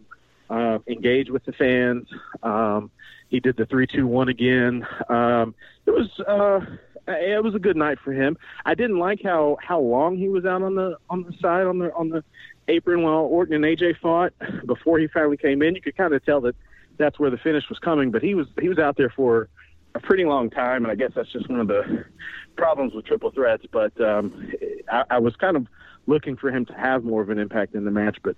uh, 0.49 0.79
engage 0.87 1.29
with 1.29 1.45
the 1.45 1.53
fans. 1.53 2.05
Um, 2.43 2.91
he 3.29 3.39
did 3.39 3.55
the 3.55 3.65
three 3.65 3.87
two 3.87 4.07
one 4.07 4.27
again. 4.27 4.85
Um, 5.07 5.55
it 5.85 5.91
was 5.91 6.09
uh, 6.27 6.59
it 7.07 7.43
was 7.43 7.55
a 7.55 7.59
good 7.59 7.77
night 7.77 7.99
for 8.03 8.11
him. 8.11 8.37
I 8.65 8.75
didn't 8.75 8.99
like 8.99 9.21
how 9.23 9.57
how 9.61 9.79
long 9.79 10.17
he 10.17 10.29
was 10.29 10.45
out 10.45 10.61
on 10.61 10.75
the 10.75 10.97
on 11.09 11.23
the 11.23 11.33
side 11.41 11.65
on 11.65 11.79
the 11.79 11.93
on 11.93 12.09
the 12.09 12.23
apron 12.67 13.03
while 13.03 13.19
Orton 13.19 13.55
and 13.55 13.63
AJ 13.63 13.99
fought 13.99 14.33
before 14.65 14.99
he 14.99 15.07
finally 15.07 15.37
came 15.37 15.61
in. 15.61 15.75
You 15.75 15.81
could 15.81 15.97
kind 15.97 16.13
of 16.13 16.23
tell 16.25 16.41
that 16.41 16.55
that's 16.97 17.19
where 17.19 17.29
the 17.29 17.37
finish 17.37 17.63
was 17.69 17.79
coming, 17.79 18.11
but 18.11 18.21
he 18.21 18.35
was 18.35 18.47
he 18.59 18.69
was 18.69 18.79
out 18.79 18.97
there 18.97 19.09
for 19.09 19.49
a 19.95 19.99
pretty 19.99 20.25
long 20.25 20.49
time, 20.49 20.83
and 20.83 20.91
I 20.91 20.95
guess 20.95 21.11
that's 21.15 21.31
just 21.31 21.49
one 21.49 21.59
of 21.59 21.67
the 21.67 22.05
problems 22.55 22.93
with 22.93 23.05
triple 23.05 23.31
threats. 23.31 23.65
But 23.71 23.99
um, 24.01 24.51
I, 24.91 25.03
I 25.11 25.19
was 25.19 25.35
kind 25.35 25.57
of 25.57 25.67
looking 26.07 26.37
for 26.37 26.49
him 26.49 26.65
to 26.65 26.73
have 26.73 27.03
more 27.03 27.21
of 27.21 27.29
an 27.29 27.39
impact 27.39 27.75
in 27.75 27.85
the 27.85 27.91
match, 27.91 28.17
but 28.23 28.35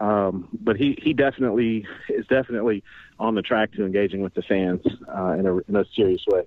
um, 0.00 0.48
but 0.52 0.76
he 0.76 0.98
he 1.00 1.12
definitely 1.12 1.86
is 2.08 2.26
definitely 2.26 2.82
on 3.18 3.34
the 3.34 3.42
track 3.42 3.72
to 3.72 3.84
engaging 3.84 4.22
with 4.22 4.34
the 4.34 4.42
fans 4.42 4.80
uh, 5.08 5.36
in 5.38 5.46
a 5.46 5.56
in 5.58 5.76
a 5.76 5.84
serious 5.94 6.24
way. 6.26 6.42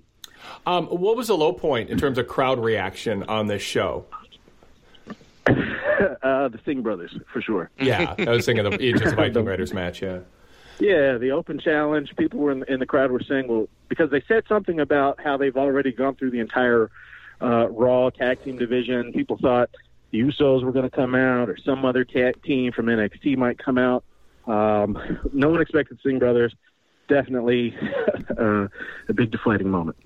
Um, 0.66 0.88
what 0.88 1.16
was 1.16 1.28
the 1.28 1.38
low 1.38 1.54
point 1.54 1.90
in 1.90 1.98
terms 1.98 2.18
of 2.18 2.28
crowd 2.28 2.60
reaction 2.60 3.24
on 3.24 3.48
this 3.48 3.62
show? 3.62 4.06
uh, 5.48 6.48
the 6.48 6.60
Singh 6.66 6.82
brothers, 6.82 7.18
for 7.32 7.42
sure. 7.42 7.70
Yeah, 7.80 8.16
I 8.18 8.32
was 8.32 8.46
thinking 8.46 8.66
of 8.66 8.78
the 8.78 8.94
just 8.94 9.16
Viking 9.16 9.46
Raiders 9.46 9.74
match. 9.74 10.02
Yeah. 10.02 10.20
Yeah, 10.80 11.18
the 11.18 11.32
open 11.32 11.60
challenge. 11.60 12.14
People 12.18 12.40
were 12.40 12.52
in 12.52 12.60
the, 12.60 12.74
in 12.74 12.80
the 12.80 12.86
crowd 12.86 13.10
were 13.10 13.22
saying, 13.22 13.48
"Well, 13.48 13.70
because 13.88 14.10
they 14.10 14.22
said 14.28 14.44
something 14.50 14.80
about 14.80 15.22
how 15.24 15.38
they've 15.38 15.56
already 15.56 15.94
gone 15.94 16.16
through 16.16 16.32
the 16.32 16.40
entire 16.40 16.90
uh, 17.42 17.70
Raw 17.70 18.10
tag 18.10 18.44
team 18.44 18.58
division. 18.58 19.14
People 19.14 19.38
thought 19.38 19.70
the 20.12 20.20
Usos 20.20 20.64
were 20.64 20.72
going 20.72 20.90
to 20.90 20.96
come 20.96 21.16
out, 21.16 21.50
or 21.50 21.58
some 21.58 21.86
other 21.86 22.04
tag 22.04 22.42
team 22.44 22.72
from 22.72 22.88
NXT 22.88 23.38
might 23.38 23.58
come 23.58 23.78
out. 23.78 24.04
Um, 24.48 25.20
no 25.34 25.50
one 25.50 25.62
expected 25.62 26.00
Singh 26.04 26.20
Brothers. 26.20 26.54
Definitely 27.08 27.78
uh, 28.38 28.68
a 29.08 29.14
big 29.14 29.32
deflating 29.32 29.70
moment. 29.70 29.98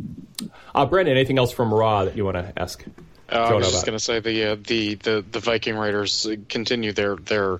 Uh, 0.76 0.86
Brandon, 0.86 1.16
anything 1.16 1.38
else 1.38 1.52
from 1.52 1.74
Raw 1.74 2.06
that 2.06 2.16
you 2.18 2.26
want 2.26 2.36
to 2.38 2.54
ask? 2.58 2.84
Uh, 3.32 3.36
I 3.36 3.54
was 3.54 3.72
just 3.72 3.86
going 3.86 3.96
to 3.98 4.04
say 4.04 4.20
the, 4.20 4.44
uh, 4.54 4.56
the 4.56 4.96
the 4.96 5.24
the 5.32 5.40
Viking 5.40 5.76
Raiders 5.78 6.28
continue 6.50 6.94
their 6.94 7.16
their 7.16 7.60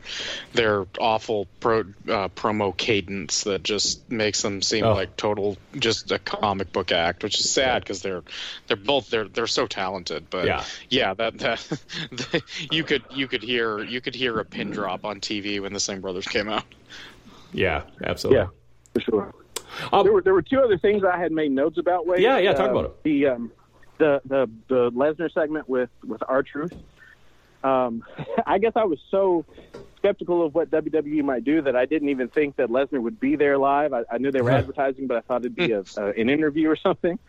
their 0.54 0.88
awful 1.00 1.48
pro, 1.60 1.82
uh, 1.82 2.30
promo 2.30 2.76
cadence 2.76 3.44
that 3.44 3.62
just 3.62 4.10
makes 4.10 4.42
them 4.42 4.64
seem 4.64 4.84
Oh. 4.84 4.94
like 4.96 5.16
total 5.16 5.58
just 5.78 6.12
a 6.12 6.18
comic 6.18 6.74
book 6.74 6.92
act, 6.92 7.22
which 7.22 7.40
is 7.40 7.52
sad 7.52 7.84
because 7.84 8.02
they're 8.02 8.24
they're 8.66 8.78
both 8.78 9.12
they're 9.12 9.28
they're 9.28 9.46
so 9.46 9.68
talented. 9.68 10.26
But 10.32 10.48
Yeah. 10.48 10.64
yeah, 10.90 11.14
that 11.14 11.38
that 11.38 12.42
you 12.72 12.84
could 12.84 13.04
you 13.12 13.28
could 13.28 13.44
hear 13.44 13.80
you 13.84 14.02
could 14.02 14.16
hear 14.16 14.40
a 14.40 14.46
pin 14.46 14.72
drop 14.72 15.06
on 15.06 15.20
TV 15.20 15.62
when 15.62 15.72
the 15.72 15.80
Singh 15.80 16.02
Brothers 16.02 16.26
came 16.26 16.50
out. 16.50 16.64
Yeah, 17.54 17.84
absolutely. 18.04 18.40
Yeah, 18.40 18.48
for 19.04 19.34
sure. 19.92 20.04
there 20.04 20.12
were 20.14 20.22
there 20.22 20.34
were 20.34 20.42
two 20.42 20.60
other 20.60 20.78
things 20.78 21.04
I 21.04 21.18
had 21.18 21.32
made 21.32 21.52
notes 21.52 21.78
about. 21.78 22.06
Wade. 22.08 22.22
Yeah, 22.22 22.38
yeah, 22.38 22.54
talk 22.54 22.70
Uh, 22.70 22.72
about 22.72 22.86
it. 22.86 23.04
The 23.04 23.28
um, 23.28 23.52
the 23.98 24.22
the 24.26 24.50
the 24.68 24.92
Lesnar 24.92 25.32
segment 25.32 25.68
with 25.70 25.90
with 26.06 26.22
R-Truth. 26.28 26.74
Um, 27.64 28.04
I 28.46 28.58
guess 28.58 28.74
I 28.76 28.86
was 28.86 29.00
so 29.12 29.46
skeptical 29.98 30.46
of 30.46 30.56
what 30.56 30.72
WWE 30.72 31.24
might 31.24 31.44
do 31.44 31.62
that 31.62 31.76
I 31.76 31.86
didn't 31.86 32.10
even 32.10 32.30
think 32.30 32.56
that 32.56 32.70
Lesnar 32.70 33.02
would 33.02 33.20
be 33.20 33.36
there 33.36 33.58
live. 33.58 33.92
I, 33.92 34.04
I 34.10 34.18
knew 34.18 34.32
they 34.32 34.42
were 34.42 34.52
advertising, 34.52 35.08
but 35.08 35.18
I 35.18 35.22
thought 35.22 35.42
it'd 35.42 35.56
be 35.56 35.74
a, 35.74 35.82
uh, 35.98 36.14
an 36.18 36.30
interview 36.30 36.70
or 36.70 36.78
something. 36.78 37.20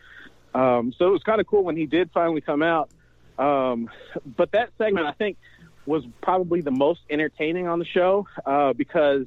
Um, 0.53 0.93
so 0.97 1.07
it 1.07 1.11
was 1.11 1.23
kind 1.23 1.41
of 1.41 1.47
cool 1.47 1.63
when 1.63 1.75
he 1.75 1.85
did 1.85 2.11
finally 2.13 2.39
come 2.41 2.63
out. 2.63 2.89
Um, 3.37 3.89
but 4.37 4.51
that 4.51 4.69
segment, 4.77 5.05
I 5.05 5.11
think, 5.11 5.37
was 5.85 6.03
probably 6.21 6.61
the 6.61 6.71
most 6.71 7.01
entertaining 7.09 7.67
on 7.67 7.79
the 7.79 7.85
show 7.85 8.27
uh, 8.45 8.71
because 8.73 9.25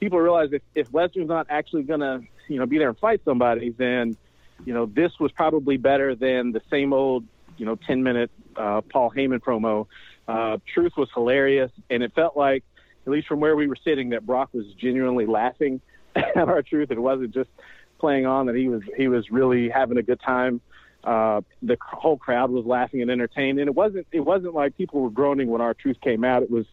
people 0.00 0.18
realize 0.18 0.48
if, 0.52 0.62
if 0.74 0.90
Lesnar's 0.90 1.28
not 1.28 1.46
actually 1.50 1.82
going 1.82 2.00
to, 2.00 2.22
you 2.48 2.58
know, 2.58 2.66
be 2.66 2.78
there 2.78 2.88
and 2.88 2.98
fight 2.98 3.20
somebody, 3.24 3.70
then, 3.70 4.16
you 4.64 4.74
know, 4.74 4.86
this 4.86 5.12
was 5.20 5.30
probably 5.30 5.76
better 5.76 6.14
than 6.14 6.52
the 6.52 6.62
same 6.70 6.92
old, 6.92 7.24
you 7.56 7.66
know, 7.66 7.76
10 7.76 8.02
minute 8.02 8.30
uh, 8.56 8.80
Paul 8.80 9.12
Heyman 9.14 9.40
promo. 9.40 9.86
Uh, 10.26 10.58
Truth 10.72 10.94
was 10.96 11.08
hilarious, 11.14 11.70
and 11.88 12.02
it 12.02 12.14
felt 12.14 12.36
like, 12.36 12.64
at 13.06 13.12
least 13.12 13.28
from 13.28 13.40
where 13.40 13.56
we 13.56 13.66
were 13.66 13.76
sitting, 13.82 14.10
that 14.10 14.26
Brock 14.26 14.50
was 14.52 14.66
genuinely 14.74 15.26
laughing 15.26 15.80
at 16.16 16.36
R-Truth. 16.36 16.90
It 16.90 16.98
wasn't 16.98 17.32
just 17.32 17.50
playing 17.98 18.26
on; 18.26 18.46
that 18.46 18.54
he 18.54 18.68
was 18.68 18.82
he 18.96 19.08
was 19.08 19.30
really 19.30 19.68
having 19.68 19.98
a 19.98 20.02
good 20.02 20.20
time. 20.20 20.60
Uh, 21.02 21.40
the 21.62 21.78
whole 21.80 22.18
crowd 22.18 22.50
was 22.50 22.66
laughing 22.66 23.00
and 23.00 23.10
entertained, 23.10 23.58
and 23.58 23.68
it 23.68 23.74
wasn't 23.74 24.06
it 24.12 24.20
wasn't 24.20 24.54
like 24.54 24.76
people 24.76 25.00
were 25.00 25.10
groaning 25.10 25.48
when 25.48 25.60
R-Truth 25.60 26.00
came 26.02 26.24
out. 26.24 26.42
It 26.42 26.50
was, 26.50 26.66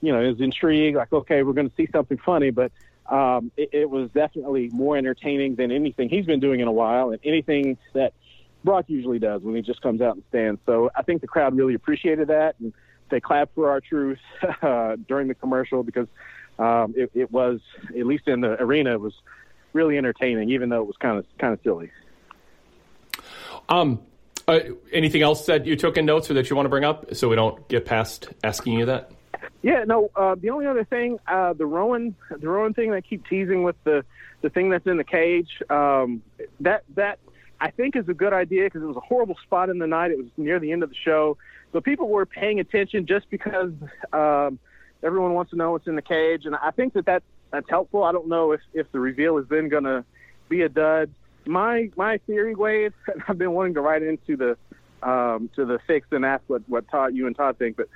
you 0.00 0.12
know, 0.12 0.20
it 0.20 0.28
was 0.28 0.40
intriguing. 0.40 0.94
Like, 0.94 1.12
okay, 1.12 1.42
we're 1.42 1.52
going 1.52 1.68
to 1.68 1.76
see 1.76 1.88
something 1.92 2.18
funny, 2.18 2.50
but 2.50 2.72
um, 3.08 3.50
it, 3.56 3.70
it 3.72 3.90
was 3.90 4.10
definitely 4.10 4.68
more 4.72 4.96
entertaining 4.96 5.56
than 5.56 5.70
anything 5.70 6.08
he's 6.08 6.26
been 6.26 6.40
doing 6.40 6.60
in 6.60 6.68
a 6.68 6.72
while, 6.72 7.10
and 7.10 7.20
anything 7.24 7.78
that 7.92 8.12
Brock 8.64 8.86
usually 8.88 9.18
does 9.18 9.42
when 9.42 9.54
he 9.54 9.62
just 9.62 9.80
comes 9.80 10.00
out 10.00 10.16
and 10.16 10.24
stands. 10.28 10.60
So 10.66 10.90
I 10.94 11.02
think 11.02 11.20
the 11.20 11.28
crowd 11.28 11.56
really 11.56 11.74
appreciated 11.74 12.28
that, 12.28 12.56
and 12.60 12.72
they 13.10 13.20
clapped 13.20 13.54
for 13.54 13.70
R-Truth 13.70 14.18
uh, 14.62 14.96
during 15.08 15.28
the 15.28 15.34
commercial 15.34 15.82
because 15.82 16.08
um, 16.58 16.94
it, 16.96 17.10
it 17.14 17.30
was, 17.30 17.60
at 17.88 18.06
least 18.06 18.26
in 18.28 18.40
the 18.40 18.60
arena, 18.60 18.92
it 18.92 19.00
was 19.00 19.14
really 19.72 19.98
entertaining, 19.98 20.50
even 20.50 20.68
though 20.68 20.80
it 20.80 20.86
was 20.86 20.96
kind 20.96 21.18
of 21.18 21.26
kind 21.38 21.52
of 21.52 21.60
silly. 21.62 21.90
Um, 23.68 24.00
uh, 24.48 24.60
anything 24.92 25.22
else 25.22 25.46
that 25.46 25.66
you 25.66 25.76
took 25.76 25.96
in 25.96 26.06
notes 26.06 26.30
or 26.30 26.34
that 26.34 26.48
you 26.48 26.56
want 26.56 26.66
to 26.66 26.70
bring 26.70 26.84
up 26.84 27.14
so 27.14 27.28
we 27.28 27.36
don't 27.36 27.68
get 27.68 27.84
past 27.84 28.28
asking 28.44 28.74
you 28.78 28.86
that? 28.86 29.10
Yeah, 29.62 29.84
no. 29.84 30.10
Uh, 30.14 30.36
the 30.38 30.50
only 30.50 30.66
other 30.66 30.84
thing, 30.84 31.18
uh, 31.26 31.52
the 31.52 31.66
Rowan, 31.66 32.14
the 32.30 32.48
Rowan 32.48 32.74
thing, 32.74 32.90
they 32.90 33.02
keep 33.02 33.26
teasing 33.26 33.62
with 33.62 33.76
the 33.84 34.04
the 34.42 34.50
thing 34.50 34.70
that's 34.70 34.86
in 34.86 34.96
the 34.96 35.04
cage. 35.04 35.62
Um, 35.70 36.22
that 36.60 36.84
that 36.94 37.18
I 37.60 37.70
think 37.70 37.96
is 37.96 38.08
a 38.08 38.14
good 38.14 38.32
idea 38.32 38.64
because 38.64 38.82
it 38.82 38.86
was 38.86 38.96
a 38.96 39.00
horrible 39.00 39.36
spot 39.42 39.70
in 39.70 39.78
the 39.78 39.86
night. 39.86 40.10
It 40.10 40.18
was 40.18 40.26
near 40.36 40.58
the 40.58 40.72
end 40.72 40.82
of 40.82 40.90
the 40.90 40.96
show, 40.96 41.36
so 41.72 41.80
people 41.80 42.08
were 42.08 42.26
paying 42.26 42.60
attention 42.60 43.06
just 43.06 43.28
because 43.30 43.72
um, 44.12 44.58
everyone 45.02 45.34
wants 45.34 45.50
to 45.50 45.56
know 45.56 45.72
what's 45.72 45.86
in 45.86 45.96
the 45.96 46.02
cage, 46.02 46.44
and 46.44 46.54
I 46.54 46.70
think 46.70 46.94
that, 46.94 47.06
that 47.06 47.22
that's 47.50 47.68
helpful. 47.68 48.04
I 48.04 48.12
don't 48.12 48.28
know 48.28 48.52
if 48.52 48.60
if 48.72 48.90
the 48.92 49.00
reveal 49.00 49.38
is 49.38 49.46
then 49.48 49.68
going 49.68 49.84
to 49.84 50.04
be 50.48 50.62
a 50.62 50.68
dud. 50.68 51.10
My 51.46 51.90
my 51.96 52.18
theory, 52.18 52.54
Wade, 52.54 52.92
and 53.06 53.22
I've 53.28 53.38
been 53.38 53.52
wanting 53.52 53.74
to 53.74 53.80
write 53.80 54.02
into 54.02 54.36
the 54.36 54.56
um, 55.08 55.50
to 55.56 55.64
the 55.64 55.78
fix 55.86 56.08
and 56.12 56.24
ask 56.24 56.42
what 56.46 56.62
what 56.68 56.88
Todd 56.88 57.14
you 57.14 57.26
and 57.26 57.36
Todd 57.36 57.58
think, 57.58 57.76
but 57.76 57.88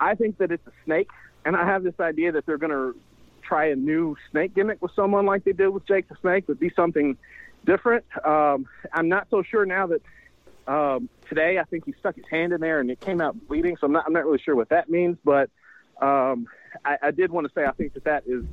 I 0.00 0.14
think 0.14 0.38
that 0.38 0.52
it's 0.52 0.66
a 0.66 0.72
snake, 0.84 1.08
and 1.44 1.56
I 1.56 1.64
have 1.64 1.82
this 1.82 1.98
idea 2.00 2.32
that 2.32 2.46
they're 2.46 2.58
going 2.58 2.72
to 2.72 2.98
try 3.42 3.66
a 3.66 3.76
new 3.76 4.16
snake 4.30 4.54
gimmick 4.54 4.82
with 4.82 4.92
someone 4.94 5.26
like 5.26 5.44
they 5.44 5.52
did 5.52 5.68
with 5.68 5.86
Jake 5.86 6.08
the 6.08 6.16
Snake, 6.20 6.44
but 6.46 6.60
be 6.60 6.70
something 6.70 7.16
different. 7.64 8.04
Um, 8.24 8.66
I'm 8.92 9.08
not 9.08 9.26
so 9.30 9.42
sure 9.42 9.64
now 9.64 9.88
that 9.88 10.02
um, 10.66 11.08
today 11.28 11.58
I 11.58 11.64
think 11.64 11.86
he 11.86 11.94
stuck 11.98 12.14
his 12.14 12.26
hand 12.30 12.52
in 12.52 12.60
there 12.60 12.80
and 12.80 12.90
it 12.90 13.00
came 13.00 13.20
out 13.20 13.36
bleeding, 13.48 13.76
so 13.80 13.86
I'm 13.86 13.92
not 13.92 14.04
I'm 14.06 14.12
not 14.12 14.24
really 14.24 14.38
sure 14.38 14.54
what 14.54 14.68
that 14.68 14.90
means, 14.90 15.16
but 15.24 15.50
um, 16.00 16.46
I, 16.84 16.98
I 17.02 17.10
did 17.10 17.30
want 17.30 17.46
to 17.46 17.52
say 17.54 17.64
I 17.64 17.72
think 17.72 17.94
that 17.94 18.04
that 18.04 18.24
is 18.26 18.44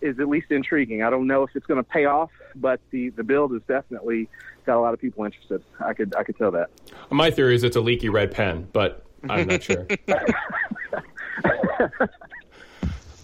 is 0.00 0.20
at 0.20 0.28
least 0.28 0.52
intriguing. 0.52 1.02
I 1.02 1.10
don't 1.10 1.26
know 1.26 1.42
if 1.42 1.50
it's 1.56 1.66
going 1.66 1.82
to 1.82 1.88
pay 1.88 2.04
off, 2.04 2.30
but 2.54 2.80
the 2.90 3.10
the 3.10 3.24
build 3.24 3.52
has 3.52 3.62
definitely 3.66 4.28
got 4.64 4.78
a 4.78 4.80
lot 4.80 4.94
of 4.94 5.00
people 5.00 5.24
interested. 5.24 5.62
I 5.80 5.94
could 5.94 6.14
I 6.14 6.22
could 6.22 6.38
tell 6.38 6.52
that. 6.52 6.70
My 7.10 7.30
theory 7.30 7.56
is 7.56 7.64
it's 7.64 7.76
a 7.76 7.80
leaky 7.80 8.08
red 8.08 8.30
pen, 8.30 8.68
but 8.72 9.04
I'm 9.28 9.48
not 9.48 9.62
sure. 9.62 9.86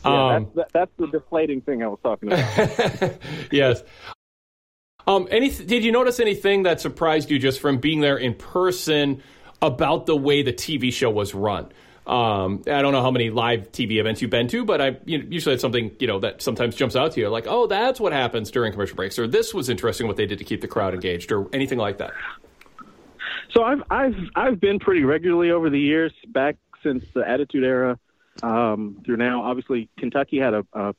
Yeah, 0.05 0.35
Um, 0.35 0.51
that's, 0.55 0.55
that, 0.55 0.73
that's 0.73 0.93
the 0.99 1.07
deflating 1.07 1.63
thing 1.63 1.83
I 1.83 1.87
was 1.87 1.99
talking 2.03 2.31
about. 2.31 3.15
yes. 3.51 3.83
Um, 5.07 5.27
any, 5.31 5.51
did 5.51 5.83
you 5.83 5.93
notice 5.93 6.21
anything 6.21 6.65
that 6.65 6.81
surprised 6.81 7.31
you 7.31 7.39
just 7.39 7.59
from 7.59 7.79
being 7.79 8.01
there 8.01 8.19
in 8.19 8.35
person 8.35 9.23
about 9.63 10.05
the 10.05 10.15
way 10.15 10.43
the 10.43 10.53
TV 10.53 10.93
show 10.93 11.11
was 11.11 11.35
run? 11.35 11.73
Um, 12.07 12.63
I 12.67 12.83
don't 12.83 12.93
know 12.93 13.01
how 13.01 13.11
many 13.11 13.31
live 13.31 13.73
TV 13.73 13.99
events 13.99 14.21
you've 14.21 14.31
been 14.31 14.47
to, 14.49 14.63
but 14.67 14.79
I 14.83 14.99
you 15.07 15.19
know, 15.19 15.25
usually 15.31 15.55
it's 15.55 15.63
something 15.63 15.91
you 15.99 16.07
know 16.07 16.19
that 16.21 16.43
sometimes 16.43 16.77
jumps 16.77 16.97
out 16.97 17.13
to 17.13 17.21
you, 17.21 17.31
like, 17.31 17.47
oh, 17.47 17.67
that's 17.67 17.99
what 17.99 18.13
happens 18.13 18.51
during 18.51 18.73
commercial 18.73 18.97
breaks, 18.97 19.19
or 19.19 19.27
this 19.27 19.55
was 19.55 19.71
interesting 19.71 20.07
what 20.07 20.17
they 20.17 20.27
did 20.27 20.37
to 20.39 20.45
keep 20.45 20.61
the 20.61 20.69
crowd 20.69 20.93
engaged, 20.93 21.33
or 21.33 21.49
anything 21.55 21.79
like 21.79 21.97
that. 21.99 22.13
So 23.51 23.63
I've 23.63 23.83
I've 23.91 24.17
I've 24.35 24.61
been 24.61 24.79
pretty 24.79 25.05
regularly 25.05 25.51
over 25.51 25.71
the 25.71 25.81
years, 25.81 26.13
back 26.29 26.57
since 26.83 27.05
the 27.15 27.29
Attitude 27.29 27.65
Era 27.65 27.99
um, 28.43 29.03
through 29.05 29.17
now. 29.17 29.43
Obviously, 29.43 29.89
Kentucky 29.99 30.39
had 30.39 30.55
a, 30.55 30.67
a 30.73 30.95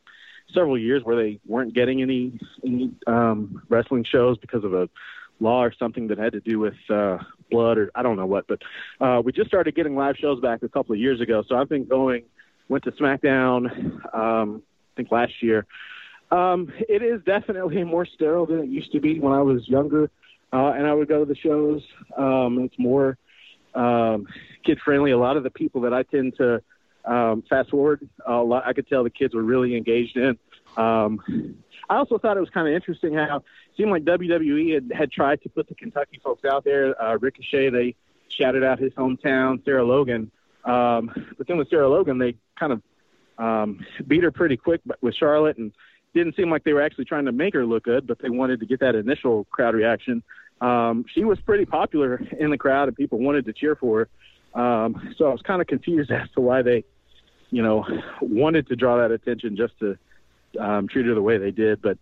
several 0.54 0.78
years 0.78 1.04
where 1.04 1.16
they 1.16 1.40
weren't 1.46 1.74
getting 1.74 2.02
any 2.02 2.40
any 2.64 2.92
um, 3.08 3.62
wrestling 3.70 4.04
shows 4.04 4.38
because 4.38 4.64
of 4.64 4.74
a 4.74 4.90
law 5.40 5.64
or 5.64 5.74
something 5.74 6.08
that 6.08 6.18
had 6.18 6.34
to 6.34 6.40
do 6.40 6.60
with 6.60 6.76
uh, 6.90 7.18
blood 7.52 7.78
or 7.78 7.92
I 7.96 8.04
don't 8.04 8.16
know 8.16 8.26
what. 8.26 8.48
But 8.48 8.62
uh, 9.00 9.22
we 9.24 9.32
just 9.32 9.48
started 9.48 9.76
getting 9.76 9.96
live 9.96 10.18
shows 10.18 10.40
back 10.40 10.64
a 10.64 10.70
couple 10.70 10.94
of 10.94 11.00
years 11.00 11.22
ago, 11.22 11.44
so 11.48 11.56
I've 11.56 11.70
been 11.70 11.86
going. 11.86 12.24
Went 12.68 12.84
to 12.86 12.92
SmackDown, 12.94 14.16
um, 14.16 14.64
I 14.66 14.96
think 14.98 15.12
last 15.12 15.44
year. 15.44 15.68
Um, 16.32 16.74
it 16.90 17.04
is 17.04 17.22
definitely 17.24 17.84
more 17.84 18.08
sterile 18.08 18.48
than 18.48 18.60
it 18.60 18.70
used 18.70 18.92
to 18.94 19.00
be 19.00 19.20
when 19.20 19.34
I 19.34 19.42
was 19.42 19.68
younger, 19.68 20.10
uh, 20.54 20.74
and 20.76 20.88
I 20.88 20.94
would 20.94 21.08
go 21.08 21.20
to 21.20 21.26
the 21.26 21.36
shows. 21.36 21.82
Um, 22.18 22.60
it's 22.60 22.78
more 22.80 23.18
um, 23.74 24.28
kid 24.64 24.80
friendly. 24.84 25.12
A 25.12 25.18
lot 25.18 25.38
of 25.38 25.44
the 25.44 25.50
people 25.50 25.82
that 25.82 25.94
I 25.94 26.04
tend 26.04 26.36
to 26.38 26.62
um, 27.06 27.44
fast 27.50 27.70
forward, 27.70 28.08
a 28.26 28.36
lot, 28.38 28.66
I 28.66 28.74
could 28.74 28.88
tell 28.88 29.04
the 29.04 29.10
kids 29.10 29.36
were 29.36 29.44
really 29.44 29.76
engaged 29.76 30.18
in. 30.18 30.38
Um, 30.78 31.56
I 31.90 31.98
also 31.98 32.18
thought 32.18 32.38
it 32.38 32.40
was 32.40 32.50
kind 32.50 32.68
of 32.68 32.74
interesting 32.74 33.14
how 33.14 33.38
it 33.38 33.44
seemed 33.78 33.92
like 33.92 34.04
WWE 34.04 34.74
had, 34.74 34.92
had 34.96 35.12
tried 35.12 35.42
to 35.44 35.50
put 35.50 35.68
the 35.68 35.76
Kentucky 35.76 36.20
folks 36.24 36.44
out 36.46 36.64
there. 36.64 37.00
Uh, 37.02 37.18
Ricochet, 37.18 37.70
they 37.70 37.96
shouted 38.30 38.64
out 38.64 38.80
his 38.80 38.92
hometown, 38.94 39.64
Sarah 39.64 39.86
Logan. 39.86 40.32
Um, 40.64 41.12
but 41.38 41.48
then 41.48 41.58
with 41.58 41.70
Sarah 41.70 41.88
Logan, 41.88 42.18
they 42.18 42.36
kind 42.60 42.74
of 42.74 42.82
um, 43.38 43.86
beat 44.08 44.24
her 44.24 44.32
pretty 44.32 44.58
quick 44.58 44.82
with 45.02 45.14
Charlotte 45.16 45.58
and 45.58 45.72
didn't 46.16 46.36
seem 46.36 46.50
like 46.50 46.64
they 46.64 46.74
were 46.74 46.82
actually 46.82 47.06
trying 47.06 47.26
to 47.26 47.32
make 47.32 47.54
her 47.54 47.66
look 47.66 47.84
good, 47.84 48.08
but 48.08 48.20
they 48.20 48.30
wanted 48.30 48.60
to 48.62 48.66
get 48.66 48.80
that 48.80 48.96
initial 48.96 49.46
crowd 49.46 49.76
reaction. 49.76 50.24
Um, 50.62 51.06
she 51.14 51.24
was 51.24 51.40
pretty 51.42 51.66
popular 51.66 52.22
in 52.40 52.50
the 52.50 52.58
crowd 52.58 52.88
and 52.88 52.96
people 52.96 53.20
wanted 53.20 53.46
to 53.46 53.54
cheer 53.54 53.76
for 53.76 54.08
her. 54.56 54.62
Um, 54.62 55.14
so 55.18 55.26
I 55.26 55.32
was 55.32 55.42
kind 55.42 55.62
of 55.62 55.68
confused 55.68 56.12
as 56.12 56.30
to 56.32 56.42
why 56.42 56.62
they, 56.62 56.86
you 57.52 57.62
know, 57.62 57.86
wanted 58.22 58.68
to 58.70 58.76
draw 58.76 58.98
that 58.98 59.12
attention 59.12 59.58
just 59.58 59.74
to 59.80 59.98
um, 60.60 60.88
treat 60.88 61.06
her 61.06 61.14
the 61.14 61.22
way 61.22 61.38
they 61.38 61.52
did. 61.52 61.82
But 61.82 61.98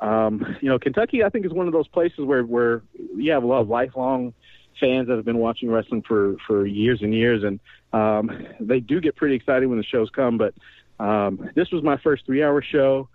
um, 0.00 0.56
you 0.60 0.68
know, 0.68 0.78
Kentucky, 0.78 1.24
I 1.24 1.28
think, 1.28 1.44
is 1.44 1.52
one 1.52 1.66
of 1.66 1.72
those 1.72 1.88
places 1.88 2.20
where 2.20 2.44
where 2.44 2.82
you 3.16 3.32
have 3.32 3.42
a 3.42 3.46
lot 3.46 3.60
of 3.60 3.68
lifelong 3.68 4.32
fans 4.80 5.08
that 5.08 5.16
have 5.16 5.24
been 5.24 5.38
watching 5.38 5.70
wrestling 5.70 6.02
for 6.02 6.36
for 6.46 6.66
years 6.66 7.02
and 7.02 7.12
years, 7.12 7.42
and 7.42 7.60
um, 7.92 8.46
they 8.60 8.80
do 8.80 9.00
get 9.00 9.16
pretty 9.16 9.34
excited 9.34 9.66
when 9.66 9.78
the 9.78 9.84
shows 9.84 10.08
come. 10.10 10.38
But 10.38 10.54
um, 11.00 11.50
this 11.54 11.70
was 11.70 11.82
my 11.82 11.96
first 11.98 12.26
three 12.26 12.42
hour 12.42 12.62
show, 12.62 13.08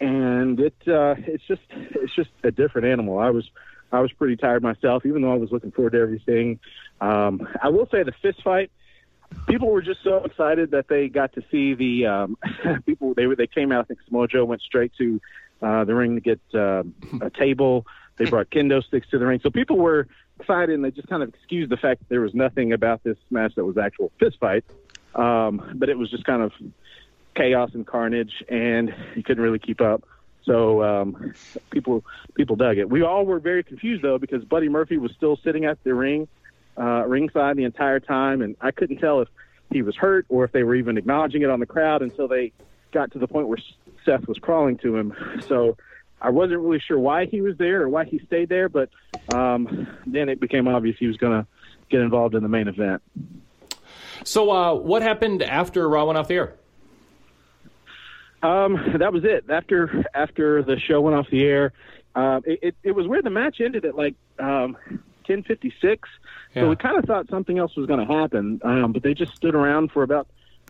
and 0.00 0.58
it 0.58 0.74
uh, 0.86 1.14
it's 1.18 1.44
just 1.46 1.62
it's 1.70 2.14
just 2.14 2.30
a 2.42 2.50
different 2.50 2.88
animal. 2.88 3.18
I 3.18 3.30
was 3.30 3.48
I 3.92 4.00
was 4.00 4.12
pretty 4.12 4.36
tired 4.36 4.62
myself, 4.62 5.04
even 5.06 5.22
though 5.22 5.32
I 5.32 5.36
was 5.36 5.50
looking 5.52 5.70
forward 5.70 5.92
to 5.92 6.00
everything. 6.00 6.60
Um, 7.00 7.46
I 7.62 7.68
will 7.68 7.88
say 7.90 8.02
the 8.02 8.12
fist 8.22 8.42
fight 8.42 8.70
people 9.46 9.70
were 9.70 9.82
just 9.82 10.02
so 10.02 10.24
excited 10.24 10.72
that 10.72 10.88
they 10.88 11.08
got 11.08 11.32
to 11.34 11.42
see 11.50 11.74
the 11.74 12.06
um, 12.06 12.38
people. 12.86 13.14
They 13.14 13.26
they 13.34 13.46
came 13.46 13.72
out. 13.72 13.80
I 13.80 13.84
think 13.84 14.00
Samoa 14.06 14.28
Joe 14.28 14.44
went 14.44 14.62
straight 14.62 14.92
to 14.98 15.20
uh, 15.62 15.84
the 15.84 15.94
ring 15.94 16.14
to 16.16 16.20
get 16.20 16.40
uh, 16.54 16.82
a 17.20 17.30
table. 17.30 17.86
They 18.16 18.26
brought 18.26 18.50
kendo 18.50 18.84
sticks 18.84 19.08
to 19.10 19.18
the 19.18 19.26
ring, 19.26 19.40
so 19.42 19.50
people 19.50 19.78
were 19.78 20.06
excited, 20.38 20.74
and 20.74 20.84
they 20.84 20.90
just 20.90 21.08
kind 21.08 21.22
of 21.22 21.30
excused 21.30 21.70
the 21.70 21.76
fact 21.76 22.00
that 22.00 22.08
there 22.08 22.20
was 22.20 22.34
nothing 22.34 22.72
about 22.72 23.02
this 23.02 23.16
match 23.30 23.54
that 23.54 23.64
was 23.64 23.78
actual 23.78 24.12
fist 24.18 24.38
fight, 24.38 24.64
um, 25.14 25.72
but 25.76 25.88
it 25.88 25.96
was 25.96 26.10
just 26.10 26.24
kind 26.24 26.42
of 26.42 26.52
chaos 27.34 27.70
and 27.74 27.86
carnage, 27.86 28.44
and 28.48 28.94
you 29.14 29.22
couldn't 29.22 29.42
really 29.42 29.58
keep 29.58 29.80
up. 29.80 30.04
So 30.44 30.82
um, 30.82 31.34
people 31.70 32.04
people 32.34 32.56
dug 32.56 32.78
it. 32.78 32.88
We 32.88 33.02
all 33.02 33.24
were 33.24 33.38
very 33.38 33.62
confused 33.62 34.02
though 34.02 34.18
because 34.18 34.44
Buddy 34.44 34.68
Murphy 34.68 34.96
was 34.96 35.12
still 35.12 35.36
sitting 35.36 35.64
at 35.64 35.82
the 35.84 35.94
ring 35.94 36.28
uh, 36.78 37.04
ringside 37.06 37.56
the 37.56 37.64
entire 37.64 38.00
time, 38.00 38.42
and 38.42 38.56
I 38.60 38.70
couldn't 38.70 38.98
tell 38.98 39.20
if 39.20 39.28
he 39.70 39.82
was 39.82 39.94
hurt 39.96 40.26
or 40.28 40.44
if 40.44 40.52
they 40.52 40.62
were 40.62 40.74
even 40.74 40.96
acknowledging 40.96 41.42
it 41.42 41.50
on 41.50 41.60
the 41.60 41.66
crowd 41.66 42.02
until 42.02 42.26
they 42.26 42.52
got 42.92 43.12
to 43.12 43.18
the 43.18 43.28
point 43.28 43.48
where 43.48 43.58
Seth 44.04 44.26
was 44.26 44.38
crawling 44.38 44.78
to 44.78 44.96
him. 44.96 45.14
So 45.46 45.76
I 46.20 46.30
wasn't 46.30 46.60
really 46.60 46.80
sure 46.80 46.98
why 46.98 47.26
he 47.26 47.40
was 47.40 47.56
there 47.56 47.82
or 47.82 47.88
why 47.88 48.04
he 48.04 48.18
stayed 48.26 48.48
there, 48.48 48.68
but 48.68 48.88
um, 49.32 49.86
then 50.06 50.28
it 50.28 50.40
became 50.40 50.68
obvious 50.68 50.96
he 50.98 51.06
was 51.06 51.16
going 51.16 51.42
to 51.42 51.46
get 51.88 52.00
involved 52.00 52.34
in 52.34 52.42
the 52.42 52.48
main 52.48 52.68
event. 52.68 53.02
So, 54.24 54.50
uh, 54.50 54.74
what 54.74 55.02
happened 55.02 55.42
after 55.42 55.88
Raw 55.88 56.04
went 56.04 56.18
off 56.18 56.28
the 56.28 56.34
air? 56.34 56.54
Um, 58.42 58.94
that 58.98 59.12
was 59.12 59.24
it. 59.24 59.44
After 59.50 60.04
after 60.14 60.62
the 60.62 60.78
show 60.78 61.00
went 61.00 61.16
off 61.16 61.28
the 61.30 61.44
air, 61.44 61.72
uh, 62.14 62.40
it, 62.44 62.58
it, 62.62 62.76
it 62.82 62.92
was 62.92 63.06
where 63.06 63.22
The 63.22 63.30
match 63.30 63.60
ended 63.60 63.84
at 63.84 63.96
like 63.96 64.14
um, 64.38 64.76
ten 65.26 65.42
fifty 65.42 65.72
six. 65.80 66.08
So 66.54 66.68
we 66.68 66.76
kind 66.76 66.98
of 66.98 67.04
thought 67.04 67.28
something 67.28 67.58
else 67.58 67.76
was 67.76 67.86
going 67.86 68.06
to 68.06 68.12
happen, 68.12 68.60
um, 68.64 68.92
but 68.92 69.02
they 69.02 69.14
just 69.14 69.36
stood 69.36 69.54
around 69.54 69.92
for 69.92 70.02
about 70.02 70.26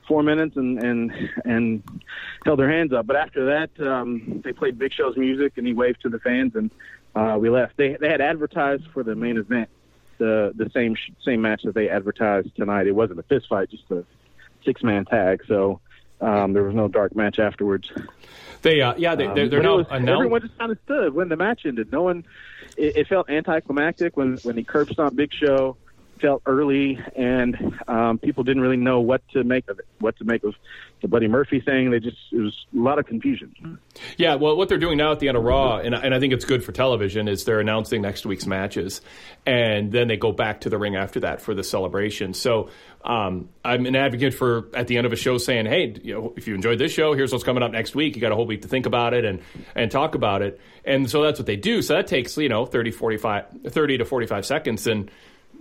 four 0.07 0.23
minutes 0.23 0.57
and 0.57 0.83
and 0.83 1.13
and 1.45 2.03
held 2.45 2.59
their 2.59 2.71
hands 2.71 2.93
up. 2.93 3.07
But 3.07 3.17
after 3.17 3.47
that, 3.47 3.87
um, 3.87 4.43
they 4.45 4.53
played 4.53 4.79
Big 4.79 4.93
Show's 4.93 5.17
music 5.17 5.55
and 5.57 5.67
he 5.67 5.73
waved 5.73 6.03
to 6.03 6.09
the 6.09 6.19
fans, 6.19 6.55
and 6.55 6.71
uh, 7.15 7.39
we 7.41 7.49
left. 7.49 7.77
They 7.77 7.97
they 8.01 8.09
had 8.11 8.21
advertised 8.21 8.85
for 8.93 9.03
the 9.03 9.15
main 9.15 9.39
event 9.39 9.69
the 10.19 10.53
the 10.55 10.71
same 10.71 10.97
same 11.25 11.41
match 11.41 11.63
that 11.65 11.75
they 11.75 11.89
advertised 11.89 12.55
tonight. 12.57 12.87
It 12.87 12.95
wasn't 12.95 13.21
a 13.21 13.25
fist 13.25 13.47
fight, 13.49 13.71
just 13.71 13.91
a 13.91 14.05
six 14.65 14.83
man 14.83 15.05
tag. 15.07 15.43
So 15.49 15.81
um, 16.21 16.53
there 16.53 16.63
was 16.63 16.75
no 16.75 16.89
dark 16.89 17.15
match 17.15 17.39
afterwards. 17.39 17.91
They 18.63 18.81
uh, 18.81 18.95
yeah 18.97 19.15
they, 19.15 19.27
they're, 19.27 19.49
they're 19.49 19.61
um, 19.61 19.65
now, 19.65 19.77
was, 19.77 19.87
everyone 20.07 20.43
just 20.43 20.59
kind 20.59 20.73
of 20.73 20.79
stood 20.85 21.15
when 21.15 21.29
the 21.29 21.37
match 21.37 21.63
ended. 21.65 21.91
No 21.91 22.03
one 22.03 22.25
it, 22.77 22.97
it 22.97 23.09
felt 23.09 23.31
anticlimactic 23.31 24.17
when 24.17 24.37
when 24.39 24.57
he 24.57 24.65
curb 24.65 24.91
stomped 24.91 25.17
Big 25.17 25.33
Show. 25.33 25.77
Felt 26.21 26.43
early, 26.47 26.99
and 27.17 27.57
um, 27.89 28.19
people 28.19 28.45
didn't 28.45 28.63
really 28.63 28.77
know 28.77 29.01
what 29.01 29.23
to 29.33 29.43
make 29.43 29.69
of 29.69 29.79
it. 29.79 29.87
What 30.01 30.19
to 30.19 30.25
make 30.25 30.45
of 30.45 30.55
the 31.01 31.09
Buddy 31.09 31.29
Murphy 31.29 31.61
thing? 31.61 31.91
They 31.91 31.99
just 31.99 32.19
it 32.33 32.41
was 32.41 32.55
a 32.75 32.79
lot 32.79 32.99
of 32.99 33.07
confusion. 33.07 33.79
Yeah, 34.17 34.35
well, 34.35 34.57
what 34.57 34.69
they're 34.69 34.79
doing 34.79 34.99
now 34.99 35.13
at 35.13 35.21
the 35.21 35.29
end 35.29 35.37
of 35.37 35.45
Raw, 35.45 35.79
and, 35.79 35.95
and 35.95 36.15
I 36.15 36.21
think 36.21 36.33
it's 36.33 36.45
good 36.45 36.63
for 36.63 36.73
television, 36.73 37.27
is 37.29 37.45
they're 37.45 37.61
announcing 37.61 38.03
next 38.03 38.27
week's 38.27 38.47
matches, 38.47 39.01
and 39.47 39.93
then 39.93 40.09
they 40.09 40.17
go 40.17 40.33
back 40.33 40.63
to 40.63 40.71
the 40.71 40.79
ring 40.79 40.97
after 40.97 41.21
that 41.21 41.41
for 41.41 41.55
the 41.55 41.65
celebration. 41.65 42.35
So 42.35 42.69
um, 43.05 43.49
I'm 43.65 43.87
an 43.87 43.97
advocate 43.97 44.35
for 44.35 44.69
at 44.75 44.87
the 44.87 44.99
end 44.99 45.07
of 45.07 45.13
a 45.13 45.17
show 45.17 45.39
saying, 45.39 45.67
"Hey, 45.67 45.95
you 46.03 46.15
know, 46.15 46.35
if 46.37 46.47
you 46.47 46.55
enjoyed 46.55 46.79
this 46.79 46.93
show, 46.93 47.15
here's 47.15 47.33
what's 47.33 47.45
coming 47.45 47.63
up 47.63 47.73
next 47.73 47.95
week. 47.95 48.15
You 48.15 48.21
got 48.21 48.33
a 48.33 48.37
whole 48.37 48.47
week 48.47 48.63
to 48.63 48.69
think 48.69 48.87
about 48.87 49.15
it 49.15 49.25
and 49.25 49.41
and 49.75 49.91
talk 49.91 50.15
about 50.15 50.43
it." 50.43 50.61
And 50.85 51.09
so 51.09 51.23
that's 51.23 51.39
what 51.39 51.47
they 51.47 51.57
do. 51.57 51.81
So 51.83 51.95
that 51.95 52.07
takes 52.07 52.37
you 52.37 52.49
know 52.49 52.67
30, 52.67 52.91
45, 52.91 53.47
30 53.69 53.99
to 53.99 54.05
45 54.05 54.45
seconds, 54.45 54.87
and 54.87 55.11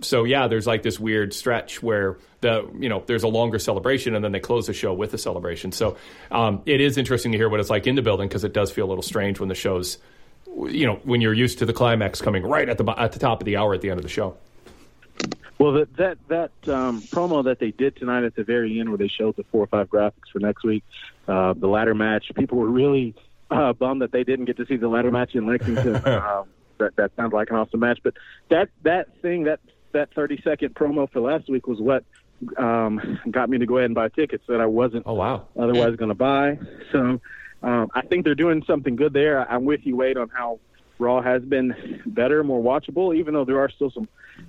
so 0.02 0.24
yeah, 0.24 0.48
there's 0.48 0.66
like 0.66 0.82
this 0.82 0.98
weird 0.98 1.32
stretch 1.34 1.82
where 1.82 2.16
the 2.40 2.68
you 2.78 2.88
know 2.88 3.02
there's 3.06 3.22
a 3.22 3.28
longer 3.28 3.58
celebration 3.58 4.14
and 4.14 4.24
then 4.24 4.32
they 4.32 4.40
close 4.40 4.66
the 4.66 4.72
show 4.72 4.92
with 4.92 5.12
a 5.14 5.18
celebration. 5.18 5.72
So 5.72 5.96
um, 6.30 6.62
it 6.66 6.80
is 6.80 6.96
interesting 6.96 7.32
to 7.32 7.38
hear 7.38 7.48
what 7.48 7.60
it's 7.60 7.70
like 7.70 7.86
in 7.86 7.94
the 7.94 8.02
building 8.02 8.28
because 8.28 8.44
it 8.44 8.52
does 8.52 8.70
feel 8.70 8.86
a 8.86 8.90
little 8.90 9.02
strange 9.02 9.40
when 9.40 9.48
the 9.48 9.54
show's 9.54 9.98
you 10.68 10.86
know 10.86 10.96
when 11.04 11.20
you're 11.20 11.34
used 11.34 11.58
to 11.58 11.66
the 11.66 11.72
climax 11.72 12.20
coming 12.20 12.42
right 12.42 12.68
at 12.68 12.78
the 12.78 12.94
at 12.98 13.12
the 13.12 13.18
top 13.18 13.40
of 13.40 13.44
the 13.44 13.56
hour 13.56 13.74
at 13.74 13.80
the 13.80 13.90
end 13.90 13.98
of 13.98 14.02
the 14.02 14.10
show. 14.10 14.36
Well, 15.58 15.72
that 15.72 15.96
that 15.96 16.18
that 16.28 16.74
um, 16.74 17.02
promo 17.02 17.44
that 17.44 17.58
they 17.58 17.70
did 17.70 17.96
tonight 17.96 18.24
at 18.24 18.34
the 18.34 18.44
very 18.44 18.80
end, 18.80 18.88
where 18.88 18.96
they 18.96 19.08
showed 19.08 19.36
the 19.36 19.44
four 19.44 19.62
or 19.62 19.66
five 19.66 19.90
graphics 19.90 20.30
for 20.32 20.38
next 20.38 20.64
week, 20.64 20.82
uh, 21.28 21.52
the 21.52 21.66
ladder 21.66 21.94
match, 21.94 22.32
people 22.34 22.56
were 22.56 22.70
really 22.70 23.14
uh, 23.50 23.74
bummed 23.74 24.00
that 24.00 24.10
they 24.10 24.24
didn't 24.24 24.46
get 24.46 24.56
to 24.56 24.64
see 24.64 24.76
the 24.76 24.88
ladder 24.88 25.10
match 25.10 25.34
in 25.34 25.46
Lexington. 25.46 25.96
um, 26.06 26.48
that 26.78 26.96
that 26.96 27.12
sounds 27.14 27.34
like 27.34 27.50
an 27.50 27.56
awesome 27.56 27.80
match, 27.80 28.00
but 28.02 28.14
that 28.48 28.70
that 28.84 29.20
thing 29.20 29.44
that 29.44 29.60
that 29.92 30.12
30 30.14 30.40
second 30.42 30.74
promo 30.74 31.10
for 31.10 31.20
last 31.20 31.48
week 31.48 31.66
was 31.66 31.80
what 31.80 32.04
um, 32.56 33.18
got 33.30 33.50
me 33.50 33.58
to 33.58 33.66
go 33.66 33.76
ahead 33.76 33.86
and 33.86 33.94
buy 33.94 34.08
tickets 34.08 34.44
that 34.48 34.60
I 34.60 34.66
wasn't 34.66 35.04
oh 35.06 35.14
wow 35.14 35.46
otherwise 35.58 35.96
going 35.96 36.08
to 36.08 36.14
buy. 36.14 36.58
So 36.92 37.20
um, 37.62 37.90
I 37.94 38.02
think 38.02 38.24
they're 38.24 38.34
doing 38.34 38.64
something 38.66 38.96
good 38.96 39.12
there. 39.12 39.50
I'm 39.50 39.64
with 39.64 39.84
you, 39.84 39.96
Wade, 39.96 40.16
on 40.16 40.28
how 40.30 40.58
Raw 40.98 41.22
has 41.22 41.42
been 41.42 42.02
better, 42.06 42.42
more 42.44 42.62
watchable, 42.62 43.16
even 43.16 43.34
though 43.34 43.44
there 43.44 43.60
are 43.60 43.70
still 43.70 43.90
some 43.90 44.08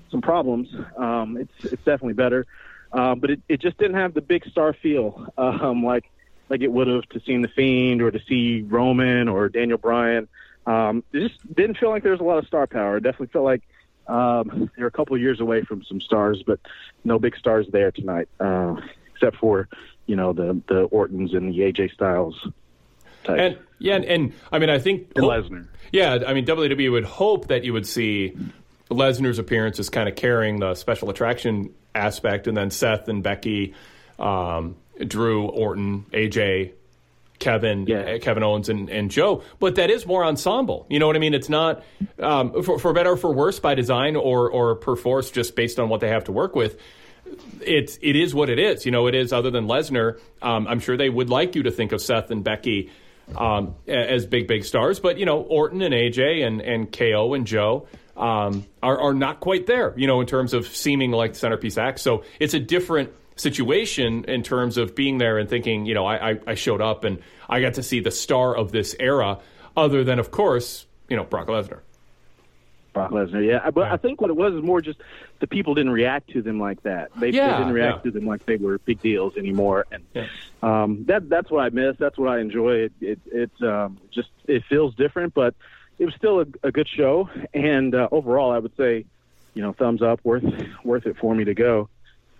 some 0.09 0.21
problems. 0.21 0.69
Um, 0.97 1.37
it's 1.37 1.73
it's 1.73 1.83
definitely 1.83 2.13
better, 2.13 2.45
um, 2.91 3.19
but 3.19 3.31
it, 3.31 3.41
it 3.49 3.61
just 3.61 3.77
didn't 3.77 3.95
have 3.95 4.13
the 4.13 4.21
big 4.21 4.45
star 4.45 4.73
feel 4.73 5.27
um, 5.37 5.83
like 5.83 6.09
like 6.49 6.61
it 6.61 6.71
would 6.71 6.87
have 6.87 7.07
to 7.09 7.21
see 7.21 7.37
the 7.37 7.47
Fiend 7.47 8.01
or 8.01 8.11
to 8.11 8.19
see 8.27 8.61
Roman 8.61 9.27
or 9.27 9.49
Daniel 9.49 9.77
Bryan. 9.77 10.27
Um, 10.65 11.03
it 11.11 11.27
just 11.27 11.55
didn't 11.55 11.77
feel 11.77 11.89
like 11.89 12.03
there 12.03 12.11
was 12.11 12.21
a 12.21 12.25
lot 12.25 12.37
of 12.37 12.45
star 12.45 12.67
power. 12.67 12.97
It 12.97 13.03
definitely 13.03 13.27
felt 13.27 13.45
like 13.45 13.63
um, 14.07 14.69
they're 14.75 14.87
a 14.87 14.91
couple 14.91 15.15
of 15.15 15.21
years 15.21 15.39
away 15.39 15.61
from 15.61 15.83
some 15.83 16.01
stars, 16.01 16.43
but 16.45 16.59
no 17.03 17.19
big 17.19 17.35
stars 17.37 17.67
there 17.71 17.91
tonight, 17.91 18.27
uh, 18.39 18.75
except 19.13 19.37
for 19.37 19.67
you 20.05 20.15
know 20.15 20.33
the 20.33 20.61
the 20.67 20.83
Ortons 20.83 21.33
and 21.33 21.53
the 21.53 21.59
AJ 21.59 21.93
Styles. 21.93 22.47
Type. 23.23 23.39
And 23.39 23.57
yeah, 23.79 23.95
and, 23.95 24.05
and 24.05 24.33
I 24.51 24.59
mean, 24.59 24.69
I 24.69 24.79
think 24.79 25.11
And 25.15 25.25
Lesnar. 25.25 25.67
Yeah, 25.91 26.19
I 26.25 26.33
mean, 26.33 26.45
WWE 26.45 26.91
would 26.91 27.03
hope 27.03 27.47
that 27.47 27.63
you 27.63 27.73
would 27.73 27.85
see 27.85 28.35
Lesnar's 28.89 29.39
appearance 29.39 29.79
as 29.79 29.89
kind 29.89 30.07
of 30.07 30.15
carrying 30.15 30.59
the 30.59 30.75
special 30.75 31.09
attraction 31.09 31.73
aspect, 31.93 32.47
and 32.47 32.55
then 32.55 32.71
Seth 32.71 33.07
and 33.07 33.21
Becky, 33.21 33.73
um, 34.17 34.75
Drew, 34.99 35.45
Orton, 35.45 36.05
AJ, 36.11 36.73
Kevin, 37.41 37.91
uh, 37.91 38.19
Kevin 38.21 38.43
Owens, 38.43 38.69
and, 38.69 38.89
and 38.89 39.11
Joe. 39.11 39.43
But 39.59 39.75
that 39.75 39.89
is 39.89 40.05
more 40.05 40.23
ensemble. 40.23 40.85
You 40.89 40.99
know 40.99 41.07
what 41.07 41.17
I 41.17 41.19
mean? 41.19 41.33
It's 41.33 41.49
not 41.49 41.83
um, 42.19 42.63
for, 42.63 42.79
for 42.79 42.93
better 42.93 43.11
or 43.11 43.17
for 43.17 43.33
worse 43.33 43.59
by 43.59 43.75
design 43.75 44.15
or 44.15 44.49
or 44.49 44.75
per 44.75 44.95
force, 44.95 45.29
just 45.31 45.57
based 45.57 45.77
on 45.79 45.89
what 45.89 45.99
they 45.99 46.07
have 46.07 46.23
to 46.25 46.31
work 46.31 46.55
with. 46.55 46.79
It's 47.61 47.97
it 48.01 48.15
is 48.15 48.33
what 48.33 48.49
it 48.49 48.59
is. 48.59 48.85
You 48.85 48.91
know, 48.91 49.07
it 49.07 49.15
is. 49.15 49.33
Other 49.33 49.51
than 49.51 49.67
Lesnar, 49.67 50.19
um, 50.41 50.67
I'm 50.67 50.79
sure 50.79 50.95
they 50.95 51.09
would 51.09 51.29
like 51.29 51.55
you 51.55 51.63
to 51.63 51.71
think 51.71 51.91
of 51.91 52.01
Seth 52.01 52.31
and 52.31 52.43
Becky 52.43 52.91
um, 53.35 53.75
as 53.87 54.25
big 54.25 54.47
big 54.47 54.63
stars. 54.63 54.99
But 54.99 55.17
you 55.17 55.25
know, 55.25 55.41
Orton 55.41 55.81
and 55.81 55.93
AJ 55.93 56.45
and 56.45 56.61
and 56.61 56.91
KO 56.91 57.33
and 57.33 57.45
Joe. 57.45 57.87
um, 58.17 58.65
are, 58.83 58.99
are 58.99 59.13
not 59.13 59.39
quite 59.39 59.65
there, 59.65 59.93
you 59.97 60.05
know, 60.05 60.21
in 60.21 60.27
terms 60.27 60.53
of 60.53 60.67
seeming 60.67 61.11
like 61.11 61.33
the 61.33 61.39
centerpiece 61.39 61.77
act. 61.77 61.99
So 61.99 62.23
it's 62.39 62.53
a 62.53 62.59
different 62.59 63.11
situation 63.41 64.25
in 64.25 64.43
terms 64.43 64.77
of 64.77 64.95
being 64.95 65.17
there 65.17 65.37
and 65.37 65.49
thinking, 65.49 65.85
you 65.85 65.93
know, 65.93 66.05
I, 66.05 66.31
I, 66.31 66.39
I 66.47 66.53
showed 66.55 66.81
up 66.81 67.03
and 67.03 67.19
I 67.49 67.61
got 67.61 67.73
to 67.75 67.83
see 67.83 67.99
the 67.99 68.11
star 68.11 68.55
of 68.55 68.71
this 68.71 68.95
era, 68.99 69.39
other 69.75 70.03
than, 70.03 70.19
of 70.19 70.31
course, 70.31 70.85
you 71.09 71.17
know, 71.17 71.23
Brock 71.23 71.47
Lesnar. 71.47 71.79
Brock 72.93 73.11
Lesnar, 73.11 73.45
yeah. 73.45 73.69
But 73.71 73.91
I 73.91 73.97
think 73.97 74.19
what 74.19 74.29
it 74.29 74.35
was 74.35 74.53
is 74.53 74.61
more 74.61 74.81
just 74.81 74.99
the 75.39 75.47
people 75.47 75.73
didn't 75.73 75.93
react 75.93 76.29
to 76.31 76.41
them 76.41 76.59
like 76.59 76.83
that. 76.83 77.09
They, 77.15 77.29
Yeah, 77.29 77.51
they 77.51 77.57
didn't 77.59 77.73
react 77.73 78.05
yeah. 78.05 78.11
to 78.11 78.19
them 78.19 78.27
like 78.27 78.45
they 78.45 78.57
were 78.57 78.77
big 78.79 79.01
deals 79.01 79.37
anymore. 79.37 79.85
And 79.91 80.03
Yeah. 80.13 80.27
um, 80.61 81.05
that 81.05 81.29
that's 81.29 81.49
what 81.49 81.63
I 81.63 81.69
miss. 81.69 81.95
That's 81.97 82.17
what 82.17 82.29
I 82.29 82.39
enjoy. 82.39 82.73
It 82.85 82.93
it, 83.01 83.19
it 83.31 83.51
um, 83.63 83.97
just 84.11 84.29
it 84.45 84.63
feels 84.65 84.93
different, 84.95 85.33
but 85.33 85.55
it 85.99 86.05
was 86.05 86.13
still 86.15 86.41
a, 86.41 86.45
a 86.63 86.71
good 86.71 86.87
show. 86.87 87.29
And 87.53 87.95
uh, 87.95 88.09
overall, 88.11 88.51
I 88.51 88.59
would 88.59 88.75
say, 88.75 89.05
you 89.53 89.61
know, 89.61 89.71
thumbs 89.71 90.01
up, 90.01 90.19
worth 90.23 90.43
worth 90.83 91.07
it 91.07 91.15
for 91.17 91.33
me 91.33 91.45
to 91.45 91.53
go, 91.53 91.87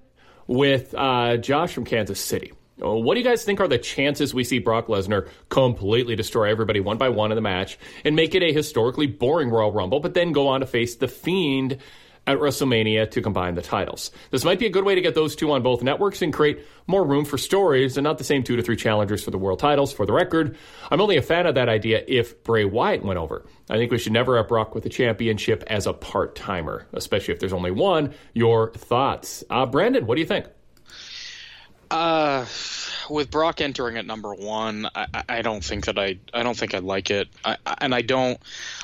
with 0.48 0.94
uh, 0.96 1.36
Josh 1.36 1.72
from 1.72 1.84
Kansas 1.84 2.18
City. 2.18 2.52
Uh, 2.82 2.94
What 2.94 3.14
do 3.14 3.20
you 3.20 3.26
guys 3.26 3.44
think 3.44 3.60
are 3.60 3.68
the 3.68 3.78
chances 3.78 4.34
we 4.34 4.42
see 4.42 4.58
Brock 4.58 4.88
Lesnar 4.88 5.28
completely 5.48 6.16
destroy 6.16 6.50
everybody 6.50 6.80
one 6.80 6.98
by 6.98 7.08
one 7.08 7.30
in 7.30 7.36
the 7.36 7.42
match 7.42 7.78
and 8.04 8.16
make 8.16 8.34
it 8.34 8.42
a 8.42 8.52
historically 8.52 9.06
boring 9.06 9.50
Royal 9.50 9.72
Rumble, 9.72 10.00
but 10.00 10.14
then 10.14 10.32
go 10.32 10.48
on 10.48 10.60
to 10.60 10.66
face 10.66 10.96
the 10.96 11.08
Fiend 11.08 11.78
at 12.28 12.38
WrestleMania 12.38 13.10
to 13.10 13.22
combine 13.22 13.54
the 13.54 13.62
titles? 13.62 14.10
This 14.30 14.44
might 14.44 14.58
be 14.58 14.66
a 14.66 14.70
good 14.70 14.84
way 14.84 14.94
to 14.94 15.00
get 15.00 15.14
those 15.14 15.34
two 15.34 15.50
on 15.50 15.62
both 15.62 15.82
networks 15.82 16.20
and 16.22 16.32
create 16.32 16.60
more 16.86 17.04
room 17.04 17.24
for 17.24 17.38
stories 17.38 17.96
and 17.96 18.04
not 18.04 18.18
the 18.18 18.24
same 18.24 18.42
two 18.42 18.56
to 18.56 18.62
three 18.62 18.76
challengers 18.76 19.24
for 19.24 19.30
the 19.30 19.38
world 19.38 19.58
titles. 19.58 19.92
For 19.92 20.06
the 20.06 20.12
record, 20.12 20.56
I'm 20.90 21.00
only 21.00 21.16
a 21.16 21.22
fan 21.22 21.46
of 21.46 21.54
that 21.54 21.68
idea 21.68 22.04
if 22.06 22.44
Bray 22.44 22.64
Wyatt 22.64 23.04
went 23.04 23.18
over. 23.18 23.46
I 23.70 23.76
think 23.76 23.90
we 23.90 23.98
should 23.98 24.12
never 24.12 24.36
have 24.36 24.48
Brock 24.48 24.74
with 24.74 24.84
the 24.84 24.90
championship 24.90 25.64
as 25.66 25.86
a 25.86 25.92
part 25.92 26.36
timer, 26.36 26.86
especially 26.92 27.34
if 27.34 27.40
there's 27.40 27.52
only 27.52 27.70
one. 27.70 28.14
Your 28.34 28.72
thoughts, 28.72 29.42
uh, 29.50 29.66
Brandon? 29.66 30.06
What 30.06 30.16
do 30.16 30.20
you 30.20 30.26
think? 30.26 30.46
Uh, 31.90 32.44
with 33.08 33.30
Brock 33.30 33.60
entering 33.62 33.96
at 33.96 34.04
number 34.04 34.34
one, 34.34 34.88
I, 34.94 35.06
I- 35.28 35.42
don't 35.42 35.64
think 35.64 35.86
that 35.86 35.98
I 35.98 36.18
I 36.34 36.42
don't 36.42 36.56
think 36.56 36.74
I 36.74 36.78
like 36.80 37.10
it, 37.10 37.28
I, 37.44 37.56
I- 37.64 37.76
and 37.80 37.94
I 37.94 38.02
don't 38.02 38.38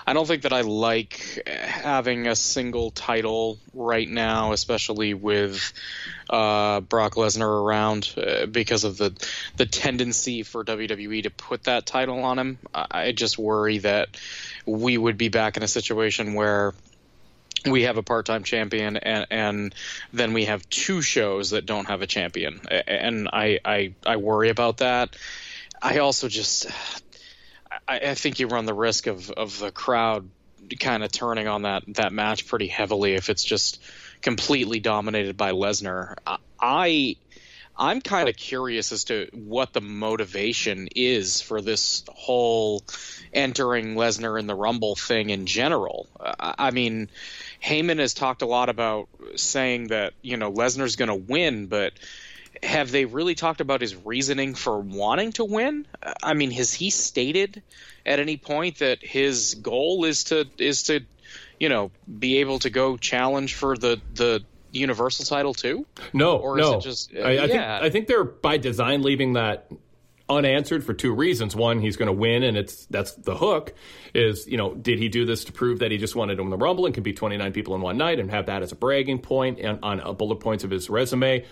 I 0.06 0.14
don't 0.14 0.26
think 0.26 0.42
that 0.42 0.52
I 0.54 0.62
like 0.62 1.42
having 1.46 2.26
a 2.26 2.34
single 2.36 2.90
title 2.90 3.58
right 3.74 4.08
now, 4.08 4.52
especially 4.52 5.12
with 5.12 5.72
uh, 6.30 6.80
Brock 6.80 7.14
Lesnar 7.14 7.46
around, 7.64 8.14
uh, 8.16 8.46
because 8.46 8.84
of 8.84 8.96
the 8.96 9.12
the 9.56 9.66
tendency 9.66 10.42
for 10.42 10.64
WWE 10.64 11.24
to 11.24 11.30
put 11.30 11.64
that 11.64 11.84
title 11.84 12.24
on 12.24 12.38
him. 12.38 12.58
I, 12.74 12.86
I 12.90 13.12
just 13.12 13.38
worry 13.38 13.78
that 13.78 14.08
we 14.64 14.96
would 14.96 15.18
be 15.18 15.28
back 15.28 15.56
in 15.58 15.62
a 15.62 15.68
situation 15.68 16.32
where 16.32 16.72
we 17.64 17.82
have 17.82 17.96
a 17.96 18.02
part-time 18.02 18.44
champion 18.44 18.96
and, 18.96 19.26
and 19.30 19.74
then 20.12 20.32
we 20.32 20.44
have 20.46 20.68
two 20.68 21.02
shows 21.02 21.50
that 21.50 21.66
don't 21.66 21.86
have 21.86 22.02
a 22.02 22.06
champion. 22.06 22.60
And 22.86 23.28
I, 23.32 23.58
I 23.64 23.94
i 24.06 24.16
worry 24.16 24.50
about 24.50 24.78
that. 24.78 25.16
I 25.80 25.98
also 25.98 26.28
just 26.28 26.66
i, 27.88 27.98
I 27.98 28.14
think 28.14 28.40
you 28.40 28.46
run 28.48 28.66
the 28.66 28.74
risk 28.74 29.06
of 29.06 29.30
of 29.30 29.58
the 29.58 29.70
crowd 29.70 30.28
kind 30.80 31.04
of 31.04 31.12
turning 31.12 31.46
on 31.46 31.62
that 31.62 31.82
that 31.88 32.12
match 32.12 32.46
pretty 32.46 32.68
heavily 32.68 33.14
if 33.14 33.28
it's 33.28 33.44
just 33.44 33.82
completely 34.22 34.80
dominated 34.80 35.36
by 35.36 35.52
lesnar. 35.52 36.16
I- 36.60 37.16
I'm 37.76 38.00
kind 38.00 38.28
of 38.28 38.36
curious 38.36 38.92
as 38.92 39.04
to 39.04 39.28
what 39.32 39.72
the 39.72 39.80
motivation 39.80 40.88
is 40.94 41.40
for 41.40 41.60
this 41.60 42.04
whole 42.08 42.84
entering 43.32 43.96
Lesnar 43.96 44.38
in 44.38 44.46
the 44.46 44.54
Rumble 44.54 44.94
thing 44.94 45.30
in 45.30 45.46
general. 45.46 46.08
I 46.20 46.70
mean, 46.70 47.10
Heyman 47.64 47.98
has 47.98 48.12
talked 48.14 48.42
a 48.42 48.46
lot 48.46 48.68
about 48.68 49.08
saying 49.36 49.88
that 49.88 50.12
you 50.22 50.36
know 50.36 50.52
Lesnar's 50.52 50.96
going 50.96 51.08
to 51.08 51.14
win, 51.14 51.66
but 51.66 51.92
have 52.62 52.90
they 52.90 53.04
really 53.04 53.34
talked 53.34 53.60
about 53.60 53.80
his 53.80 53.96
reasoning 53.96 54.54
for 54.54 54.78
wanting 54.78 55.32
to 55.32 55.44
win? 55.44 55.86
I 56.22 56.34
mean, 56.34 56.50
has 56.52 56.72
he 56.74 56.90
stated 56.90 57.62
at 58.04 58.20
any 58.20 58.36
point 58.36 58.78
that 58.78 58.98
his 59.02 59.54
goal 59.54 60.04
is 60.04 60.24
to 60.24 60.46
is 60.58 60.84
to 60.84 61.00
you 61.58 61.68
know 61.68 61.90
be 62.18 62.38
able 62.38 62.58
to 62.60 62.70
go 62.70 62.96
challenge 62.96 63.54
for 63.54 63.76
the 63.76 64.00
the 64.14 64.44
Universal 64.72 65.24
title 65.26 65.54
too? 65.54 65.86
No, 66.12 66.36
Or 66.36 66.58
is 66.58 66.66
no. 66.68 66.78
it 66.78 66.82
just- 66.82 67.14
I, 67.14 67.44
I 67.44 67.46
think. 67.46 67.60
I 67.62 67.90
think 67.90 68.08
they're 68.08 68.24
by 68.24 68.56
design 68.58 69.02
leaving 69.02 69.34
that 69.34 69.68
unanswered 70.28 70.84
for 70.84 70.94
two 70.94 71.12
reasons. 71.12 71.54
One, 71.54 71.80
he's 71.80 71.96
going 71.96 72.06
to 72.06 72.12
win, 72.12 72.42
and 72.42 72.56
it's 72.56 72.86
that's 72.86 73.12
the 73.12 73.34
hook. 73.34 73.74
Is 74.14 74.46
you 74.46 74.56
know, 74.56 74.74
did 74.74 74.98
he 74.98 75.08
do 75.08 75.24
this 75.24 75.44
to 75.44 75.52
prove 75.52 75.80
that 75.80 75.90
he 75.90 75.98
just 75.98 76.16
wanted 76.16 76.36
to 76.36 76.48
the 76.48 76.56
Rumble 76.56 76.86
and 76.86 76.94
can 76.94 77.02
beat 77.02 77.16
29 77.16 77.52
people 77.52 77.74
in 77.74 77.80
one 77.80 77.96
night 77.96 78.18
and 78.18 78.30
have 78.30 78.46
that 78.46 78.62
as 78.62 78.72
a 78.72 78.76
bragging 78.76 79.18
point 79.18 79.58
and 79.58 79.78
on 79.82 80.00
a 80.00 80.12
bullet 80.12 80.36
points 80.36 80.64
of 80.64 80.70
his 80.70 80.88
resume, 80.88 81.44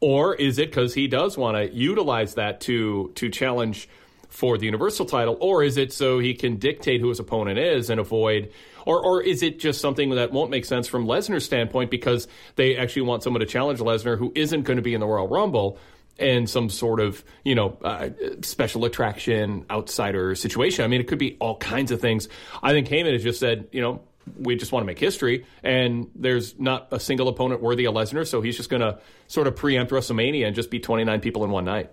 or 0.00 0.34
is 0.34 0.58
it 0.58 0.70
because 0.70 0.94
he 0.94 1.08
does 1.08 1.36
want 1.36 1.56
to 1.56 1.74
utilize 1.74 2.34
that 2.34 2.60
to 2.62 3.12
to 3.16 3.28
challenge? 3.30 3.88
For 4.28 4.56
the 4.56 4.66
Universal 4.66 5.06
title, 5.06 5.36
or 5.40 5.64
is 5.64 5.76
it 5.76 5.92
so 5.92 6.20
he 6.20 6.34
can 6.34 6.54
dictate 6.54 7.00
who 7.00 7.08
his 7.08 7.18
opponent 7.18 7.58
is 7.58 7.90
and 7.90 7.98
avoid 7.98 8.52
or, 8.86 9.04
or 9.04 9.22
is 9.22 9.42
it 9.42 9.58
just 9.58 9.80
something 9.80 10.10
that 10.10 10.32
won't 10.32 10.50
make 10.50 10.64
sense 10.64 10.88
from 10.88 11.06
Lesnar's 11.06 11.44
standpoint 11.44 11.90
because 11.90 12.28
they 12.56 12.76
actually 12.76 13.02
want 13.02 13.22
someone 13.22 13.40
to 13.40 13.46
challenge 13.46 13.80
Lesnar 13.80 14.18
who 14.18 14.32
isn't 14.34 14.62
going 14.62 14.76
to 14.76 14.82
be 14.82 14.94
in 14.94 15.00
the 15.00 15.06
Royal 15.06 15.28
Rumble 15.28 15.78
in 16.20 16.46
some 16.46 16.68
sort 16.68 17.00
of, 17.00 17.24
you 17.44 17.54
know, 17.54 17.78
uh, 17.82 18.10
special 18.42 18.84
attraction 18.84 19.64
outsider 19.70 20.34
situation? 20.34 20.84
I 20.84 20.88
mean, 20.88 21.00
it 21.00 21.08
could 21.08 21.18
be 21.18 21.36
all 21.40 21.56
kinds 21.56 21.90
of 21.90 22.00
things. 22.00 22.28
I 22.62 22.72
think 22.72 22.88
Heyman 22.88 23.12
has 23.12 23.22
just 23.22 23.40
said, 23.40 23.68
you 23.72 23.80
know, 23.80 24.02
we 24.38 24.54
just 24.56 24.70
want 24.70 24.82
to 24.82 24.86
make 24.86 24.98
history, 24.98 25.44
and 25.62 26.10
there's 26.14 26.58
not 26.58 26.88
a 26.92 27.00
single 27.00 27.28
opponent 27.28 27.62
worthy 27.62 27.86
of 27.86 27.94
Lesnar, 27.94 28.26
so 28.26 28.40
he's 28.40 28.56
just 28.56 28.70
going 28.70 28.82
to 28.82 29.00
sort 29.26 29.46
of 29.46 29.56
preempt 29.56 29.92
WrestleMania 29.92 30.46
and 30.46 30.54
just 30.54 30.70
beat 30.70 30.82
29 30.82 31.20
people 31.20 31.44
in 31.44 31.50
one 31.50 31.64
night. 31.64 31.90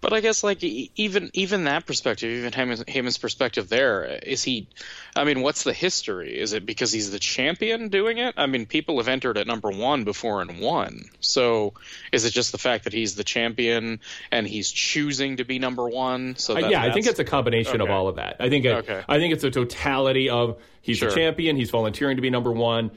But 0.00 0.12
I 0.12 0.20
guess 0.20 0.42
like 0.44 0.62
even 0.62 1.30
even 1.34 1.64
that 1.64 1.86
perspective, 1.86 2.30
even 2.30 2.52
Heyman's, 2.52 2.84
Heyman's 2.84 3.18
perspective, 3.18 3.68
there 3.68 4.04
is 4.04 4.42
he. 4.42 4.68
I 5.16 5.24
mean, 5.24 5.42
what's 5.42 5.62
the 5.64 5.72
history? 5.72 6.38
Is 6.38 6.52
it 6.52 6.66
because 6.66 6.92
he's 6.92 7.10
the 7.10 7.18
champion 7.18 7.88
doing 7.88 8.18
it? 8.18 8.34
I 8.36 8.46
mean, 8.46 8.66
people 8.66 8.96
have 8.98 9.08
entered 9.08 9.38
at 9.38 9.46
number 9.46 9.70
one 9.70 10.04
before 10.04 10.42
and 10.42 10.60
won. 10.60 11.04
So 11.20 11.74
is 12.12 12.24
it 12.24 12.30
just 12.30 12.52
the 12.52 12.58
fact 12.58 12.84
that 12.84 12.92
he's 12.92 13.14
the 13.14 13.24
champion 13.24 14.00
and 14.30 14.46
he's 14.46 14.70
choosing 14.70 15.36
to 15.38 15.44
be 15.44 15.58
number 15.58 15.88
one? 15.88 16.36
So 16.36 16.54
that, 16.54 16.70
yeah, 16.70 16.82
I 16.82 16.90
think 16.92 17.06
it's 17.06 17.18
a 17.20 17.24
combination 17.24 17.80
of 17.80 17.90
all 17.90 18.08
of 18.08 18.16
that. 18.16 18.36
I 18.40 18.48
think 18.48 18.64
it, 18.64 18.70
Okay. 18.74 19.02
I 19.08 19.18
think 19.18 19.32
it's 19.34 19.44
a 19.44 19.50
totality 19.50 20.28
of 20.28 20.58
he's 20.82 20.98
Sure. 20.98 21.08
a 21.08 21.14
champion, 21.14 21.56
he's 21.56 21.70
volunteering 21.70 22.16
to 22.16 22.22
be 22.22 22.30
number 22.30 22.50
one, 22.52 22.90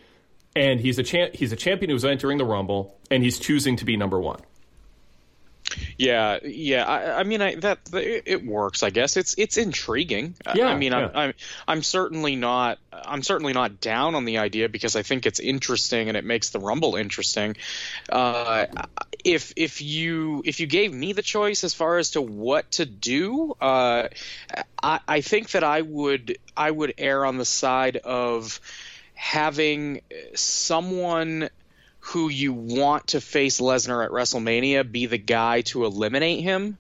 and 0.56 0.80
he's 0.80 0.98
a 1.00 1.04
cha- 1.04 1.30
he's 1.34 1.52
a 1.52 1.56
champion 1.56 1.90
who's 1.92 2.04
entering 2.06 2.38
the 2.40 2.46
Rumble, 2.46 2.98
and 3.12 3.24
he's 3.24 3.38
choosing 3.40 3.76
to 3.78 3.86
be 3.86 3.96
number 3.96 4.20
one. 4.20 4.40
Yeah, 5.98 6.38
yeah. 6.44 6.86
I, 6.86 7.20
I 7.20 7.24
mean, 7.24 7.42
I, 7.42 7.56
that 7.56 7.80
it 7.94 8.46
works. 8.46 8.84
I 8.84 8.92
guess 8.92 9.18
it's 9.18 9.34
it's 9.38 9.58
intriguing. 9.58 10.36
I- 10.46 10.54
Yeah, 10.56 10.68
I 10.68 10.76
mean, 10.76 10.92
yeah. 10.92 11.08
I'm, 11.08 11.12
I'm 11.16 11.34
I'm 11.68 11.84
certainly 11.84 12.36
not 12.36 12.78
I'm 12.94 13.24
certainly 13.24 13.54
not 13.54 13.82
down 13.82 14.14
on 14.16 14.26
the 14.26 14.38
idea 14.38 14.70
because 14.70 14.96
I 14.96 15.02
think 15.04 15.26
it's 15.26 15.40
interesting 15.40 16.08
and 16.08 16.16
it 16.18 16.24
makes 16.24 16.50
the 16.52 16.60
Rumble 16.60 16.96
interesting. 16.96 17.56
Uh, 18.10 18.68
if 19.24 19.54
if 19.56 19.82
you 19.82 20.44
if 20.46 20.60
you 20.60 20.68
gave 20.68 20.94
me 20.94 21.14
the 21.14 21.22
choice 21.24 21.64
as 21.64 21.74
far 21.74 21.98
as 21.98 22.12
to 22.12 22.22
what 22.22 22.70
to 22.74 22.86
do, 22.86 23.56
uh, 23.60 24.08
I, 24.84 25.00
I 25.08 25.22
think 25.22 25.52
that 25.52 25.64
I 25.64 25.82
would 25.82 26.38
I 26.56 26.70
would 26.70 26.94
err 27.00 27.26
on 27.26 27.38
the 27.38 27.46
side 27.46 27.98
of 27.98 28.60
having 29.16 30.02
someone 30.36 31.50
who 32.08 32.30
you 32.30 32.54
want 32.54 33.08
to 33.08 33.22
face 33.22 33.60
Lesnar 33.60 34.04
at 34.06 34.12
WrestleMania 34.12 34.90
be 34.90 35.08
the 35.08 35.18
guy 35.18 35.62
to 35.62 35.84
eliminate 35.84 36.42
him. 36.42 36.78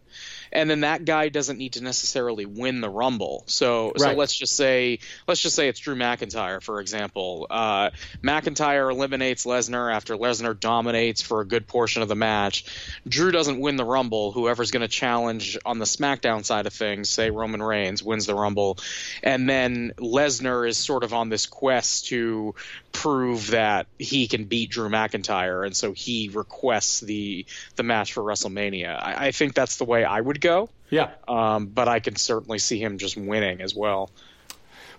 And 0.57 0.67
then 0.67 0.79
that 0.79 1.05
guy 1.05 1.29
doesn't 1.29 1.59
need 1.59 1.73
to 1.73 1.83
necessarily 1.83 2.47
win 2.47 2.81
the 2.81 2.89
Rumble. 2.89 3.43
So, 3.45 3.93
so 3.95 4.13
let's 4.13 4.35
just 4.35 4.55
say, 4.55 4.97
let's 5.27 5.39
just 5.39 5.55
say 5.55 5.67
it's 5.67 5.79
Drew 5.79 5.95
McIntyre, 5.95 6.63
for 6.63 6.81
example. 6.81 7.45
Uh, 7.47 7.91
McIntyre 8.23 8.91
eliminates 8.91 9.45
Lesnar 9.45 9.93
after 9.93 10.17
Lesnar 10.17 10.59
dominates 10.59 11.21
for 11.21 11.41
a 11.41 11.45
good 11.45 11.67
portion 11.67 12.01
of 12.01 12.07
the 12.07 12.15
match. 12.15 12.65
Drew 13.07 13.29
doesn't 13.29 13.59
win 13.59 13.75
the 13.75 13.85
Rumble. 13.85 14.31
Whoever's 14.31 14.71
going 14.71 14.81
to 14.81 14.87
challenge 14.87 15.59
on 15.63 15.77
the 15.77 15.85
SmackDown 15.85 16.43
side 16.43 16.65
of 16.65 16.73
things, 16.73 17.07
say 17.07 17.29
Roman 17.29 17.61
Reigns, 17.61 18.01
wins 18.01 18.25
the 18.25 18.33
Rumble, 18.33 18.79
and 19.21 19.47
then 19.47 19.93
Lesnar 19.97 20.67
is 20.67 20.79
sort 20.79 21.03
of 21.03 21.13
on 21.13 21.29
this 21.29 21.45
quest 21.45 22.07
to 22.07 22.55
prove 22.97 23.51
that 23.51 23.85
he 23.99 24.27
can 24.27 24.45
beat 24.45 24.71
Drew 24.71 24.89
McIntyre, 24.89 25.63
and 25.67 25.77
so 25.77 25.93
he 25.93 26.31
requests 26.33 26.99
the 26.99 27.45
the 27.75 27.83
match 27.83 28.13
for 28.13 28.23
WrestleMania. 28.23 28.97
I, 28.99 29.27
I 29.27 29.31
think 29.31 29.53
that's 29.53 29.77
the 29.77 29.85
way 29.85 30.03
I 30.03 30.19
would 30.19 30.41
go. 30.41 30.46
Yeah. 30.89 31.11
Um, 31.27 31.67
but 31.67 31.87
I 31.87 31.99
can 31.99 32.15
certainly 32.15 32.59
see 32.59 32.81
him 32.81 32.97
just 32.97 33.17
winning 33.17 33.61
as 33.61 33.75
well. 33.75 34.09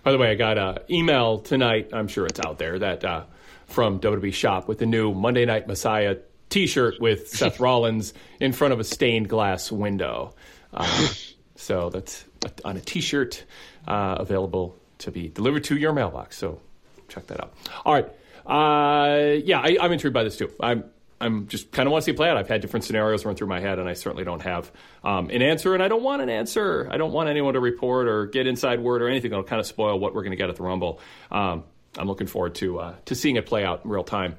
By 0.03 0.11
the 0.11 0.17
way, 0.17 0.31
I 0.31 0.35
got 0.35 0.57
an 0.57 0.79
email 0.89 1.39
tonight. 1.39 1.89
I'm 1.93 2.07
sure 2.07 2.25
it's 2.25 2.39
out 2.39 2.57
there 2.57 2.79
that 2.79 3.03
uh, 3.03 3.23
from 3.67 3.99
WWE 3.99 4.33
Shop 4.33 4.67
with 4.67 4.79
the 4.79 4.85
new 4.85 5.13
Monday 5.13 5.45
Night 5.45 5.67
Messiah 5.67 6.17
T-shirt 6.49 6.95
with 6.99 7.29
Seth 7.29 7.59
Rollins 7.59 8.13
in 8.39 8.53
front 8.53 8.73
of 8.73 8.79
a 8.79 8.83
stained 8.83 9.29
glass 9.29 9.71
window. 9.71 10.35
Um, 10.73 11.07
so 11.55 11.89
that's 11.89 12.25
on 12.63 12.77
a 12.77 12.81
T-shirt 12.81 13.43
uh, 13.87 14.15
available 14.19 14.75
to 14.99 15.11
be 15.11 15.27
delivered 15.29 15.63
to 15.65 15.77
your 15.77 15.93
mailbox. 15.93 16.37
So 16.37 16.61
check 17.07 17.27
that 17.27 17.41
out. 17.41 17.53
All 17.85 17.93
right. 17.93 18.09
Uh, 18.45 19.33
yeah, 19.43 19.59
I, 19.59 19.77
I'm 19.81 19.91
intrigued 19.91 20.13
by 20.13 20.23
this 20.23 20.37
too. 20.37 20.51
I'm 20.59 20.85
I'm 21.21 21.47
just 21.47 21.71
kind 21.71 21.87
of 21.87 21.91
want 21.91 22.05
to 22.05 22.11
see 22.11 22.15
play 22.15 22.29
out. 22.29 22.37
I've 22.37 22.47
had 22.47 22.61
different 22.61 22.85
scenarios 22.85 23.25
run 23.25 23.35
through 23.35 23.47
my 23.47 23.59
head, 23.59 23.77
and 23.77 23.89
I 23.89 23.93
certainly 23.93 24.23
don't 24.23 24.41
have 24.41 24.71
um, 25.03 25.29
an 25.29 25.41
answer, 25.41 25.73
and 25.73 25.83
I 25.83 25.87
don't 25.87 26.03
want 26.03 26.21
an 26.21 26.29
answer. 26.29 26.87
I 26.89 26.97
don't 26.97 27.11
want 27.11 27.29
anyone 27.29 27.55
to 27.55 27.59
report 27.59 28.07
or 28.07 28.27
get 28.27 28.47
inside 28.47 28.79
word 28.79 29.01
or 29.01 29.09
anything 29.09 29.31
that'll 29.31 29.43
kind 29.43 29.59
of 29.59 29.65
spoil 29.65 29.99
what 29.99 30.15
we're 30.15 30.21
going 30.23 30.31
to 30.31 30.37
get 30.37 30.49
at 30.49 30.55
the 30.55 30.63
Rumble. 30.63 31.01
Um, 31.29 31.63
I'm 31.97 32.07
looking 32.07 32.27
forward 32.27 32.55
to 32.55 32.79
uh, 32.79 32.95
to 33.05 33.15
seeing 33.15 33.35
it 33.35 33.45
play 33.45 33.65
out 33.65 33.83
in 33.83 33.91
real 33.91 34.03
time 34.03 34.37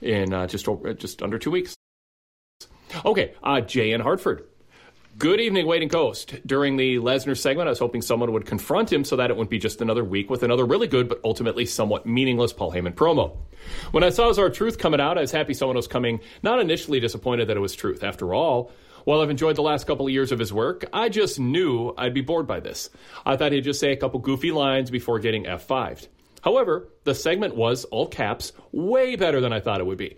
in 0.00 0.32
uh, 0.32 0.46
just 0.46 0.68
over, 0.68 0.94
just 0.94 1.22
under 1.22 1.38
two 1.38 1.50
weeks. 1.50 1.74
Okay, 3.04 3.34
uh, 3.42 3.60
Jay 3.60 3.92
in 3.92 4.00
Hartford. 4.00 4.44
Good 5.18 5.40
evening, 5.40 5.66
Waiting 5.66 5.88
Coast. 5.88 6.36
During 6.46 6.76
the 6.76 6.96
Lesnar 6.96 7.36
segment, 7.36 7.66
I 7.66 7.70
was 7.70 7.80
hoping 7.80 8.00
someone 8.00 8.32
would 8.32 8.46
confront 8.46 8.92
him 8.92 9.04
so 9.04 9.16
that 9.16 9.28
it 9.28 9.36
wouldn't 9.36 9.50
be 9.50 9.58
just 9.58 9.82
another 9.82 10.04
week 10.04 10.30
with 10.30 10.44
another 10.44 10.64
really 10.64 10.86
good 10.86 11.08
but 11.08 11.20
ultimately 11.24 11.66
somewhat 11.66 12.06
meaningless 12.06 12.52
Paul 12.52 12.72
Heyman 12.72 12.94
promo. 12.94 13.36
When 13.90 14.04
I 14.04 14.10
saw 14.10 14.28
his 14.28 14.38
R-Truth 14.38 14.78
coming 14.78 15.00
out, 15.00 15.18
I 15.18 15.22
was 15.22 15.32
happy 15.32 15.52
someone 15.52 15.76
was 15.76 15.88
coming, 15.88 16.20
not 16.44 16.60
initially 16.60 17.00
disappointed 17.00 17.48
that 17.48 17.56
it 17.56 17.60
was 17.60 17.74
truth. 17.74 18.04
After 18.04 18.32
all, 18.32 18.70
while 19.04 19.20
I've 19.20 19.30
enjoyed 19.30 19.56
the 19.56 19.62
last 19.62 19.86
couple 19.86 20.06
of 20.06 20.12
years 20.12 20.30
of 20.30 20.38
his 20.38 20.52
work, 20.52 20.84
I 20.92 21.08
just 21.08 21.40
knew 21.40 21.92
I'd 21.98 22.14
be 22.14 22.20
bored 22.20 22.46
by 22.46 22.60
this. 22.60 22.88
I 23.26 23.36
thought 23.36 23.52
he'd 23.52 23.64
just 23.64 23.80
say 23.80 23.90
a 23.90 23.96
couple 23.96 24.20
goofy 24.20 24.52
lines 24.52 24.90
before 24.90 25.18
getting 25.18 25.44
F5'd. 25.44 26.06
However, 26.40 26.88
the 27.04 27.16
segment 27.16 27.56
was, 27.56 27.84
all 27.86 28.06
caps, 28.06 28.52
way 28.72 29.16
better 29.16 29.40
than 29.40 29.52
I 29.52 29.60
thought 29.60 29.80
it 29.80 29.86
would 29.86 29.98
be. 29.98 30.16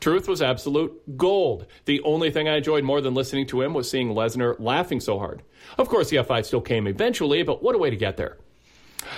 Truth 0.00 0.28
was 0.28 0.42
absolute 0.42 1.16
gold. 1.16 1.66
The 1.84 2.00
only 2.02 2.30
thing 2.30 2.48
I 2.48 2.56
enjoyed 2.56 2.84
more 2.84 3.00
than 3.00 3.14
listening 3.14 3.46
to 3.48 3.62
him 3.62 3.74
was 3.74 3.90
seeing 3.90 4.10
Lesnar 4.10 4.56
laughing 4.58 5.00
so 5.00 5.18
hard. 5.18 5.42
Of 5.78 5.88
course, 5.88 6.10
the 6.10 6.18
F5 6.18 6.44
still 6.44 6.60
came 6.60 6.86
eventually, 6.86 7.42
but 7.42 7.62
what 7.62 7.74
a 7.74 7.78
way 7.78 7.90
to 7.90 7.96
get 7.96 8.16
there. 8.16 8.36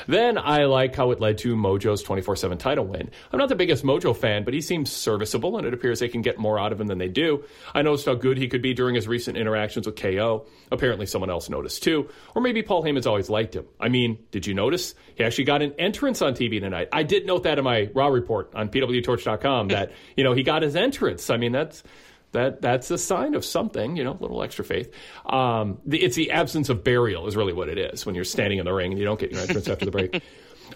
Then 0.06 0.38
I 0.38 0.64
like 0.64 0.94
how 0.94 1.10
it 1.10 1.20
led 1.20 1.38
to 1.38 1.56
Mojo's 1.56 2.02
24 2.02 2.36
7 2.36 2.58
title 2.58 2.86
win. 2.86 3.10
I'm 3.32 3.38
not 3.38 3.48
the 3.48 3.54
biggest 3.54 3.84
Mojo 3.84 4.16
fan, 4.16 4.44
but 4.44 4.54
he 4.54 4.60
seems 4.60 4.90
serviceable, 4.90 5.56
and 5.58 5.66
it 5.66 5.74
appears 5.74 6.00
they 6.00 6.08
can 6.08 6.22
get 6.22 6.38
more 6.38 6.58
out 6.58 6.72
of 6.72 6.80
him 6.80 6.86
than 6.86 6.98
they 6.98 7.08
do. 7.08 7.44
I 7.74 7.82
noticed 7.82 8.06
how 8.06 8.14
good 8.14 8.38
he 8.38 8.48
could 8.48 8.62
be 8.62 8.74
during 8.74 8.94
his 8.94 9.08
recent 9.08 9.36
interactions 9.36 9.86
with 9.86 9.96
KO. 9.96 10.46
Apparently, 10.70 11.06
someone 11.06 11.30
else 11.30 11.48
noticed 11.48 11.82
too. 11.82 12.08
Or 12.34 12.42
maybe 12.42 12.62
Paul 12.62 12.82
Heyman's 12.82 13.06
always 13.06 13.30
liked 13.30 13.54
him. 13.54 13.66
I 13.80 13.88
mean, 13.88 14.18
did 14.30 14.46
you 14.46 14.54
notice? 14.54 14.94
He 15.14 15.24
actually 15.24 15.44
got 15.44 15.62
an 15.62 15.74
entrance 15.78 16.22
on 16.22 16.34
TV 16.34 16.60
tonight. 16.60 16.88
I 16.92 17.02
did 17.02 17.26
note 17.26 17.44
that 17.44 17.58
in 17.58 17.64
my 17.64 17.90
Raw 17.94 18.08
report 18.08 18.54
on 18.54 18.68
PWTorch.com 18.68 19.68
that, 19.68 19.92
you 20.16 20.24
know, 20.24 20.32
he 20.32 20.42
got 20.42 20.62
his 20.62 20.76
entrance. 20.76 21.30
I 21.30 21.36
mean, 21.36 21.52
that's 21.52 21.82
that 22.32 22.60
that's 22.60 22.90
a 22.90 22.98
sign 22.98 23.34
of 23.34 23.44
something, 23.44 23.96
you 23.96 24.04
know, 24.04 24.12
a 24.12 24.20
little 24.20 24.42
extra 24.42 24.64
faith. 24.64 24.92
Um, 25.26 25.78
the, 25.86 26.02
it's 26.02 26.16
the 26.16 26.30
absence 26.30 26.68
of 26.68 26.84
burial 26.84 27.26
is 27.26 27.36
really 27.36 27.52
what 27.52 27.68
it 27.68 27.78
is 27.78 28.04
when 28.04 28.14
you're 28.14 28.24
standing 28.24 28.58
in 28.58 28.64
the 28.64 28.72
ring 28.72 28.92
and 28.92 28.98
you 28.98 29.04
don't 29.04 29.18
get 29.18 29.32
your 29.32 29.40
entrance 29.40 29.68
after 29.68 29.84
the 29.84 29.90
break. 29.90 30.22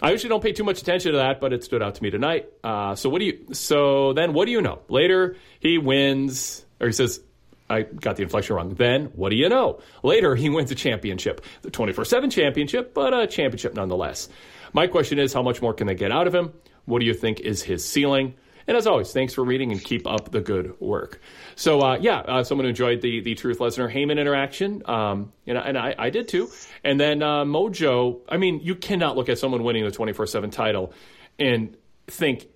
I 0.01 0.11
usually 0.11 0.29
don't 0.29 0.41
pay 0.41 0.53
too 0.53 0.63
much 0.63 0.81
attention 0.81 1.11
to 1.11 1.17
that, 1.19 1.39
but 1.39 1.53
it 1.53 1.63
stood 1.63 1.83
out 1.83 1.95
to 1.95 2.03
me 2.03 2.09
tonight. 2.09 2.49
Uh, 2.63 2.95
so 2.95 3.09
what 3.09 3.19
do 3.19 3.25
you? 3.25 3.47
So 3.53 4.13
then, 4.13 4.33
what 4.33 4.45
do 4.45 4.51
you 4.51 4.61
know? 4.61 4.79
Later, 4.89 5.35
he 5.59 5.77
wins, 5.77 6.65
or 6.79 6.87
he 6.87 6.93
says, 6.93 7.21
"I 7.69 7.83
got 7.83 8.15
the 8.15 8.23
inflection 8.23 8.55
wrong." 8.55 8.73
Then, 8.73 9.05
what 9.15 9.29
do 9.29 9.35
you 9.35 9.49
know? 9.49 9.79
Later, 10.01 10.35
he 10.35 10.49
wins 10.49 10.71
a 10.71 10.75
championship, 10.75 11.45
the 11.61 11.69
24/7 11.69 12.31
championship, 12.31 12.93
but 12.93 13.13
a 13.13 13.27
championship 13.27 13.75
nonetheless. 13.75 14.29
My 14.73 14.87
question 14.87 15.19
is, 15.19 15.31
how 15.33 15.43
much 15.43 15.61
more 15.61 15.73
can 15.73 15.85
they 15.85 15.95
get 15.95 16.11
out 16.11 16.25
of 16.25 16.33
him? 16.33 16.51
What 16.85 16.99
do 16.99 17.05
you 17.05 17.13
think 17.13 17.39
is 17.39 17.61
his 17.61 17.87
ceiling? 17.87 18.33
And 18.67 18.77
as 18.77 18.87
always, 18.87 19.11
thanks 19.11 19.33
for 19.33 19.43
reading 19.43 19.71
and 19.71 19.83
keep 19.83 20.07
up 20.07 20.31
the 20.31 20.41
good 20.41 20.79
work. 20.79 21.19
So 21.55 21.81
uh, 21.81 21.97
yeah, 21.99 22.19
uh, 22.19 22.43
someone 22.43 22.65
who 22.65 22.69
enjoyed 22.69 23.01
the 23.01 23.21
the 23.21 23.35
Truth 23.35 23.59
Lesnar 23.59 23.91
Heyman 23.93 24.19
interaction, 24.19 24.83
um, 24.85 25.31
know, 25.45 25.59
and 25.59 25.77
I, 25.77 25.95
I 25.97 26.09
did 26.09 26.27
too. 26.27 26.49
And 26.83 26.99
then 26.99 27.21
uh, 27.21 27.43
Mojo, 27.43 28.21
I 28.29 28.37
mean, 28.37 28.59
you 28.61 28.75
cannot 28.75 29.17
look 29.17 29.29
at 29.29 29.37
someone 29.39 29.63
winning 29.63 29.83
the 29.83 29.91
twenty 29.91 30.13
four 30.13 30.25
seven 30.27 30.49
title 30.49 30.93
and 31.39 31.75
think 32.07 32.47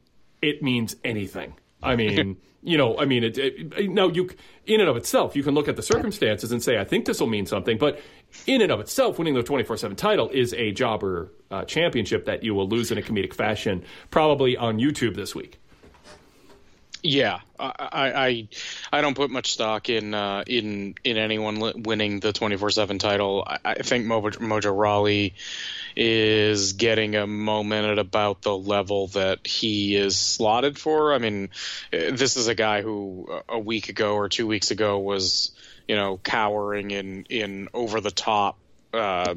it 0.41 0.61
means 0.61 0.95
anything. 1.03 1.55
I 1.81 1.95
mean, 1.95 2.37
you 2.63 2.77
know, 2.77 2.97
I 2.97 3.05
mean, 3.05 3.23
it, 3.23 3.37
it, 3.37 3.89
now 3.89 4.07
you 4.07 4.29
in 4.65 4.81
and 4.81 4.89
of 4.89 4.97
itself, 4.97 5.35
you 5.35 5.43
can 5.43 5.53
look 5.53 5.67
at 5.67 5.75
the 5.75 5.81
circumstances 5.81 6.51
and 6.51 6.61
say, 6.61 6.77
I 6.77 6.83
think 6.83 7.05
this 7.05 7.19
will 7.19 7.27
mean 7.27 7.45
something, 7.45 7.77
but 7.77 7.99
in 8.45 8.61
and 8.61 8.71
of 8.71 8.79
itself, 8.79 9.17
winning 9.17 9.35
the 9.35 9.43
24 9.43 9.77
7 9.77 9.95
title 9.95 10.29
is 10.29 10.53
a 10.53 10.71
jobber 10.71 11.31
uh, 11.49 11.63
championship 11.63 12.25
that 12.25 12.43
you 12.43 12.53
will 12.53 12.67
lose 12.67 12.91
in 12.91 12.97
a 12.97 13.01
comedic 13.01 13.33
fashion, 13.33 13.83
probably 14.11 14.57
on 14.57 14.79
YouTube 14.79 15.15
this 15.15 15.33
week. 15.33 15.59
Yeah, 17.03 17.39
I, 17.59 17.71
I 17.79 18.47
I- 18.91 19.01
don't 19.01 19.15
put 19.15 19.29
much 19.29 19.53
stock 19.53 19.89
in 19.89 20.13
uh, 20.13 20.43
in 20.47 20.95
in 21.03 21.17
anyone 21.17 21.83
winning 21.83 22.19
the 22.19 22.33
twenty 22.33 22.57
four 22.57 22.69
seven 22.71 22.97
title. 22.99 23.43
I, 23.45 23.59
I 23.63 23.73
think 23.75 24.05
Mojo, 24.05 24.31
Mojo 24.39 24.75
Rawley 24.75 25.35
is 25.95 26.73
getting 26.73 27.15
a 27.15 27.25
moment 27.27 27.87
at 27.87 27.99
about 27.99 28.41
the 28.41 28.55
level 28.55 29.07
that 29.07 29.45
he 29.45 29.95
is 29.95 30.17
slotted 30.17 30.77
for. 30.77 31.13
I 31.13 31.17
mean, 31.19 31.49
this 31.91 32.35
is 32.35 32.47
a 32.47 32.55
guy 32.55 32.81
who 32.81 33.41
a 33.47 33.59
week 33.59 33.89
ago 33.89 34.15
or 34.15 34.27
two 34.29 34.47
weeks 34.47 34.71
ago 34.71 34.99
was 34.99 35.51
you 35.87 35.95
know 35.95 36.17
cowering 36.23 36.91
in 36.91 37.25
in 37.29 37.69
over 37.73 38.01
the 38.01 38.11
top. 38.11 38.57
Uh, 38.93 39.35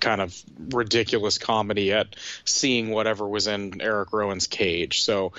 kind 0.00 0.20
of 0.20 0.36
ridiculous 0.70 1.38
comedy 1.38 1.92
at 1.92 2.16
seeing 2.44 2.90
whatever 2.90 3.26
was 3.26 3.46
in 3.46 3.80
Eric 3.80 4.12
Rowan's 4.12 4.46
cage. 4.46 5.02
So 5.02 5.32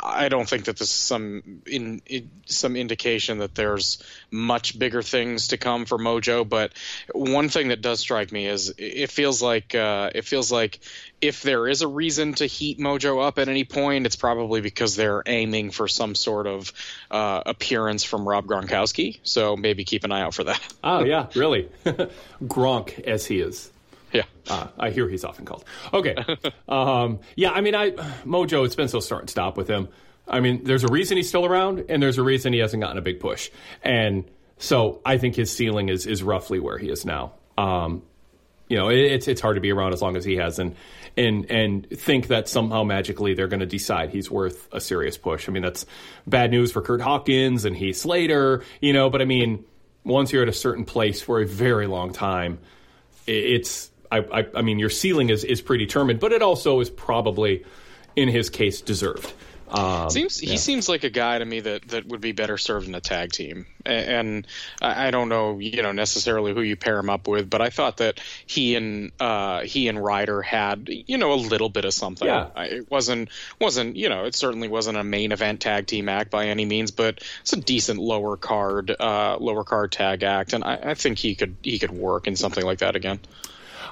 I 0.00 0.28
don't 0.28 0.48
think 0.48 0.66
that 0.66 0.76
this 0.76 0.88
is 0.88 0.94
some 0.94 1.62
in, 1.66 2.02
in, 2.06 2.30
some 2.46 2.76
indication 2.76 3.38
that 3.38 3.54
there's 3.54 4.02
much 4.30 4.78
bigger 4.78 5.02
things 5.02 5.48
to 5.48 5.56
come 5.56 5.84
for 5.84 5.98
Mojo. 5.98 6.48
But 6.48 6.72
one 7.12 7.48
thing 7.48 7.68
that 7.68 7.82
does 7.82 8.00
strike 8.00 8.32
me 8.32 8.46
is 8.46 8.74
it 8.76 9.10
feels 9.10 9.42
like 9.42 9.74
uh, 9.74 10.10
it 10.14 10.24
feels 10.24 10.52
like 10.52 10.80
if 11.20 11.42
there 11.42 11.66
is 11.66 11.82
a 11.82 11.88
reason 11.88 12.34
to 12.34 12.46
heat 12.46 12.78
Mojo 12.78 13.26
up 13.26 13.38
at 13.38 13.48
any 13.48 13.64
point, 13.64 14.06
it's 14.06 14.16
probably 14.16 14.60
because 14.60 14.96
they're 14.96 15.22
aiming 15.26 15.70
for 15.70 15.88
some 15.88 16.14
sort 16.14 16.46
of 16.46 16.72
uh, 17.10 17.42
appearance 17.46 18.04
from 18.04 18.28
Rob 18.28 18.46
Gronkowski. 18.46 19.20
So 19.22 19.56
maybe 19.56 19.84
keep 19.84 20.04
an 20.04 20.12
eye 20.12 20.22
out 20.22 20.34
for 20.34 20.44
that. 20.44 20.60
Oh 20.82 21.04
yeah, 21.04 21.28
really, 21.34 21.68
Gronk 22.44 23.00
as 23.00 23.26
he 23.26 23.40
is. 23.40 23.70
Yeah, 24.14 24.22
uh, 24.48 24.68
I 24.78 24.90
hear 24.90 25.08
he's 25.08 25.24
often 25.24 25.44
called. 25.44 25.64
Okay, 25.92 26.14
um, 26.68 27.18
yeah. 27.36 27.50
I 27.50 27.60
mean, 27.60 27.74
I 27.74 27.90
Mojo. 28.24 28.64
It's 28.64 28.76
been 28.76 28.88
so 28.88 29.00
start 29.00 29.22
and 29.22 29.30
stop 29.30 29.56
with 29.56 29.68
him. 29.68 29.88
I 30.26 30.40
mean, 30.40 30.64
there's 30.64 30.84
a 30.84 30.88
reason 30.88 31.16
he's 31.16 31.28
still 31.28 31.44
around, 31.44 31.84
and 31.88 32.02
there's 32.02 32.16
a 32.16 32.22
reason 32.22 32.52
he 32.52 32.60
hasn't 32.60 32.80
gotten 32.80 32.96
a 32.96 33.02
big 33.02 33.20
push. 33.20 33.50
And 33.82 34.24
so 34.56 35.02
I 35.04 35.18
think 35.18 35.34
his 35.34 35.50
ceiling 35.54 35.88
is 35.88 36.06
is 36.06 36.22
roughly 36.22 36.60
where 36.60 36.78
he 36.78 36.88
is 36.88 37.04
now. 37.04 37.34
Um, 37.58 38.02
you 38.68 38.78
know, 38.78 38.88
it, 38.88 38.98
it's 38.98 39.28
it's 39.28 39.40
hard 39.40 39.56
to 39.56 39.60
be 39.60 39.72
around 39.72 39.92
as 39.92 40.00
long 40.00 40.16
as 40.16 40.24
he 40.24 40.36
has, 40.36 40.58
and 40.58 40.74
and 41.16 41.50
and 41.50 41.90
think 41.90 42.28
that 42.28 42.48
somehow 42.48 42.82
magically 42.84 43.34
they're 43.34 43.48
going 43.48 43.60
to 43.60 43.66
decide 43.66 44.10
he's 44.10 44.30
worth 44.30 44.68
a 44.72 44.80
serious 44.80 45.18
push. 45.18 45.48
I 45.48 45.52
mean, 45.52 45.62
that's 45.62 45.84
bad 46.26 46.50
news 46.50 46.72
for 46.72 46.80
Kurt 46.80 47.00
Hawkins 47.00 47.64
and 47.64 47.76
Heath 47.76 47.96
Slater. 47.96 48.64
You 48.80 48.92
know, 48.92 49.10
but 49.10 49.20
I 49.20 49.24
mean, 49.26 49.64
once 50.04 50.32
you're 50.32 50.42
at 50.42 50.48
a 50.48 50.52
certain 50.52 50.84
place 50.84 51.20
for 51.20 51.40
a 51.40 51.46
very 51.46 51.86
long 51.86 52.12
time, 52.12 52.58
it's 53.26 53.90
I, 54.14 54.40
I, 54.40 54.46
I 54.56 54.62
mean, 54.62 54.78
your 54.78 54.90
ceiling 54.90 55.30
is 55.30 55.44
is 55.44 55.60
predetermined, 55.60 56.20
but 56.20 56.32
it 56.32 56.42
also 56.42 56.80
is 56.80 56.90
probably, 56.90 57.64
in 58.16 58.28
his 58.28 58.50
case, 58.50 58.80
deserved. 58.80 59.32
Um, 59.74 60.08
seems 60.10 60.42
yeah. 60.42 60.52
he 60.52 60.56
seems 60.56 60.88
like 60.88 61.02
a 61.02 61.10
guy 61.10 61.38
to 61.38 61.44
me 61.44 61.58
that, 61.60 61.88
that 61.88 62.06
would 62.06 62.20
be 62.20 62.30
better 62.32 62.58
served 62.58 62.86
in 62.86 62.94
a 62.94 63.00
tag 63.00 63.32
team, 63.32 63.66
and, 63.84 64.46
I 64.80 65.10
don't 65.10 65.28
know 65.28 65.58
you 65.58 65.82
know 65.82 65.92
necessarily 65.92 66.54
who 66.54 66.60
you 66.60 66.76
pair 66.76 66.98
him 66.98 67.10
up 67.10 67.26
with, 67.26 67.50
but 67.50 67.60
I 67.60 67.70
thought 67.70 67.96
that 67.96 68.20
he 68.46 68.76
and 68.76 69.10
uh, 69.18 69.62
he 69.62 69.88
and 69.88 70.02
Ryder 70.02 70.42
had 70.42 70.88
you 70.88 71.18
know 71.18 71.32
a 71.32 71.34
little 71.34 71.70
bit 71.70 71.84
of 71.84 71.94
something. 71.94 72.28
Yeah. 72.28 72.50
it 72.56 72.90
wasn't 72.90 73.30
wasn't 73.60 73.96
you 73.96 74.08
know 74.08 74.26
it 74.26 74.34
certainly 74.36 74.68
wasn't 74.68 74.98
a 74.98 75.04
main 75.04 75.32
event 75.32 75.60
tag 75.60 75.86
team 75.86 76.08
act 76.08 76.30
by 76.30 76.46
any 76.46 76.66
means, 76.66 76.92
but 76.92 77.20
it's 77.40 77.52
a 77.54 77.60
decent 77.60 77.98
lower 77.98 78.36
card 78.36 78.94
uh, 78.96 79.38
lower 79.40 79.64
card 79.64 79.90
tag 79.90 80.22
act, 80.22 80.52
and 80.52 80.62
I, 80.62 80.78
I 80.90 80.94
think 80.94 81.18
he 81.18 81.34
could 81.34 81.56
he 81.62 81.78
could 81.78 81.90
work 81.90 82.28
in 82.28 82.36
something 82.36 82.64
like 82.64 82.78
that 82.78 82.94
again. 82.94 83.18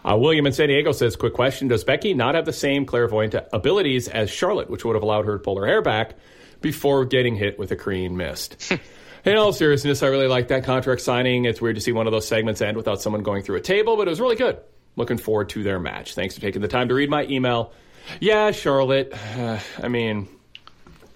Uh, 0.05 0.16
William 0.16 0.47
in 0.47 0.53
San 0.53 0.69
Diego 0.69 0.93
says, 0.93 1.16
quick 1.16 1.35
question. 1.35 1.69
Does 1.69 1.85
Becky 1.85 2.15
not 2.15 2.35
have 2.35 2.45
the 2.45 2.53
same 2.53 2.87
clairvoyant 2.87 3.35
abilities 3.53 4.09
as 4.09 4.31
Charlotte, 4.31 4.69
which 4.69 4.85
would 4.85 4.97
have 4.97 5.03
allowed 5.03 5.27
her 5.27 5.39
to 5.39 5.39
pull 5.39 5.59
her 5.59 5.66
hair 5.66 5.83
back 5.83 6.15
before 6.61 7.05
getting 7.05 7.37
hit 7.37 7.59
with 7.59 7.70
a 7.70 7.77
green 7.77 8.16
mist? 8.16 8.73
in 9.24 9.37
all 9.37 9.53
seriousness, 9.53 10.03
I 10.03 10.09
really 10.09 10.27
like 10.27 10.49
that 10.49 10.65
contract 10.65 11.03
signing. 11.03 11.45
It's 11.45 11.61
weird 11.61 11.77
to 11.77 11.81
see 11.81 11.93
one 11.93 12.07
of 12.07 12.12
those 12.12 12.27
segments 12.27 12.61
end 12.61 12.77
without 12.77 13.01
someone 13.01 13.23
going 13.23 13.43
through 13.43 13.57
a 13.57 13.61
table, 13.61 13.97
but 13.97 14.09
it 14.09 14.11
was 14.11 14.20
really 14.20 14.37
good. 14.37 14.59
Looking 14.97 15.19
forward 15.19 15.51
to 15.51 15.62
their 15.62 15.79
match. 15.79 16.15
Thanks 16.15 16.35
for 16.35 16.41
taking 16.41 16.62
the 16.62 16.69
time 16.69 16.89
to 16.89 16.95
read 16.95 17.09
my 17.09 17.24
email. 17.24 17.73
Yeah, 18.20 18.51
Charlotte. 18.51 19.12
Uh, 19.37 19.61
I 19.83 19.89
mean, 19.89 20.29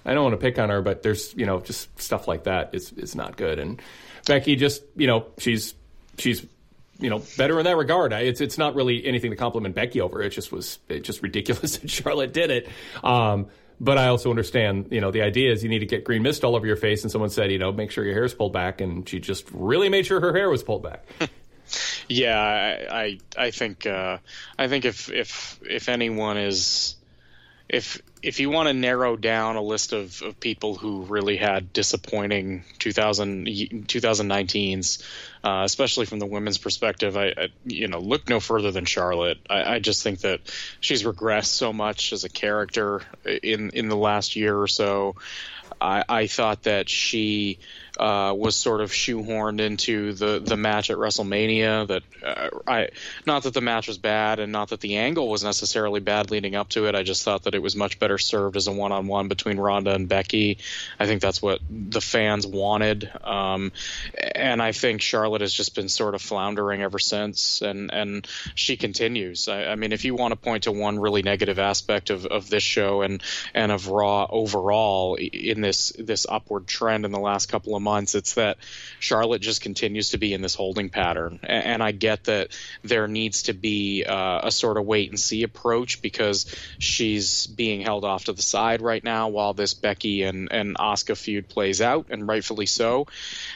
I 0.04 0.14
don't 0.14 0.22
want 0.22 0.34
to 0.34 0.44
pick 0.44 0.58
on 0.58 0.70
her, 0.70 0.80
but 0.80 1.02
there's, 1.02 1.34
you 1.34 1.46
know, 1.46 1.60
just 1.60 2.00
stuff 2.00 2.28
like 2.28 2.44
that 2.44 2.70
is, 2.74 2.92
is 2.92 3.16
not 3.16 3.36
good. 3.36 3.58
And 3.58 3.82
Becky 4.26 4.54
just, 4.54 4.82
you 4.94 5.08
know, 5.08 5.26
she's, 5.38 5.74
she's, 6.18 6.46
you 6.98 7.10
know, 7.10 7.22
better 7.36 7.58
in 7.58 7.64
that 7.64 7.76
regard. 7.76 8.12
It's 8.12 8.40
it's 8.40 8.58
not 8.58 8.74
really 8.74 9.04
anything 9.04 9.30
to 9.30 9.36
compliment 9.36 9.74
Becky 9.74 10.00
over. 10.00 10.22
It 10.22 10.30
just 10.30 10.52
was 10.52 10.78
it 10.88 11.00
just 11.00 11.22
ridiculous 11.22 11.76
that 11.78 11.90
Charlotte 11.90 12.32
did 12.32 12.50
it. 12.50 12.68
Um, 13.02 13.46
but 13.78 13.98
I 13.98 14.08
also 14.08 14.30
understand, 14.30 14.88
you 14.90 15.02
know, 15.02 15.10
the 15.10 15.22
idea 15.22 15.52
is 15.52 15.62
you 15.62 15.68
need 15.68 15.80
to 15.80 15.86
get 15.86 16.04
green 16.04 16.22
mist 16.22 16.44
all 16.44 16.56
over 16.56 16.66
your 16.66 16.76
face, 16.76 17.02
and 17.02 17.10
someone 17.12 17.30
said, 17.30 17.52
you 17.52 17.58
know, 17.58 17.72
make 17.72 17.90
sure 17.90 18.04
your 18.04 18.14
hair 18.14 18.24
is 18.24 18.32
pulled 18.32 18.52
back, 18.52 18.80
and 18.80 19.06
she 19.08 19.20
just 19.20 19.46
really 19.52 19.88
made 19.88 20.06
sure 20.06 20.20
her 20.20 20.34
hair 20.34 20.48
was 20.48 20.62
pulled 20.62 20.82
back. 20.82 21.04
yeah, 22.08 22.38
I 22.90 23.02
I, 23.02 23.18
I 23.36 23.50
think 23.50 23.86
uh, 23.86 24.18
I 24.58 24.68
think 24.68 24.84
if 24.84 25.10
if 25.10 25.60
if 25.62 25.88
anyone 25.88 26.38
is 26.38 26.95
if 27.68 28.00
if 28.22 28.40
you 28.40 28.50
want 28.50 28.68
to 28.68 28.72
narrow 28.72 29.16
down 29.16 29.56
a 29.56 29.62
list 29.62 29.92
of, 29.92 30.20
of 30.22 30.40
people 30.40 30.74
who 30.74 31.02
really 31.02 31.36
had 31.36 31.72
disappointing 31.72 32.64
2000, 32.78 33.46
2019s, 33.46 35.02
uh, 35.44 35.62
especially 35.64 36.06
from 36.06 36.18
the 36.18 36.26
women's 36.26 36.58
perspective, 36.58 37.16
I, 37.16 37.26
I, 37.26 37.48
you 37.64 37.88
know 37.88 37.98
look 37.98 38.28
no 38.28 38.40
further 38.40 38.70
than 38.70 38.84
Charlotte. 38.84 39.38
I, 39.50 39.74
I, 39.74 39.78
just 39.78 40.02
think 40.02 40.20
that 40.20 40.40
she's 40.80 41.02
regressed 41.02 41.46
so 41.46 41.72
much 41.72 42.12
as 42.12 42.24
a 42.24 42.28
character 42.28 43.02
in 43.24 43.70
in 43.70 43.88
the 43.88 43.96
last 43.96 44.36
year 44.36 44.56
or 44.56 44.68
so. 44.68 45.16
I, 45.80 46.04
I 46.08 46.26
thought 46.26 46.62
that 46.64 46.88
she 46.88 47.58
uh, 47.98 48.34
was 48.36 48.56
sort 48.56 48.80
of 48.80 48.90
shoehorned 48.90 49.60
into 49.60 50.12
the, 50.12 50.40
the 50.40 50.56
match 50.56 50.90
at 50.90 50.96
WrestleMania. 50.96 51.88
That 51.88 52.02
uh, 52.24 52.50
I 52.66 52.88
not 53.26 53.44
that 53.44 53.54
the 53.54 53.60
match 53.60 53.88
was 53.88 53.98
bad, 53.98 54.38
and 54.38 54.52
not 54.52 54.70
that 54.70 54.80
the 54.80 54.96
angle 54.96 55.28
was 55.28 55.44
necessarily 55.44 56.00
bad 56.00 56.30
leading 56.30 56.54
up 56.54 56.68
to 56.70 56.86
it. 56.86 56.94
I 56.94 57.02
just 57.02 57.22
thought 57.22 57.44
that 57.44 57.54
it 57.54 57.62
was 57.62 57.76
much 57.76 57.98
better 57.98 58.18
served 58.18 58.56
as 58.56 58.66
a 58.66 58.72
one 58.72 58.92
on 58.92 59.06
one 59.06 59.28
between 59.28 59.58
Ronda 59.58 59.94
and 59.94 60.08
Becky. 60.08 60.58
I 60.98 61.06
think 61.06 61.22
that's 61.22 61.40
what 61.40 61.60
the 61.70 62.00
fans 62.00 62.46
wanted, 62.46 63.10
um, 63.24 63.72
and 64.34 64.62
I 64.62 64.72
think 64.72 65.00
Charlotte 65.00 65.40
has 65.40 65.52
just 65.52 65.74
been 65.74 65.88
sort 65.88 66.14
of 66.14 66.22
floundering 66.22 66.82
ever 66.82 66.98
since, 66.98 67.62
and 67.62 67.92
and 67.92 68.26
she 68.54 68.76
continues. 68.76 69.48
I, 69.48 69.64
I 69.64 69.74
mean, 69.76 69.92
if 69.92 70.04
you 70.04 70.14
want 70.14 70.32
to 70.32 70.36
point 70.36 70.64
to 70.64 70.72
one 70.72 70.98
really 70.98 71.22
negative 71.22 71.58
aspect 71.58 72.10
of, 72.10 72.26
of 72.26 72.48
this 72.50 72.62
show 72.62 73.02
and 73.02 73.22
and 73.54 73.72
of 73.72 73.88
Raw 73.88 74.26
overall 74.28 75.14
in 75.16 75.60
this 75.60 75.92
this 75.98 76.26
upward 76.28 76.66
trend 76.66 77.04
in 77.04 77.12
the 77.12 77.20
last 77.20 77.46
couple 77.46 77.76
of 77.76 77.82
months. 77.86 78.14
It's 78.14 78.34
that 78.34 78.58
Charlotte 78.98 79.40
just 79.40 79.60
continues 79.62 80.10
to 80.10 80.18
be 80.18 80.34
in 80.34 80.42
this 80.42 80.54
holding 80.54 80.90
pattern, 80.90 81.38
and, 81.42 81.82
I 81.86 81.92
get 81.92 82.24
that 82.24 82.48
there 82.82 83.06
needs 83.06 83.44
to 83.44 83.52
be 83.52 84.04
uh, 84.04 84.40
a 84.42 84.50
sort 84.50 84.76
of 84.76 84.84
wait 84.86 85.10
and 85.10 85.20
see 85.20 85.44
approach 85.44 86.02
because 86.02 86.52
she's 86.78 87.46
being 87.46 87.80
held 87.80 88.04
off 88.04 88.24
to 88.24 88.32
the 88.32 88.42
side 88.42 88.82
right 88.82 89.04
now 89.04 89.28
while 89.28 89.54
this 89.54 89.74
Becky 89.74 90.24
and 90.24 90.50
and 90.50 90.76
Asuka 90.76 91.16
feud 91.16 91.48
plays 91.48 91.80
out, 91.80 92.06
and 92.10 92.26
rightfully 92.26 92.66
so. 92.66 93.06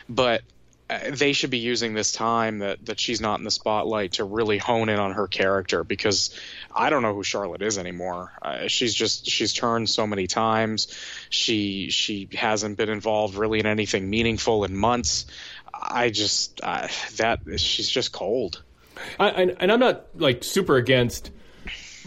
But 0.09 0.43
they 1.11 1.33
should 1.33 1.51
be 1.51 1.59
using 1.59 1.95
this 1.95 2.13
time 2.13 2.59
that, 2.59 2.85
that 2.87 2.99
she's 2.99 3.21
not 3.21 3.39
in 3.39 3.45
the 3.45 3.51
spotlight 3.51 4.13
to 4.13 4.25
really 4.25 4.59
hone 4.59 4.89
in 4.89 4.99
on 4.99 5.13
her 5.13 5.27
character 5.27 5.85
because 5.85 6.35
I 6.75 6.91
don't 6.91 7.03
know 7.03 7.15
who 7.15 7.23
Charlotte 7.23 7.63
is 7.63 7.79
anymore. 7.79 8.33
Uh, 8.43 8.67
she's 8.67 8.95
just 8.95 9.29
she's 9.29 9.53
turned 9.53 9.89
so 9.89 10.07
many 10.07 10.27
times. 10.27 10.89
She 11.29 11.91
she 11.91 12.29
hasn't 12.33 12.77
been 12.77 12.89
involved 12.89 13.37
really 13.37 13.61
in 13.61 13.67
anything 13.67 14.09
meaningful 14.11 14.65
in 14.65 14.77
months. 14.77 15.27
I 15.73 16.11
just 16.11 16.61
uh, 16.63 16.89
that 17.17 17.41
she's 17.57 17.89
just 17.89 18.13
cold. 18.13 18.63
I, 19.19 19.29
and, 19.29 19.57
and 19.61 19.73
I'm 19.73 19.81
not 19.81 20.07
like 20.15 20.45
super 20.45 20.77
against 20.77 21.31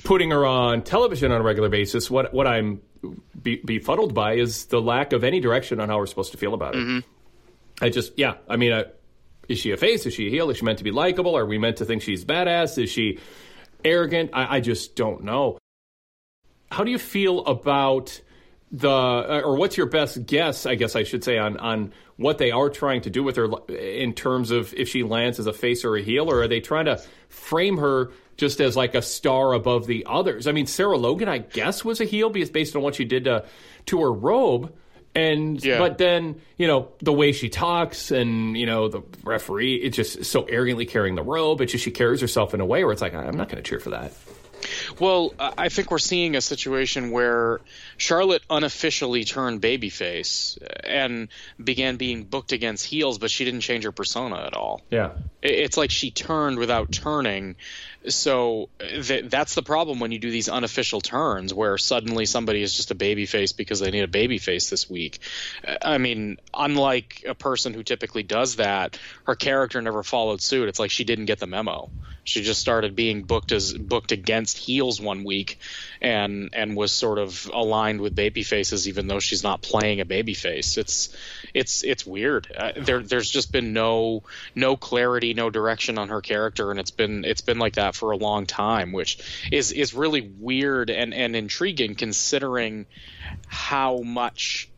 putting 0.04 0.32
her 0.32 0.46
on 0.46 0.84
television 0.84 1.32
on 1.32 1.40
a 1.40 1.44
regular 1.44 1.70
basis. 1.70 2.12
What 2.12 2.34
what 2.34 2.48
I'm 2.48 2.82
be, 3.42 3.62
befuddled 3.64 4.14
by 4.14 4.34
is 4.34 4.66
the 4.66 4.82
lack 4.82 5.14
of 5.14 5.24
any 5.24 5.40
direction 5.40 5.80
on 5.80 5.90
how 5.90 5.98
we're 5.98 6.06
supposed 6.06 6.32
to 6.34 6.38
feel 6.38 6.54
about 6.54 6.76
it. 6.76 6.80
Mm-hmm. 6.80 7.10
I 7.82 7.90
just, 7.90 8.14
yeah. 8.18 8.36
I 8.48 8.58
mean, 8.58 8.72
uh, 8.72 8.84
is 9.50 9.60
she 9.60 9.72
a 9.72 9.78
face? 9.78 10.06
Is 10.06 10.14
she 10.14 10.28
a 10.28 10.30
heel? 10.30 10.50
Is 10.50 10.58
she 10.58 10.66
meant 10.66 10.78
to 10.78 10.84
be 10.84 10.92
likable? 10.92 11.36
Are 11.36 11.46
we 11.46 11.58
meant 11.58 11.78
to 11.78 11.86
think 11.86 12.02
she's 12.02 12.24
badass? 12.24 12.82
Is 12.82 12.90
she 12.90 13.20
arrogant? 13.84 14.32
I, 14.34 14.58
I 14.58 14.60
just 14.60 14.96
don't 14.96 15.24
know. 15.24 15.58
How 16.72 16.84
do 16.84 16.92
you 16.92 16.98
feel 16.98 17.46
about 17.46 18.20
the, 18.72 18.90
uh, 18.90 19.42
or 19.44 19.58
what's 19.58 19.78
your 19.78 19.86
best 19.86 20.26
guess? 20.26 20.66
I 20.66 20.76
guess 20.76 20.96
I 20.96 21.04
should 21.04 21.24
say 21.24 21.38
on 21.38 21.58
on 21.58 21.94
what 22.18 22.38
they 22.38 22.52
are 22.52 22.70
trying 22.70 23.02
to 23.02 23.10
do 23.10 23.24
with 23.24 23.36
her 23.36 23.48
in 23.70 24.14
terms 24.14 24.50
of 24.50 24.74
if 24.74 24.90
she 24.90 25.04
lands 25.04 25.40
as 25.40 25.46
a 25.46 25.54
face 25.54 25.84
or 25.84 25.96
a 25.96 26.02
heel, 26.02 26.32
or 26.32 26.42
are 26.42 26.48
they 26.48 26.60
trying 26.60 26.86
to 26.86 27.02
frame 27.30 27.78
her 27.78 28.12
just 28.38 28.60
as 28.62 28.76
like 28.76 28.96
a 28.96 29.02
star 29.02 29.54
above 29.54 29.86
the 29.86 30.06
others? 30.08 30.48
I 30.48 30.52
mean, 30.52 30.66
Sarah 30.66 30.98
Logan, 30.98 31.30
I 31.30 31.40
guess, 31.40 31.86
was 31.86 32.02
a 32.02 32.06
heel 32.06 32.30
based 32.30 32.76
on 32.76 32.82
what 32.82 32.96
she 32.96 33.06
did 33.06 33.26
to 33.26 33.46
to 33.88 34.02
her 34.02 34.12
robe 34.12 34.74
and 35.16 35.64
yeah. 35.64 35.78
but 35.78 35.98
then 35.98 36.42
you 36.58 36.68
know 36.68 36.90
the 37.00 37.14
way 37.14 37.32
she 37.32 37.50
talks 37.50 38.12
and 38.12 38.58
you 38.58 38.66
know 38.66 38.88
the 38.88 39.02
referee 39.24 39.76
it's 39.76 39.96
just 39.96 40.26
so 40.26 40.44
arrogantly 40.44 40.86
carrying 40.86 41.16
the 41.16 41.24
robe 41.24 41.62
it's 41.62 41.72
just 41.72 41.84
she 41.84 41.92
carries 41.92 42.22
herself 42.22 42.54
in 42.54 42.62
a 42.62 42.66
way 42.66 42.84
where 42.84 42.94
it's 42.94 43.02
like 43.02 43.14
i'm 43.14 43.38
not 43.38 43.50
going 43.50 43.62
to 43.62 43.68
cheer 43.68 43.80
for 43.80 43.92
that 43.92 44.14
Well, 45.00 45.34
I 45.40 45.70
think 45.70 45.92
we're 45.92 45.98
seeing 45.98 46.36
a 46.36 46.42
situation 46.42 47.12
where 47.12 47.62
Charlotte 47.98 48.44
unofficially 48.50 49.24
turned 49.24 49.62
babyface 49.62 50.58
and 50.84 51.30
began 51.62 51.98
being 51.98 52.24
booked 52.24 52.52
against 52.52 52.86
heels, 52.86 53.18
but 53.18 53.32
she 53.32 53.46
didn't 53.46 53.62
change 53.62 53.84
her 53.84 53.92
persona 53.92 54.38
at 54.38 54.54
all. 54.54 54.82
Yeah. 54.90 55.12
It's 55.42 55.78
like 55.78 55.92
she 55.92 56.12
turned 56.12 56.58
without 56.58 56.92
turning. 56.92 57.56
So 58.08 58.70
th- 58.80 59.26
that's 59.30 59.56
the 59.56 59.64
problem 59.64 60.00
when 60.00 60.12
you 60.12 60.20
do 60.20 60.30
these 60.30 60.50
unofficial 60.50 61.02
turns 61.02 61.54
where 61.54 61.78
suddenly 61.78 62.26
somebody 62.26 62.62
is 62.62 62.74
just 62.74 62.92
a 62.92 62.96
babyface 62.96 63.56
because 63.56 63.80
they 63.80 63.92
need 63.92 64.04
a 64.04 64.08
babyface 64.08 64.70
this 64.70 64.90
week. 64.90 65.20
I 65.82 65.98
mean, 65.98 66.38
unlike 66.54 67.24
a 67.28 67.36
person 67.36 67.74
who 67.74 67.84
typically 67.84 68.24
does 68.24 68.58
that, 68.58 69.00
her 69.26 69.36
character 69.36 69.82
never 69.82 70.04
followed 70.04 70.42
suit. 70.42 70.68
It's 70.68 70.80
like 70.80 70.92
she 70.92 71.04
didn't 71.06 71.26
get 71.26 71.40
the 71.40 71.48
memo. 71.48 71.90
She 72.26 72.42
just 72.42 72.62
started 72.62 72.96
being 72.96 73.24
booked 73.24 73.52
as 73.52 73.74
booked 73.74 74.14
against 74.14 74.58
heels 74.58 75.02
one 75.02 75.26
week, 75.26 75.60
and 76.02 76.52
and 76.54 76.76
was 76.76 76.94
sort 76.94 77.20
of 77.20 77.50
aligned 77.54 78.00
with 78.00 78.16
baby 78.16 78.44
faces, 78.44 78.88
even 78.88 79.08
though 79.08 79.20
she's 79.20 79.44
not 79.44 79.62
playing 79.62 80.00
a 80.00 80.06
baby 80.06 80.34
face. 80.34 80.78
It's 80.78 81.16
it's 81.54 81.84
it's 81.84 82.06
weird. 82.06 82.48
Uh, 82.56 82.72
there 82.78 83.02
there's 83.02 83.30
just 83.30 83.52
been 83.52 83.74
no 83.74 84.24
no 84.56 84.78
clarity, 84.78 85.34
no 85.34 85.50
direction 85.50 85.98
on 85.98 86.10
her 86.10 86.22
character, 86.22 86.72
and 86.72 86.80
it's 86.80 86.92
been 86.92 87.26
it's 87.26 87.42
been 87.42 87.60
like 87.60 87.74
that 87.74 87.93
for 87.94 88.12
a 88.12 88.18
long 88.18 88.46
time, 88.46 88.92
which 88.92 89.20
is 89.52 89.72
is 89.72 89.94
really 89.94 90.22
weird 90.40 90.90
and 90.90 91.14
and 91.14 91.36
intriguing 91.36 91.96
considering 91.96 92.86
how 93.48 94.02
much 94.02 94.70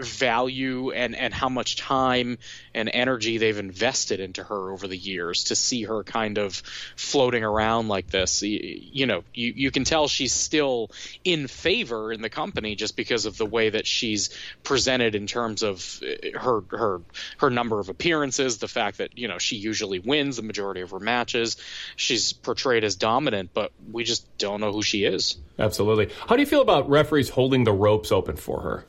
value 0.00 0.90
and 0.90 1.14
and 1.16 1.32
how 1.32 1.48
much 1.48 1.76
time 1.76 2.38
and 2.74 2.90
energy 2.92 3.38
they've 3.38 3.58
invested 3.58 4.20
into 4.20 4.42
her 4.42 4.70
over 4.70 4.86
the 4.86 4.96
years 4.96 5.44
to 5.44 5.56
see 5.56 5.84
her 5.84 6.04
kind 6.04 6.38
of 6.38 6.62
floating 6.96 7.44
around 7.44 7.88
like 7.88 8.08
this 8.08 8.42
you, 8.42 8.58
you 8.92 9.06
know 9.06 9.22
you 9.34 9.52
you 9.56 9.70
can 9.70 9.84
tell 9.84 10.08
she's 10.08 10.32
still 10.32 10.90
in 11.24 11.46
favor 11.46 12.12
in 12.12 12.22
the 12.22 12.30
company 12.30 12.74
just 12.74 12.96
because 12.96 13.26
of 13.26 13.36
the 13.36 13.46
way 13.46 13.70
that 13.70 13.86
she's 13.86 14.30
presented 14.62 15.14
in 15.14 15.26
terms 15.26 15.62
of 15.62 16.02
uh, 16.02 16.38
her 16.38 16.62
her 16.70 17.00
her 17.38 17.50
number 17.50 17.80
of 17.80 17.88
appearances 17.88 18.58
the 18.58 18.68
fact 18.68 18.98
that 18.98 19.16
you 19.16 19.28
know 19.28 19.38
she 19.38 19.56
usually 19.56 19.98
wins 19.98 20.36
the 20.36 20.42
majority 20.42 20.80
of 20.80 20.90
her 20.90 21.00
matches 21.00 21.56
she's 21.96 22.32
portrayed 22.32 22.84
as 22.84 22.96
dominant 22.96 23.50
but 23.54 23.72
we 23.90 24.04
just 24.04 24.26
don't 24.38 24.60
know 24.60 24.72
who 24.72 24.82
she 24.82 25.04
is 25.04 25.36
Absolutely. 25.60 26.08
How 26.26 26.36
do 26.36 26.42
you 26.42 26.46
feel 26.46 26.62
about 26.62 26.88
referees 26.88 27.28
holding 27.28 27.64
the 27.64 27.72
ropes 27.72 28.10
open 28.10 28.36
for 28.36 28.62
her? 28.62 28.84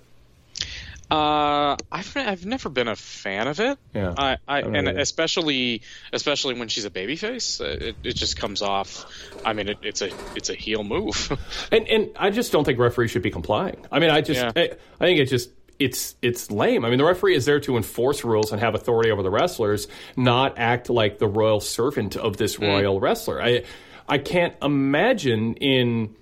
Uh, 1.12 1.76
I've 1.92 2.16
I've 2.16 2.46
never 2.46 2.70
been 2.70 2.88
a 2.88 2.96
fan 2.96 3.50
of 3.50 3.60
it. 3.60 3.78
Yeah, 3.94 4.14
I, 4.18 4.32
I, 4.32 4.38
I 4.48 4.60
and 4.62 4.88
either. 4.88 5.00
especially 5.00 5.82
especially 6.14 6.54
when 6.54 6.70
she's 6.70 6.86
a 6.86 6.90
babyface, 6.90 7.60
uh, 7.60 7.86
it, 7.88 7.96
it 8.02 8.16
just 8.16 8.38
comes 8.38 8.62
off. 8.62 9.06
I 9.46 9.52
mean, 9.52 9.68
it, 9.68 9.80
it's 9.82 10.02
a 10.02 10.10
it's 10.36 10.50
a 10.50 10.56
heel 10.56 10.84
move. 10.84 11.38
And 11.72 11.88
and 11.88 12.10
I 12.18 12.30
just 12.30 12.52
don't 12.52 12.64
think 12.64 12.80
referees 12.80 13.12
should 13.12 13.22
be 13.22 13.32
complying. 13.32 13.86
I 13.92 14.00
mean, 14.00 14.10
I 14.10 14.22
just 14.22 14.40
Yeah. 14.40 14.52
I, 14.56 14.72
I 15.00 15.06
think 15.06 15.20
it 15.20 15.26
just 15.26 15.50
it's 15.80 16.16
it's 16.22 16.50
lame. 16.50 16.86
I 16.86 16.90
mean, 16.90 16.98
the 16.98 17.06
referee 17.06 17.36
is 17.36 17.46
there 17.46 17.60
to 17.62 17.76
enforce 17.76 18.24
rules 18.24 18.52
and 18.52 18.62
have 18.62 18.76
authority 18.76 19.12
over 19.12 19.24
the 19.24 19.30
wrestlers, 19.30 19.88
not 20.16 20.58
act 20.58 20.90
like 20.90 21.20
the 21.20 21.28
royal 21.28 21.60
servant 21.60 22.16
of 22.16 22.38
this 22.38 22.58
royal 22.60 23.00
wrestler. 23.00 23.42
I 23.42 23.64
I 24.08 24.18
can't 24.18 24.56
imagine 24.62 25.56
in 25.56 26.16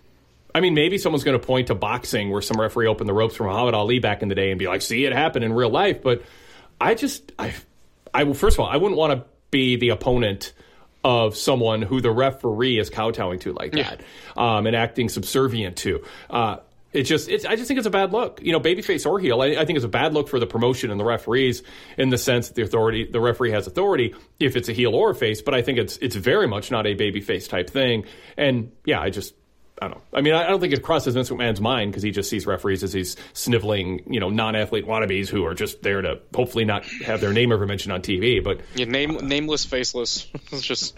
I 0.53 0.61
mean, 0.61 0.73
maybe 0.73 0.97
someone's 0.97 1.23
going 1.23 1.39
to 1.39 1.45
point 1.45 1.67
to 1.67 1.75
boxing 1.75 2.31
where 2.31 2.41
some 2.41 2.59
referee 2.59 2.87
opened 2.87 3.07
the 3.07 3.13
ropes 3.13 3.35
for 3.35 3.43
Muhammad 3.43 3.73
Ali 3.73 3.99
back 3.99 4.21
in 4.21 4.29
the 4.29 4.35
day 4.35 4.49
and 4.51 4.59
be 4.59 4.67
like, 4.67 4.81
"See, 4.81 5.05
it 5.05 5.13
happened 5.13 5.45
in 5.45 5.53
real 5.53 5.69
life." 5.69 6.01
But 6.01 6.23
I 6.81 6.95
just, 6.95 7.31
I, 7.37 7.53
I 8.13 8.23
will. 8.23 8.33
First 8.33 8.55
of 8.57 8.61
all, 8.61 8.67
I 8.67 8.77
wouldn't 8.77 8.97
want 8.97 9.13
to 9.13 9.25
be 9.51 9.75
the 9.75 9.89
opponent 9.89 10.53
of 11.03 11.37
someone 11.37 11.81
who 11.81 12.01
the 12.01 12.11
referee 12.11 12.77
is 12.77 12.89
kowtowing 12.89 13.39
to 13.39 13.53
like 13.53 13.71
that 13.71 14.01
um, 14.35 14.67
and 14.67 14.75
acting 14.75 15.07
subservient 15.09 15.77
to. 15.77 16.03
Uh, 16.29 16.57
it 16.91 17.03
just, 17.03 17.29
it's, 17.29 17.45
I 17.45 17.55
just 17.55 17.67
think 17.67 17.77
it's 17.77 17.87
a 17.87 17.91
bad 17.91 18.11
look. 18.11 18.41
You 18.41 18.51
know, 18.51 18.59
babyface 18.59 19.05
or 19.05 19.19
heel. 19.19 19.41
I, 19.41 19.49
I 19.49 19.65
think 19.65 19.77
it's 19.77 19.85
a 19.85 19.89
bad 19.89 20.13
look 20.13 20.27
for 20.27 20.39
the 20.39 20.47
promotion 20.47 20.89
and 20.89 20.99
the 20.99 21.05
referees 21.05 21.61
in 21.97 22.09
the 22.09 22.17
sense 22.17 22.47
that 22.47 22.55
the 22.55 22.63
authority, 22.63 23.05
the 23.09 23.21
referee 23.21 23.51
has 23.51 23.67
authority 23.67 24.15
if 24.39 24.55
it's 24.55 24.69
a 24.69 24.73
heel 24.73 24.95
or 24.95 25.11
a 25.11 25.15
face. 25.15 25.41
But 25.41 25.53
I 25.53 25.61
think 25.61 25.77
it's, 25.77 25.97
it's 25.97 26.15
very 26.15 26.47
much 26.47 26.71
not 26.71 26.87
a 26.87 26.95
babyface 26.95 27.47
type 27.47 27.69
thing. 27.69 28.05
And 28.37 28.71
yeah, 28.85 28.99
I 28.99 29.11
just, 29.11 29.35
I 29.81 29.87
don't 29.87 29.97
know. 29.97 30.03
I 30.13 30.21
mean, 30.21 30.33
I 30.33 30.47
don't 30.47 30.59
think 30.59 30.73
it 30.73 30.83
crosses 30.83 31.13
Vince 31.13 31.29
McMahon's 31.29 31.61
mind 31.61 31.91
because 31.91 32.03
he 32.03 32.11
just 32.11 32.29
sees 32.29 32.45
referees 32.45 32.83
as 32.83 32.91
these 32.91 33.15
sniveling, 33.33 34.03
you 34.11 34.19
know, 34.19 34.29
non-athlete 34.29 34.85
wannabes 34.85 35.29
who 35.29 35.45
are 35.45 35.53
just 35.53 35.81
there 35.81 36.01
to 36.01 36.19
hopefully 36.35 36.65
not 36.65 36.85
have 37.05 37.21
their 37.21 37.31
name 37.31 37.51
ever 37.51 37.65
mentioned 37.65 37.93
on 37.93 38.01
TV. 38.01 38.43
But 38.43 38.61
yeah, 38.75 38.85
name 38.85 39.15
nameless, 39.27 39.65
faceless. 39.65 40.27
it's 40.51 40.61
just 40.61 40.97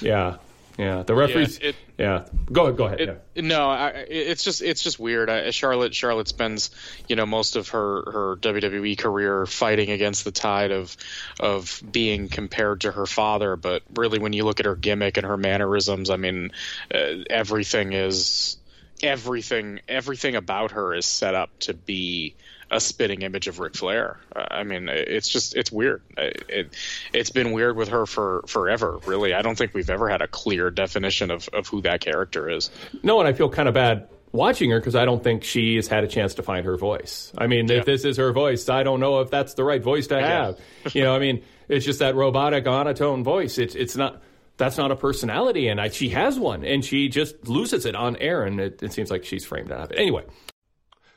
yeah, 0.00 0.38
yeah, 0.78 1.02
the 1.02 1.14
referees. 1.14 1.58
Yeah, 1.60 1.68
it- 1.68 1.76
yeah, 1.96 2.26
go 2.50 2.72
go 2.72 2.86
ahead. 2.86 3.00
It, 3.00 3.22
yeah. 3.36 3.42
No, 3.42 3.70
I, 3.70 3.88
it's 4.08 4.42
just 4.42 4.62
it's 4.62 4.82
just 4.82 4.98
weird. 4.98 5.30
I, 5.30 5.50
Charlotte 5.50 5.94
Charlotte 5.94 6.26
spends 6.26 6.70
you 7.06 7.14
know 7.14 7.24
most 7.24 7.54
of 7.54 7.68
her 7.68 8.02
her 8.10 8.36
WWE 8.40 8.98
career 8.98 9.46
fighting 9.46 9.90
against 9.90 10.24
the 10.24 10.32
tide 10.32 10.72
of 10.72 10.96
of 11.38 11.80
being 11.88 12.28
compared 12.28 12.80
to 12.80 12.90
her 12.90 13.06
father, 13.06 13.54
but 13.54 13.82
really 13.94 14.18
when 14.18 14.32
you 14.32 14.44
look 14.44 14.58
at 14.58 14.66
her 14.66 14.74
gimmick 14.74 15.16
and 15.16 15.24
her 15.26 15.36
mannerisms, 15.36 16.10
I 16.10 16.16
mean, 16.16 16.50
uh, 16.92 16.98
everything 17.30 17.92
is 17.92 18.56
everything 19.02 19.80
everything 19.88 20.34
about 20.34 20.72
her 20.72 20.94
is 20.94 21.06
set 21.06 21.34
up 21.34 21.50
to 21.60 21.74
be 21.74 22.34
a 22.74 22.80
spitting 22.80 23.22
image 23.22 23.46
of 23.46 23.60
Ric 23.60 23.74
Flair. 23.76 24.18
Uh, 24.34 24.44
I 24.50 24.64
mean, 24.64 24.88
it's 24.90 25.28
just 25.28 25.56
it's 25.56 25.70
weird. 25.72 26.02
Uh, 26.18 26.30
It 26.48 26.74
it's 27.12 27.30
been 27.30 27.52
weird 27.52 27.76
with 27.76 27.88
her 27.88 28.04
for 28.04 28.42
forever. 28.46 28.98
Really, 29.06 29.32
I 29.32 29.40
don't 29.42 29.56
think 29.56 29.72
we've 29.72 29.88
ever 29.90 30.08
had 30.08 30.20
a 30.20 30.28
clear 30.28 30.70
definition 30.70 31.30
of 31.30 31.48
of 31.52 31.68
who 31.68 31.80
that 31.82 32.00
character 32.00 32.50
is. 32.50 32.70
No, 33.02 33.20
and 33.20 33.28
I 33.28 33.32
feel 33.32 33.48
kind 33.48 33.68
of 33.68 33.74
bad 33.74 34.08
watching 34.32 34.70
her 34.70 34.80
because 34.80 34.96
I 34.96 35.04
don't 35.04 35.22
think 35.22 35.44
she 35.44 35.76
has 35.76 35.86
had 35.86 36.02
a 36.02 36.08
chance 36.08 36.34
to 36.34 36.42
find 36.42 36.66
her 36.66 36.76
voice. 36.76 37.32
I 37.38 37.46
mean, 37.46 37.70
if 37.70 37.84
this 37.84 38.04
is 38.04 38.16
her 38.16 38.32
voice, 38.32 38.68
I 38.68 38.82
don't 38.82 38.98
know 38.98 39.20
if 39.20 39.30
that's 39.30 39.54
the 39.54 39.62
right 39.62 39.82
voice 39.82 40.08
to 40.08 40.20
have. 40.20 40.58
you 40.92 41.04
know, 41.04 41.14
I 41.14 41.20
mean, 41.20 41.44
it's 41.68 41.84
just 41.86 42.00
that 42.00 42.16
robotic 42.16 42.64
monotone 42.64 43.22
voice. 43.24 43.56
It's 43.58 43.74
it's 43.76 43.96
not. 43.96 44.20
That's 44.56 44.78
not 44.78 44.92
a 44.92 44.96
personality, 44.96 45.66
and 45.66 45.80
I, 45.80 45.88
she 45.88 46.10
has 46.10 46.38
one, 46.38 46.64
and 46.64 46.84
she 46.84 47.08
just 47.08 47.48
loses 47.48 47.86
it 47.86 47.96
on 47.96 48.14
air, 48.18 48.44
and 48.44 48.60
it, 48.60 48.80
it 48.84 48.92
seems 48.92 49.10
like 49.10 49.24
she's 49.24 49.44
framed 49.44 49.72
out 49.72 49.80
of 49.86 49.90
it. 49.90 49.98
Anyway, 49.98 50.22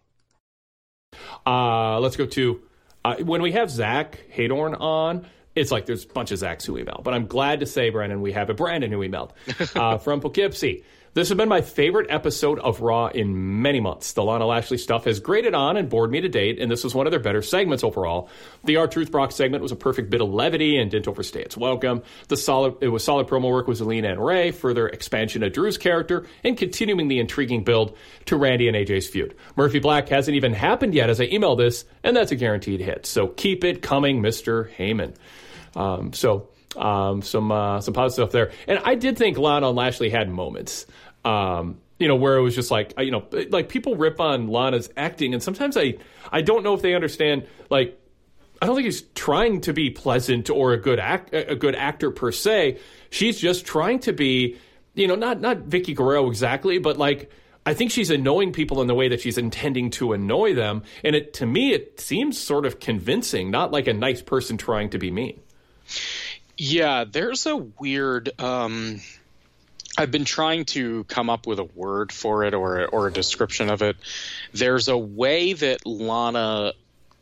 Uh, 1.46 2.00
let's 2.00 2.16
go 2.16 2.26
to, 2.26 2.62
uh, 3.04 3.16
when 3.16 3.42
we 3.42 3.52
have 3.52 3.70
Zach 3.70 4.18
Heydorn 4.34 4.80
on, 4.80 5.26
it's 5.54 5.70
like 5.70 5.86
there's 5.86 6.04
a 6.04 6.08
bunch 6.08 6.32
of 6.32 6.38
Zachs 6.38 6.66
who 6.66 6.74
emailed, 6.74 7.04
but 7.04 7.14
I'm 7.14 7.26
glad 7.26 7.60
to 7.60 7.66
say, 7.66 7.88
Brandon, 7.90 8.20
we 8.20 8.32
have 8.32 8.50
a 8.50 8.54
Brandon 8.54 8.92
who 8.92 8.98
emailed 8.98 9.30
uh, 9.80 9.98
from 9.98 10.20
Poughkeepsie. 10.20 10.84
This 11.18 11.30
has 11.30 11.36
been 11.36 11.48
my 11.48 11.62
favorite 11.62 12.06
episode 12.10 12.60
of 12.60 12.80
Raw 12.80 13.08
in 13.08 13.60
many 13.60 13.80
months. 13.80 14.12
The 14.12 14.22
Lana 14.22 14.46
Lashley 14.46 14.78
stuff 14.78 15.04
has 15.06 15.18
grated 15.18 15.52
on 15.52 15.76
and 15.76 15.88
bored 15.88 16.12
me 16.12 16.20
to 16.20 16.28
date, 16.28 16.60
and 16.60 16.70
this 16.70 16.84
was 16.84 16.94
one 16.94 17.08
of 17.08 17.10
their 17.10 17.18
better 17.18 17.42
segments 17.42 17.82
overall. 17.82 18.28
The 18.62 18.76
R-Truth 18.76 19.10
Brock 19.10 19.32
segment 19.32 19.60
was 19.60 19.72
a 19.72 19.76
perfect 19.76 20.10
bit 20.10 20.20
of 20.20 20.28
levity 20.28 20.78
and 20.78 20.88
didn't 20.88 21.08
overstay 21.08 21.42
its 21.42 21.56
welcome. 21.56 22.04
The 22.28 22.36
solid, 22.36 22.76
it 22.82 22.86
was 22.86 23.02
solid 23.02 23.26
promo 23.26 23.50
work 23.50 23.66
with 23.66 23.80
Zelina 23.80 24.12
and 24.12 24.24
Rey, 24.24 24.52
further 24.52 24.86
expansion 24.86 25.42
of 25.42 25.52
Drew's 25.52 25.76
character, 25.76 26.24
and 26.44 26.56
continuing 26.56 27.08
the 27.08 27.18
intriguing 27.18 27.64
build 27.64 27.96
to 28.26 28.36
Randy 28.36 28.68
and 28.68 28.76
AJ's 28.76 29.08
feud. 29.08 29.34
Murphy 29.56 29.80
Black 29.80 30.08
hasn't 30.10 30.36
even 30.36 30.52
happened 30.52 30.94
yet 30.94 31.10
as 31.10 31.20
I 31.20 31.24
email 31.24 31.56
this, 31.56 31.84
and 32.04 32.16
that's 32.16 32.30
a 32.30 32.36
guaranteed 32.36 32.78
hit. 32.80 33.06
So 33.06 33.26
keep 33.26 33.64
it 33.64 33.82
coming, 33.82 34.22
Mr. 34.22 34.72
Heyman. 34.76 35.16
Um, 35.74 36.12
so 36.12 36.48
um, 36.76 37.22
some 37.22 37.50
uh, 37.50 37.80
some 37.80 37.94
positive 37.94 38.28
stuff 38.28 38.32
there. 38.32 38.52
And 38.66 38.78
I 38.84 38.94
did 38.94 39.18
think 39.18 39.38
Lana 39.38 39.68
and 39.68 39.76
Lashley 39.76 40.10
had 40.10 40.30
moments. 40.30 40.86
Um, 41.24 41.78
you 41.98 42.06
know, 42.06 42.14
where 42.14 42.36
it 42.36 42.42
was 42.42 42.54
just 42.54 42.70
like, 42.70 42.94
you 42.98 43.10
know, 43.10 43.26
like 43.50 43.68
people 43.68 43.96
rip 43.96 44.20
on 44.20 44.48
Lana's 44.48 44.88
acting, 44.96 45.34
and 45.34 45.42
sometimes 45.42 45.76
I, 45.76 45.94
I 46.30 46.42
don't 46.42 46.62
know 46.62 46.74
if 46.74 46.82
they 46.82 46.94
understand. 46.94 47.46
Like, 47.70 47.98
I 48.62 48.66
don't 48.66 48.76
think 48.76 48.86
he's 48.86 49.02
trying 49.14 49.60
to 49.62 49.72
be 49.72 49.90
pleasant 49.90 50.48
or 50.50 50.72
a 50.72 50.80
good 50.80 50.98
act, 50.98 51.34
a 51.34 51.56
good 51.56 51.74
actor 51.74 52.10
per 52.10 52.32
se. 52.32 52.78
She's 53.10 53.38
just 53.38 53.66
trying 53.66 53.98
to 54.00 54.12
be, 54.12 54.56
you 54.94 55.08
know, 55.08 55.16
not 55.16 55.40
not 55.40 55.58
Vickie 55.58 55.94
Guerrero 55.94 56.28
exactly, 56.28 56.78
but 56.78 56.96
like 56.98 57.30
I 57.66 57.74
think 57.74 57.90
she's 57.90 58.10
annoying 58.10 58.52
people 58.52 58.80
in 58.80 58.86
the 58.86 58.94
way 58.94 59.08
that 59.08 59.20
she's 59.20 59.36
intending 59.36 59.90
to 59.90 60.12
annoy 60.12 60.54
them, 60.54 60.84
and 61.04 61.14
it 61.14 61.34
to 61.34 61.46
me 61.46 61.72
it 61.72 62.00
seems 62.00 62.38
sort 62.38 62.64
of 62.64 62.80
convincing, 62.80 63.50
not 63.50 63.72
like 63.72 63.86
a 63.86 63.92
nice 63.92 64.22
person 64.22 64.56
trying 64.56 64.90
to 64.90 64.98
be 64.98 65.10
mean. 65.10 65.40
Yeah, 66.56 67.04
there's 67.04 67.46
a 67.46 67.56
weird. 67.56 68.30
Um, 68.40 69.00
I've 69.98 70.12
been 70.12 70.24
trying 70.24 70.64
to 70.66 71.02
come 71.04 71.28
up 71.28 71.46
with 71.48 71.58
a 71.58 71.64
word 71.64 72.12
for 72.12 72.44
it 72.44 72.54
or 72.54 72.86
or 72.86 73.08
a 73.08 73.12
description 73.12 73.68
of 73.68 73.82
it. 73.82 73.96
There's 74.52 74.86
a 74.86 74.96
way 74.96 75.54
that 75.54 75.84
Lana 75.84 76.72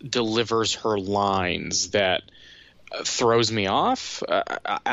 delivers 0.06 0.74
her 0.74 0.98
lines 0.98 1.90
that 1.92 2.22
throws 3.04 3.50
me 3.50 3.66
off, 3.66 4.22
uh, 4.28 4.42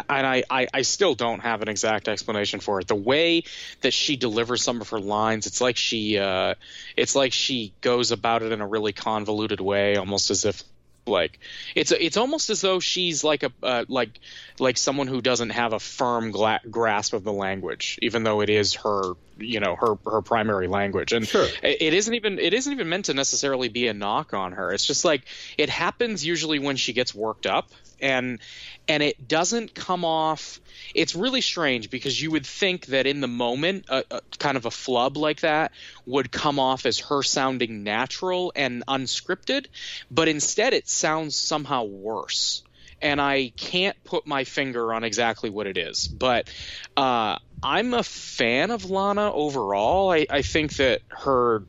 and 0.09 0.25
I, 0.25 0.43
I, 0.49 0.67
I 0.73 0.81
still 0.81 1.13
don't 1.13 1.41
have 1.41 1.61
an 1.61 1.67
exact 1.67 2.07
explanation 2.07 2.59
for 2.59 2.79
it. 2.79 2.87
The 2.87 2.95
way 2.95 3.43
that 3.81 3.93
she 3.93 4.15
delivers 4.15 4.63
some 4.63 4.81
of 4.81 4.89
her 4.89 4.99
lines, 4.99 5.45
it's 5.45 5.61
like 5.61 5.77
she 5.77 6.17
uh, 6.17 6.55
it's 6.95 7.15
like 7.15 7.33
she 7.33 7.73
goes 7.81 8.11
about 8.11 8.43
it 8.43 8.51
in 8.51 8.61
a 8.61 8.67
really 8.67 8.93
convoluted 8.93 9.59
way, 9.59 9.97
almost 9.97 10.31
as 10.31 10.45
if 10.45 10.63
like 11.05 11.39
it's 11.75 11.91
it's 11.91 12.17
almost 12.17 12.49
as 12.49 12.61
though 12.61 12.79
she's 12.79 13.23
like 13.23 13.43
a 13.43 13.51
uh, 13.61 13.85
like 13.87 14.19
like 14.59 14.77
someone 14.77 15.07
who 15.07 15.21
doesn't 15.21 15.49
have 15.49 15.73
a 15.73 15.79
firm 15.79 16.31
gla- 16.31 16.61
grasp 16.69 17.13
of 17.13 17.23
the 17.23 17.33
language 17.33 17.99
even 18.01 18.23
though 18.23 18.41
it 18.41 18.49
is 18.49 18.75
her 18.75 19.13
you 19.37 19.59
know 19.59 19.75
her 19.75 19.95
her 20.05 20.21
primary 20.21 20.67
language. 20.67 21.13
And 21.13 21.27
sure. 21.27 21.47
it 21.61 21.93
isn't 21.93 22.13
even 22.13 22.39
it 22.39 22.53
isn't 22.53 22.71
even 22.71 22.89
meant 22.89 23.05
to 23.05 23.13
necessarily 23.13 23.69
be 23.69 23.87
a 23.87 23.93
knock 23.93 24.33
on 24.33 24.53
her. 24.53 24.71
It's 24.71 24.85
just 24.85 25.05
like 25.05 25.23
it 25.57 25.69
happens 25.69 26.25
usually 26.25 26.59
when 26.59 26.75
she 26.75 26.93
gets 26.93 27.13
worked 27.13 27.45
up 27.45 27.71
and 28.03 28.39
and 28.87 29.01
it 29.01 29.27
doesn't 29.27 29.73
come 29.73 30.05
off 30.05 30.59
it's 30.93 31.15
really 31.15 31.41
strange 31.41 31.89
because 31.89 32.21
you 32.21 32.29
would 32.29 32.45
think 32.45 32.87
that 32.87 33.07
in 33.07 33.21
the 33.21 33.27
moment 33.27 33.85
a, 33.89 34.03
a, 34.11 34.21
kind 34.37 34.57
of 34.57 34.65
a 34.65 34.71
flub 34.71 35.17
like 35.17 35.39
that 35.39 35.71
would 36.05 36.31
come 36.31 36.59
off 36.59 36.85
as 36.85 36.99
her 36.99 37.23
sounding 37.23 37.83
natural 37.83 38.51
and 38.55 38.83
unscripted 38.87 39.65
but 40.11 40.27
instead 40.27 40.73
it 40.73 40.87
sounds 40.87 41.35
somehow 41.35 41.83
worse 41.83 42.61
and 43.01 43.19
I 43.19 43.51
can't 43.57 44.01
put 44.05 44.25
my 44.25 44.45
finger 44.45 44.93
on 44.93 45.03
exactly 45.03 45.49
what 45.49 45.67
it 45.67 45.77
is. 45.77 46.07
But 46.07 46.49
uh, 46.95 47.37
I'm 47.61 47.93
a 47.93 48.01
fan 48.01 48.71
of 48.71 48.89
Lana 48.89 49.31
overall. 49.31 50.09
I, 50.09 50.25
I, 50.29 50.41
think 50.41 50.77
that 50.77 51.01
her 51.09 51.63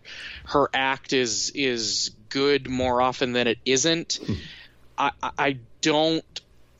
her 0.44 0.70
act 0.72 1.12
is 1.12 1.50
is 1.50 2.12
good 2.28 2.68
more 2.68 3.02
often 3.02 3.32
than 3.32 3.48
it 3.48 3.58
isn't. 3.64 4.20
I, 4.96 5.10
I 5.22 5.58
don't. 5.84 6.24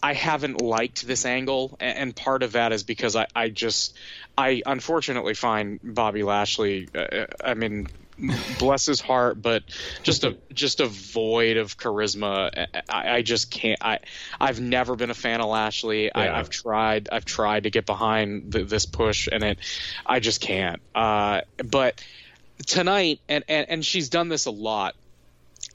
I 0.03 0.13
haven't 0.13 0.61
liked 0.61 1.07
this 1.07 1.25
angle, 1.25 1.79
and 1.81 2.15
part 2.15 2.43
of 2.43 2.53
that 2.53 2.73
is 2.73 2.83
because 2.83 3.17
I, 3.17 3.27
I 3.35 3.49
just, 3.49 3.97
I 4.37 4.63
unfortunately 4.67 5.33
find 5.33 5.81
Bobby 5.83 6.23
Lashley. 6.23 6.91
Uh, 6.95 7.25
I 7.43 7.55
mean, 7.55 7.89
bless 8.59 8.85
his 8.85 9.01
heart, 9.01 9.41
but 9.41 9.63
just 10.03 10.25
a 10.25 10.37
just 10.53 10.81
a 10.81 10.87
void 10.87 11.57
of 11.57 11.79
charisma. 11.79 12.67
I, 12.89 13.17
I 13.17 13.23
just 13.23 13.51
can't. 13.51 13.79
I 13.83 14.01
I've 14.39 14.61
never 14.61 14.95
been 14.95 15.11
a 15.11 15.15
fan 15.15 15.41
of 15.41 15.49
Lashley. 15.49 16.07
Yeah. 16.07 16.13
I, 16.15 16.25
have 16.27 16.51
tried. 16.51 17.09
I've 17.11 17.25
tried 17.25 17.63
to 17.63 17.71
get 17.71 17.87
behind 17.87 18.53
the, 18.53 18.65
this 18.65 18.87
push, 18.87 19.29
and 19.31 19.43
it. 19.43 19.59
I 20.05 20.21
just 20.21 20.41
can't. 20.41 20.83
Uh, 20.95 21.43
but 21.57 22.03
tonight, 22.67 23.21
and, 23.29 23.45
and 23.49 23.69
and 23.69 23.85
she's 23.85 24.09
done 24.09 24.29
this 24.29 24.47
a 24.47 24.51
lot. 24.51 24.95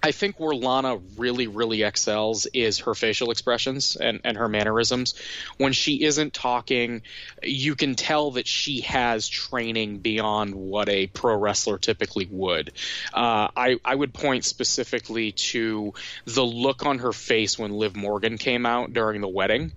I 0.01 0.11
think 0.11 0.39
where 0.39 0.55
Lana 0.55 0.99
really, 1.17 1.47
really 1.47 1.83
excels 1.83 2.45
is 2.53 2.79
her 2.79 2.95
facial 2.95 3.31
expressions 3.31 3.97
and, 3.97 4.21
and 4.23 4.37
her 4.37 4.47
mannerisms. 4.47 5.13
When 5.57 5.73
she 5.73 6.03
isn't 6.03 6.33
talking, 6.33 7.01
you 7.43 7.75
can 7.75 7.95
tell 7.95 8.31
that 8.31 8.47
she 8.47 8.81
has 8.81 9.27
training 9.27 9.97
beyond 9.97 10.55
what 10.55 10.87
a 10.87 11.07
pro 11.07 11.35
wrestler 11.35 11.77
typically 11.77 12.27
would. 12.31 12.71
Uh, 13.13 13.49
I, 13.55 13.77
I 13.83 13.95
would 13.95 14.13
point 14.13 14.45
specifically 14.45 15.33
to 15.33 15.93
the 16.25 16.45
look 16.45 16.85
on 16.85 16.99
her 16.99 17.11
face 17.11 17.59
when 17.59 17.71
Liv 17.71 17.95
Morgan 17.95 18.37
came 18.37 18.65
out 18.65 18.93
during 18.93 19.19
the 19.19 19.27
wedding 19.27 19.73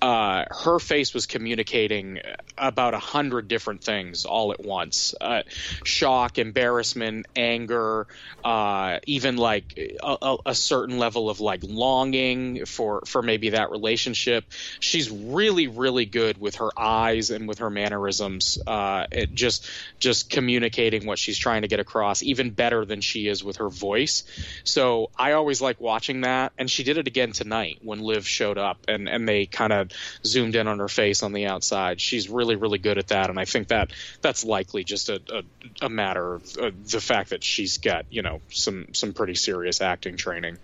uh, 0.00 0.44
her 0.50 0.78
face 0.78 1.12
was 1.12 1.26
communicating 1.26 2.20
about 2.56 2.94
a 2.94 2.98
hundred 2.98 3.48
different 3.48 3.82
things 3.82 4.24
all 4.24 4.52
at 4.52 4.60
once. 4.60 5.14
Uh, 5.20 5.42
shock 5.84 6.38
embarrassment 6.38 7.26
anger 7.34 8.06
uh, 8.44 8.98
even 9.06 9.36
like 9.36 9.78
a, 10.02 10.36
a, 10.46 10.54
certain 10.54 10.98
level 10.98 11.28
of 11.30 11.40
like 11.40 11.62
longing 11.64 12.64
for 12.64 13.02
for 13.06 13.22
maybe 13.22 13.50
that 13.50 13.70
relationship. 13.70 14.44
She's 14.80 15.10
really 15.10 15.66
really 15.66 16.06
good 16.06 16.38
with 16.40 16.56
her 16.56 16.70
eyes 16.78 17.30
and 17.30 17.48
with 17.48 17.58
her 17.58 17.70
mannerisms 17.70 18.58
uh, 18.66 19.06
just 19.34 19.68
just 19.98 20.30
communicating 20.30 21.06
what 21.06 21.18
she's 21.18 21.38
trying 21.38 21.62
to 21.62 21.68
get 21.68 21.80
across 21.80 22.22
even 22.22 22.50
better 22.50 22.84
than 22.84 23.00
she 23.00 23.26
is 23.26 23.42
with 23.42 23.56
her 23.56 23.68
voice. 23.68 24.24
So 24.64 25.10
i 25.16 25.32
always 25.32 25.60
like 25.60 25.80
watching 25.80 26.22
that 26.22 26.52
and 26.58 26.70
she 26.70 26.84
did 26.84 26.98
it 26.98 27.06
again 27.06 27.32
tonight 27.32 27.78
when 27.82 28.00
liv 28.00 28.26
showed 28.26 28.58
up 28.58 28.78
and 28.88 29.08
and 29.08 29.28
they 29.28 29.46
kind 29.46 29.72
of 29.72 29.87
zoomed 30.24 30.56
in 30.56 30.66
on 30.68 30.78
her 30.78 30.88
face 30.88 31.22
on 31.22 31.32
the 31.32 31.46
outside. 31.46 32.00
She's 32.00 32.28
really, 32.28 32.56
really 32.56 32.78
good 32.78 32.98
at 32.98 33.08
that, 33.08 33.30
and 33.30 33.38
I 33.38 33.44
think 33.44 33.68
that 33.68 33.92
that's 34.20 34.44
likely 34.44 34.84
just 34.84 35.08
a, 35.08 35.20
a, 35.32 35.86
a 35.86 35.88
matter 35.88 36.34
of 36.34 36.56
uh, 36.58 36.70
the 36.90 37.00
fact 37.00 37.30
that 37.30 37.44
she's 37.44 37.78
got 37.78 38.06
you 38.10 38.22
know 38.22 38.40
some 38.50 38.88
some 38.92 39.12
pretty 39.12 39.34
serious 39.34 39.80
acting 39.80 40.16
training. 40.16 40.58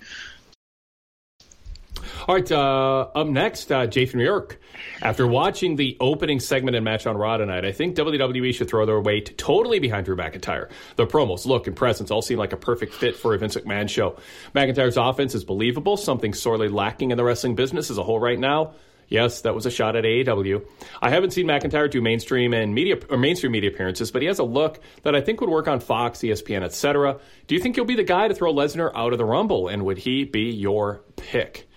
All 2.26 2.34
right, 2.34 2.52
uh, 2.52 3.08
up 3.14 3.26
next, 3.26 3.70
uh, 3.70 3.86
Jay 3.86 4.08
New 4.14 4.24
York. 4.24 4.60
After 5.02 5.26
watching 5.26 5.76
the 5.76 5.96
opening 6.00 6.40
segment 6.40 6.76
and 6.76 6.84
match 6.84 7.06
on 7.06 7.16
Raw 7.16 7.36
tonight, 7.36 7.64
I 7.64 7.72
think 7.72 7.96
WWE 7.96 8.54
should 8.54 8.68
throw 8.68 8.86
their 8.86 9.00
weight 9.00 9.36
totally 9.36 9.78
behind 9.78 10.06
Drew 10.06 10.16
McIntyre. 10.16 10.70
The 10.96 11.06
promos, 11.06 11.46
look, 11.46 11.66
and 11.66 11.76
presence 11.76 12.10
all 12.10 12.22
seem 12.22 12.38
like 12.38 12.52
a 12.52 12.56
perfect 12.56 12.94
fit 12.94 13.16
for 13.16 13.34
a 13.34 13.38
Vince 13.38 13.56
McMahon 13.56 13.88
show. 13.88 14.16
McIntyre's 14.54 14.96
offense 14.96 15.34
is 15.34 15.44
believable, 15.44 15.96
something 15.96 16.34
sorely 16.34 16.68
lacking 16.68 17.10
in 17.10 17.16
the 17.16 17.24
wrestling 17.24 17.54
business 17.54 17.90
as 17.90 17.98
a 17.98 18.02
whole 18.02 18.18
right 18.18 18.38
now. 18.38 18.74
Yes, 19.08 19.42
that 19.42 19.54
was 19.54 19.66
a 19.66 19.70
shot 19.70 19.96
at 19.96 20.04
AEW. 20.04 20.62
I 21.00 21.10
haven't 21.10 21.32
seen 21.32 21.46
McIntyre 21.46 21.90
do 21.90 22.00
mainstream 22.00 22.52
and 22.54 22.74
media 22.74 22.96
or 23.10 23.18
mainstream 23.18 23.52
media 23.52 23.70
appearances, 23.70 24.10
but 24.10 24.22
he 24.22 24.28
has 24.28 24.38
a 24.38 24.44
look 24.44 24.80
that 25.02 25.14
I 25.14 25.20
think 25.20 25.40
would 25.40 25.50
work 25.50 25.68
on 25.68 25.80
Fox, 25.80 26.20
ESPN, 26.20 26.62
etc. 26.62 27.18
Do 27.46 27.54
you 27.54 27.60
think 27.60 27.76
he'll 27.76 27.84
be 27.84 27.96
the 27.96 28.04
guy 28.04 28.28
to 28.28 28.34
throw 28.34 28.52
Lesnar 28.52 28.90
out 28.94 29.12
of 29.12 29.18
the 29.18 29.24
Rumble, 29.24 29.68
and 29.68 29.84
would 29.84 29.98
he 29.98 30.24
be 30.24 30.50
your 30.50 31.00
pick? 31.16 31.68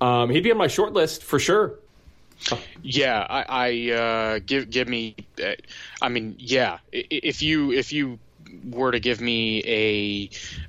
Um, 0.00 0.30
he'd 0.30 0.42
be 0.42 0.50
on 0.50 0.58
my 0.58 0.66
short 0.66 0.92
list 0.92 1.22
for 1.22 1.38
sure. 1.38 1.74
Yeah, 2.82 3.26
I, 3.28 3.44
I 3.48 3.92
uh, 3.92 4.38
give 4.44 4.68
give 4.68 4.88
me. 4.88 5.16
Uh, 5.42 5.52
I 6.02 6.08
mean, 6.08 6.36
yeah. 6.38 6.78
If 6.92 7.42
you 7.42 7.72
if 7.72 7.92
you 7.92 8.18
were 8.64 8.92
to 8.92 9.00
give 9.00 9.20
me 9.20 9.62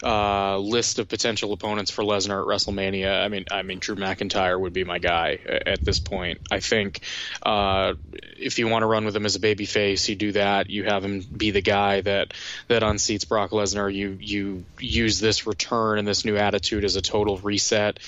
a 0.03 0.05
uh, 0.05 0.57
list 0.57 0.99
of 0.99 1.07
potential 1.07 1.53
opponents 1.53 1.91
for 1.91 2.03
Lesnar 2.03 2.41
at 2.41 2.47
WrestleMania, 2.47 3.23
I 3.23 3.27
mean, 3.27 3.45
I 3.51 3.61
mean, 3.63 3.79
Drew 3.79 3.95
McIntyre 3.95 4.59
would 4.59 4.73
be 4.73 4.83
my 4.83 4.99
guy 4.99 5.39
at 5.65 5.83
this 5.83 5.99
point. 5.99 6.39
I 6.51 6.59
think 6.59 7.01
uh, 7.41 7.93
if 8.37 8.59
you 8.59 8.67
want 8.67 8.83
to 8.83 8.87
run 8.87 9.05
with 9.05 9.15
him 9.15 9.25
as 9.25 9.35
a 9.35 9.39
babyface, 9.39 10.07
you 10.07 10.15
do 10.15 10.31
that. 10.33 10.69
You 10.69 10.85
have 10.85 11.03
him 11.03 11.21
be 11.35 11.51
the 11.51 11.61
guy 11.61 12.01
that 12.01 12.33
that 12.67 12.83
unseats 12.83 13.27
Brock 13.27 13.51
Lesnar. 13.51 13.93
You 13.93 14.17
you 14.19 14.65
use 14.79 15.19
this 15.19 15.47
return 15.47 15.99
and 15.99 16.07
this 16.07 16.25
new 16.25 16.37
attitude 16.37 16.83
as 16.83 16.95
a 16.95 17.01
total 17.01 17.37
reset. 17.37 17.99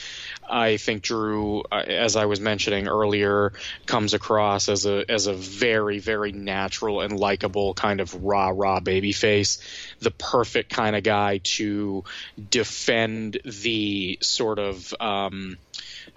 I 0.50 0.78
think 0.78 1.04
Drew, 1.04 1.64
uh, 1.72 1.84
as 1.88 2.16
I 2.16 2.26
was 2.26 2.40
mentioning 2.40 2.88
earlier, 2.88 3.54
comes 3.86 4.14
across 4.14 4.70
as 4.70 4.86
a 4.86 5.06
as 5.10 5.28
a 5.28 5.34
very 5.34 6.00
very 6.00 6.32
natural 6.32 7.02
and 7.02 7.18
likable 7.18 7.74
kind 7.74 8.02
of 8.02 8.24
rah 8.24 8.52
rah 8.54 8.80
baby 8.80 9.12
face, 9.12 9.60
the 10.00 10.12
perfect 10.12 10.72
kind 10.72 10.96
of 10.96 11.04
guy 11.04 11.40
to 11.56 12.04
defend 12.50 13.40
the 13.46 14.18
sort 14.22 14.60
of. 14.60 14.94
Um, 15.00 15.58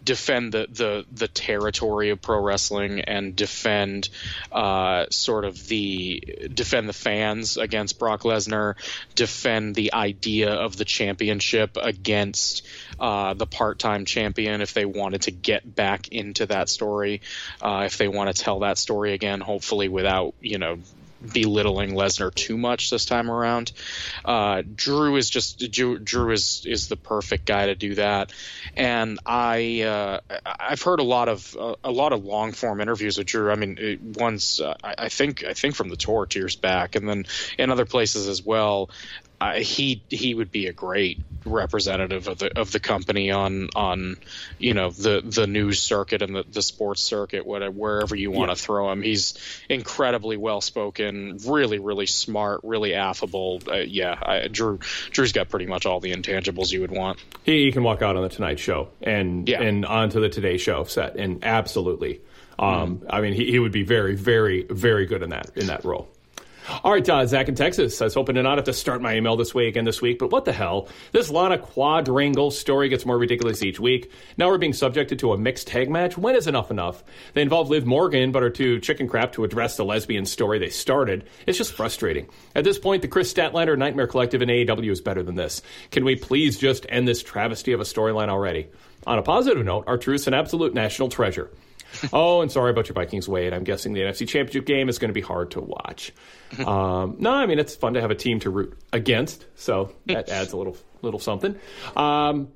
defend 0.05 0.53
the, 0.53 0.67
the 0.71 1.05
the 1.13 1.29
territory 1.29 2.11
of 2.11 2.21
pro 2.21 2.41
wrestling 2.41 3.01
and 3.01 3.37
defend 3.37 4.09
uh, 4.51 5.07
sort 5.11 5.45
of 5.45 5.67
the 5.69 6.49
defend 6.53 6.89
the 6.89 6.93
fans 6.93 7.57
against 7.57 7.99
Brock 7.99 8.23
Lesnar, 8.23 8.75
defend 9.15 9.75
the 9.75 9.93
idea 9.93 10.53
of 10.53 10.77
the 10.77 10.85
championship 10.85 11.77
against 11.81 12.67
uh, 12.99 13.35
the 13.35 13.47
part 13.47 13.79
time 13.79 14.05
champion 14.05 14.61
if 14.61 14.75
they 14.75 14.85
wanted 14.85 15.23
to 15.23 15.31
get 15.31 15.75
back 15.75 16.09
into 16.09 16.47
that 16.47 16.69
story, 16.69 17.21
uh, 17.61 17.83
if 17.87 17.99
they 17.99 18.09
want 18.09 18.35
to 18.35 18.43
tell 18.43 18.61
that 18.61 18.79
story 18.79 19.13
again, 19.13 19.41
hopefully 19.41 19.89
without 19.89 20.35
you 20.41 20.59
know 20.59 20.79
belittling 21.33 21.93
Lesnar 21.93 22.35
too 22.35 22.57
much 22.57 22.91
this 22.91 23.05
time 23.05 23.31
around. 23.31 23.73
Uh, 24.25 24.63
Drew 24.75 25.17
is 25.17 25.31
just 25.31 25.71
Drew, 25.71 25.99
Drew, 25.99 26.33
is 26.33 26.65
is 26.67 26.89
the 26.89 26.97
perfect 26.97 27.47
guy 27.47 27.67
to 27.67 27.75
do 27.75 27.95
that, 27.97 28.33
and 28.77 29.19
I 29.25 29.83
uh, 29.83 30.21
I've 30.45 30.83
heard 30.83 31.01
a 31.01 31.05
lot 31.05 31.29
of 31.29 31.57
uh, 31.59 31.75
a 31.85 31.91
lot 31.91 32.13
of 32.13 32.25
long 32.25 32.53
form 32.53 32.81
interviews 32.81 33.19
with 33.19 33.27
Drew. 33.27 33.51
I 33.51 33.57
mean, 33.57 34.15
once 34.17 34.61
uh, 34.61 34.75
I, 34.83 34.95
I, 34.99 35.09
think 35.09 35.45
I 35.45 35.53
think 35.53 35.75
from 35.75 35.89
the 35.89 35.97
tour 35.97 36.27
two 36.27 36.41
years 36.41 36.57
back, 36.57 36.97
and 36.97 37.09
then 37.09 37.27
in 37.59 37.71
other 37.71 37.87
places 37.87 38.29
as 38.29 38.45
well 38.45 38.91
he 39.51 40.03
he 40.09 40.35
would 40.35 40.51
be 40.51 40.67
a 40.67 40.73
great 40.73 41.19
representative 41.45 42.29
of 42.29 42.39
the 42.39 42.59
of 42.59 42.73
the 42.73 42.81
company 42.81 43.31
on 43.31 43.69
on 43.75 44.17
you 44.59 44.75
know 44.75 44.91
the 44.91 45.23
the 45.25 45.47
news 45.47 45.81
circuit 45.81 46.23
and 46.23 46.35
the, 46.35 46.45
the 46.51 46.63
sports 46.63 47.03
circuit 47.03 47.47
whatever 47.47 47.73
wherever 47.73 48.15
you 48.15 48.31
want 48.31 48.51
to 48.51 48.53
yeah. 48.53 48.67
throw 48.67 48.93
him 48.93 49.03
he's 49.03 49.35
incredibly 49.69 50.37
well 50.37 50.61
spoken 50.61 51.39
really 51.47 51.79
really 51.79 52.07
smart 52.07 52.61
really 52.63 52.95
affable 52.95 53.61
uh, 53.69 53.77
yeah 53.77 54.17
I, 54.23 54.49
Drew 54.49 54.79
Drew's 55.11 55.33
got 55.33 55.49
pretty 55.49 55.67
much 55.67 55.87
all 55.87 56.01
the 56.01 56.13
intangibles 56.13 56.71
you 56.71 56.81
would 56.83 56.93
want 56.93 57.19
he, 57.43 57.65
he 57.65 57.73
can 57.73 57.83
walk 57.83 58.03
out 58.03 58.17
on 58.17 58.23
the 58.23 58.29
Tonight 58.29 58.59
Show 58.59 58.89
and 59.01 59.49
yeah. 59.49 59.63
and 59.63 59.85
onto 59.85 60.21
the 60.21 60.29
Today 60.29 60.59
Show 60.59 60.85
set 60.85 61.17
and 61.17 61.45
absolutely 61.45 62.21
um, 62.59 62.99
mm. 62.99 63.07
I 63.11 63.21
mean 63.21 63.35
he, 63.35 63.51
he 63.51 63.59
would 63.59 63.73
be 63.73 63.83
very 63.83 64.15
very 64.15 64.63
very 64.65 65.07
good 65.07 65.23
in 65.23 65.31
that 65.31 65.51
in 65.57 65.67
that 65.67 65.85
role 65.85 66.09
all 66.85 66.93
right, 66.93 67.09
uh, 67.09 67.27
Zach 67.27 67.49
in 67.49 67.55
Texas. 67.55 68.01
I 68.01 68.05
was 68.05 68.15
hoping 68.15 68.37
to 68.37 68.43
not 68.43 68.59
have 68.59 68.65
to 68.67 68.73
start 68.73 69.03
my 69.03 69.17
email 69.17 69.37
this 69.37 69.55
way 69.55 69.69
again 69.69 69.85
this 69.85 70.01
week, 70.01 70.19
but 70.19 70.31
what 70.31 70.45
the 70.45 70.53
hell? 70.53 70.89
This 71.13 71.31
Lana 71.31 71.59
quadrangle 71.59 72.51
story 72.51 72.89
gets 72.89 73.05
more 73.05 73.19
ridiculous 73.19 73.63
each 73.63 73.81
week. 73.81 74.11
Now 74.37 74.49
we're 74.49 74.59
being 74.59 74.73
subjected 74.73 75.19
to 75.21 75.33
a 75.33 75.39
mixed 75.39 75.67
tag 75.67 75.91
match. 75.91 76.17
When 76.17 76.37
is 76.37 76.47
enough 76.47 76.71
enough? 76.71 77.03
They 77.35 77.43
involve 77.43 77.71
Liv 77.71 77.87
Morgan, 77.87 78.33
but 78.33 78.43
are 78.43 78.51
too 78.51 78.81
chicken 78.81 79.09
crap 79.09 79.33
to 79.33 79.45
address 79.45 79.77
the 79.77 79.85
lesbian 79.85 80.27
story 80.27 80.59
they 80.59 80.71
started. 80.71 81.25
It's 81.47 81.59
just 81.59 81.73
frustrating. 81.73 82.29
At 82.55 82.65
this 82.65 82.79
point, 82.79 83.03
the 83.03 83.09
Kris 83.09 83.33
Statlander 83.33 83.77
Nightmare 83.77 84.07
Collective 84.07 84.43
in 84.43 84.49
AEW 84.49 84.91
is 84.91 85.01
better 85.01 85.23
than 85.23 85.35
this. 85.35 85.63
Can 85.91 86.05
we 86.05 86.17
please 86.17 86.59
just 86.59 86.87
end 86.89 87.09
this 87.09 87.23
travesty 87.23 87.73
of 87.73 87.81
a 87.81 87.85
storyline 87.85 88.29
already? 88.29 88.69
On 89.07 89.19
a 89.19 89.23
positive 89.23 89.65
note, 89.65 89.85
R-Truth's 89.89 90.29
an 90.29 90.35
absolute 90.35 90.75
national 90.75 91.09
treasure. 91.09 91.51
oh, 92.13 92.41
and 92.41 92.51
sorry 92.51 92.71
about 92.71 92.89
your 92.89 92.95
Vikings, 92.95 93.29
Wade. 93.29 93.53
I'm 93.53 93.65
guessing 93.65 93.93
the 93.93 94.01
NFC 94.01 94.29
Championship 94.29 94.67
game 94.67 94.89
is 94.89 94.99
going 94.99 95.11
to 95.11 95.15
be 95.15 95.21
hard 95.21 95.53
to 95.53 95.61
watch. 95.61 96.13
um, 96.67 97.17
no, 97.19 97.33
I 97.33 97.47
mean 97.47 97.59
it's 97.59 97.75
fun 97.75 97.95
to 97.95 98.01
have 98.01 98.11
a 98.11 98.15
team 98.15 98.41
to 98.41 98.51
root 98.51 98.79
against, 98.93 99.47
so 99.55 99.93
that 100.07 100.29
adds 100.29 100.53
a 100.53 100.57
little 100.57 100.77
little 101.03 101.21
something. 101.21 101.59
Um, 101.97 102.49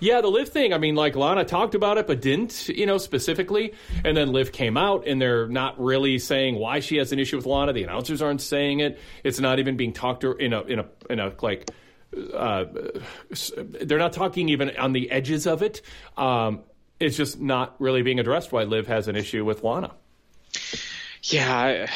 yeah, 0.00 0.20
the 0.20 0.28
Liv 0.28 0.48
thing. 0.48 0.72
I 0.72 0.78
mean, 0.78 0.94
like 0.94 1.16
Lana 1.16 1.44
talked 1.44 1.74
about 1.74 1.98
it, 1.98 2.06
but 2.06 2.20
didn't, 2.20 2.68
you 2.68 2.86
know, 2.86 2.98
specifically. 2.98 3.74
And 4.04 4.16
then 4.16 4.32
Liv 4.32 4.52
came 4.52 4.76
out, 4.76 5.06
and 5.06 5.20
they're 5.20 5.48
not 5.48 5.80
really 5.80 6.18
saying 6.18 6.56
why 6.56 6.80
she 6.80 6.96
has 6.96 7.12
an 7.12 7.18
issue 7.18 7.36
with 7.36 7.46
Lana. 7.46 7.72
The 7.72 7.82
announcers 7.82 8.22
aren't 8.22 8.40
saying 8.40 8.80
it. 8.80 8.98
It's 9.24 9.40
not 9.40 9.58
even 9.58 9.76
being 9.76 9.92
talked 9.92 10.22
to 10.22 10.32
in 10.32 10.52
a 10.52 10.62
in 10.62 10.78
a 10.78 10.86
in 11.10 11.18
a 11.18 11.32
like. 11.40 11.70
Uh, 12.34 12.66
they're 13.56 13.98
not 13.98 14.12
talking 14.12 14.50
even 14.50 14.76
on 14.76 14.92
the 14.92 15.10
edges 15.10 15.46
of 15.46 15.62
it. 15.62 15.80
Um, 16.16 16.60
it's 17.02 17.16
just 17.16 17.40
not 17.40 17.74
really 17.78 18.02
being 18.02 18.20
addressed 18.20 18.52
why 18.52 18.62
Liv 18.62 18.86
has 18.86 19.08
an 19.08 19.16
issue 19.16 19.44
with 19.44 19.64
Lana. 19.64 19.90
Yeah, 21.24 21.88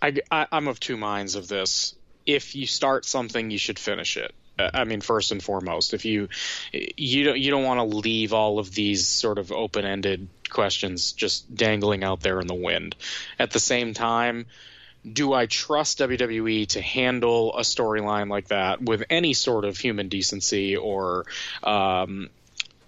I, 0.00 0.14
I, 0.30 0.46
I'm 0.50 0.68
of 0.68 0.80
two 0.80 0.96
minds 0.96 1.36
of 1.36 1.48
this. 1.48 1.94
If 2.26 2.54
you 2.54 2.66
start 2.66 3.04
something, 3.04 3.50
you 3.50 3.58
should 3.58 3.78
finish 3.78 4.16
it. 4.16 4.34
Uh, 4.58 4.70
I 4.74 4.84
mean, 4.84 5.00
first 5.00 5.32
and 5.32 5.42
foremost, 5.42 5.94
if 5.94 6.04
you 6.04 6.28
you 6.72 7.24
don't 7.24 7.38
you 7.38 7.50
don't 7.50 7.64
want 7.64 7.78
to 7.78 7.96
leave 7.96 8.32
all 8.32 8.58
of 8.58 8.74
these 8.74 9.06
sort 9.06 9.38
of 9.38 9.50
open 9.50 9.84
ended 9.84 10.28
questions 10.50 11.12
just 11.12 11.52
dangling 11.54 12.04
out 12.04 12.20
there 12.20 12.40
in 12.40 12.46
the 12.46 12.54
wind. 12.54 12.94
At 13.38 13.50
the 13.50 13.60
same 13.60 13.94
time, 13.94 14.46
do 15.10 15.32
I 15.32 15.46
trust 15.46 15.98
WWE 15.98 16.68
to 16.68 16.80
handle 16.82 17.56
a 17.56 17.62
storyline 17.62 18.28
like 18.28 18.48
that 18.48 18.82
with 18.82 19.04
any 19.08 19.32
sort 19.34 19.64
of 19.64 19.76
human 19.76 20.08
decency 20.08 20.76
or 20.76 21.26
um, 21.62 22.28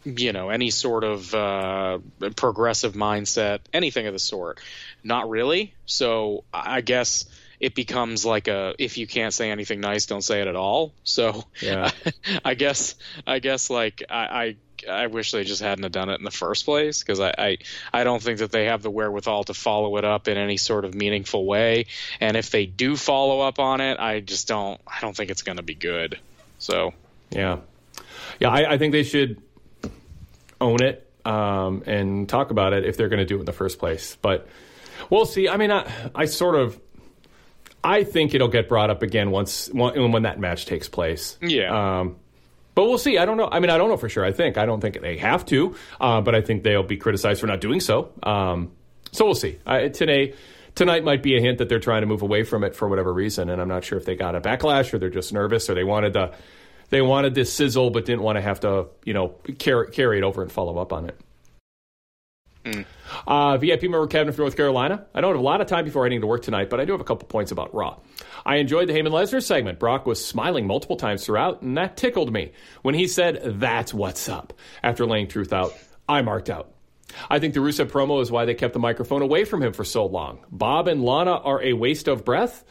you 0.05 0.33
know 0.33 0.51
any 0.51 0.71
sort 0.71 1.05
of 1.05 1.35
uh, 1.35 1.99
progressive 2.37 2.95
mindset, 2.95 3.61
anything 3.73 4.07
of 4.07 4.13
the 4.13 4.19
sort. 4.19 4.61
Not 5.03 5.29
really. 5.29 5.75
So 5.87 6.45
I 6.53 6.81
guess 6.81 7.27
it 7.61 7.75
becomes 7.75 8.25
like 8.25 8.49
a 8.49 8.75
if 8.79 8.99
you 8.99 9.07
can't 9.07 9.33
say 9.33 9.51
anything 9.51 9.81
nice, 9.81 10.07
don't 10.07 10.23
say 10.23 10.41
it 10.41 10.49
at 10.49 10.57
all. 10.57 10.93
So 11.05 11.45
yeah. 11.61 11.91
I 12.45 12.55
guess 12.55 12.95
I 13.27 13.39
guess 13.39 13.71
like 13.71 14.03
I, 14.11 14.17
I 14.17 14.57
I 14.89 15.07
wish 15.07 15.31
they 15.31 15.45
just 15.45 15.63
hadn't 15.63 15.83
have 15.85 15.93
done 15.93 16.11
it 16.11 16.19
in 16.19 16.25
the 16.25 16.31
first 16.31 16.65
place 16.65 17.01
because 17.01 17.21
I, 17.21 17.33
I, 17.39 17.59
I 17.93 18.05
don't 18.05 18.23
think 18.23 18.41
that 18.41 18.53
they 18.53 18.67
have 18.67 18.83
the 18.83 18.91
wherewithal 18.91 19.45
to 19.45 19.55
follow 19.55 19.97
it 19.97 20.05
up 20.05 20.29
in 20.29 20.37
any 20.37 20.57
sort 20.57 20.85
of 20.85 20.95
meaningful 20.95 21.47
way. 21.47 21.87
And 22.21 22.37
if 22.37 22.51
they 22.51 22.67
do 22.67 22.97
follow 22.97 23.41
up 23.41 23.59
on 23.59 23.81
it, 23.81 23.99
I 23.99 24.21
just 24.21 24.49
don't 24.49 24.81
I 24.87 25.01
don't 25.01 25.17
think 25.17 25.31
it's 25.31 25.43
going 25.43 25.57
to 25.57 25.63
be 25.63 25.75
good. 25.75 26.19
So 26.59 26.93
yeah, 27.31 27.59
yeah, 28.41 28.51
I, 28.51 28.75
I 28.75 28.79
think 28.79 28.93
they 28.93 29.05
should 29.05 29.41
own 30.61 30.83
it 30.83 31.11
um, 31.25 31.83
and 31.87 32.29
talk 32.29 32.51
about 32.51 32.73
it 32.73 32.85
if 32.85 32.97
they're 32.97 33.09
going 33.09 33.21
to 33.21 33.25
do 33.25 33.37
it 33.37 33.41
in 33.41 33.47
the 33.47 33.53
first 33.53 33.79
place. 33.79 34.17
But 34.21 34.47
we'll 35.11 35.27
see. 35.27 35.49
I 35.49 35.57
mean, 35.57 35.71
I, 35.71 35.91
I 36.15 36.27
sort 36.27 36.57
of. 36.57 36.81
I 37.83 38.03
think 38.03 38.35
it'll 38.35 38.49
get 38.49 38.67
brought 38.67 38.89
up 38.89 39.03
again 39.03 39.31
once 39.31 39.69
when, 39.71 40.11
when 40.11 40.23
that 40.23 40.41
match 40.41 40.65
takes 40.65 40.89
place. 40.89 41.37
Yeah. 41.43 42.01
Um, 42.01 42.17
but 42.75 42.85
we'll 42.85 42.99
see. 42.99 43.19
I 43.19 43.27
don't 43.27 43.37
know. 43.37 43.49
I 43.51 43.61
mean, 43.61 43.71
I 43.71 43.77
don't 43.77 43.91
know 43.91 43.99
for 43.99 44.09
sure. 44.09 44.25
I 44.25 44.33
think 44.33 44.57
I 44.57 44.65
don't 44.67 44.81
think 44.81 45.01
they 45.01 45.19
have 45.19 45.45
to, 45.47 45.77
uh, 46.01 46.23
but 46.23 46.35
I 46.35 46.41
think 46.41 46.63
they'll 46.63 46.83
be 46.83 46.97
criticized 46.97 47.41
for 47.41 47.47
not 47.47 47.61
doing 47.61 47.81
so. 47.81 48.11
Um, 48.23 48.73
so 49.13 49.27
we'll 49.27 49.35
see. 49.35 49.59
I, 49.65 49.89
today, 49.89 50.35
tonight 50.75 51.05
might 51.05 51.23
be 51.23 51.37
a 51.37 51.41
hint 51.41 51.59
that 51.59 51.69
they're 51.69 51.79
trying 51.79 52.01
to 52.01 52.07
move 52.07 52.23
away 52.23 52.43
from 52.43 52.65
it 52.65 52.75
for 52.75 52.89
whatever 52.89 53.13
reason, 53.13 53.49
and 53.49 53.61
I'm 53.61 53.69
not 53.69 53.85
sure 53.85 53.99
if 53.99 54.07
they 54.07 54.17
got 54.17 54.35
a 54.35 54.41
backlash 54.41 54.93
or 54.93 54.99
they're 54.99 55.11
just 55.11 55.33
nervous 55.33 55.71
or 55.71 55.75
they 55.75 55.85
wanted 55.85 56.15
to 56.15 56.35
they 56.95 57.03
wanted 57.03 57.35
this 57.35 57.53
sizzle, 57.53 57.91
but 57.91 58.05
didn't 58.05 58.23
want 58.23 58.37
to 58.37 58.41
have 58.41 58.61
to, 58.61 58.87
you 59.05 59.15
know, 59.15 59.31
carry, 59.59 59.91
carry 59.91 60.19
it 60.19 60.23
over 60.23 60.43
and 60.43 60.53
follow 60.53 60.79
up 60.79 60.93
on 60.93 61.07
it. 61.07 61.21
Mm. 62.65 62.85
Uh, 63.27 63.59
VIP 63.59 63.83
member 63.83 64.07
Kevin 64.07 64.33
from 64.33 64.45
North 64.45 64.57
Carolina. 64.57 65.05
I 65.13 65.21
don't 65.21 65.33
have 65.33 65.41
a 65.41 65.43
lot 65.43 65.61
of 65.61 65.67
time 65.67 65.85
before 65.85 66.05
heading 66.05 66.21
to 66.21 66.29
work 66.29 66.43
tonight, 66.43 66.71
but 66.71 66.79
I 66.79 66.85
do 66.85 66.93
have 66.93 67.01
a 67.01 67.05
couple 67.05 67.27
points 67.27 67.51
about 67.51 67.75
Raw. 67.75 67.99
I 68.47 68.57
enjoyed 68.57 68.89
the 68.89 68.93
Heyman 68.93 69.11
Lesnar 69.11 69.43
segment. 69.43 69.81
Brock 69.81 70.07
was 70.07 70.25
smiling 70.25 70.69
multiple 70.69 70.97
times 70.97 71.27
throughout, 71.27 71.63
and 71.63 71.77
that 71.77 71.97
tickled 71.97 72.33
me. 72.33 72.53
When 72.83 72.95
he 72.95 73.09
said, 73.09 73.41
That's 73.45 73.93
what's 73.93 74.29
up, 74.29 74.53
after 74.85 75.05
laying 75.05 75.27
truth 75.27 75.53
out, 75.53 75.77
I 76.09 76.23
marked 76.23 76.49
out. 76.49 76.71
I 77.29 77.41
think 77.41 77.55
the 77.55 77.61
Rusev 77.61 77.91
promo 77.91 78.23
is 78.23 78.31
why 78.31 78.45
they 78.45 78.55
kept 78.55 78.73
the 78.73 78.79
microphone 78.79 79.21
away 79.21 79.45
from 79.45 79.65
him 79.65 79.73
for 79.73 79.85
so 79.85 80.07
long. 80.07 80.45
Bob 80.49 80.87
and 80.87 81.05
Lana 81.05 81.33
are 81.33 81.61
a 81.61 81.73
waste 81.73 82.07
of 82.07 82.25
breath. 82.25 82.65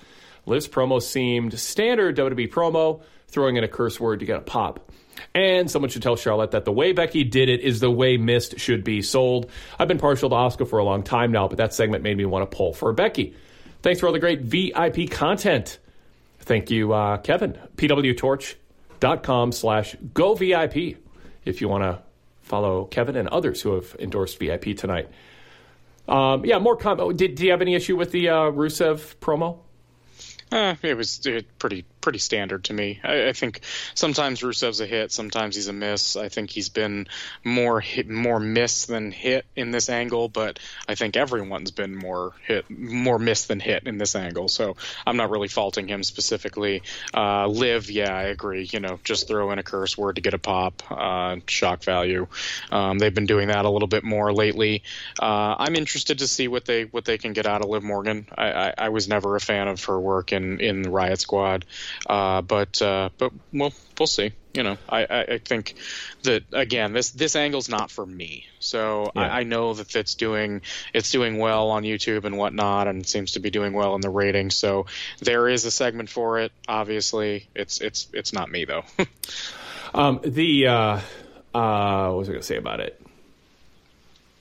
Liv's 0.45 0.67
promo 0.69 1.01
seemed 1.01 1.59
standard 1.59 2.15
WWE 2.15 2.49
promo, 2.49 3.01
throwing 3.33 3.57
in 3.57 3.63
a 3.63 3.67
curse 3.67 3.99
word 3.99 4.19
to 4.19 4.25
get 4.25 4.37
a 4.37 4.41
pop. 4.41 4.91
And 5.35 5.69
someone 5.69 5.89
should 5.89 6.03
tell 6.03 6.15
Charlotte 6.15 6.51
that 6.51 6.65
the 6.65 6.71
way 6.71 6.91
Becky 6.91 7.23
did 7.23 7.49
it 7.49 7.61
is 7.61 7.79
the 7.79 7.91
way 7.91 8.17
Mist 8.17 8.59
should 8.59 8.83
be 8.83 9.01
sold. 9.01 9.49
I've 9.79 9.87
been 9.87 9.99
partial 9.99 10.29
to 10.29 10.35
Asuka 10.35 10.67
for 10.67 10.79
a 10.79 10.83
long 10.83 11.03
time 11.03 11.31
now, 11.31 11.47
but 11.47 11.57
that 11.57 11.73
segment 11.73 12.03
made 12.03 12.17
me 12.17 12.25
want 12.25 12.49
to 12.49 12.55
pull 12.55 12.73
for 12.73 12.91
Becky. 12.93 13.35
Thanks 13.81 13.99
for 13.99 14.07
all 14.07 14.13
the 14.13 14.19
great 14.19 14.41
VIP 14.41 15.09
content. 15.09 15.79
Thank 16.39 16.71
you, 16.71 16.93
uh, 16.93 17.17
Kevin. 17.17 17.57
PWTorch.com 17.77 19.51
slash 19.51 19.95
go 20.13 20.35
VIP 20.35 20.97
if 21.45 21.61
you 21.61 21.69
want 21.69 21.83
to 21.83 22.01
follow 22.41 22.85
Kevin 22.85 23.15
and 23.15 23.27
others 23.29 23.61
who 23.61 23.75
have 23.75 23.95
endorsed 23.99 24.39
VIP 24.39 24.77
tonight. 24.77 25.09
Um, 26.07 26.45
yeah, 26.45 26.59
more 26.59 26.75
comment. 26.75 27.17
Did, 27.17 27.35
do 27.35 27.45
you 27.45 27.51
have 27.51 27.61
any 27.61 27.75
issue 27.75 27.95
with 27.95 28.11
the 28.11 28.29
uh, 28.29 28.51
Rusev 28.51 29.15
promo? 29.17 29.59
Uh, 30.51 30.75
it 30.81 30.95
was 30.95 31.25
uh, 31.25 31.41
pretty 31.57 31.85
pretty 32.03 32.19
standard 32.19 32.65
to 32.65 32.73
me. 32.73 32.99
I, 33.01 33.29
I, 33.29 33.33
think 33.33 33.61
sometimes 33.95 34.41
Rusev's 34.41 34.81
a 34.81 34.85
hit, 34.85 35.11
sometimes 35.13 35.55
he's 35.55 35.69
a 35.69 35.73
miss. 35.73 36.17
I 36.17 36.27
think 36.27 36.49
he's 36.49 36.67
been 36.67 37.07
more 37.45 37.79
hit, 37.79 38.09
more 38.09 38.41
miss 38.41 38.85
than 38.85 39.11
hit 39.11 39.45
in 39.55 39.71
this 39.71 39.89
angle, 39.89 40.27
but 40.27 40.59
I 40.87 40.95
think 40.95 41.15
everyone's 41.15 41.71
been 41.71 41.95
more 41.95 42.33
hit, 42.45 42.69
more 42.69 43.17
miss 43.17 43.45
than 43.45 43.61
hit 43.61 43.87
in 43.87 43.97
this 43.97 44.17
angle. 44.17 44.49
So 44.49 44.75
I'm 45.07 45.15
not 45.15 45.29
really 45.29 45.47
faulting 45.47 45.87
him 45.87 46.03
specifically. 46.03 46.83
Uh, 47.13 47.47
Liv, 47.47 47.89
yeah, 47.89 48.13
I 48.13 48.23
agree. 48.23 48.67
You 48.69 48.81
know, 48.81 48.99
just 49.05 49.29
throw 49.29 49.51
in 49.51 49.59
a 49.59 49.63
curse 49.63 49.97
word 49.97 50.17
to 50.17 50.21
get 50.21 50.33
a 50.33 50.39
pop, 50.39 50.83
uh, 50.91 51.37
shock 51.47 51.83
value. 51.83 52.27
Um, 52.69 52.99
they've 52.99 53.15
been 53.15 53.27
doing 53.27 53.47
that 53.47 53.63
a 53.63 53.69
little 53.69 53.87
bit 53.87 54.03
more 54.03 54.33
lately. 54.33 54.83
Uh, 55.21 55.55
I'm 55.57 55.77
interested 55.77 56.19
to 56.19 56.27
see 56.27 56.49
what 56.49 56.65
they 56.65 56.83
what 56.83 57.05
they 57.05 57.17
can 57.17 57.31
get 57.31 57.45
out 57.45 57.61
of 57.61 57.69
Liv 57.69 57.81
Morgan. 57.81 58.27
I, 58.37 58.51
I, 58.51 58.73
I 58.77 58.89
was 58.89 59.07
never 59.07 59.37
a 59.37 59.39
fan 59.39 59.69
of 59.69 59.81
her 59.85 59.97
work 59.97 60.33
in 60.33 60.59
in 60.59 60.81
the 60.81 60.89
Riot 60.89 61.21
Squad. 61.21 61.63
Uh, 62.07 62.41
but 62.41 62.81
uh, 62.81 63.09
but 63.17 63.31
well, 63.51 63.73
we'll 63.99 64.07
see. 64.07 64.33
You 64.53 64.61
know, 64.61 64.77
I, 64.87 65.05
I, 65.05 65.37
think 65.39 65.73
that 66.23 66.43
again, 66.53 66.93
this 66.93 67.09
this 67.09 67.35
angle's 67.35 67.69
not 67.69 67.89
for 67.89 68.05
me. 68.05 68.45
So 68.59 69.11
yeah. 69.15 69.21
I, 69.23 69.39
I, 69.39 69.43
know 69.43 69.73
that 69.73 69.95
it's 69.95 70.13
doing 70.13 70.61
it's 70.93 71.09
doing 71.09 71.39
well 71.39 71.71
on 71.71 71.81
YouTube 71.81 72.25
and 72.25 72.37
whatnot, 72.37 72.87
and 72.87 73.05
seems 73.05 73.31
to 73.31 73.39
be 73.39 73.49
doing 73.49 73.73
well 73.73 73.95
in 73.95 74.01
the 74.01 74.11
ratings. 74.11 74.55
So 74.55 74.85
there 75.21 75.47
is 75.49 75.65
a 75.65 75.71
segment 75.71 76.09
for 76.09 76.39
it. 76.39 76.51
Obviously, 76.67 77.47
it's 77.55 77.81
it's 77.81 78.07
it's 78.13 78.31
not 78.31 78.51
me 78.51 78.65
though. 78.65 78.83
um, 79.95 80.19
the 80.23 80.67
uh, 80.67 80.99
uh, 81.53 82.09
what 82.09 82.17
was 82.17 82.29
I 82.29 82.33
going 82.33 82.41
to 82.41 82.47
say 82.47 82.57
about 82.57 82.79
it? 82.79 83.01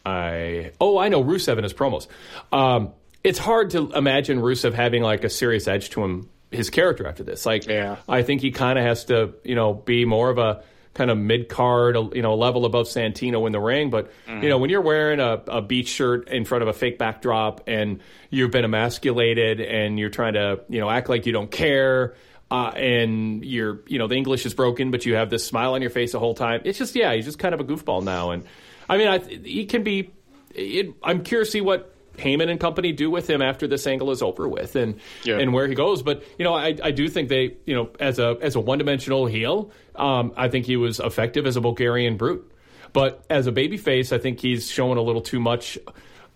I 0.04 0.72
oh 0.80 0.98
I 0.98 1.08
know 1.08 1.22
Rusev 1.22 1.52
and 1.52 1.62
his 1.62 1.72
promos. 1.72 2.06
Um, 2.52 2.92
it's 3.24 3.38
hard 3.38 3.70
to 3.70 3.92
imagine 3.92 4.40
Rusev 4.40 4.74
having 4.74 5.02
like 5.02 5.24
a 5.24 5.30
serious 5.30 5.68
edge 5.68 5.90
to 5.90 6.02
him 6.02 6.28
his 6.52 6.70
character 6.70 7.06
after 7.06 7.22
this. 7.22 7.44
Like, 7.46 7.66
yeah. 7.66 7.96
I 8.08 8.22
think 8.22 8.40
he 8.40 8.50
kind 8.50 8.78
of 8.78 8.84
has 8.84 9.06
to, 9.06 9.34
you 9.44 9.54
know, 9.54 9.74
be 9.74 10.04
more 10.04 10.30
of 10.30 10.38
a 10.38 10.62
kind 10.94 11.10
of 11.10 11.16
mid 11.16 11.48
card, 11.48 11.96
you 12.14 12.22
know, 12.22 12.34
level 12.34 12.64
above 12.66 12.86
Santino 12.86 13.46
in 13.46 13.52
the 13.52 13.60
ring. 13.60 13.90
But 13.90 14.10
mm-hmm. 14.26 14.42
you 14.42 14.48
know, 14.48 14.58
when 14.58 14.70
you're 14.70 14.82
wearing 14.82 15.20
a, 15.20 15.42
a 15.48 15.62
beach 15.62 15.88
shirt 15.88 16.28
in 16.28 16.44
front 16.44 16.62
of 16.62 16.68
a 16.68 16.72
fake 16.72 16.98
backdrop 16.98 17.62
and 17.66 18.00
you've 18.30 18.50
been 18.50 18.64
emasculated 18.64 19.60
and 19.60 19.98
you're 19.98 20.10
trying 20.10 20.34
to, 20.34 20.60
you 20.68 20.80
know, 20.80 20.90
act 20.90 21.08
like 21.08 21.26
you 21.26 21.32
don't 21.32 21.50
care. 21.50 22.14
Uh, 22.50 22.68
and 22.76 23.42
you're, 23.42 23.80
you 23.86 23.98
know, 23.98 24.06
the 24.06 24.14
English 24.14 24.44
is 24.44 24.52
broken, 24.52 24.90
but 24.90 25.06
you 25.06 25.14
have 25.14 25.30
this 25.30 25.42
smile 25.42 25.72
on 25.72 25.80
your 25.80 25.90
face 25.90 26.12
the 26.12 26.18
whole 26.18 26.34
time. 26.34 26.60
It's 26.66 26.78
just, 26.78 26.94
yeah, 26.94 27.14
he's 27.14 27.24
just 27.24 27.38
kind 27.38 27.54
of 27.54 27.60
a 27.60 27.64
goofball 27.64 28.04
now. 28.04 28.32
And 28.32 28.44
I 28.90 28.98
mean, 28.98 29.08
I, 29.08 29.18
he 29.20 29.64
can 29.64 29.82
be. 29.82 30.10
It, 30.54 30.92
I'm 31.02 31.22
curious 31.22 31.48
to 31.48 31.52
see 31.52 31.60
what 31.62 31.91
Heyman 32.16 32.50
and 32.50 32.60
company 32.60 32.92
do 32.92 33.10
with 33.10 33.28
him 33.28 33.42
after 33.42 33.66
this 33.66 33.86
angle 33.86 34.10
is 34.10 34.22
over 34.22 34.48
with 34.48 34.76
and 34.76 35.00
yeah. 35.24 35.38
and 35.38 35.52
where 35.52 35.66
he 35.66 35.74
goes. 35.74 36.02
But 36.02 36.22
you 36.38 36.44
know, 36.44 36.54
I, 36.54 36.76
I 36.82 36.90
do 36.90 37.08
think 37.08 37.28
they 37.28 37.56
you 37.64 37.74
know 37.74 37.90
as 38.00 38.18
a 38.18 38.36
as 38.40 38.54
a 38.54 38.60
one 38.60 38.78
dimensional 38.78 39.26
heel, 39.26 39.70
um, 39.96 40.32
I 40.36 40.48
think 40.48 40.66
he 40.66 40.76
was 40.76 41.00
effective 41.00 41.46
as 41.46 41.56
a 41.56 41.60
Bulgarian 41.60 42.16
brute. 42.16 42.48
But 42.92 43.24
as 43.30 43.46
a 43.46 43.52
babyface, 43.52 44.12
I 44.12 44.18
think 44.18 44.40
he's 44.40 44.70
showing 44.70 44.98
a 44.98 45.02
little 45.02 45.22
too 45.22 45.40
much 45.40 45.78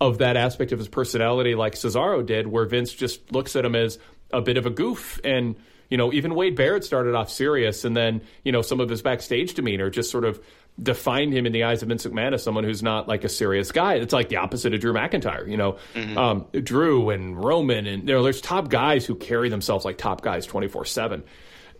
of 0.00 0.18
that 0.18 0.36
aspect 0.36 0.72
of 0.72 0.78
his 0.78 0.88
personality, 0.88 1.54
like 1.54 1.74
Cesaro 1.74 2.24
did, 2.24 2.46
where 2.46 2.64
Vince 2.64 2.92
just 2.92 3.32
looks 3.32 3.56
at 3.56 3.64
him 3.64 3.74
as 3.74 3.98
a 4.32 4.40
bit 4.40 4.56
of 4.56 4.66
a 4.66 4.70
goof 4.70 5.20
and. 5.24 5.56
You 5.88 5.96
know, 5.96 6.12
even 6.12 6.34
Wade 6.34 6.56
Barrett 6.56 6.82
started 6.82 7.14
off 7.14 7.30
serious, 7.30 7.84
and 7.84 7.96
then 7.96 8.22
you 8.42 8.50
know 8.50 8.60
some 8.60 8.80
of 8.80 8.88
his 8.88 9.02
backstage 9.02 9.54
demeanor 9.54 9.88
just 9.88 10.10
sort 10.10 10.24
of 10.24 10.44
defined 10.80 11.32
him 11.32 11.46
in 11.46 11.52
the 11.52 11.64
eyes 11.64 11.82
of 11.82 11.88
Vince 11.88 12.04
McMahon 12.06 12.34
as 12.34 12.42
someone 12.42 12.64
who's 12.64 12.82
not 12.82 13.08
like 13.08 13.24
a 13.24 13.28
serious 13.28 13.72
guy. 13.72 13.94
It's 13.94 14.12
like 14.12 14.28
the 14.28 14.36
opposite 14.36 14.74
of 14.74 14.80
Drew 14.80 14.92
McIntyre. 14.92 15.48
You 15.48 15.56
know, 15.56 15.78
mm-hmm. 15.94 16.18
um, 16.18 16.46
Drew 16.52 17.10
and 17.10 17.42
Roman, 17.42 17.86
and 17.86 18.08
you 18.08 18.14
know, 18.14 18.22
there's 18.22 18.40
top 18.40 18.68
guys 18.68 19.06
who 19.06 19.14
carry 19.14 19.48
themselves 19.48 19.84
like 19.84 19.98
top 19.98 20.20
guys 20.20 20.46
24 20.46 20.84
seven. 20.84 21.24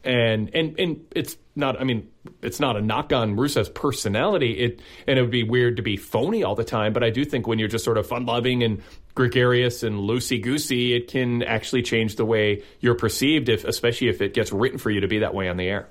And, 0.04 0.54
and 0.54 0.78
and 0.78 1.04
it's 1.16 1.36
not. 1.56 1.80
I 1.80 1.84
mean, 1.84 2.08
it's 2.40 2.60
not 2.60 2.76
a 2.76 2.80
knock 2.80 3.12
on 3.12 3.34
Rusev's 3.34 3.70
personality. 3.70 4.52
It 4.52 4.80
and 5.08 5.18
it 5.18 5.22
would 5.22 5.32
be 5.32 5.42
weird 5.42 5.78
to 5.78 5.82
be 5.82 5.96
phony 5.96 6.44
all 6.44 6.54
the 6.54 6.64
time. 6.64 6.92
But 6.92 7.02
I 7.02 7.10
do 7.10 7.24
think 7.24 7.48
when 7.48 7.58
you're 7.58 7.68
just 7.68 7.84
sort 7.84 7.98
of 7.98 8.06
fun 8.06 8.24
loving 8.24 8.62
and 8.62 8.82
gregarious 9.16 9.82
and 9.82 9.96
loosey 9.96 10.40
goosey, 10.40 10.94
it 10.94 11.08
can 11.08 11.42
actually 11.42 11.82
change 11.82 12.14
the 12.14 12.24
way 12.24 12.62
you're 12.78 12.94
perceived. 12.94 13.48
If 13.48 13.64
especially 13.64 14.08
if 14.08 14.22
it 14.22 14.32
gets 14.32 14.52
written 14.52 14.78
for 14.78 14.90
you 14.90 15.00
to 15.00 15.08
be 15.08 15.18
that 15.18 15.34
way 15.34 15.48
on 15.48 15.56
the 15.56 15.66
air. 15.66 15.88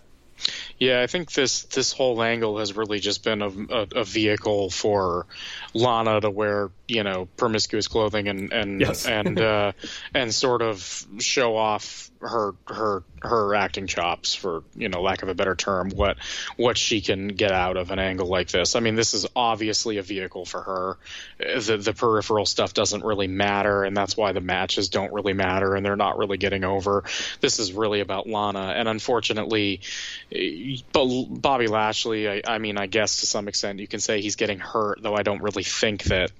Yeah, 0.77 1.01
I 1.01 1.07
think 1.07 1.31
this 1.31 1.63
this 1.63 1.93
whole 1.93 2.21
angle 2.21 2.59
has 2.59 2.75
really 2.75 2.99
just 2.99 3.23
been 3.23 3.41
a, 3.41 3.47
a, 3.47 3.87
a, 3.95 4.03
vehicle 4.03 4.69
for 4.69 5.25
Lana 5.73 6.19
to 6.19 6.29
wear, 6.29 6.69
you 6.87 7.03
know, 7.03 7.29
promiscuous 7.37 7.87
clothing 7.87 8.27
and 8.27 8.51
and 8.51 8.81
yes. 8.81 9.05
and 9.05 9.39
uh, 9.39 9.71
and 10.13 10.33
sort 10.33 10.61
of 10.61 11.07
show 11.19 11.55
off 11.55 12.11
her 12.27 12.55
her 12.67 13.03
her 13.21 13.55
acting 13.55 13.87
chops, 13.87 14.35
for 14.35 14.63
you 14.75 14.89
know, 14.89 15.01
lack 15.01 15.23
of 15.23 15.29
a 15.29 15.33
better 15.33 15.55
term, 15.55 15.89
what 15.89 16.17
what 16.57 16.77
she 16.77 17.01
can 17.01 17.29
get 17.29 17.51
out 17.51 17.77
of 17.77 17.91
an 17.91 17.99
angle 17.99 18.27
like 18.27 18.49
this. 18.49 18.75
I 18.75 18.79
mean, 18.79 18.95
this 18.95 19.13
is 19.13 19.25
obviously 19.35 19.97
a 19.97 20.01
vehicle 20.01 20.45
for 20.45 20.61
her. 20.61 20.97
The 21.37 21.77
the 21.77 21.93
peripheral 21.93 22.45
stuff 22.45 22.73
doesn't 22.73 23.03
really 23.03 23.27
matter, 23.27 23.83
and 23.83 23.95
that's 23.95 24.15
why 24.15 24.31
the 24.31 24.41
matches 24.41 24.89
don't 24.89 25.13
really 25.13 25.33
matter, 25.33 25.75
and 25.75 25.85
they're 25.85 25.95
not 25.95 26.17
really 26.17 26.37
getting 26.37 26.63
over. 26.63 27.03
This 27.41 27.59
is 27.59 27.73
really 27.73 28.01
about 28.01 28.27
Lana, 28.27 28.73
and 28.75 28.87
unfortunately, 28.87 29.81
Bobby 30.91 31.67
Lashley. 31.67 32.29
I, 32.29 32.41
I 32.47 32.57
mean, 32.59 32.77
I 32.77 32.87
guess 32.87 33.21
to 33.21 33.25
some 33.25 33.47
extent 33.47 33.79
you 33.79 33.87
can 33.87 33.99
say 33.99 34.21
he's 34.21 34.35
getting 34.35 34.59
hurt, 34.59 35.01
though 35.01 35.15
I 35.15 35.23
don't 35.23 35.41
really 35.41 35.63
think 35.63 36.03
that 36.05 36.31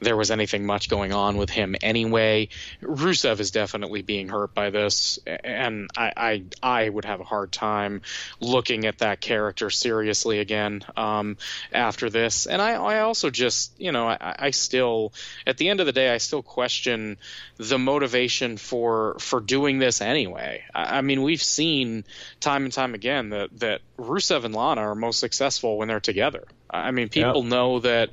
there 0.00 0.16
was 0.16 0.30
anything 0.30 0.66
much 0.66 0.88
going 0.88 1.12
on 1.12 1.36
with 1.36 1.50
him 1.50 1.76
anyway. 1.82 2.48
Rusev 2.82 3.40
is 3.40 3.50
definitely 3.50 4.02
being 4.02 4.28
hurt 4.28 4.54
by 4.54 4.70
this, 4.70 5.18
and 5.26 5.88
I 5.96 6.12
I, 6.16 6.42
I 6.62 6.88
would 6.88 7.04
have 7.04 7.20
a 7.20 7.24
hard 7.24 7.52
time 7.52 8.02
looking 8.40 8.86
at 8.86 8.98
that 8.98 9.20
character 9.20 9.70
seriously 9.70 10.38
again 10.38 10.82
um, 10.96 11.36
after 11.72 12.10
this. 12.10 12.46
And 12.46 12.60
I, 12.60 12.72
I 12.72 13.00
also 13.00 13.30
just 13.30 13.72
you 13.78 13.92
know 13.92 14.08
I, 14.08 14.36
I 14.38 14.50
still 14.50 15.12
at 15.46 15.58
the 15.58 15.68
end 15.68 15.80
of 15.80 15.86
the 15.86 15.92
day 15.92 16.12
I 16.12 16.18
still 16.18 16.42
question 16.42 17.18
the 17.58 17.78
motivation 17.78 18.56
for 18.56 19.16
for 19.18 19.40
doing 19.40 19.78
this 19.78 20.00
anyway. 20.00 20.64
I, 20.74 20.98
I 20.98 21.00
mean 21.02 21.22
we've 21.22 21.42
seen 21.42 22.04
time 22.40 22.64
and 22.64 22.72
time 22.72 22.94
again 22.94 23.30
that 23.30 23.58
that 23.60 23.80
Rusev 23.98 24.44
and 24.44 24.54
Lana 24.54 24.80
are 24.80 24.94
most 24.94 25.20
successful 25.20 25.76
when 25.76 25.88
they're 25.88 26.00
together. 26.00 26.44
I 26.72 26.90
mean, 26.90 27.08
people 27.08 27.42
yep. 27.42 27.50
know 27.50 27.80
that 27.80 28.10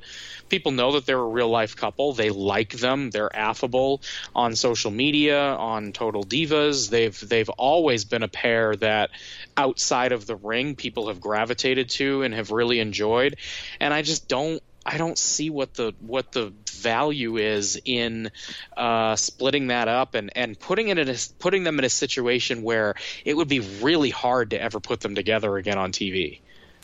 people 0.48 0.72
know 0.72 0.92
that 0.92 1.06
they're 1.06 1.18
a 1.18 1.28
real 1.28 1.48
life 1.48 1.76
couple. 1.76 2.12
They 2.12 2.30
like 2.30 2.70
them. 2.70 3.10
They're 3.10 3.34
affable 3.34 4.02
on 4.34 4.56
social 4.56 4.90
media, 4.90 5.54
on 5.54 5.92
Total 5.92 6.24
Divas. 6.24 6.90
They've 6.90 7.28
they've 7.28 7.48
always 7.50 8.04
been 8.04 8.22
a 8.22 8.28
pair 8.28 8.74
that 8.76 9.10
outside 9.56 10.12
of 10.12 10.26
the 10.26 10.36
ring 10.36 10.76
people 10.76 11.08
have 11.08 11.20
gravitated 11.20 11.90
to 11.90 12.22
and 12.22 12.34
have 12.34 12.50
really 12.50 12.80
enjoyed. 12.80 13.36
And 13.80 13.92
I 13.94 14.02
just 14.02 14.28
don't 14.28 14.62
I 14.84 14.96
don't 14.96 15.18
see 15.18 15.50
what 15.50 15.74
the 15.74 15.94
what 16.00 16.32
the 16.32 16.52
value 16.72 17.36
is 17.36 17.78
in 17.84 18.30
uh, 18.76 19.16
splitting 19.16 19.66
that 19.66 19.88
up 19.88 20.14
and, 20.14 20.30
and 20.34 20.58
putting 20.58 20.88
it 20.88 20.98
in 20.98 21.08
a, 21.08 21.16
putting 21.38 21.64
them 21.64 21.78
in 21.78 21.84
a 21.84 21.90
situation 21.90 22.62
where 22.62 22.94
it 23.24 23.36
would 23.36 23.48
be 23.48 23.60
really 23.60 24.10
hard 24.10 24.50
to 24.50 24.62
ever 24.62 24.80
put 24.80 25.00
them 25.00 25.14
together 25.14 25.56
again 25.56 25.76
on 25.76 25.92
TV. 25.92 26.40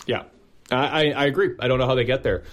Yeah, 0.07 0.25
I, 0.71 1.13
I 1.13 1.27
agree. 1.27 1.55
I 1.59 1.69
don't 1.69 1.79
know 1.79 1.87
how 1.87 1.95
they 1.95 2.05
get 2.05 2.23
there. 2.23 2.45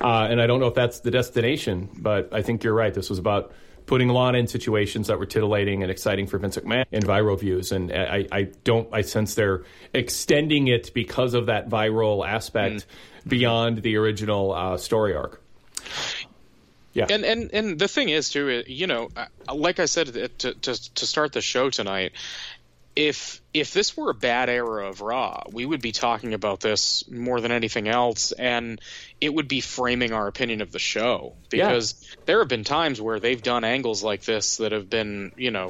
Uh, 0.00 0.28
and 0.30 0.40
I 0.40 0.46
don't 0.46 0.60
know 0.60 0.68
if 0.68 0.74
that's 0.74 1.00
the 1.00 1.10
destination, 1.10 1.88
but 1.96 2.32
I 2.32 2.42
think 2.42 2.64
you're 2.64 2.74
right. 2.74 2.94
This 2.94 3.10
was 3.10 3.18
about 3.18 3.52
putting 3.86 4.08
Lana 4.08 4.38
in 4.38 4.46
situations 4.46 5.08
that 5.08 5.18
were 5.18 5.26
titillating 5.26 5.82
and 5.82 5.90
exciting 5.90 6.26
for 6.26 6.38
Vince 6.38 6.56
McMahon 6.56 6.84
in 6.92 7.02
viral 7.02 7.38
views. 7.38 7.72
And 7.72 7.90
I, 7.90 8.26
I 8.30 8.42
don't, 8.62 8.88
I 8.92 9.00
sense 9.00 9.34
they're 9.34 9.64
extending 9.92 10.68
it 10.68 10.92
because 10.94 11.34
of 11.34 11.46
that 11.46 11.68
viral 11.68 12.26
aspect 12.26 12.86
mm. 13.24 13.28
beyond 13.28 13.82
the 13.82 13.96
original 13.96 14.52
uh, 14.52 14.76
story 14.76 15.16
arc. 15.16 15.42
Yeah. 16.92 17.06
And 17.10 17.24
and 17.24 17.50
and 17.52 17.78
the 17.78 17.86
thing 17.86 18.08
is 18.08 18.30
too, 18.30 18.64
you 18.66 18.86
know, 18.86 19.08
uh, 19.16 19.26
like 19.54 19.78
I 19.78 19.84
said 19.84 20.08
to 20.38 20.54
to, 20.54 20.94
to 20.94 21.06
start 21.06 21.32
the 21.32 21.40
show 21.40 21.70
tonight, 21.70 22.12
if 22.98 23.40
if 23.54 23.72
this 23.72 23.96
were 23.96 24.10
a 24.10 24.14
bad 24.14 24.48
era 24.48 24.88
of 24.88 25.00
Raw, 25.00 25.44
we 25.52 25.64
would 25.64 25.80
be 25.80 25.92
talking 25.92 26.34
about 26.34 26.58
this 26.58 27.08
more 27.08 27.40
than 27.40 27.52
anything 27.52 27.86
else, 27.86 28.32
and 28.32 28.80
it 29.20 29.32
would 29.32 29.46
be 29.46 29.60
framing 29.60 30.12
our 30.12 30.26
opinion 30.26 30.62
of 30.62 30.72
the 30.72 30.80
show 30.80 31.36
because 31.48 31.94
yeah. 32.02 32.16
there 32.26 32.38
have 32.40 32.48
been 32.48 32.64
times 32.64 33.00
where 33.00 33.20
they've 33.20 33.40
done 33.40 33.62
angles 33.62 34.02
like 34.02 34.22
this 34.22 34.56
that 34.56 34.72
have 34.72 34.90
been, 34.90 35.30
you 35.36 35.52
know, 35.52 35.68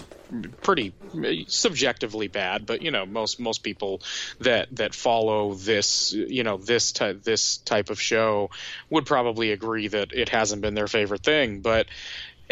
pretty 0.62 0.94
subjectively 1.48 2.28
bad. 2.28 2.64
But 2.64 2.80
you 2.80 2.90
know, 2.90 3.04
most 3.04 3.38
most 3.38 3.62
people 3.62 4.00
that 4.40 4.74
that 4.76 4.94
follow 4.94 5.52
this, 5.52 6.14
you 6.14 6.44
know, 6.44 6.56
this 6.56 6.92
type 6.92 7.22
this 7.24 7.58
type 7.58 7.90
of 7.90 8.00
show 8.00 8.48
would 8.88 9.04
probably 9.04 9.52
agree 9.52 9.88
that 9.88 10.12
it 10.14 10.30
hasn't 10.30 10.62
been 10.62 10.72
their 10.72 10.88
favorite 10.88 11.24
thing. 11.24 11.60
But 11.60 11.88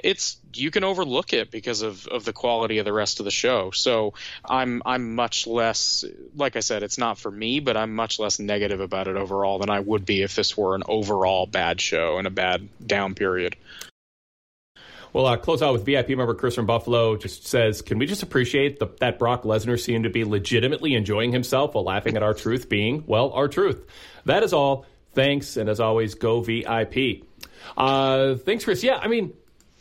it's 0.02 0.36
you 0.52 0.70
can 0.70 0.85
overlook 0.85 1.32
it 1.32 1.51
because 1.51 1.82
of, 1.82 2.06
of 2.06 2.24
the 2.24 2.32
quality 2.32 2.78
of 2.78 2.85
the 2.85 2.93
rest 2.93 3.20
of 3.20 3.24
the 3.24 3.31
show. 3.31 3.70
So 3.70 4.14
I'm 4.44 4.82
I'm 4.85 5.14
much 5.14 5.47
less 5.47 6.05
like 6.35 6.56
I 6.56 6.60
said, 6.60 6.82
it's 6.82 6.98
not 6.98 7.18
for 7.18 7.31
me, 7.31 7.60
but 7.60 7.77
I'm 7.77 7.94
much 7.94 8.18
less 8.18 8.39
negative 8.39 8.81
about 8.81 9.09
it 9.09 9.16
overall 9.16 9.59
than 9.59 9.70
I 9.70 9.81
would 9.81 10.05
be 10.05 10.23
if 10.23 10.35
this 10.35 10.56
were 10.56 10.74
an 10.74 10.82
overall 10.86 11.47
bad 11.47 11.81
show 11.81 12.18
and 12.18 12.27
a 12.27 12.31
bad 12.31 12.68
down 12.85 13.14
period. 13.14 13.56
Well, 15.12 15.24
uh, 15.24 15.39
close 15.39 15.62
out 15.62 15.73
with 15.73 15.86
VIP 15.86 16.10
member 16.10 16.35
Chris 16.35 16.55
from 16.55 16.66
Buffalo 16.66 17.16
just 17.16 17.47
says, 17.47 17.81
"Can 17.81 17.98
we 17.98 18.05
just 18.05 18.23
appreciate 18.23 18.78
the, 18.78 18.89
that 19.01 19.18
Brock 19.18 19.44
Lesnar 19.44 19.81
seemed 19.81 20.05
to 20.05 20.10
be 20.10 20.24
legitimately 20.24 20.94
enjoying 20.94 21.32
himself 21.32 21.74
while 21.74 21.85
laughing 21.85 22.16
at 22.16 22.23
R-Truth 22.23 22.68
being 22.68 23.02
well 23.06 23.31
R-Truth." 23.31 23.86
That 24.27 24.43
is 24.43 24.52
all. 24.52 24.85
Thanks, 25.14 25.56
and 25.56 25.70
as 25.70 25.81
always, 25.81 26.14
go 26.16 26.43
VIP. 26.43 27.23
Uh, 27.78 28.35
thanks, 28.35 28.64
Chris. 28.64 28.82
Yeah, 28.85 28.98
I 28.98 29.09
mean, 29.09 29.32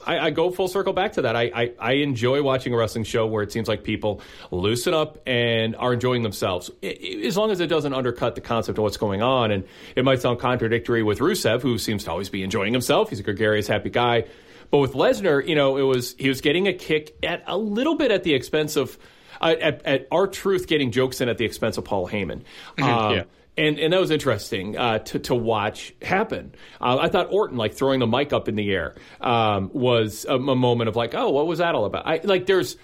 I, 0.05 0.27
I, 0.27 0.29
go 0.29 0.51
full 0.51 0.67
circle 0.67 0.93
back 0.93 1.13
to 1.13 1.23
that. 1.23 1.35
I, 1.35 1.51
I, 1.53 1.73
I, 1.79 1.91
enjoy 1.93 2.41
watching 2.41 2.73
a 2.73 2.77
wrestling 2.77 3.03
show 3.03 3.25
where 3.25 3.43
it 3.43 3.51
seems 3.51 3.67
like 3.67 3.83
people 3.83 4.21
loosen 4.51 4.93
up 4.93 5.17
and 5.25 5.75
are 5.75 5.93
enjoying 5.93 6.23
themselves, 6.23 6.71
it, 6.81 7.25
as 7.25 7.35
long 7.35 7.51
as 7.51 7.59
it 7.59 7.67
doesn't 7.67 7.93
undercut 7.93 8.35
the 8.35 8.41
concept 8.41 8.77
of 8.77 8.83
what's 8.83 8.97
going 8.97 9.21
on. 9.21 9.51
And 9.51 9.65
it 9.95 10.05
might 10.05 10.21
sound 10.21 10.39
contradictory 10.39 11.03
with 11.03 11.19
Rusev, 11.19 11.61
who 11.61 11.77
seems 11.77 12.03
to 12.05 12.11
always 12.11 12.29
be 12.29 12.43
enjoying 12.43 12.73
himself. 12.73 13.09
He's 13.09 13.19
a 13.19 13.23
gregarious, 13.23 13.67
happy 13.67 13.89
guy. 13.89 14.25
But 14.71 14.79
with 14.79 14.93
Lesnar, 14.93 15.47
you 15.47 15.55
know, 15.55 15.77
it 15.77 15.83
was 15.83 16.15
he 16.17 16.29
was 16.29 16.41
getting 16.41 16.67
a 16.67 16.73
kick 16.73 17.15
at 17.23 17.43
a 17.47 17.57
little 17.57 17.95
bit 17.95 18.11
at 18.11 18.23
the 18.23 18.33
expense 18.33 18.75
of 18.75 18.97
uh, 19.41 19.55
at, 19.59 19.85
at 19.85 20.07
R-Truth 20.11 20.67
getting 20.67 20.91
jokes 20.91 21.21
in 21.21 21.29
at 21.29 21.37
the 21.37 21.45
expense 21.45 21.77
of 21.77 21.85
Paul 21.85 22.07
Heyman. 22.07 22.43
Mm-hmm. 22.77 22.83
Um, 22.83 23.15
yeah 23.15 23.23
and 23.57 23.79
and 23.79 23.93
that 23.93 23.99
was 23.99 24.11
interesting 24.11 24.77
uh, 24.77 24.99
to 24.99 25.19
to 25.19 25.35
watch 25.35 25.93
happen. 26.01 26.53
Uh, 26.81 26.97
I 27.01 27.09
thought 27.09 27.31
Orton 27.31 27.57
like 27.57 27.73
throwing 27.73 27.99
the 27.99 28.07
mic 28.07 28.33
up 28.33 28.47
in 28.47 28.55
the 28.55 28.71
air 28.71 28.95
um, 29.21 29.69
was 29.73 30.25
a, 30.27 30.35
a, 30.35 30.55
moment 30.55 30.89
of 30.89 30.95
like, 30.95 31.15
oh, 31.15 31.29
what 31.29 31.47
was 31.47 31.59
that 31.59 31.75
all 31.75 31.85
about? 31.85 32.05
I 32.05 32.19
like 32.23 32.45
there's 32.45 32.77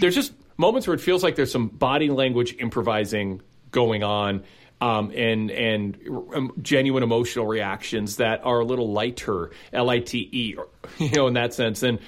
there's 0.00 0.14
just 0.14 0.32
moments 0.56 0.86
where 0.86 0.94
it 0.94 1.00
feels 1.00 1.22
like 1.22 1.36
there's 1.36 1.50
some 1.50 1.68
body 1.68 2.08
language 2.08 2.54
improvising 2.58 3.42
going 3.70 4.02
on. 4.02 4.44
Um, 4.80 5.12
and 5.14 5.52
and 5.52 5.96
um, 6.34 6.54
genuine 6.60 7.04
emotional 7.04 7.46
reactions 7.46 8.16
that 8.16 8.44
are 8.44 8.58
a 8.58 8.64
little 8.64 8.92
lighter, 8.92 9.52
L 9.72 9.88
I 9.88 10.00
T 10.00 10.28
E, 10.32 10.56
you 10.98 11.10
know, 11.10 11.28
in 11.28 11.34
that 11.34 11.54
sense, 11.54 11.84
and 11.84 12.00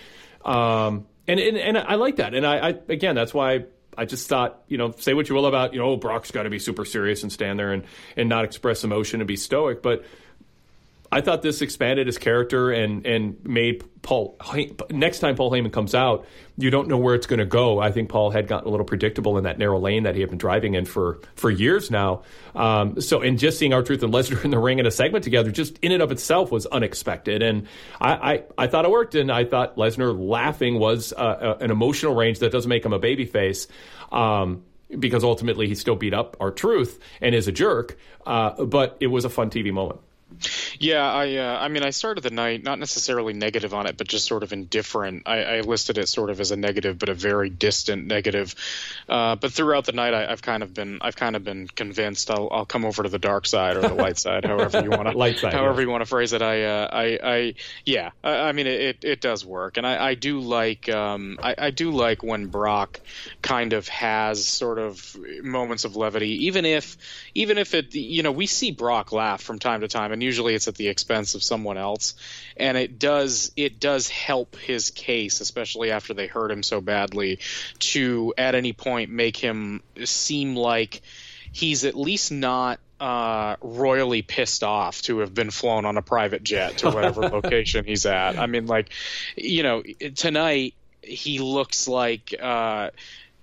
um, 0.44 1.06
and, 1.28 1.38
and 1.38 1.56
and 1.56 1.78
I 1.78 1.94
like 1.94 2.16
that, 2.16 2.34
and 2.34 2.44
I, 2.44 2.70
I 2.70 2.78
again, 2.88 3.14
that's 3.14 3.32
why 3.32 3.66
I 3.96 4.04
just 4.04 4.28
thought, 4.28 4.62
you 4.68 4.78
know, 4.78 4.92
say 4.92 5.14
what 5.14 5.28
you 5.28 5.34
will 5.34 5.46
about, 5.46 5.72
you 5.72 5.80
know, 5.80 5.96
Brock's 5.96 6.30
got 6.30 6.44
to 6.44 6.50
be 6.50 6.58
super 6.58 6.84
serious 6.84 7.22
and 7.22 7.32
stand 7.32 7.58
there 7.58 7.72
and, 7.72 7.84
and 8.16 8.28
not 8.28 8.44
express 8.44 8.84
emotion 8.84 9.20
and 9.20 9.28
be 9.28 9.36
stoic. 9.36 9.82
But 9.82 10.04
I 11.14 11.20
thought 11.20 11.42
this 11.42 11.62
expanded 11.62 12.08
his 12.08 12.18
character 12.18 12.72
and, 12.72 13.06
and 13.06 13.36
made 13.44 13.84
Paul, 14.02 14.36
next 14.90 15.20
time 15.20 15.36
Paul 15.36 15.52
Heyman 15.52 15.72
comes 15.72 15.94
out, 15.94 16.26
you 16.58 16.70
don't 16.70 16.88
know 16.88 16.96
where 16.96 17.14
it's 17.14 17.28
going 17.28 17.38
to 17.38 17.46
go. 17.46 17.78
I 17.78 17.92
think 17.92 18.08
Paul 18.08 18.32
had 18.32 18.48
gotten 18.48 18.66
a 18.66 18.70
little 18.72 18.84
predictable 18.84 19.38
in 19.38 19.44
that 19.44 19.56
narrow 19.56 19.78
lane 19.78 20.02
that 20.02 20.16
he 20.16 20.22
had 20.22 20.30
been 20.30 20.38
driving 20.38 20.74
in 20.74 20.86
for, 20.86 21.20
for 21.36 21.52
years 21.52 21.88
now. 21.88 22.22
Um, 22.56 23.00
so, 23.00 23.20
and 23.20 23.38
just 23.38 23.60
seeing 23.60 23.72
R-Truth 23.72 24.02
and 24.02 24.12
Lesnar 24.12 24.44
in 24.44 24.50
the 24.50 24.58
ring 24.58 24.80
in 24.80 24.86
a 24.86 24.90
segment 24.90 25.22
together, 25.22 25.52
just 25.52 25.78
in 25.82 25.92
and 25.92 26.02
of 26.02 26.10
itself 26.10 26.50
was 26.50 26.66
unexpected. 26.66 27.44
And 27.44 27.68
I, 28.00 28.12
I, 28.14 28.42
I 28.58 28.66
thought 28.66 28.84
it 28.84 28.90
worked. 28.90 29.14
And 29.14 29.30
I 29.30 29.44
thought 29.44 29.76
Lesnar 29.76 30.18
laughing 30.18 30.80
was 30.80 31.12
uh, 31.12 31.58
an 31.60 31.70
emotional 31.70 32.16
range 32.16 32.40
that 32.40 32.50
doesn't 32.50 32.68
make 32.68 32.84
him 32.84 32.92
a 32.92 32.98
babyface. 32.98 33.68
Um, 34.10 34.64
because 34.98 35.22
ultimately 35.22 35.68
he 35.68 35.76
still 35.76 35.96
beat 35.96 36.12
up 36.12 36.36
R-Truth 36.40 36.98
and 37.20 37.36
is 37.36 37.46
a 37.46 37.52
jerk. 37.52 37.96
Uh, 38.26 38.64
but 38.64 38.96
it 38.98 39.06
was 39.06 39.24
a 39.24 39.30
fun 39.30 39.50
TV 39.50 39.72
moment. 39.72 40.00
Yeah, 40.78 41.10
I 41.10 41.36
uh, 41.36 41.58
I 41.58 41.68
mean, 41.68 41.82
I 41.82 41.90
started 41.90 42.22
the 42.22 42.30
night 42.30 42.62
not 42.62 42.78
necessarily 42.78 43.32
negative 43.32 43.74
on 43.74 43.86
it, 43.86 43.96
but 43.96 44.08
just 44.08 44.26
sort 44.26 44.42
of 44.42 44.52
indifferent. 44.52 45.22
I, 45.26 45.44
I 45.44 45.60
listed 45.60 45.98
it 45.98 46.08
sort 46.08 46.30
of 46.30 46.40
as 46.40 46.50
a 46.50 46.56
negative, 46.56 46.98
but 46.98 47.08
a 47.08 47.14
very 47.14 47.50
distant 47.50 48.06
negative. 48.06 48.54
Uh, 49.08 49.36
but 49.36 49.52
throughout 49.52 49.86
the 49.86 49.92
night, 49.92 50.14
I, 50.14 50.30
have 50.30 50.42
kind 50.42 50.62
of 50.62 50.74
been 50.74 50.98
I've 51.00 51.16
kind 51.16 51.36
of 51.36 51.44
been 51.44 51.68
convinced 51.68 52.30
I'll 52.30 52.48
I'll 52.50 52.66
come 52.66 52.84
over 52.84 53.02
to 53.02 53.08
the 53.08 53.18
dark 53.18 53.46
side 53.46 53.76
or 53.76 53.82
the 53.82 53.94
light 53.94 54.18
side, 54.18 54.44
however 54.54 54.82
you 54.82 54.90
want 54.90 55.08
to 55.08 55.16
light 55.16 55.38
side, 55.38 55.52
however 55.52 55.80
yeah. 55.80 55.86
you 55.86 55.90
want 55.90 56.02
to 56.02 56.06
phrase 56.06 56.32
it. 56.32 56.42
I 56.42 56.64
uh, 56.64 56.88
I, 56.92 57.18
I 57.22 57.54
yeah, 57.84 58.10
I, 58.22 58.48
I 58.48 58.52
mean 58.52 58.66
it, 58.66 59.04
it 59.04 59.20
does 59.20 59.44
work, 59.44 59.76
and 59.76 59.86
I, 59.86 60.10
I 60.10 60.14
do 60.14 60.40
like 60.40 60.88
um 60.88 61.38
I, 61.42 61.54
I 61.56 61.70
do 61.70 61.90
like 61.90 62.22
when 62.22 62.46
Brock 62.46 63.00
kind 63.42 63.72
of 63.72 63.88
has 63.88 64.46
sort 64.46 64.78
of 64.78 65.16
moments 65.42 65.84
of 65.84 65.96
levity, 65.96 66.46
even 66.46 66.64
if 66.64 66.96
even 67.34 67.58
if 67.58 67.74
it 67.74 67.94
you 67.94 68.22
know 68.22 68.32
we 68.32 68.46
see 68.46 68.70
Brock 68.72 69.12
laugh 69.12 69.42
from 69.42 69.58
time 69.58 69.80
to 69.82 69.88
time, 69.88 70.12
and 70.12 70.22
usually 70.24 70.54
it's 70.54 70.68
at 70.68 70.74
the 70.74 70.88
expense 70.88 71.34
of 71.34 71.42
someone 71.42 71.78
else 71.78 72.14
and 72.56 72.76
it 72.76 72.98
does 72.98 73.52
it 73.56 73.78
does 73.78 74.08
help 74.08 74.56
his 74.56 74.90
case 74.90 75.40
especially 75.40 75.90
after 75.90 76.14
they 76.14 76.26
hurt 76.26 76.50
him 76.50 76.62
so 76.62 76.80
badly 76.80 77.38
to 77.78 78.34
at 78.36 78.54
any 78.54 78.72
point 78.72 79.10
make 79.10 79.36
him 79.36 79.82
seem 80.04 80.56
like 80.56 81.02
he's 81.52 81.84
at 81.84 81.94
least 81.94 82.32
not 82.32 82.80
uh, 83.00 83.56
royally 83.60 84.22
pissed 84.22 84.64
off 84.64 85.02
to 85.02 85.18
have 85.18 85.34
been 85.34 85.50
flown 85.50 85.84
on 85.84 85.96
a 85.96 86.02
private 86.02 86.42
jet 86.42 86.78
to 86.78 86.90
whatever 86.90 87.20
location 87.28 87.84
he's 87.84 88.06
at. 88.06 88.38
I 88.38 88.46
mean, 88.46 88.66
like, 88.66 88.90
you 89.36 89.62
know, 89.62 89.82
tonight 90.14 90.74
he 91.02 91.38
looks 91.38 91.86
like 91.86 92.34
uh, 92.40 92.90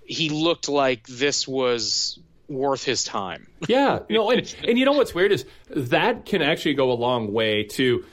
he 0.04 0.30
looked 0.30 0.68
like 0.68 1.06
this 1.06 1.46
was 1.46 2.18
worth 2.54 2.84
his 2.84 3.04
time. 3.04 3.46
Yeah, 3.68 4.00
know, 4.16 4.30
and, 4.30 4.54
and 4.66 4.78
you 4.78 4.84
know 4.84 4.92
what's 4.92 5.14
weird 5.14 5.32
is 5.32 5.44
that 5.68 6.26
can 6.26 6.42
actually 6.42 6.74
go 6.74 6.90
a 6.92 6.94
long 6.94 7.32
way 7.32 7.64
to 7.64 8.04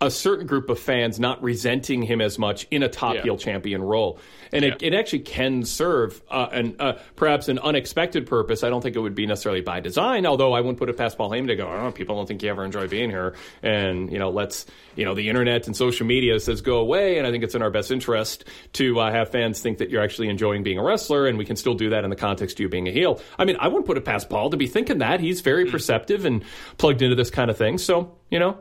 a 0.00 0.10
certain 0.10 0.46
group 0.46 0.68
of 0.68 0.78
fans 0.78 1.18
not 1.18 1.42
resenting 1.42 2.02
him 2.02 2.20
as 2.20 2.38
much 2.38 2.66
in 2.70 2.82
a 2.82 2.88
top 2.88 3.14
yeah. 3.14 3.22
heel 3.22 3.38
champion 3.38 3.82
role. 3.82 4.18
And 4.52 4.62
yeah. 4.62 4.72
it, 4.72 4.82
it 4.82 4.94
actually 4.94 5.20
can 5.20 5.64
serve 5.64 6.22
uh, 6.30 6.48
an, 6.52 6.76
uh, 6.78 6.98
perhaps 7.16 7.48
an 7.48 7.58
unexpected 7.58 8.26
purpose. 8.26 8.62
I 8.62 8.68
don't 8.68 8.82
think 8.82 8.94
it 8.94 9.00
would 9.00 9.14
be 9.14 9.26
necessarily 9.26 9.62
by 9.62 9.80
design, 9.80 10.26
although 10.26 10.52
I 10.52 10.60
wouldn't 10.60 10.78
put 10.78 10.90
it 10.90 10.98
past 10.98 11.16
Paul 11.16 11.30
Heyman 11.30 11.46
to 11.46 11.56
go, 11.56 11.66
oh, 11.66 11.92
people 11.92 12.14
don't 12.14 12.26
think 12.26 12.42
you 12.42 12.50
ever 12.50 12.64
enjoy 12.64 12.88
being 12.88 13.08
here. 13.08 13.34
And, 13.62 14.12
you 14.12 14.18
know, 14.18 14.28
let's, 14.28 14.66
you 14.96 15.06
know, 15.06 15.14
the 15.14 15.30
internet 15.30 15.66
and 15.66 15.74
social 15.74 16.06
media 16.06 16.38
says 16.40 16.60
go 16.60 16.76
away. 16.76 17.16
And 17.16 17.26
I 17.26 17.30
think 17.30 17.42
it's 17.42 17.54
in 17.54 17.62
our 17.62 17.70
best 17.70 17.90
interest 17.90 18.44
to 18.74 19.00
uh, 19.00 19.10
have 19.10 19.30
fans 19.30 19.60
think 19.60 19.78
that 19.78 19.88
you're 19.88 20.02
actually 20.02 20.28
enjoying 20.28 20.62
being 20.62 20.78
a 20.78 20.82
wrestler. 20.82 21.26
And 21.26 21.38
we 21.38 21.46
can 21.46 21.56
still 21.56 21.74
do 21.74 21.90
that 21.90 22.04
in 22.04 22.10
the 22.10 22.16
context 22.16 22.56
of 22.56 22.60
you 22.60 22.68
being 22.68 22.86
a 22.86 22.92
heel. 22.92 23.20
I 23.38 23.46
mean, 23.46 23.56
I 23.58 23.68
wouldn't 23.68 23.86
put 23.86 23.96
it 23.96 24.04
past 24.04 24.28
Paul 24.28 24.50
to 24.50 24.58
be 24.58 24.66
thinking 24.66 24.98
that. 24.98 25.20
He's 25.20 25.40
very 25.40 25.64
mm. 25.64 25.70
perceptive 25.70 26.26
and 26.26 26.44
plugged 26.76 27.00
into 27.00 27.16
this 27.16 27.30
kind 27.30 27.50
of 27.50 27.56
thing. 27.56 27.78
So, 27.78 28.18
you 28.30 28.38
know, 28.38 28.58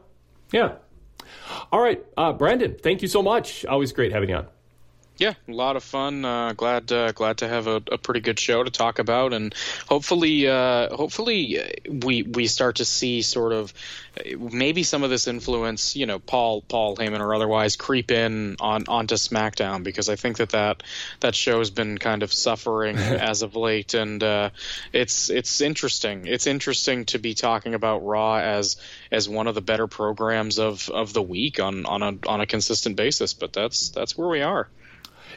yeah. 0.53 0.75
All 1.71 1.81
right, 1.81 2.03
uh, 2.17 2.33
Brandon, 2.33 2.75
thank 2.81 3.01
you 3.01 3.07
so 3.07 3.21
much. 3.21 3.65
Always 3.65 3.91
great 3.91 4.11
having 4.11 4.29
you 4.29 4.35
on. 4.35 4.47
Yeah, 5.17 5.33
a 5.47 5.51
lot 5.51 5.77
of 5.77 5.83
fun. 5.83 6.25
Uh, 6.25 6.51
glad 6.51 6.91
uh, 6.91 7.13
glad 7.13 7.37
to 7.37 7.47
have 7.47 7.67
a, 7.67 7.81
a, 7.89 7.97
pretty 7.97 8.19
good 8.19 8.37
show 8.37 8.63
to 8.63 8.69
talk 8.69 8.99
about, 8.99 9.31
and 9.31 9.55
hopefully, 9.87 10.45
uh, 10.45 10.93
hopefully 10.93 11.79
we 11.89 12.23
we 12.23 12.47
start 12.47 12.77
to 12.77 12.85
see 12.85 13.21
sort 13.21 13.53
of 13.53 13.73
maybe 14.37 14.83
some 14.83 15.03
of 15.03 15.09
this 15.09 15.27
influence, 15.27 15.95
you 15.95 16.05
know, 16.05 16.19
Paul 16.19 16.61
Paul 16.61 16.97
Heyman 16.97 17.21
or 17.21 17.33
otherwise, 17.33 17.77
creep 17.77 18.11
in 18.11 18.57
on 18.59 18.83
onto 18.89 19.15
SmackDown 19.15 19.83
because 19.83 20.09
I 20.09 20.17
think 20.17 20.37
that 20.37 20.49
that, 20.49 20.83
that 21.21 21.33
show 21.33 21.59
has 21.59 21.69
been 21.69 21.97
kind 21.97 22.21
of 22.21 22.33
suffering 22.33 22.97
as 22.97 23.41
of 23.41 23.55
late, 23.55 23.93
and 23.93 24.21
uh, 24.21 24.49
it's 24.91 25.29
it's 25.29 25.61
interesting. 25.61 26.27
It's 26.27 26.45
interesting 26.45 27.05
to 27.05 27.19
be 27.19 27.35
talking 27.35 27.73
about 27.73 28.05
Raw 28.05 28.35
as 28.35 28.75
as 29.13 29.29
one 29.29 29.47
of 29.47 29.55
the 29.55 29.61
better 29.61 29.87
programs 29.87 30.59
of, 30.59 30.89
of 30.89 31.13
the 31.13 31.21
week 31.21 31.61
on 31.61 31.85
on 31.85 32.03
a 32.03 32.17
on 32.27 32.41
a 32.41 32.45
consistent 32.45 32.97
basis, 32.97 33.33
but 33.33 33.53
that's 33.53 33.89
that's 33.89 34.17
where 34.17 34.27
we 34.27 34.41
are 34.41 34.67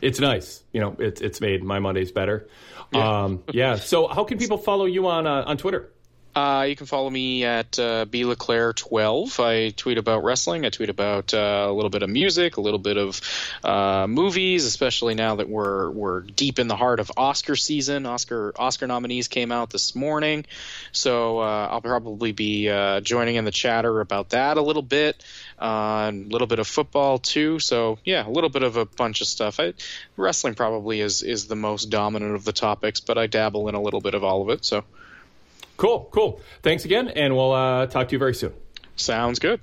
it's 0.02 0.20
nice. 0.20 0.64
You 0.72 0.80
know, 0.80 0.96
it's 0.98 1.20
it's 1.20 1.40
made 1.40 1.62
my 1.62 1.78
Mondays 1.78 2.12
better. 2.12 2.48
Yeah. 2.92 3.24
Um, 3.24 3.44
yeah. 3.52 3.76
So, 3.76 4.08
how 4.08 4.24
can 4.24 4.38
people 4.38 4.58
follow 4.58 4.86
you 4.86 5.06
on 5.06 5.26
uh, 5.26 5.44
on 5.46 5.56
Twitter? 5.56 5.90
Uh, 6.34 6.66
you 6.68 6.76
can 6.76 6.86
follow 6.86 7.10
me 7.10 7.44
at 7.44 7.78
uh, 7.78 8.04
bleclaire12. 8.04 9.44
I 9.44 9.70
tweet 9.70 9.98
about 9.98 10.22
wrestling. 10.22 10.64
I 10.64 10.70
tweet 10.70 10.88
about 10.88 11.34
uh, 11.34 11.66
a 11.68 11.72
little 11.72 11.90
bit 11.90 12.02
of 12.02 12.10
music, 12.10 12.58
a 12.58 12.60
little 12.60 12.78
bit 12.78 12.96
of 12.96 13.20
uh, 13.64 14.06
movies, 14.06 14.64
especially 14.64 15.14
now 15.14 15.36
that 15.36 15.48
we're 15.48 15.90
we're 15.90 16.20
deep 16.20 16.58
in 16.58 16.68
the 16.68 16.76
heart 16.76 17.00
of 17.00 17.10
Oscar 17.16 17.56
season. 17.56 18.06
Oscar 18.06 18.52
Oscar 18.56 18.86
nominees 18.86 19.26
came 19.26 19.50
out 19.50 19.70
this 19.70 19.96
morning, 19.96 20.46
so 20.92 21.40
uh, 21.40 21.68
I'll 21.72 21.80
probably 21.80 22.32
be 22.32 22.68
uh, 22.68 23.00
joining 23.00 23.36
in 23.36 23.44
the 23.44 23.50
chatter 23.50 24.00
about 24.00 24.30
that 24.30 24.58
a 24.58 24.62
little 24.62 24.82
bit. 24.82 25.24
Uh, 25.60 26.12
a 26.12 26.12
little 26.12 26.46
bit 26.46 26.60
of 26.60 26.68
football 26.68 27.18
too. 27.18 27.58
So 27.58 27.98
yeah, 28.04 28.24
a 28.26 28.30
little 28.30 28.50
bit 28.50 28.62
of 28.62 28.76
a 28.76 28.84
bunch 28.84 29.22
of 29.22 29.26
stuff. 29.26 29.58
I, 29.58 29.74
wrestling 30.16 30.54
probably 30.54 31.00
is 31.00 31.22
is 31.22 31.48
the 31.48 31.56
most 31.56 31.86
dominant 31.86 32.36
of 32.36 32.44
the 32.44 32.52
topics, 32.52 33.00
but 33.00 33.18
I 33.18 33.26
dabble 33.26 33.68
in 33.68 33.74
a 33.74 33.82
little 33.82 34.00
bit 34.00 34.14
of 34.14 34.22
all 34.22 34.42
of 34.42 34.50
it. 34.50 34.64
So. 34.64 34.84
Cool, 35.78 36.08
cool. 36.10 36.40
Thanks 36.62 36.84
again, 36.84 37.08
and 37.08 37.34
we'll 37.34 37.52
uh, 37.52 37.86
talk 37.86 38.08
to 38.08 38.12
you 38.12 38.18
very 38.18 38.34
soon. 38.34 38.52
Sounds 38.96 39.38
good. 39.38 39.60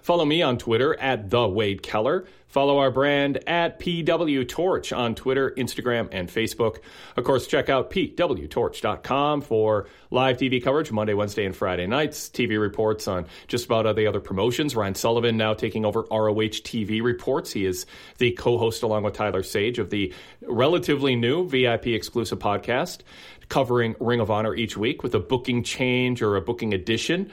Follow 0.00 0.24
me 0.24 0.42
on 0.42 0.58
Twitter 0.58 0.98
at 0.98 1.28
the 1.28 1.46
Wade 1.46 1.82
Keller. 1.82 2.26
Follow 2.46 2.78
our 2.78 2.90
brand 2.90 3.38
at 3.48 3.78
PW 3.78 4.48
Torch 4.48 4.92
on 4.92 5.14
Twitter, 5.14 5.52
Instagram, 5.52 6.08
and 6.10 6.28
Facebook. 6.28 6.78
Of 7.16 7.22
course, 7.22 7.46
check 7.46 7.68
out 7.68 7.90
pwtorch.com 7.90 9.42
for 9.42 9.86
live 10.10 10.36
TV 10.36 10.62
coverage 10.62 10.90
Monday, 10.90 11.14
Wednesday, 11.14 11.46
and 11.46 11.54
Friday 11.54 11.86
nights. 11.86 12.28
TV 12.28 12.60
reports 12.60 13.06
on 13.06 13.26
just 13.46 13.66
about 13.66 13.86
all 13.86 13.94
the 13.94 14.08
other 14.08 14.18
promotions. 14.18 14.74
Ryan 14.74 14.96
Sullivan 14.96 15.36
now 15.36 15.54
taking 15.54 15.84
over 15.84 16.00
ROH 16.10 16.58
TV 16.64 17.00
reports. 17.00 17.52
He 17.52 17.66
is 17.66 17.86
the 18.18 18.32
co-host 18.32 18.82
along 18.82 19.04
with 19.04 19.14
Tyler 19.14 19.44
Sage 19.44 19.78
of 19.78 19.90
the 19.90 20.12
relatively 20.42 21.14
new 21.14 21.48
VIP 21.48 21.88
exclusive 21.88 22.40
podcast 22.40 23.02
covering 23.50 23.94
Ring 24.00 24.20
of 24.20 24.30
Honor 24.30 24.54
each 24.54 24.78
week 24.78 25.02
with 25.02 25.14
a 25.14 25.18
booking 25.18 25.62
change 25.62 26.22
or 26.22 26.36
a 26.36 26.40
booking 26.40 26.72
addition. 26.72 27.30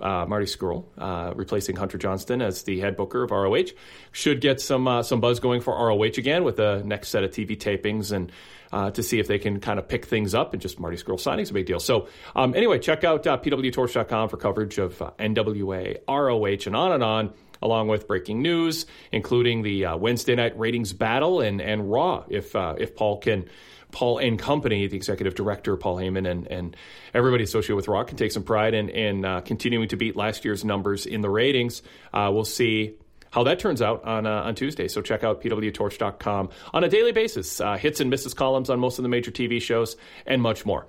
Uh, 0.00 0.24
Marty 0.26 0.46
Scurll, 0.46 0.84
uh, 0.96 1.32
replacing 1.34 1.74
Hunter 1.74 1.98
Johnston 1.98 2.40
as 2.40 2.62
the 2.62 2.78
head 2.78 2.96
booker 2.96 3.24
of 3.24 3.32
ROH, 3.32 3.72
should 4.12 4.40
get 4.40 4.60
some 4.60 4.86
uh, 4.86 5.02
some 5.02 5.20
buzz 5.20 5.40
going 5.40 5.60
for 5.60 5.74
ROH 5.74 6.18
again 6.18 6.44
with 6.44 6.56
the 6.56 6.82
next 6.84 7.08
set 7.08 7.24
of 7.24 7.32
TV 7.32 7.58
tapings 7.58 8.12
and 8.12 8.30
uh, 8.72 8.92
to 8.92 9.02
see 9.02 9.18
if 9.18 9.26
they 9.26 9.40
can 9.40 9.58
kind 9.58 9.80
of 9.80 9.88
pick 9.88 10.06
things 10.06 10.34
up. 10.34 10.52
And 10.52 10.62
just 10.62 10.78
Marty 10.78 10.96
Scurll 10.96 11.18
signing 11.18 11.42
is 11.42 11.50
a 11.50 11.54
big 11.54 11.66
deal. 11.66 11.80
So 11.80 12.06
um, 12.36 12.54
anyway, 12.54 12.78
check 12.78 13.02
out 13.02 13.26
uh, 13.26 13.38
pwtorch.com 13.38 14.28
for 14.28 14.36
coverage 14.36 14.78
of 14.78 15.02
uh, 15.02 15.10
NWA, 15.18 15.98
ROH, 16.08 16.66
and 16.66 16.76
on 16.76 16.92
and 16.92 17.02
on 17.02 17.32
along 17.60 17.88
with 17.88 18.06
breaking 18.06 18.40
news, 18.40 18.86
including 19.10 19.62
the 19.62 19.86
uh, 19.86 19.96
Wednesday 19.96 20.36
night 20.36 20.56
ratings 20.58 20.92
battle 20.92 21.40
and 21.40 21.60
and 21.60 21.90
Raw. 21.90 22.24
If 22.28 22.54
if 22.54 22.94
Paul 22.94 23.18
can. 23.18 23.48
Paul 23.92 24.18
and 24.18 24.38
company, 24.38 24.86
the 24.88 24.96
executive 24.96 25.34
director, 25.34 25.76
Paul 25.76 25.96
Heyman, 25.96 26.28
and, 26.28 26.46
and 26.48 26.76
everybody 27.14 27.44
associated 27.44 27.76
with 27.76 27.88
Raw 27.88 28.02
can 28.02 28.16
take 28.16 28.32
some 28.32 28.42
pride 28.42 28.74
in, 28.74 28.88
in 28.88 29.24
uh, 29.24 29.40
continuing 29.42 29.88
to 29.88 29.96
beat 29.96 30.16
last 30.16 30.44
year's 30.44 30.64
numbers 30.64 31.06
in 31.06 31.20
the 31.20 31.30
ratings. 31.30 31.82
Uh, 32.12 32.30
we'll 32.32 32.44
see 32.44 32.94
how 33.32 33.44
that 33.44 33.58
turns 33.58 33.82
out 33.82 34.04
on 34.04 34.26
uh, 34.26 34.42
on 34.42 34.54
Tuesday. 34.54 34.88
So 34.88 35.02
check 35.02 35.24
out 35.24 35.42
pwtorch.com 35.42 36.50
on 36.72 36.84
a 36.84 36.88
daily 36.88 37.12
basis. 37.12 37.60
Uh, 37.60 37.76
hits 37.76 38.00
and 38.00 38.10
misses 38.10 38.34
columns 38.34 38.70
on 38.70 38.78
most 38.78 38.98
of 38.98 39.02
the 39.02 39.08
major 39.08 39.30
TV 39.30 39.60
shows 39.60 39.96
and 40.26 40.40
much 40.40 40.64
more. 40.64 40.86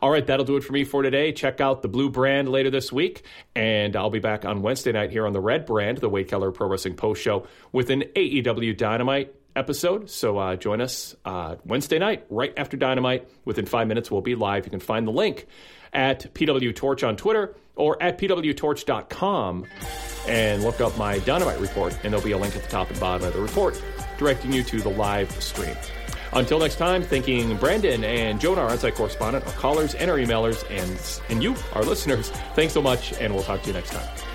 All 0.00 0.10
right, 0.10 0.26
that'll 0.26 0.46
do 0.46 0.56
it 0.56 0.64
for 0.64 0.72
me 0.72 0.84
for 0.84 1.02
today. 1.02 1.32
Check 1.32 1.60
out 1.60 1.82
the 1.82 1.88
Blue 1.88 2.08
Brand 2.08 2.48
later 2.48 2.70
this 2.70 2.92
week, 2.92 3.24
and 3.54 3.94
I'll 3.94 4.10
be 4.10 4.20
back 4.20 4.44
on 4.44 4.62
Wednesday 4.62 4.92
night 4.92 5.10
here 5.10 5.26
on 5.26 5.32
the 5.32 5.40
Red 5.40 5.66
Brand, 5.66 5.98
the 5.98 6.08
Wade 6.08 6.28
Keller 6.28 6.50
Pro 6.50 6.68
Wrestling 6.68 6.96
Post 6.96 7.22
Show, 7.22 7.46
with 7.72 7.90
an 7.90 8.04
AEW 8.14 8.76
Dynamite 8.76 9.34
episode. 9.56 10.08
So 10.10 10.38
uh, 10.38 10.56
join 10.56 10.80
us 10.80 11.16
uh, 11.24 11.56
Wednesday 11.64 11.98
night, 11.98 12.26
right 12.30 12.52
after 12.56 12.76
Dynamite. 12.76 13.28
Within 13.44 13.66
five 13.66 13.88
minutes, 13.88 14.10
we'll 14.10 14.20
be 14.20 14.34
live. 14.34 14.66
You 14.66 14.70
can 14.70 14.80
find 14.80 15.06
the 15.06 15.12
link 15.12 15.46
at 15.92 16.32
PW 16.34 16.74
Torch 16.76 17.02
on 17.02 17.16
Twitter 17.16 17.56
or 17.74 18.00
at 18.02 18.18
pwtorch.com 18.18 19.66
and 20.28 20.62
look 20.62 20.80
up 20.80 20.96
my 20.98 21.18
Dynamite 21.20 21.60
report, 21.60 21.98
and 22.02 22.12
there'll 22.12 22.24
be 22.24 22.32
a 22.32 22.38
link 22.38 22.56
at 22.56 22.62
the 22.62 22.68
top 22.68 22.90
and 22.90 22.98
bottom 23.00 23.26
of 23.26 23.32
the 23.34 23.40
report 23.40 23.80
directing 24.18 24.52
you 24.52 24.62
to 24.62 24.80
the 24.80 24.88
live 24.88 25.30
stream. 25.42 25.76
Until 26.32 26.58
next 26.58 26.76
time, 26.76 27.02
thanking 27.02 27.56
Brandon 27.56 28.04
and 28.04 28.40
Jonah, 28.40 28.62
our 28.62 28.70
on-site 28.70 28.94
correspondent, 28.94 29.46
our 29.46 29.52
callers 29.52 29.94
and 29.94 30.10
our 30.10 30.18
emailers, 30.18 30.64
and, 30.70 31.22
and 31.30 31.42
you, 31.42 31.54
our 31.74 31.82
listeners. 31.82 32.30
Thanks 32.54 32.74
so 32.74 32.82
much, 32.82 33.12
and 33.14 33.34
we'll 33.34 33.44
talk 33.44 33.62
to 33.62 33.68
you 33.68 33.72
next 33.72 33.90
time. 33.90 34.25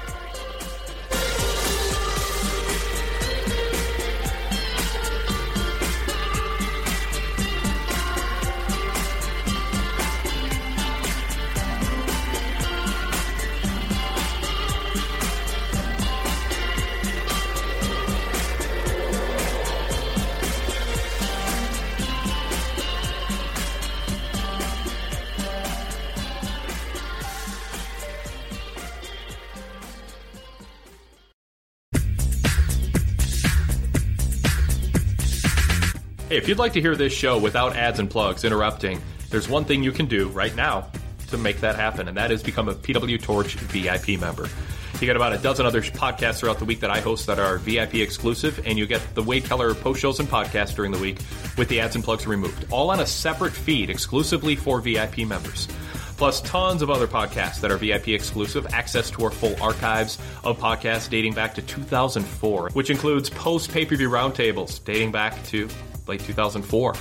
You'd 36.51 36.59
like 36.59 36.73
to 36.73 36.81
hear 36.81 36.97
this 36.97 37.13
show 37.13 37.37
without 37.37 37.77
ads 37.77 37.97
and 37.97 38.09
plugs 38.09 38.43
interrupting, 38.43 39.01
there's 39.29 39.47
one 39.47 39.63
thing 39.63 39.81
you 39.81 39.91
can 39.93 40.05
do 40.05 40.27
right 40.27 40.53
now 40.53 40.85
to 41.29 41.37
make 41.37 41.61
that 41.61 41.77
happen, 41.77 42.09
and 42.09 42.17
that 42.17 42.29
is 42.29 42.43
become 42.43 42.67
a 42.67 42.75
PW 42.75 43.21
Torch 43.21 43.55
VIP 43.55 44.19
member. 44.19 44.49
You 44.95 45.07
get 45.07 45.15
about 45.15 45.31
a 45.31 45.37
dozen 45.37 45.65
other 45.65 45.81
podcasts 45.81 46.39
throughout 46.39 46.59
the 46.59 46.65
week 46.65 46.81
that 46.81 46.91
I 46.91 46.99
host 46.99 47.25
that 47.27 47.39
are 47.39 47.57
VIP 47.57 47.95
exclusive, 47.95 48.67
and 48.67 48.77
you 48.77 48.85
get 48.85 49.01
the 49.15 49.23
Wade 49.23 49.45
Keller 49.45 49.73
post 49.73 50.01
shows 50.01 50.19
and 50.19 50.27
podcasts 50.27 50.75
during 50.75 50.91
the 50.91 50.99
week 50.99 51.19
with 51.57 51.69
the 51.69 51.79
ads 51.79 51.95
and 51.95 52.03
plugs 52.03 52.27
removed, 52.27 52.65
all 52.69 52.89
on 52.89 52.99
a 52.99 53.05
separate 53.05 53.53
feed 53.53 53.89
exclusively 53.89 54.57
for 54.57 54.81
VIP 54.81 55.19
members. 55.19 55.69
Plus, 56.17 56.41
tons 56.41 56.81
of 56.81 56.89
other 56.89 57.07
podcasts 57.07 57.61
that 57.61 57.71
are 57.71 57.77
VIP 57.77 58.09
exclusive, 58.09 58.67
access 58.73 59.09
to 59.09 59.23
our 59.23 59.31
full 59.31 59.55
archives 59.63 60.19
of 60.43 60.59
podcasts 60.59 61.09
dating 61.09 61.33
back 61.33 61.55
to 61.55 61.61
2004, 61.61 62.71
which 62.73 62.89
includes 62.89 63.29
post 63.29 63.71
pay 63.71 63.85
per 63.85 63.95
view 63.95 64.09
roundtables 64.09 64.83
dating 64.83 65.13
back 65.13 65.41
to 65.45 65.69
late 66.11 66.21
2004. 66.21 66.93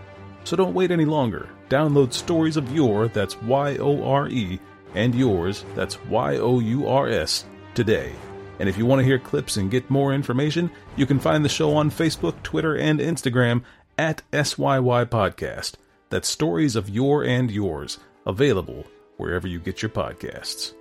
So 0.45 0.55
don't 0.55 0.73
wait 0.73 0.89
any 0.89 1.05
longer. 1.05 1.49
Download 1.67 2.13
Stories 2.13 2.55
of 2.55 2.73
Yore, 2.73 3.09
that's 3.09 3.41
Y 3.41 3.75
O 3.75 4.05
R 4.05 4.29
E, 4.29 4.57
and 4.95 5.13
Yours, 5.13 5.65
that's 5.75 6.01
Y 6.05 6.37
O 6.37 6.59
U 6.59 6.87
R 6.87 7.09
S, 7.09 7.43
today. 7.75 8.13
And 8.59 8.67
if 8.67 8.77
you 8.77 8.85
want 8.85 8.99
to 8.99 9.05
hear 9.05 9.19
clips 9.19 9.57
and 9.57 9.71
get 9.71 9.89
more 9.89 10.13
information, 10.13 10.69
you 10.95 11.05
can 11.05 11.19
find 11.19 11.43
the 11.43 11.49
show 11.49 11.75
on 11.75 11.89
Facebook, 11.89 12.41
Twitter, 12.43 12.75
and 12.75 12.99
Instagram 12.99 13.63
at 13.97 14.21
SYY 14.31 15.05
Podcast. 15.05 15.73
That's 16.09 16.27
Stories 16.27 16.75
of 16.75 16.89
Yore 16.89 17.23
and 17.23 17.49
Yours, 17.49 17.99
available 18.25 18.85
wherever 19.17 19.47
you 19.47 19.59
get 19.59 19.81
your 19.81 19.89
podcasts. 19.89 20.73